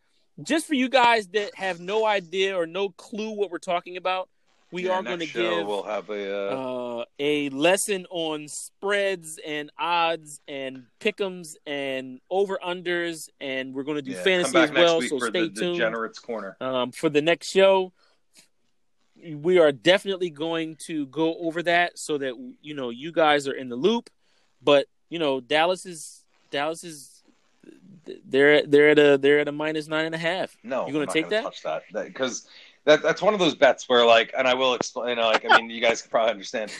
just 0.42 0.66
for 0.66 0.74
you 0.74 0.88
guys 0.88 1.26
that 1.28 1.54
have 1.54 1.80
no 1.80 2.04
idea 2.06 2.56
or 2.56 2.66
no 2.66 2.90
clue 2.90 3.30
what 3.30 3.50
we're 3.50 3.58
talking 3.58 3.96
about, 3.96 4.28
we 4.76 4.84
yeah, 4.84 4.92
are 4.92 5.02
going 5.02 5.20
to 5.20 5.26
give 5.26 5.66
We'll 5.66 5.84
have 5.84 6.10
a. 6.10 6.52
Uh, 6.52 6.98
uh, 6.98 7.04
a 7.18 7.48
lesson 7.48 8.06
on 8.10 8.46
spreads 8.46 9.40
and 9.44 9.70
odds 9.78 10.40
and 10.46 10.84
pickums 11.00 11.54
and 11.66 12.20
over 12.28 12.58
unders, 12.64 13.30
and 13.40 13.74
we're 13.74 13.84
going 13.84 13.96
to 13.96 14.02
do 14.02 14.10
yeah, 14.10 14.22
fantasy 14.22 14.58
as 14.58 14.70
well. 14.70 15.00
So 15.00 15.18
stay 15.18 15.48
the 15.48 15.60
tuned 15.60 15.78
Degenerates 15.78 16.18
Corner. 16.18 16.58
um, 16.60 16.92
for 16.92 17.08
the 17.08 17.22
next 17.22 17.50
show. 17.50 17.92
We 19.26 19.58
are 19.58 19.72
definitely 19.72 20.28
going 20.28 20.76
to 20.86 21.06
go 21.06 21.38
over 21.38 21.62
that 21.62 21.98
so 21.98 22.18
that 22.18 22.34
you 22.60 22.74
know 22.74 22.90
you 22.90 23.12
guys 23.12 23.48
are 23.48 23.54
in 23.54 23.70
the 23.70 23.76
loop. 23.76 24.10
But 24.62 24.88
you 25.08 25.18
know 25.18 25.40
Dallas 25.40 25.86
is 25.86 26.22
Dallas 26.50 26.84
is 26.84 27.22
they're 28.26 28.66
they're 28.66 28.90
at 28.90 28.98
a 28.98 29.16
they're 29.16 29.40
at 29.40 29.48
a 29.48 29.52
minus 29.52 29.88
nine 29.88 30.04
and 30.04 30.14
a 30.14 30.18
half. 30.18 30.54
No, 30.62 30.82
you're 30.82 30.92
gonna 30.92 30.98
I'm 30.98 31.06
not 31.06 31.12
take 31.14 31.24
gonna 31.24 31.36
that? 31.36 31.42
Touch 31.44 31.62
that 31.62 31.82
because 31.92 32.46
that, 32.86 33.02
that's 33.02 33.20
one 33.20 33.34
of 33.34 33.40
those 33.40 33.54
bets 33.54 33.88
where, 33.88 34.06
like, 34.06 34.32
and 34.36 34.48
I 34.48 34.54
will 34.54 34.74
explain. 34.74 35.10
You 35.10 35.16
know, 35.16 35.28
like, 35.28 35.44
I 35.48 35.60
mean, 35.60 35.68
you 35.68 35.80
guys 35.80 36.00
can 36.00 36.10
probably 36.10 36.30
understand. 36.30 36.72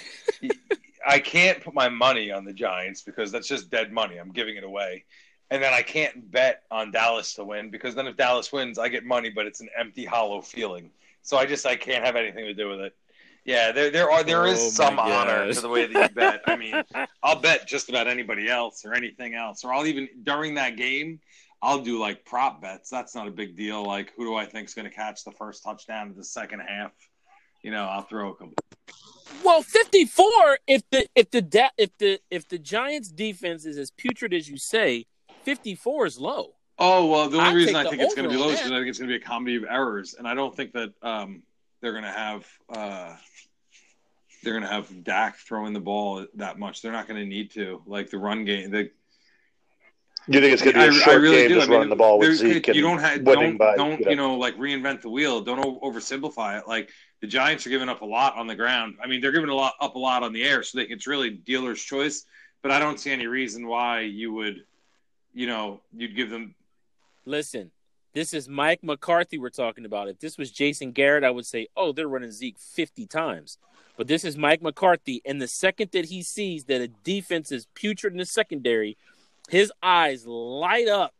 I 1.06 1.18
can't 1.20 1.62
put 1.62 1.74
my 1.74 1.88
money 1.88 2.32
on 2.32 2.44
the 2.44 2.52
Giants 2.52 3.02
because 3.02 3.30
that's 3.30 3.46
just 3.46 3.70
dead 3.70 3.92
money. 3.92 4.16
I'm 4.16 4.32
giving 4.32 4.56
it 4.56 4.64
away, 4.64 5.04
and 5.50 5.62
then 5.62 5.72
I 5.72 5.82
can't 5.82 6.30
bet 6.30 6.62
on 6.70 6.90
Dallas 6.90 7.34
to 7.34 7.44
win 7.44 7.70
because 7.70 7.94
then 7.94 8.06
if 8.06 8.16
Dallas 8.16 8.52
wins, 8.52 8.78
I 8.78 8.88
get 8.88 9.04
money, 9.04 9.30
but 9.30 9.46
it's 9.46 9.60
an 9.60 9.68
empty, 9.78 10.04
hollow 10.04 10.40
feeling. 10.40 10.90
So 11.22 11.36
I 11.36 11.46
just 11.46 11.66
I 11.66 11.76
can't 11.76 12.04
have 12.04 12.16
anything 12.16 12.44
to 12.46 12.54
do 12.54 12.68
with 12.68 12.80
it. 12.80 12.96
Yeah, 13.44 13.70
there 13.70 13.90
there 13.90 14.10
are 14.10 14.24
there 14.24 14.46
is 14.46 14.58
Oh, 14.60 14.68
some 14.70 14.98
honor 14.98 15.52
to 15.52 15.60
the 15.60 15.68
way 15.68 15.86
that 15.86 16.08
you 16.10 16.14
bet. 16.14 16.42
I 16.46 16.56
mean, 16.56 16.82
I'll 17.22 17.40
bet 17.40 17.68
just 17.68 17.88
about 17.88 18.08
anybody 18.08 18.48
else 18.48 18.84
or 18.84 18.92
anything 18.94 19.34
else, 19.34 19.64
or 19.64 19.72
I'll 19.72 19.86
even 19.86 20.08
during 20.24 20.54
that 20.54 20.76
game, 20.76 21.20
I'll 21.62 21.80
do 21.80 21.98
like 21.98 22.24
prop 22.24 22.60
bets. 22.60 22.90
That's 22.90 23.14
not 23.14 23.26
a 23.26 23.30
big 23.30 23.56
deal. 23.56 23.84
Like, 23.84 24.12
who 24.16 24.24
do 24.24 24.34
I 24.34 24.46
think 24.46 24.68
is 24.68 24.74
going 24.74 24.88
to 24.88 24.94
catch 24.94 25.24
the 25.24 25.32
first 25.32 25.64
touchdown 25.64 26.10
of 26.10 26.16
the 26.16 26.24
second 26.24 26.60
half? 26.60 26.92
You 27.62 27.70
know, 27.70 27.84
I'll 27.84 28.02
throw 28.02 28.30
a 28.30 28.34
couple. 28.34 28.54
Well, 29.44 29.62
fifty 29.62 30.04
four. 30.04 30.58
If 30.66 30.82
the 30.90 31.06
if 31.14 31.30
the 31.30 31.42
da- 31.42 31.70
if 31.76 31.96
the 31.98 32.20
if 32.30 32.48
the 32.48 32.58
Giants 32.58 33.10
defense 33.10 33.64
is 33.64 33.78
as 33.78 33.90
putrid 33.90 34.32
as 34.34 34.48
you 34.48 34.56
say, 34.56 35.06
fifty 35.42 35.74
four 35.74 36.06
is 36.06 36.18
low. 36.18 36.54
Oh 36.78 37.06
well, 37.06 37.28
the 37.28 37.38
only 37.38 37.50
I'd 37.50 37.54
reason 37.54 37.76
I 37.76 37.84
think 37.84 38.02
it's 38.02 38.14
going 38.14 38.28
to 38.28 38.34
be 38.34 38.40
low 38.40 38.50
is 38.50 38.58
because. 38.58 38.70
I 38.70 38.76
think 38.76 38.88
it's 38.88 38.98
going 38.98 39.08
to 39.08 39.18
be 39.18 39.22
a 39.22 39.26
comedy 39.26 39.56
of 39.56 39.64
errors, 39.64 40.14
and 40.14 40.28
I 40.28 40.34
don't 40.34 40.54
think 40.54 40.72
that 40.72 40.92
um, 41.02 41.42
they're 41.80 41.92
going 41.92 42.04
to 42.04 42.10
have 42.10 42.46
uh, 42.68 43.16
they're 44.42 44.52
going 44.52 44.62
to 44.62 44.68
have 44.68 45.02
Dak 45.02 45.38
throwing 45.38 45.72
the 45.72 45.80
ball 45.80 46.26
that 46.34 46.58
much. 46.58 46.82
They're 46.82 46.92
not 46.92 47.08
going 47.08 47.20
to 47.20 47.26
need 47.26 47.50
to. 47.52 47.82
Like 47.86 48.10
the 48.10 48.18
run 48.18 48.44
game, 48.44 48.70
the 48.70 48.90
You 50.28 50.40
think 50.40 50.52
it's 50.52 50.62
going 50.62 50.74
to 50.74 50.80
be 50.80 50.86
a 50.86 50.90
I 50.90 50.92
short 51.04 51.20
really 51.20 51.36
game 51.36 51.48
do. 51.48 51.54
just 51.54 51.66
I 51.66 51.70
mean, 51.70 51.76
running 51.76 51.90
the 51.90 51.96
ball 51.96 52.18
with 52.18 52.40
there- 52.40 52.52
Zeke 52.52 52.68
and 52.68 52.76
you 52.76 52.82
don't 52.82 52.98
have 52.98 53.22
winning 53.22 53.56
don't, 53.56 53.58
by 53.58 53.76
don't 53.76 54.00
you 54.00 54.04
know, 54.06 54.10
you 54.10 54.16
know 54.16 54.34
like 54.38 54.56
reinvent 54.56 55.02
the 55.02 55.10
wheel. 55.10 55.40
Don't 55.40 55.80
oversimplify 55.82 56.60
it. 56.60 56.66
Like 56.66 56.90
the 57.20 57.26
Giants 57.26 57.66
are 57.66 57.70
giving 57.70 57.88
up 57.88 58.02
a 58.02 58.06
lot 58.06 58.36
on 58.36 58.46
the 58.46 58.56
ground. 58.56 58.96
I 59.02 59.06
mean, 59.06 59.20
they're 59.20 59.32
giving 59.32 59.48
a 59.50 59.54
lot 59.54 59.74
up 59.80 59.94
a 59.94 59.98
lot 59.98 60.22
on 60.22 60.32
the 60.32 60.42
air, 60.42 60.62
so 60.62 60.78
they, 60.78 60.84
it's 60.84 61.06
really 61.06 61.30
dealer's 61.30 61.80
choice. 61.82 62.24
but 62.62 62.70
I 62.72 62.78
don't 62.80 62.98
see 62.98 63.12
any 63.12 63.26
reason 63.26 63.66
why 63.68 64.00
you 64.00 64.32
would, 64.32 64.64
you 65.32 65.46
know, 65.46 65.80
you'd 65.96 66.16
give 66.16 66.30
them. 66.30 66.54
Listen, 67.24 67.70
this 68.12 68.34
is 68.34 68.48
Mike 68.48 68.82
McCarthy 68.82 69.38
we're 69.38 69.50
talking 69.50 69.84
about. 69.84 70.08
If 70.08 70.18
this 70.18 70.36
was 70.38 70.50
Jason 70.50 70.92
Garrett, 70.92 71.22
I 71.24 71.30
would 71.30 71.46
say, 71.46 71.68
oh, 71.76 71.92
they're 71.92 72.08
running 72.08 72.32
Zeke 72.32 72.58
50 72.58 73.06
times. 73.06 73.58
But 73.96 74.08
this 74.08 74.24
is 74.24 74.36
Mike 74.36 74.62
McCarthy. 74.62 75.22
And 75.24 75.40
the 75.40 75.48
second 75.48 75.90
that 75.92 76.06
he 76.06 76.22
sees 76.22 76.64
that 76.64 76.80
a 76.80 76.88
defense 76.88 77.50
is 77.52 77.66
putrid 77.74 78.12
in 78.12 78.18
the 78.18 78.26
secondary, 78.26 78.96
his 79.48 79.72
eyes 79.82 80.26
light 80.26 80.88
up 80.88 81.14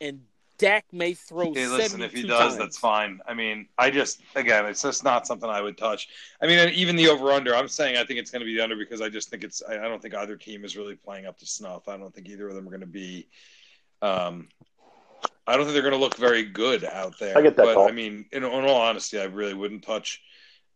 and 0.00 0.22
Dak 0.58 0.86
may 0.92 1.14
throw. 1.14 1.52
Hey, 1.52 1.66
listen, 1.66 2.02
if 2.02 2.12
he 2.12 2.26
does, 2.26 2.38
times. 2.38 2.56
that's 2.56 2.78
fine. 2.78 3.20
I 3.26 3.34
mean, 3.34 3.68
I 3.76 3.90
just 3.90 4.22
again, 4.34 4.64
it's 4.66 4.82
just 4.82 5.04
not 5.04 5.26
something 5.26 5.48
I 5.48 5.60
would 5.60 5.76
touch. 5.76 6.08
I 6.40 6.46
mean, 6.46 6.70
even 6.70 6.96
the 6.96 7.08
over 7.08 7.30
under, 7.32 7.54
I'm 7.54 7.68
saying 7.68 7.96
I 7.96 8.04
think 8.04 8.18
it's 8.18 8.30
going 8.30 8.40
to 8.40 8.46
be 8.46 8.56
the 8.56 8.62
under 8.62 8.76
because 8.76 9.00
I 9.00 9.08
just 9.08 9.28
think 9.28 9.44
it's. 9.44 9.62
I, 9.68 9.74
I 9.74 9.88
don't 9.88 10.00
think 10.00 10.14
either 10.14 10.36
team 10.36 10.64
is 10.64 10.76
really 10.76 10.96
playing 10.96 11.26
up 11.26 11.38
to 11.38 11.46
snuff. 11.46 11.88
I 11.88 11.96
don't 11.96 12.14
think 12.14 12.28
either 12.28 12.48
of 12.48 12.54
them 12.54 12.66
are 12.66 12.70
going 12.70 12.80
to 12.80 12.86
be. 12.86 13.28
Um, 14.00 14.48
I 15.46 15.56
don't 15.56 15.64
think 15.64 15.74
they're 15.74 15.82
going 15.82 15.94
to 15.94 16.00
look 16.00 16.16
very 16.16 16.42
good 16.42 16.84
out 16.84 17.18
there. 17.18 17.36
I 17.36 17.42
get 17.42 17.56
that, 17.56 17.64
But 17.64 17.74
Paul. 17.76 17.88
I 17.88 17.92
mean, 17.92 18.26
in, 18.32 18.42
in 18.42 18.50
all 18.50 18.80
honesty, 18.80 19.20
I 19.20 19.24
really 19.24 19.54
wouldn't 19.54 19.84
touch 19.84 20.22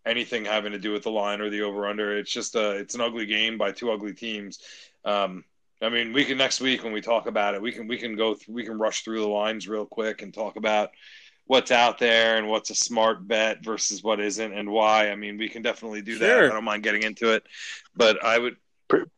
anything 0.06 0.44
having 0.44 0.72
to 0.72 0.78
do 0.78 0.92
with 0.92 1.02
the 1.02 1.10
line 1.10 1.40
or 1.40 1.50
the 1.50 1.62
over 1.62 1.86
under. 1.86 2.16
It's 2.16 2.30
just 2.30 2.54
a, 2.54 2.72
it's 2.72 2.94
an 2.94 3.00
ugly 3.00 3.26
game 3.26 3.58
by 3.58 3.72
two 3.72 3.90
ugly 3.90 4.14
teams. 4.14 4.60
Um, 5.04 5.44
I 5.82 5.88
mean, 5.88 6.12
we 6.12 6.24
can 6.24 6.36
next 6.36 6.60
week 6.60 6.84
when 6.84 6.92
we 6.92 7.00
talk 7.00 7.26
about 7.26 7.54
it, 7.54 7.62
we 7.62 7.72
can 7.72 7.88
we 7.88 7.96
can 7.96 8.16
go 8.16 8.34
through, 8.34 8.54
we 8.54 8.64
can 8.64 8.78
rush 8.78 9.02
through 9.02 9.20
the 9.20 9.28
lines 9.28 9.68
real 9.68 9.86
quick 9.86 10.22
and 10.22 10.32
talk 10.32 10.56
about 10.56 10.90
what's 11.46 11.70
out 11.70 11.98
there 11.98 12.36
and 12.36 12.48
what's 12.48 12.70
a 12.70 12.74
smart 12.74 13.26
bet 13.26 13.64
versus 13.64 14.02
what 14.02 14.20
isn't 14.20 14.52
and 14.52 14.70
why. 14.70 15.10
I 15.10 15.16
mean, 15.16 15.38
we 15.38 15.48
can 15.48 15.62
definitely 15.62 16.02
do 16.02 16.18
that. 16.18 16.44
I 16.44 16.48
don't 16.48 16.64
mind 16.64 16.82
getting 16.82 17.02
into 17.02 17.32
it, 17.32 17.44
but 17.96 18.22
I 18.24 18.38
would. 18.38 18.56
But 18.88 19.08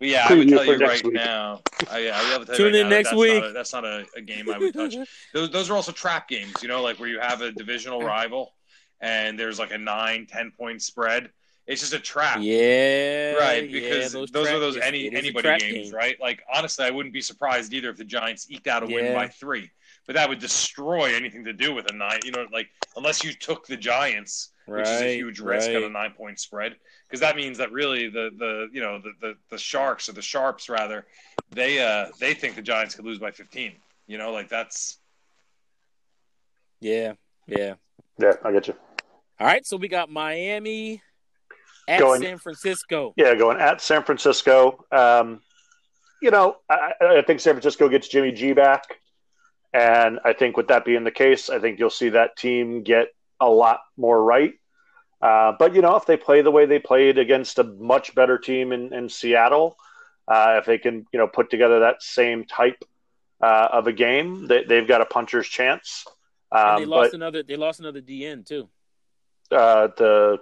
yeah, 0.00 0.26
I 0.28 0.34
would 0.34 0.48
tell 0.48 0.64
you 0.64 0.78
right 0.78 1.04
week. 1.04 1.12
now. 1.12 1.60
I, 1.90 2.08
I 2.08 2.22
would 2.22 2.32
have 2.32 2.40
to 2.40 2.46
tell 2.46 2.56
Tune 2.56 2.58
you 2.58 2.64
right 2.64 2.74
in 2.80 2.88
now, 2.88 2.96
next 2.96 3.10
that's 3.10 3.20
week. 3.20 3.42
Not 3.42 3.50
a, 3.50 3.52
that's 3.52 3.72
not 3.72 3.84
a, 3.84 4.06
a 4.16 4.20
game 4.20 4.50
I 4.50 4.58
would 4.58 4.74
touch. 4.74 4.96
those, 5.32 5.50
those 5.50 5.70
are 5.70 5.74
also 5.74 5.92
trap 5.92 6.28
games, 6.28 6.54
you 6.62 6.68
know, 6.68 6.82
like 6.82 6.98
where 6.98 7.08
you 7.08 7.20
have 7.20 7.40
a 7.40 7.52
divisional 7.52 8.02
rival 8.02 8.54
and 9.00 9.38
there's 9.38 9.58
like 9.58 9.72
a 9.72 9.78
nine, 9.78 10.26
ten 10.26 10.50
point 10.50 10.82
spread. 10.82 11.30
It's 11.66 11.80
just 11.80 11.92
a 11.92 12.00
trap. 12.00 12.38
Yeah, 12.40 13.34
Right, 13.34 13.68
yeah, 13.70 13.80
because 13.80 14.12
those, 14.12 14.30
trap 14.30 14.46
are 14.56 14.58
those 14.58 14.74
games. 14.74 14.86
any 14.86 15.06
It 15.06 15.12
is 15.12 15.18
a 15.20 15.22
anybody 15.22 15.48
games, 15.58 15.90
game. 15.90 15.96
right? 15.96 16.20
Like 16.20 16.42
honestly, 16.52 16.84
I 16.84 16.90
wouldn't 16.90 17.12
be 17.12 17.20
surprised 17.20 17.72
either 17.72 17.88
if 17.90 17.96
the 17.96 18.04
Giants 18.04 18.50
eked 18.50 18.66
out 18.66 18.82
a 18.82 18.86
win 18.86 19.14
by 19.14 19.28
three, 19.28 19.70
but 20.06 20.16
that 20.16 20.28
would 20.28 20.40
destroy 20.40 21.14
anything 21.14 21.44
to 21.44 21.52
do 21.52 21.72
with 21.72 21.90
a 21.90 21.94
nine. 21.94 22.18
You 22.24 22.32
know, 22.32 22.46
like 22.52 22.68
unless 22.96 23.22
you 23.22 23.32
took 23.32 23.66
the 23.66 23.76
Giants, 23.76 24.50
which 24.66 24.88
is 24.88 25.00
a 25.02 25.16
huge 25.16 25.38
risk 25.38 25.68
on 25.70 25.84
a 25.84 25.88
nine 25.88 26.12
point 26.12 26.40
spread, 26.40 26.74
because 27.08 27.20
that 27.20 27.36
means 27.36 27.58
that 27.58 27.70
really 27.70 28.08
the 28.08 28.30
the 28.36 28.68
you 28.72 28.80
know 28.80 28.98
the, 29.00 29.12
the 29.20 29.34
the 29.50 29.58
Sharks 29.58 30.08
or 30.08 30.12
the 30.12 30.22
Sharps 30.22 30.68
rather, 30.68 31.06
they 31.50 31.78
uh 31.78 32.08
they 32.18 32.34
think 32.34 32.56
the 32.56 32.62
Giants 32.62 32.96
could 32.96 33.04
lose 33.04 33.20
by 33.20 33.30
fifteen. 33.30 33.74
You 34.08 34.18
know, 34.18 34.32
like 34.32 34.48
that's 34.48 34.98
Yeah, 36.80 37.12
yeah. 37.46 37.74
Yeah, 38.18 38.32
I 38.44 38.52
get 38.52 38.66
you. 38.66 38.74
All 39.40 39.46
right, 39.46 39.64
so 39.64 39.76
we 39.76 39.88
got 39.88 40.10
Miami 40.10 41.02
at 41.92 42.00
Going- 42.00 42.22
San 42.22 42.38
Francisco. 42.38 43.12
Yeah, 43.16 43.34
going 43.34 43.58
at 43.60 43.80
San 43.80 44.02
Francisco. 44.02 44.84
Um, 44.90 45.40
you 46.20 46.30
know, 46.30 46.56
I, 46.68 46.92
I 47.00 47.22
think 47.22 47.40
San 47.40 47.54
Francisco 47.54 47.88
gets 47.88 48.08
Jimmy 48.08 48.32
G 48.32 48.52
back. 48.52 48.84
And 49.74 50.20
I 50.24 50.32
think 50.34 50.56
with 50.56 50.68
that 50.68 50.84
being 50.84 51.04
the 51.04 51.10
case, 51.10 51.48
I 51.48 51.58
think 51.58 51.78
you'll 51.78 51.88
see 51.90 52.10
that 52.10 52.36
team 52.36 52.82
get 52.82 53.08
a 53.40 53.48
lot 53.48 53.80
more 53.96 54.22
right. 54.22 54.52
Uh, 55.20 55.52
but, 55.58 55.74
you 55.74 55.80
know, 55.80 55.96
if 55.96 56.04
they 56.04 56.16
play 56.16 56.42
the 56.42 56.50
way 56.50 56.66
they 56.66 56.78
played 56.78 57.16
against 57.18 57.58
a 57.58 57.64
much 57.64 58.14
better 58.14 58.36
team 58.38 58.72
in, 58.72 58.92
in 58.92 59.08
Seattle, 59.08 59.76
uh, 60.28 60.56
if 60.60 60.66
they 60.66 60.78
can, 60.78 61.06
you 61.12 61.18
know, 61.18 61.26
put 61.26 61.48
together 61.50 61.80
that 61.80 62.02
same 62.02 62.44
type 62.44 62.84
uh, 63.40 63.68
of 63.72 63.86
a 63.86 63.92
game, 63.92 64.46
they, 64.46 64.64
they've 64.64 64.86
got 64.86 65.00
a 65.00 65.06
puncher's 65.06 65.48
chance. 65.48 66.04
And 66.52 66.80
they 66.80 66.84
Um, 66.84 66.90
lost 66.90 67.10
but 67.12 67.16
another. 67.16 67.42
They 67.42 67.56
lost 67.56 67.80
another 67.80 68.00
DN 68.02 68.44
too. 68.46 68.68
uh, 69.50 69.88
the. 69.96 70.38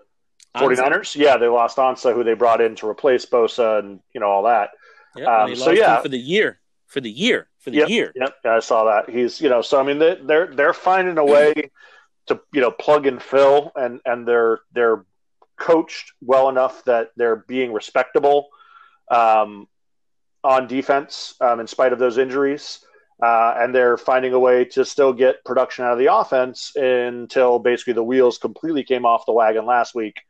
49ers, 0.57 1.15
yeah, 1.15 1.37
they 1.37 1.47
lost 1.47 1.77
Ansah, 1.77 2.15
who 2.15 2.25
they 2.25 2.35
brought 2.35 2.61
in 2.61 2.75
to 2.77 2.89
replace 2.89 3.25
Bosa 3.27 3.79
and, 3.79 4.01
you 4.13 4.21
know, 4.21 4.29
all 4.29 4.43
that. 4.45 4.71
Yep, 5.17 5.29
Um, 5.29 5.57
so, 5.57 5.71
yeah. 5.71 6.01
for 6.01 6.09
the 6.09 6.19
year. 6.19 6.61
For 6.87 7.01
the 7.01 7.11
year. 7.11 7.49
For 7.61 7.71
the 7.71 7.79
Yep, 7.79 7.89
year. 7.89 8.13
Yep, 8.17 8.35
yeah, 8.45 8.57
I 8.57 8.61
saw 8.61 8.85
that. 8.85 9.11
He's, 9.11 9.41
you 9.41 9.49
know, 9.49 9.63
so 9.63 9.79
I 9.79 9.83
mean, 9.85 9.99
they, 9.99 10.19
they're 10.23 10.47
they're 10.55 10.73
finding 10.73 11.19
a 11.19 11.25
way 11.25 11.53
to, 12.27 12.41
you 12.53 12.61
know, 12.61 12.71
plug 12.71 13.07
and 13.07 13.23
fill, 13.23 13.71
and 13.77 14.01
and 14.05 14.27
they're 14.27 14.61
they're 14.73 15.05
coached 15.59 16.13
well 16.23 16.49
enough 16.49 16.83
that 16.87 17.11
they're 17.17 17.37
being 17.37 17.73
respectable 17.73 18.49
um, 19.11 19.69
on 20.43 20.67
defense 20.67 21.35
um, 21.43 21.61
in 21.61 21.67
spite 21.67 21.93
of 21.93 21.99
those 21.99 22.17
injuries, 22.17 22.85
uh, 23.23 23.55
and 23.59 23.75
they're 23.75 23.99
finding 23.99 24.33
a 24.33 24.39
way 24.39 24.65
to 24.65 24.85
still 24.85 25.13
get 25.13 25.45
production 25.45 25.85
out 25.85 25.93
of 25.93 25.99
the 25.99 26.13
offense 26.13 26.73
until 26.77 27.59
basically 27.59 27.93
the 27.93 28.03
wheels 28.03 28.39
completely 28.39 28.83
came 28.83 29.05
off 29.05 29.27
the 29.27 29.33
wagon 29.33 29.67
last 29.67 29.95
week. 29.95 30.23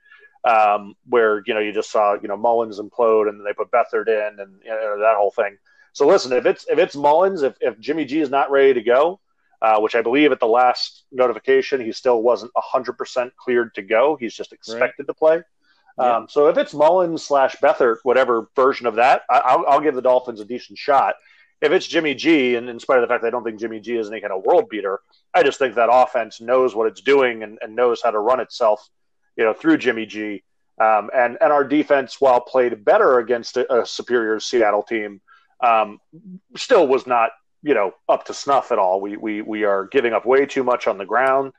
Um, 0.43 0.95
where 1.07 1.43
you 1.47 1.53
know 1.53 1.61
you 1.61 1.73
just 1.73 1.91
saw 1.91 2.15
you 2.15 2.29
know 2.29 2.37
Mullens 2.37 2.81
implode 2.81 3.29
and 3.29 3.45
they 3.45 3.53
put 3.53 3.71
Beathard 3.71 4.09
in 4.09 4.41
and 4.41 4.55
you 4.65 4.71
know, 4.71 4.99
that 5.01 5.17
whole 5.17 5.31
thing. 5.31 5.59
So 5.93 6.07
listen, 6.07 6.33
if 6.33 6.47
it's 6.47 6.67
if 6.69 6.79
it's 6.79 6.97
Mullens, 6.97 7.43
if, 7.43 7.57
if 7.61 7.79
Jimmy 7.79 8.05
G 8.07 8.21
is 8.21 8.31
not 8.31 8.51
ready 8.51 8.75
to 8.75 8.83
go, 8.83 9.21
uh, 9.61 9.81
which 9.81 9.95
I 9.95 10.03
believe 10.03 10.33
at 10.33 10.41
the 10.41 10.47
last 10.47 11.05
notification 11.13 11.81
he 11.81 11.93
still 11.93 12.23
wasn't 12.23 12.53
hundred 12.57 12.95
percent 12.95 13.37
cleared 13.37 13.75
to 13.75 13.83
go. 13.83 14.17
He's 14.19 14.35
just 14.35 14.53
expected 14.53 15.07
to 15.07 15.15
play. 15.15 15.43
Yeah. 15.99 16.17
Um, 16.17 16.29
so 16.29 16.49
if 16.49 16.57
it's 16.57 16.73
Mullens 16.73 17.23
slash 17.23 17.57
Beathard, 17.57 17.97
whatever 18.03 18.49
version 18.57 18.87
of 18.87 18.95
that, 18.95 19.23
I, 19.29 19.41
I'll, 19.41 19.65
I'll 19.69 19.81
give 19.81 19.95
the 19.95 20.03
Dolphins 20.03 20.41
a 20.41 20.45
decent 20.45 20.79
shot. 20.79 21.17
If 21.61 21.73
it's 21.73 21.87
Jimmy 21.87 22.15
G, 22.15 22.55
and 22.55 22.71
in 22.71 22.81
spite 22.81 22.99
of 22.99 23.03
the 23.03 23.09
fact 23.09 23.23
that 23.23 23.29
I 23.29 23.31
don't 23.31 23.45
think 23.45 23.61
Jimmy 23.61 23.81
G 23.81 23.97
is 23.97 24.09
any 24.09 24.21
kind 24.21 24.33
of 24.33 24.43
world 24.45 24.71
beater, 24.71 25.01
I 25.35 25.43
just 25.43 25.59
think 25.59 25.75
that 25.75 25.91
offense 25.93 26.41
knows 26.41 26.75
what 26.75 26.87
it's 26.87 27.03
doing 27.03 27.43
and, 27.43 27.59
and 27.61 27.77
knows 27.77 28.01
how 28.03 28.11
to 28.11 28.19
run 28.19 28.41
itself, 28.41 28.89
you 29.37 29.45
know, 29.45 29.53
through 29.53 29.79
Jimmy 29.79 30.07
G. 30.07 30.43
Um, 30.81 31.11
and 31.15 31.37
and 31.41 31.53
our 31.53 31.65
defense, 31.65 32.21
while 32.21 32.41
played 32.41 32.85
better 32.85 33.19
against 33.19 33.57
a, 33.59 33.81
a 33.81 33.87
superior 33.87 34.41
Seattle 34.41 34.83
team, 34.83 35.21
um, 35.63 35.99
still 36.57 36.87
was 36.87 37.07
not 37.07 37.31
you 37.63 37.75
know 37.75 37.93
up 38.09 38.25
to 38.27 38.35
snuff 38.35 38.73
at 38.73 38.79
all. 38.79 39.01
We 39.01 39.17
we 39.17 39.43
we 39.43 39.65
are 39.65 39.87
giving 39.87 40.13
up 40.15 40.25
way 40.25 40.47
too 40.47 40.65
much 40.65 40.87
on 40.87 40.97
the 40.97 41.05
ground, 41.05 41.53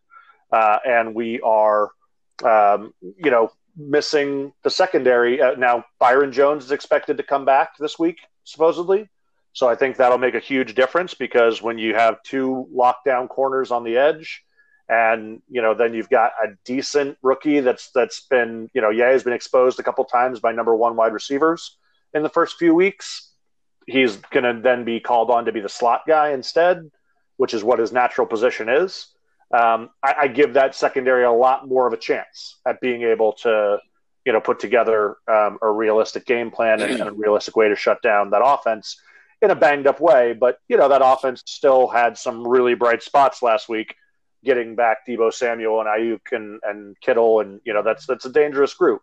uh, 0.51 0.79
and 0.85 1.13
we 1.13 1.39
are 1.41 1.91
um, 2.43 2.93
you 3.01 3.29
know 3.29 3.51
missing 3.77 4.53
the 4.63 4.71
secondary. 4.71 5.39
Uh, 5.39 5.55
now 5.55 5.85
Byron 5.99 6.31
Jones 6.31 6.65
is 6.65 6.71
expected 6.71 7.17
to 7.17 7.23
come 7.23 7.45
back 7.45 7.77
this 7.77 7.99
week 7.99 8.17
supposedly, 8.43 9.07
so 9.53 9.69
I 9.69 9.75
think 9.75 9.97
that'll 9.97 10.17
make 10.17 10.35
a 10.35 10.39
huge 10.39 10.73
difference 10.73 11.13
because 11.13 11.61
when 11.61 11.77
you 11.77 11.93
have 11.93 12.23
two 12.23 12.67
lockdown 12.75 13.29
corners 13.29 13.71
on 13.71 13.83
the 13.83 13.97
edge. 13.97 14.43
And 14.89 15.41
you 15.49 15.61
know, 15.61 15.73
then 15.73 15.93
you've 15.93 16.09
got 16.09 16.31
a 16.43 16.49
decent 16.65 17.17
rookie 17.21 17.61
that's 17.61 17.91
that's 17.91 18.21
been 18.21 18.69
you 18.73 18.81
know, 18.81 18.89
yeah, 18.89 19.13
he's 19.13 19.23
been 19.23 19.33
exposed 19.33 19.79
a 19.79 19.83
couple 19.83 20.03
times 20.05 20.39
by 20.39 20.51
number 20.51 20.75
one 20.75 20.95
wide 20.95 21.13
receivers 21.13 21.77
in 22.13 22.23
the 22.23 22.29
first 22.29 22.57
few 22.57 22.75
weeks 22.75 23.31
he's 23.87 24.17
going 24.17 24.43
to 24.43 24.61
then 24.61 24.83
be 24.83 24.99
called 24.99 25.29
on 25.29 25.45
to 25.45 25.51
be 25.51 25.59
the 25.59 25.69
slot 25.69 26.01
guy 26.07 26.31
instead, 26.31 26.89
which 27.37 27.53
is 27.53 27.63
what 27.63 27.79
his 27.79 27.91
natural 27.91 28.27
position 28.27 28.69
is. 28.69 29.07
Um, 29.53 29.89
I, 30.01 30.15
I 30.21 30.27
give 30.27 30.53
that 30.53 30.75
secondary 30.75 31.25
a 31.25 31.31
lot 31.31 31.67
more 31.67 31.87
of 31.87 31.93
a 31.93 31.97
chance 31.97 32.59
at 32.65 32.79
being 32.79 33.03
able 33.03 33.33
to, 33.33 33.79
you 34.25 34.31
know, 34.31 34.39
put 34.39 34.59
together 34.59 35.17
um, 35.27 35.57
a 35.61 35.69
realistic 35.69 36.25
game 36.25 36.51
plan 36.51 36.81
and, 36.81 36.93
and 36.93 37.09
a 37.09 37.11
realistic 37.11 37.55
way 37.55 37.67
to 37.67 37.75
shut 37.75 38.01
down 38.01 38.29
that 38.29 38.41
offense 38.43 38.99
in 39.41 39.51
a 39.51 39.55
banged 39.55 39.87
up 39.87 39.99
way. 39.99 40.33
But 40.33 40.59
you 40.69 40.77
know, 40.77 40.87
that 40.87 41.01
offense 41.03 41.43
still 41.45 41.87
had 41.87 42.17
some 42.17 42.47
really 42.47 42.75
bright 42.75 43.03
spots 43.03 43.41
last 43.41 43.67
week, 43.67 43.95
getting 44.43 44.75
back 44.75 45.05
Deebo 45.07 45.33
Samuel 45.33 45.79
and 45.81 45.89
Aiyuk 45.89 46.31
and, 46.31 46.59
and 46.63 46.99
Kittle, 46.99 47.39
and 47.39 47.61
you 47.63 47.73
know, 47.73 47.83
that's 47.83 48.05
that's 48.05 48.25
a 48.25 48.31
dangerous 48.31 48.73
group. 48.73 49.01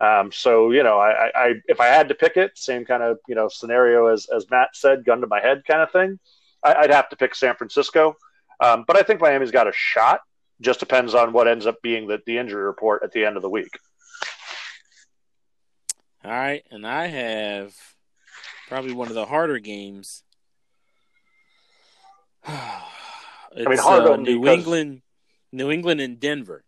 Um, 0.00 0.32
so 0.32 0.70
you 0.70 0.82
know, 0.82 0.98
I, 0.98 1.30
I 1.34 1.54
if 1.66 1.80
I 1.80 1.86
had 1.86 2.08
to 2.08 2.14
pick 2.14 2.36
it, 2.36 2.56
same 2.56 2.84
kind 2.84 3.02
of 3.02 3.18
you 3.28 3.34
know 3.34 3.48
scenario 3.48 4.06
as 4.06 4.26
as 4.34 4.50
Matt 4.50 4.70
said, 4.74 5.04
gun 5.04 5.20
to 5.20 5.26
my 5.26 5.40
head 5.40 5.64
kind 5.66 5.82
of 5.82 5.90
thing. 5.90 6.18
I, 6.62 6.74
I'd 6.74 6.90
have 6.90 7.08
to 7.10 7.16
pick 7.16 7.34
San 7.34 7.54
Francisco, 7.56 8.16
um, 8.60 8.84
but 8.86 8.96
I 8.96 9.02
think 9.02 9.20
Miami's 9.20 9.50
got 9.50 9.68
a 9.68 9.72
shot. 9.72 10.20
Just 10.60 10.80
depends 10.80 11.14
on 11.14 11.32
what 11.32 11.48
ends 11.48 11.66
up 11.66 11.82
being 11.82 12.06
the, 12.06 12.20
the 12.26 12.38
injury 12.38 12.62
report 12.62 13.02
at 13.02 13.12
the 13.12 13.24
end 13.24 13.36
of 13.36 13.42
the 13.42 13.50
week. 13.50 13.78
All 16.24 16.30
right, 16.30 16.64
and 16.70 16.86
I 16.86 17.06
have 17.06 17.74
probably 18.68 18.94
one 18.94 19.08
of 19.08 19.14
the 19.14 19.26
harder 19.26 19.58
games. 19.58 20.22
it's, 23.54 23.68
mean, 23.68 23.78
hard 23.78 24.02
uh, 24.04 24.16
New 24.16 24.40
because- 24.40 24.58
England, 24.58 25.02
New 25.52 25.70
England 25.70 26.00
and 26.00 26.18
Denver. 26.18 26.64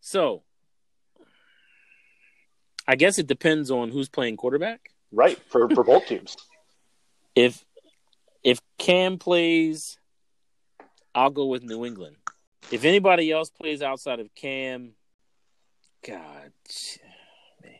So, 0.00 0.42
I 2.86 2.96
guess 2.96 3.18
it 3.18 3.26
depends 3.26 3.70
on 3.70 3.90
who's 3.90 4.08
playing 4.08 4.36
quarterback. 4.36 4.90
Right 5.12 5.38
for 5.48 5.68
for 5.70 5.84
both 5.84 6.06
teams. 6.06 6.36
If 7.34 7.64
if 8.42 8.58
Cam 8.78 9.18
plays, 9.18 9.96
I'll 11.14 11.30
go 11.30 11.46
with 11.46 11.62
New 11.62 11.84
England. 11.84 12.16
If 12.72 12.84
anybody 12.84 13.30
else 13.30 13.48
plays 13.50 13.80
outside 13.80 14.18
of 14.18 14.34
Cam, 14.34 14.94
God, 16.04 16.50
man, 17.62 17.72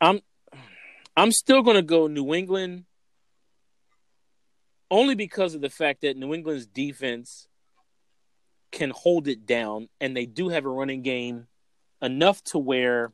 I'm 0.00 0.20
I'm 1.16 1.30
still 1.30 1.62
going 1.62 1.76
to 1.76 1.82
go 1.82 2.08
New 2.08 2.34
England 2.34 2.84
only 4.90 5.14
because 5.14 5.54
of 5.54 5.60
the 5.60 5.70
fact 5.70 6.02
that 6.02 6.16
New 6.16 6.34
England's 6.34 6.66
defense 6.66 7.46
can 8.70 8.90
hold 8.90 9.28
it 9.28 9.46
down 9.46 9.88
and 10.00 10.16
they 10.16 10.26
do 10.26 10.48
have 10.48 10.64
a 10.64 10.68
running 10.68 11.02
game 11.02 11.46
enough 12.02 12.42
to 12.44 12.58
where 12.58 13.12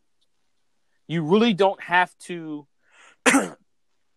you 1.06 1.22
really 1.22 1.54
don't 1.54 1.80
have 1.82 2.12
to 2.18 2.66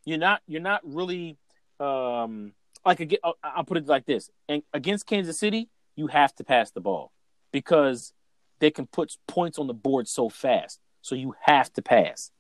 you're 0.05 0.17
not 0.17 0.41
you're 0.47 0.61
not 0.61 0.81
really 0.83 1.37
um 1.79 2.53
like 2.85 3.19
I'll 3.43 3.63
put 3.65 3.77
it 3.77 3.87
like 3.87 4.05
this. 4.05 4.29
And 4.47 4.63
against 4.73 5.05
Kansas 5.05 5.39
City 5.39 5.69
you 5.95 6.07
have 6.07 6.33
to 6.35 6.43
pass 6.43 6.71
the 6.71 6.81
ball 6.81 7.11
because 7.51 8.13
they 8.59 8.71
can 8.71 8.87
put 8.87 9.15
points 9.27 9.59
on 9.59 9.67
the 9.67 9.73
board 9.73 10.07
so 10.07 10.29
fast. 10.29 10.79
So 11.01 11.15
you 11.15 11.35
have 11.41 11.71
to 11.73 11.81
pass. 11.81 12.31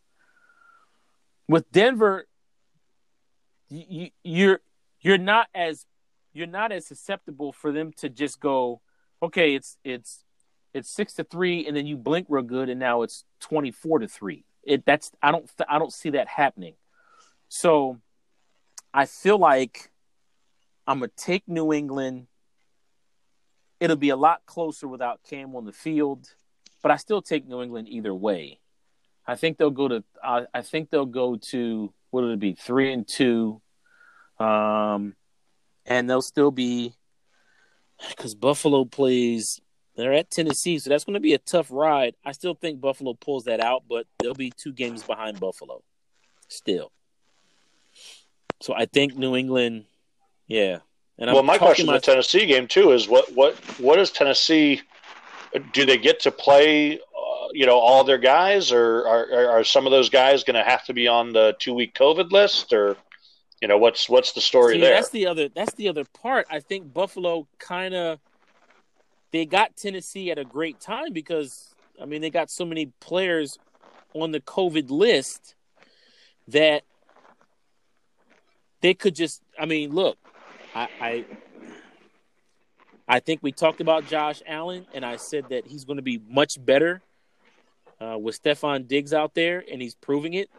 With 1.47 1.69
Denver 1.71 2.25
you, 3.69 4.09
you're 4.23 4.61
you're 5.01 5.17
not 5.17 5.47
as 5.53 5.85
you're 6.33 6.47
not 6.47 6.71
as 6.71 6.85
susceptible 6.85 7.51
for 7.51 7.71
them 7.71 7.91
to 7.97 8.09
just 8.09 8.39
go 8.39 8.81
okay 9.21 9.55
it's 9.55 9.77
it's 9.83 10.23
it's 10.77 10.93
six 10.93 11.13
to 11.15 11.23
three, 11.23 11.65
and 11.65 11.75
then 11.75 11.87
you 11.87 11.97
blink 11.97 12.27
real 12.29 12.43
good, 12.43 12.69
and 12.69 12.79
now 12.79 13.01
it's 13.01 13.23
twenty 13.39 13.71
four 13.71 13.99
to 13.99 14.07
three. 14.07 14.45
It 14.63 14.85
that's 14.85 15.11
I 15.21 15.31
don't 15.31 15.49
I 15.67 15.79
don't 15.79 15.93
see 15.93 16.11
that 16.11 16.27
happening. 16.27 16.75
So 17.49 17.99
I 18.93 19.05
feel 19.05 19.37
like 19.37 19.91
I'm 20.85 20.99
gonna 20.99 21.11
take 21.17 21.47
New 21.47 21.73
England. 21.73 22.27
It'll 23.79 23.95
be 23.95 24.09
a 24.09 24.15
lot 24.15 24.41
closer 24.45 24.87
without 24.87 25.21
Cam 25.27 25.55
on 25.55 25.65
the 25.65 25.71
field, 25.71 26.27
but 26.81 26.91
I 26.91 26.97
still 26.97 27.21
take 27.21 27.47
New 27.47 27.61
England 27.61 27.87
either 27.89 28.13
way. 28.13 28.59
I 29.25 29.35
think 29.35 29.57
they'll 29.57 29.71
go 29.71 29.87
to. 29.87 30.03
Uh, 30.23 30.43
I 30.53 30.61
think 30.61 30.89
they'll 30.89 31.05
go 31.05 31.37
to 31.51 31.93
what 32.11 32.23
would 32.23 32.33
it 32.33 32.39
be 32.39 32.53
three 32.53 32.93
and 32.93 33.07
two, 33.07 33.61
um, 34.39 35.15
and 35.85 36.09
they'll 36.09 36.21
still 36.21 36.51
be 36.51 36.93
because 38.09 38.35
Buffalo 38.35 38.85
plays 38.85 39.61
they're 39.97 40.13
at 40.13 40.29
Tennessee, 40.29 40.77
so 40.77 40.91
that's 40.91 41.05
going 41.05 41.15
to 41.15 41.19
be 41.19 41.33
a 41.33 41.39
tough 41.39 41.67
ride. 41.71 42.15
I 42.23 42.31
still 42.31 42.53
think 42.53 42.79
Buffalo 42.79 43.15
pulls 43.15 43.45
that 43.45 43.59
out, 43.59 43.83
but 43.89 44.05
they'll 44.19 44.35
be 44.35 44.53
two 44.55 44.71
games 44.71 45.01
behind 45.01 45.39
Buffalo 45.39 45.81
still. 46.47 46.91
So 48.61 48.75
I 48.75 48.85
think 48.85 49.17
New 49.17 49.35
England, 49.35 49.85
yeah. 50.47 50.79
And 51.17 51.31
well, 51.31 51.39
I'm 51.39 51.47
my 51.47 51.57
question 51.57 51.87
my... 51.87 51.93
the 51.93 51.99
Tennessee 51.99 52.45
game 52.45 52.67
too 52.67 52.91
is 52.91 53.07
what 53.07 53.33
what 53.33 53.55
what 53.79 53.99
is 53.99 54.11
Tennessee? 54.11 54.81
Do 55.73 55.85
they 55.85 55.97
get 55.97 56.19
to 56.21 56.31
play? 56.31 56.99
Uh, 56.99 57.47
you 57.53 57.65
know, 57.65 57.79
all 57.79 58.03
their 58.03 58.19
guys, 58.19 58.71
or 58.71 59.07
are 59.07 59.49
are 59.49 59.63
some 59.63 59.87
of 59.87 59.91
those 59.91 60.09
guys 60.09 60.43
going 60.43 60.55
to 60.55 60.69
have 60.69 60.85
to 60.85 60.93
be 60.93 61.07
on 61.07 61.33
the 61.33 61.55
two 61.59 61.73
week 61.73 61.95
COVID 61.95 62.31
list, 62.31 62.71
or 62.71 62.97
you 63.61 63.67
know, 63.67 63.77
what's 63.77 64.07
what's 64.09 64.33
the 64.33 64.41
story 64.41 64.75
See, 64.75 64.81
there? 64.81 64.93
That's 64.93 65.09
the 65.09 65.27
other. 65.27 65.49
That's 65.49 65.73
the 65.73 65.89
other 65.89 66.05
part. 66.05 66.47
I 66.49 66.59
think 66.59 66.93
Buffalo 66.93 67.47
kind 67.59 67.93
of 67.93 68.19
they 69.31 69.45
got 69.45 69.75
Tennessee 69.75 70.31
at 70.31 70.37
a 70.37 70.45
great 70.45 70.79
time 70.79 71.13
because 71.13 71.73
I 72.01 72.05
mean 72.05 72.21
they 72.21 72.29
got 72.29 72.49
so 72.49 72.65
many 72.65 72.91
players 72.99 73.57
on 74.13 74.31
the 74.31 74.39
COVID 74.39 74.89
list 74.89 75.55
that 76.47 76.83
they 78.81 78.93
could 78.93 79.15
just 79.15 79.41
I 79.59 79.65
mean 79.65 79.91
look 79.91 80.17
I, 80.75 80.87
I 81.01 81.25
I 83.07 83.19
think 83.19 83.39
we 83.41 83.51
talked 83.53 83.79
about 83.79 84.05
Josh 84.07 84.41
Allen, 84.45 84.85
and 84.93 85.05
I 85.05 85.15
said 85.15 85.49
that 85.49 85.65
he's 85.65 85.85
going 85.85 85.95
to 85.95 86.03
be 86.03 86.21
much 86.29 86.63
better 86.63 87.01
uh, 88.01 88.17
with 88.19 88.41
Stefon 88.41 88.87
Diggs 88.87 89.13
out 89.13 89.33
there, 89.33 89.63
and 89.71 89.81
he's 89.81 89.95
proving 89.95 90.33
it. 90.33 90.49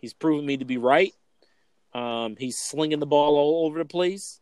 He's 0.00 0.12
proven 0.12 0.44
me 0.44 0.56
to 0.56 0.64
be 0.64 0.78
right. 0.78 1.14
Um, 1.96 2.36
he's 2.38 2.58
slinging 2.58 2.98
the 2.98 3.06
ball 3.06 3.36
all 3.36 3.64
over 3.64 3.78
the 3.78 3.86
place 3.86 4.40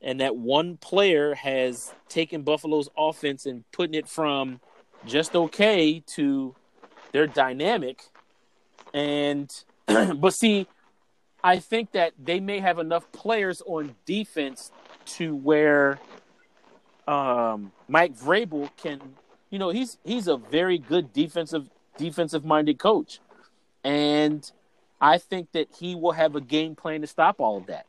and 0.00 0.20
that 0.20 0.36
one 0.36 0.78
player 0.78 1.34
has 1.34 1.92
taken 2.08 2.42
Buffalo's 2.42 2.88
offense 2.96 3.44
and 3.44 3.70
putting 3.72 3.92
it 3.92 4.08
from 4.08 4.60
just 5.04 5.36
okay 5.36 6.02
to 6.06 6.54
they're 7.12 7.26
dynamic. 7.26 8.04
And 8.94 9.52
but 9.86 10.32
see, 10.32 10.66
I 11.44 11.58
think 11.58 11.92
that 11.92 12.14
they 12.18 12.40
may 12.40 12.58
have 12.60 12.78
enough 12.78 13.12
players 13.12 13.62
on 13.66 13.94
defense 14.06 14.72
to 15.16 15.36
where 15.36 15.98
um, 17.06 17.72
Mike 17.86 18.16
Vrabel 18.16 18.70
can, 18.78 19.00
you 19.50 19.58
know, 19.58 19.68
he's 19.68 19.98
he's 20.04 20.26
a 20.26 20.38
very 20.38 20.78
good 20.78 21.12
defensive 21.12 21.68
defensive 21.98 22.46
minded 22.46 22.78
coach, 22.78 23.20
and 23.84 24.50
I 25.00 25.18
think 25.18 25.52
that 25.52 25.68
he 25.78 25.94
will 25.94 26.12
have 26.12 26.34
a 26.34 26.40
game 26.40 26.74
plan 26.74 27.02
to 27.02 27.06
stop 27.06 27.40
all 27.40 27.56
of 27.56 27.66
that 27.66 27.86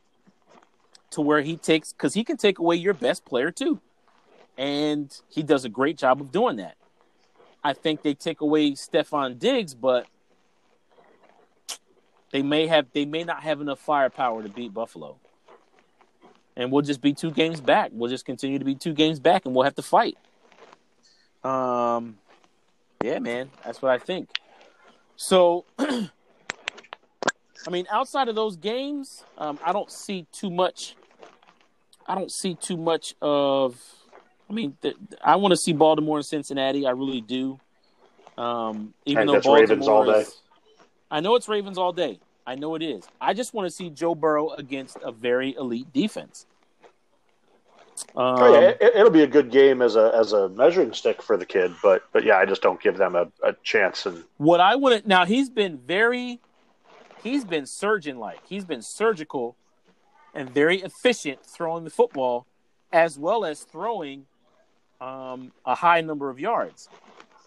to 1.10 1.20
where 1.20 1.42
he 1.42 1.56
takes 1.56 1.92
because 1.92 2.14
he 2.14 2.24
can 2.24 2.36
take 2.36 2.58
away 2.58 2.76
your 2.76 2.94
best 2.94 3.24
player 3.24 3.50
too, 3.50 3.80
and 4.56 5.16
he 5.28 5.42
does 5.42 5.64
a 5.64 5.68
great 5.68 5.98
job 5.98 6.20
of 6.20 6.30
doing 6.30 6.56
that. 6.56 6.76
I 7.62 7.72
think 7.72 8.02
they 8.02 8.14
take 8.14 8.40
away 8.40 8.72
Stefon 8.72 9.38
Diggs, 9.38 9.74
but 9.74 10.06
they 12.30 12.42
may 12.42 12.66
have 12.66 12.86
they 12.92 13.04
may 13.04 13.24
not 13.24 13.42
have 13.42 13.60
enough 13.60 13.80
firepower 13.80 14.42
to 14.42 14.48
beat 14.48 14.72
Buffalo. 14.72 15.16
And 16.56 16.70
we'll 16.70 16.82
just 16.82 17.00
be 17.00 17.14
two 17.14 17.30
games 17.30 17.60
back. 17.60 17.90
We'll 17.92 18.10
just 18.10 18.24
continue 18.24 18.58
to 18.58 18.64
be 18.64 18.74
two 18.74 18.92
games 18.92 19.18
back 19.18 19.46
and 19.46 19.54
we'll 19.54 19.64
have 19.64 19.76
to 19.76 19.82
fight. 19.82 20.16
Um 21.42 22.18
yeah, 23.02 23.18
man, 23.18 23.50
that's 23.64 23.80
what 23.80 23.90
I 23.90 23.98
think. 23.98 24.28
So 25.16 25.64
I 27.66 27.70
mean, 27.70 27.86
outside 27.90 28.28
of 28.28 28.34
those 28.34 28.56
games, 28.56 29.24
um, 29.36 29.58
I 29.64 29.72
don't 29.72 29.90
see 29.90 30.26
too 30.32 30.50
much 30.50 30.94
I 32.10 32.16
don't 32.16 32.32
see 32.32 32.56
too 32.56 32.76
much 32.76 33.14
of. 33.22 33.80
I 34.48 34.52
mean, 34.52 34.76
the, 34.80 34.94
I 35.22 35.36
want 35.36 35.52
to 35.52 35.56
see 35.56 35.72
Baltimore 35.72 36.16
and 36.16 36.26
Cincinnati. 36.26 36.84
I 36.84 36.90
really 36.90 37.20
do. 37.20 37.60
Um, 38.36 38.94
even 39.06 39.28
though 39.28 39.40
Ravens 39.54 39.86
all 39.86 40.04
day. 40.04 40.24
I 41.08 41.20
know 41.20 41.36
it's 41.36 41.48
Ravens 41.48 41.78
all 41.78 41.92
day. 41.92 42.18
I 42.44 42.56
know 42.56 42.74
it 42.74 42.82
is. 42.82 43.04
I 43.20 43.32
just 43.32 43.54
want 43.54 43.66
to 43.66 43.70
see 43.70 43.90
Joe 43.90 44.16
Burrow 44.16 44.50
against 44.50 44.96
a 45.04 45.12
very 45.12 45.54
elite 45.54 45.92
defense. 45.92 46.46
Um, 48.16 48.36
oh 48.38 48.60
yeah, 48.60 48.72
it, 48.80 48.96
will 48.96 49.10
be 49.10 49.22
a 49.22 49.26
good 49.26 49.52
game 49.52 49.80
as 49.82 49.94
a 49.94 50.10
as 50.14 50.32
a 50.32 50.48
measuring 50.48 50.92
stick 50.92 51.22
for 51.22 51.36
the 51.36 51.46
kid, 51.46 51.72
but 51.80 52.02
but 52.12 52.24
yeah, 52.24 52.38
I 52.38 52.44
just 52.44 52.62
don't 52.62 52.80
give 52.80 52.96
them 52.96 53.14
a, 53.14 53.28
a 53.44 53.52
chance. 53.62 54.04
And 54.06 54.24
what 54.38 54.58
I 54.58 54.74
want 54.74 55.02
to 55.02 55.08
now, 55.08 55.26
he's 55.26 55.50
been 55.50 55.76
very, 55.76 56.40
he's 57.22 57.44
been 57.44 57.66
surgeon 57.66 58.18
like. 58.18 58.40
He's 58.46 58.64
been 58.64 58.82
surgical 58.82 59.56
and 60.34 60.48
very 60.50 60.82
efficient 60.82 61.44
throwing 61.44 61.84
the 61.84 61.90
football, 61.90 62.46
as 62.92 63.18
well 63.18 63.44
as 63.44 63.62
throwing 63.62 64.26
um, 65.00 65.52
a 65.64 65.74
high 65.74 66.00
number 66.00 66.30
of 66.30 66.38
yards. 66.38 66.88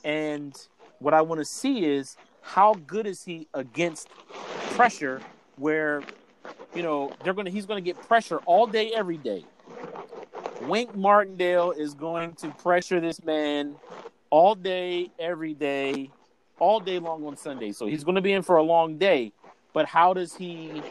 And 0.04 0.56
what 1.00 1.14
I 1.14 1.22
want 1.22 1.40
to 1.40 1.46
see 1.46 1.86
is 1.86 2.18
how 2.42 2.76
good 2.88 3.08
is 3.08 3.24
he 3.24 3.48
against 3.54 4.10
pressure, 4.72 5.22
where 5.56 6.04
you 6.74 6.84
know 6.84 7.14
they're 7.24 7.34
gonna 7.34 7.50
he's 7.50 7.66
gonna 7.66 7.82
get 7.82 8.00
pressure 8.02 8.40
all 8.46 8.68
day, 8.68 8.92
every 8.92 9.18
day. 9.18 9.46
Wink 10.64 10.96
Martindale 10.96 11.72
is 11.72 11.94
going 11.94 12.34
to 12.36 12.50
pressure 12.50 13.00
this 13.00 13.24
man 13.24 13.76
all 14.30 14.56
day, 14.56 15.12
every 15.20 15.54
day, 15.54 16.10
all 16.60 16.80
day 16.80 17.00
long 17.00 17.26
on 17.26 17.36
Sunday. 17.36 17.72
So 17.72 17.86
he's 17.86 18.04
to 18.16 18.22
be 18.22 18.34
in 18.34 18.42
for 18.42 18.58
a 18.58 18.64
long 18.64 18.98
day. 18.98 19.34
But 19.74 19.88
how 19.88 20.14
does 20.14 20.36
he 20.36 20.82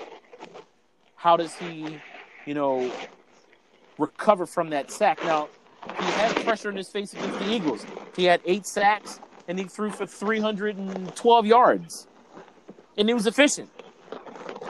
how 1.22 1.36
does 1.36 1.54
he, 1.54 2.00
you 2.46 2.54
know, 2.54 2.90
recover 3.96 4.44
from 4.44 4.70
that 4.70 4.90
sack? 4.90 5.22
Now, 5.24 5.48
he 5.86 6.04
had 6.04 6.34
pressure 6.44 6.68
in 6.68 6.76
his 6.76 6.88
face 6.88 7.12
against 7.12 7.38
the 7.38 7.52
Eagles. 7.52 7.86
He 8.16 8.24
had 8.24 8.40
eight 8.44 8.66
sacks 8.66 9.20
and 9.46 9.56
he 9.56 9.64
threw 9.66 9.90
for 9.90 10.04
312 10.04 11.46
yards. 11.46 12.08
And 12.96 13.08
he 13.08 13.14
was 13.14 13.28
efficient. 13.28 13.70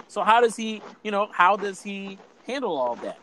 So 0.08 0.22
how 0.22 0.42
does 0.42 0.56
he, 0.56 0.82
you 1.02 1.10
know, 1.10 1.28
how 1.32 1.56
does 1.56 1.82
he 1.82 2.18
handle 2.46 2.76
all 2.76 2.96
that? 2.96 3.18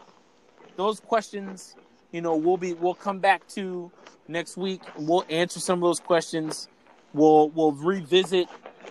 Those 0.76 1.00
questions, 1.00 1.76
you 2.12 2.22
know, 2.22 2.36
we'll 2.36 2.58
be 2.58 2.74
we'll 2.74 2.96
come 2.96 3.20
back 3.20 3.48
to 3.50 3.92
next 4.28 4.58
week. 4.58 4.82
We'll 4.98 5.26
answer 5.30 5.60
some 5.60 5.80
of 5.80 5.88
those 5.88 6.00
questions. 6.00 6.68
We'll 7.14 7.50
we'll 7.50 7.74
revisit, 7.74 8.48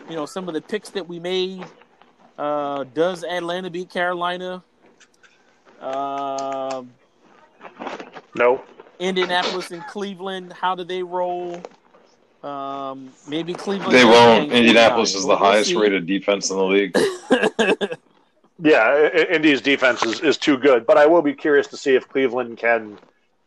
you 0.09 0.15
know, 0.15 0.27
some 0.27 0.47
of 0.47 0.55
the 0.55 0.61
picks 0.61 0.91
that 0.91 1.09
we 1.09 1.19
made 1.19 1.65
uh, 2.39 2.85
does 2.94 3.24
Atlanta 3.24 3.69
beat 3.70 3.90
Carolina? 3.90 4.62
Uh, 5.81 6.82
no. 8.35 8.62
Indianapolis 8.98 9.70
and 9.70 9.85
Cleveland. 9.86 10.52
How 10.52 10.74
do 10.74 10.85
they 10.85 11.02
roll? 11.02 11.62
Um, 12.43 13.10
maybe 13.28 13.55
Cleveland. 13.55 13.93
They 13.93 14.05
won't. 14.05 14.52
Indianapolis 14.52 15.15
is 15.15 15.23
the 15.23 15.28
we'll 15.28 15.36
highest 15.39 15.70
see. 15.70 15.77
rated 15.77 16.06
defense 16.06 16.51
in 16.51 16.56
the 16.56 16.65
league. 16.65 16.97
yeah, 18.60 19.09
Indy's 19.31 19.60
defense 19.60 20.05
is, 20.05 20.20
is 20.20 20.36
too 20.39 20.56
good, 20.56 20.86
but 20.86 20.97
I 20.97 21.06
will 21.06 21.23
be 21.23 21.35
curious 21.35 21.66
to 21.69 21.77
see 21.77 21.94
if 21.94 22.09
Cleveland 22.09 22.59
can 22.59 22.98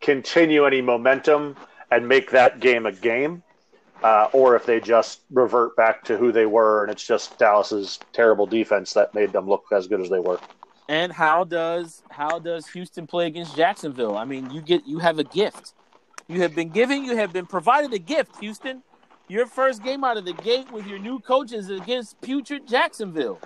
continue 0.01 0.65
any 0.65 0.81
momentum 0.81 1.55
and 1.89 2.07
make 2.07 2.31
that 2.31 2.59
game 2.59 2.85
a 2.85 2.91
game. 2.91 3.43
Uh, 4.03 4.29
or 4.33 4.55
if 4.55 4.65
they 4.65 4.79
just 4.79 5.21
revert 5.31 5.75
back 5.75 6.03
to 6.05 6.17
who 6.17 6.31
they 6.31 6.45
were 6.45 6.83
and 6.83 6.91
it's 6.91 7.05
just 7.05 7.37
Dallas's 7.37 7.99
terrible 8.13 8.45
defense 8.45 8.93
that 8.93 9.13
made 9.13 9.31
them 9.31 9.47
look 9.47 9.65
as 9.71 9.87
good 9.87 10.01
as 10.01 10.09
they 10.09 10.19
were. 10.19 10.39
And 10.89 11.11
how 11.11 11.43
does 11.43 12.03
how 12.09 12.39
does 12.39 12.67
Houston 12.67 13.07
play 13.07 13.27
against 13.27 13.55
Jacksonville? 13.55 14.17
I 14.17 14.25
mean, 14.25 14.49
you 14.49 14.61
get 14.61 14.85
you 14.85 14.99
have 14.99 15.19
a 15.19 15.23
gift. 15.23 15.73
You 16.27 16.41
have 16.41 16.55
been 16.55 16.69
given, 16.69 17.03
you 17.03 17.15
have 17.15 17.33
been 17.33 17.45
provided 17.45 17.93
a 17.93 17.99
gift, 17.99 18.37
Houston. 18.39 18.83
Your 19.27 19.45
first 19.45 19.83
game 19.83 20.03
out 20.03 20.17
of 20.17 20.25
the 20.25 20.33
gate 20.33 20.69
with 20.71 20.85
your 20.87 20.99
new 20.99 21.19
coaches 21.19 21.69
against 21.69 22.19
putrid 22.21 22.67
Jacksonville. 22.67 23.39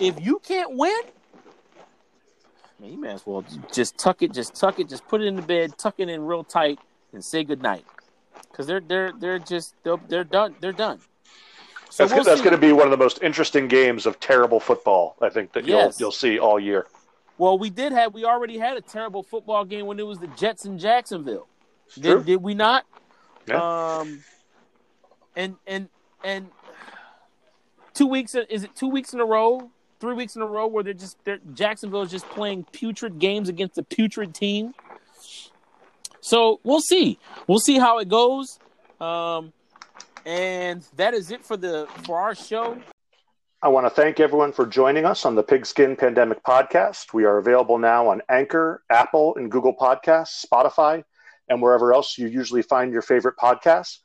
If 0.00 0.20
you 0.20 0.40
can't 0.44 0.76
win, 0.76 1.00
you 2.80 3.00
may 3.00 3.10
as 3.10 3.26
well 3.26 3.44
just 3.72 3.98
tuck 3.98 4.22
it, 4.22 4.32
just 4.32 4.54
tuck 4.54 4.78
it, 4.78 4.88
just 4.88 5.06
put 5.08 5.20
it 5.20 5.26
in 5.26 5.36
the 5.36 5.42
bed, 5.42 5.76
tuck 5.78 5.94
it 5.98 6.08
in 6.08 6.24
real 6.24 6.44
tight, 6.44 6.78
and 7.12 7.24
say 7.24 7.44
goodnight. 7.44 7.84
Because 8.52 8.66
they're 8.66 8.80
they're 8.80 9.12
they're 9.18 9.38
just 9.38 9.74
they're, 9.82 9.96
they're 10.08 10.24
done. 10.24 10.54
They're 10.60 10.72
done. 10.72 11.00
So 11.90 12.04
that's, 12.04 12.14
we'll 12.14 12.24
that's 12.24 12.40
going 12.40 12.54
to 12.54 12.60
be 12.60 12.72
one 12.72 12.86
of 12.86 12.90
the 12.90 12.96
most 12.96 13.22
interesting 13.22 13.66
games 13.66 14.06
of 14.06 14.20
terrible 14.20 14.60
football. 14.60 15.16
I 15.20 15.30
think 15.30 15.52
that 15.54 15.66
yes. 15.66 15.98
you'll 15.98 16.06
you'll 16.06 16.12
see 16.12 16.38
all 16.38 16.60
year. 16.60 16.86
Well, 17.38 17.58
we 17.58 17.70
did 17.70 17.92
have 17.92 18.14
we 18.14 18.24
already 18.24 18.58
had 18.58 18.76
a 18.76 18.80
terrible 18.80 19.22
football 19.22 19.64
game 19.64 19.86
when 19.86 19.98
it 19.98 20.06
was 20.06 20.18
the 20.18 20.28
Jets 20.28 20.64
in 20.64 20.78
Jacksonville. 20.78 21.48
Did, 21.98 22.24
did 22.24 22.36
we 22.36 22.54
not? 22.54 22.84
Yeah. 23.46 23.98
Um, 23.98 24.22
and 25.36 25.56
and 25.66 25.88
and 26.22 26.48
two 27.94 28.06
weeks 28.06 28.34
is 28.34 28.64
it 28.64 28.74
two 28.76 28.88
weeks 28.88 29.12
in 29.12 29.20
a 29.20 29.24
row, 29.24 29.70
three 30.00 30.14
weeks 30.14 30.36
in 30.36 30.42
a 30.42 30.46
row 30.46 30.66
where 30.66 30.84
they're 30.84 30.94
just 30.94 31.16
they're 31.24 31.40
Jacksonville 31.52 32.02
is 32.02 32.10
just 32.10 32.28
playing 32.30 32.64
putrid 32.72 33.18
games 33.18 33.48
against 33.48 33.78
a 33.78 33.82
putrid 33.82 34.34
team. 34.34 34.74
So 36.22 36.60
we'll 36.62 36.80
see. 36.80 37.18
We'll 37.46 37.58
see 37.58 37.78
how 37.78 37.98
it 37.98 38.08
goes. 38.08 38.58
Um, 39.00 39.52
and 40.24 40.82
that 40.96 41.14
is 41.14 41.30
it 41.32 41.44
for 41.44 41.56
the 41.56 41.88
for 42.04 42.20
our 42.20 42.34
show. 42.34 42.80
I 43.60 43.68
want 43.68 43.86
to 43.86 43.90
thank 43.90 44.20
everyone 44.20 44.52
for 44.52 44.64
joining 44.64 45.04
us 45.04 45.24
on 45.24 45.34
the 45.34 45.42
Pigskin 45.42 45.96
Pandemic 45.96 46.42
Podcast. 46.44 47.12
We 47.12 47.24
are 47.24 47.38
available 47.38 47.78
now 47.78 48.08
on 48.08 48.22
Anchor, 48.28 48.82
Apple, 48.88 49.34
and 49.36 49.50
Google 49.50 49.74
Podcasts, 49.74 50.44
Spotify, 50.46 51.04
and 51.48 51.60
wherever 51.60 51.92
else 51.92 52.16
you 52.18 52.28
usually 52.28 52.62
find 52.62 52.92
your 52.92 53.02
favorite 53.02 53.36
podcasts. 53.36 53.98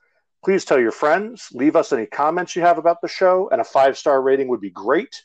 Please 0.43 0.65
tell 0.65 0.79
your 0.79 0.91
friends, 0.91 1.47
leave 1.53 1.75
us 1.75 1.91
any 1.91 2.05
comments 2.05 2.55
you 2.55 2.61
have 2.63 2.77
about 2.77 3.01
the 3.01 3.07
show, 3.07 3.49
and 3.51 3.61
a 3.61 3.63
five 3.63 3.97
star 3.97 4.21
rating 4.21 4.47
would 4.47 4.61
be 4.61 4.71
great. 4.71 5.23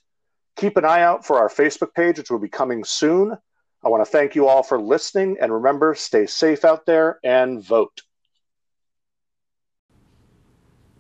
Keep 0.57 0.77
an 0.77 0.85
eye 0.85 1.03
out 1.03 1.27
for 1.27 1.39
our 1.39 1.49
Facebook 1.49 1.95
page, 1.95 2.19
which 2.19 2.31
will 2.31 2.39
be 2.39 2.49
coming 2.49 2.85
soon. 2.85 3.37
I 3.85 3.89
want 3.89 4.05
to 4.05 4.11
thank 4.11 4.35
you 4.35 4.47
all 4.47 4.63
for 4.63 4.81
listening, 4.81 5.37
and 5.41 5.53
remember, 5.53 5.95
stay 5.95 6.27
safe 6.27 6.65
out 6.65 6.87
there 6.87 7.19
and 7.25 7.63
vote. 7.63 8.03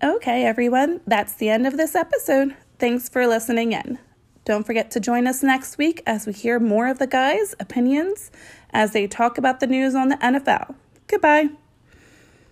Okay, 0.02 0.44
everyone, 0.44 1.00
that's 1.06 1.34
the 1.34 1.48
end 1.48 1.66
of 1.66 1.76
this 1.76 1.94
episode. 1.94 2.56
Thanks 2.80 3.09
for 3.09 3.26
listening 3.26 3.72
in. 3.72 4.00
Don't 4.44 4.66
forget 4.66 4.90
to 4.92 5.00
join 5.00 5.28
us 5.28 5.44
next 5.44 5.78
week 5.78 6.02
as 6.04 6.26
we 6.26 6.32
hear 6.32 6.59
more 6.59 6.88
of 6.88 6.98
the 6.98 7.06
guys' 7.06 7.54
opinions 7.60 8.32
as 8.70 8.92
they 8.92 9.06
talk 9.06 9.38
about 9.38 9.60
the 9.60 9.68
news 9.68 9.94
on 9.94 10.09
the 10.09 10.16
NFL. 10.16 10.74
Goodbye. 11.06 11.50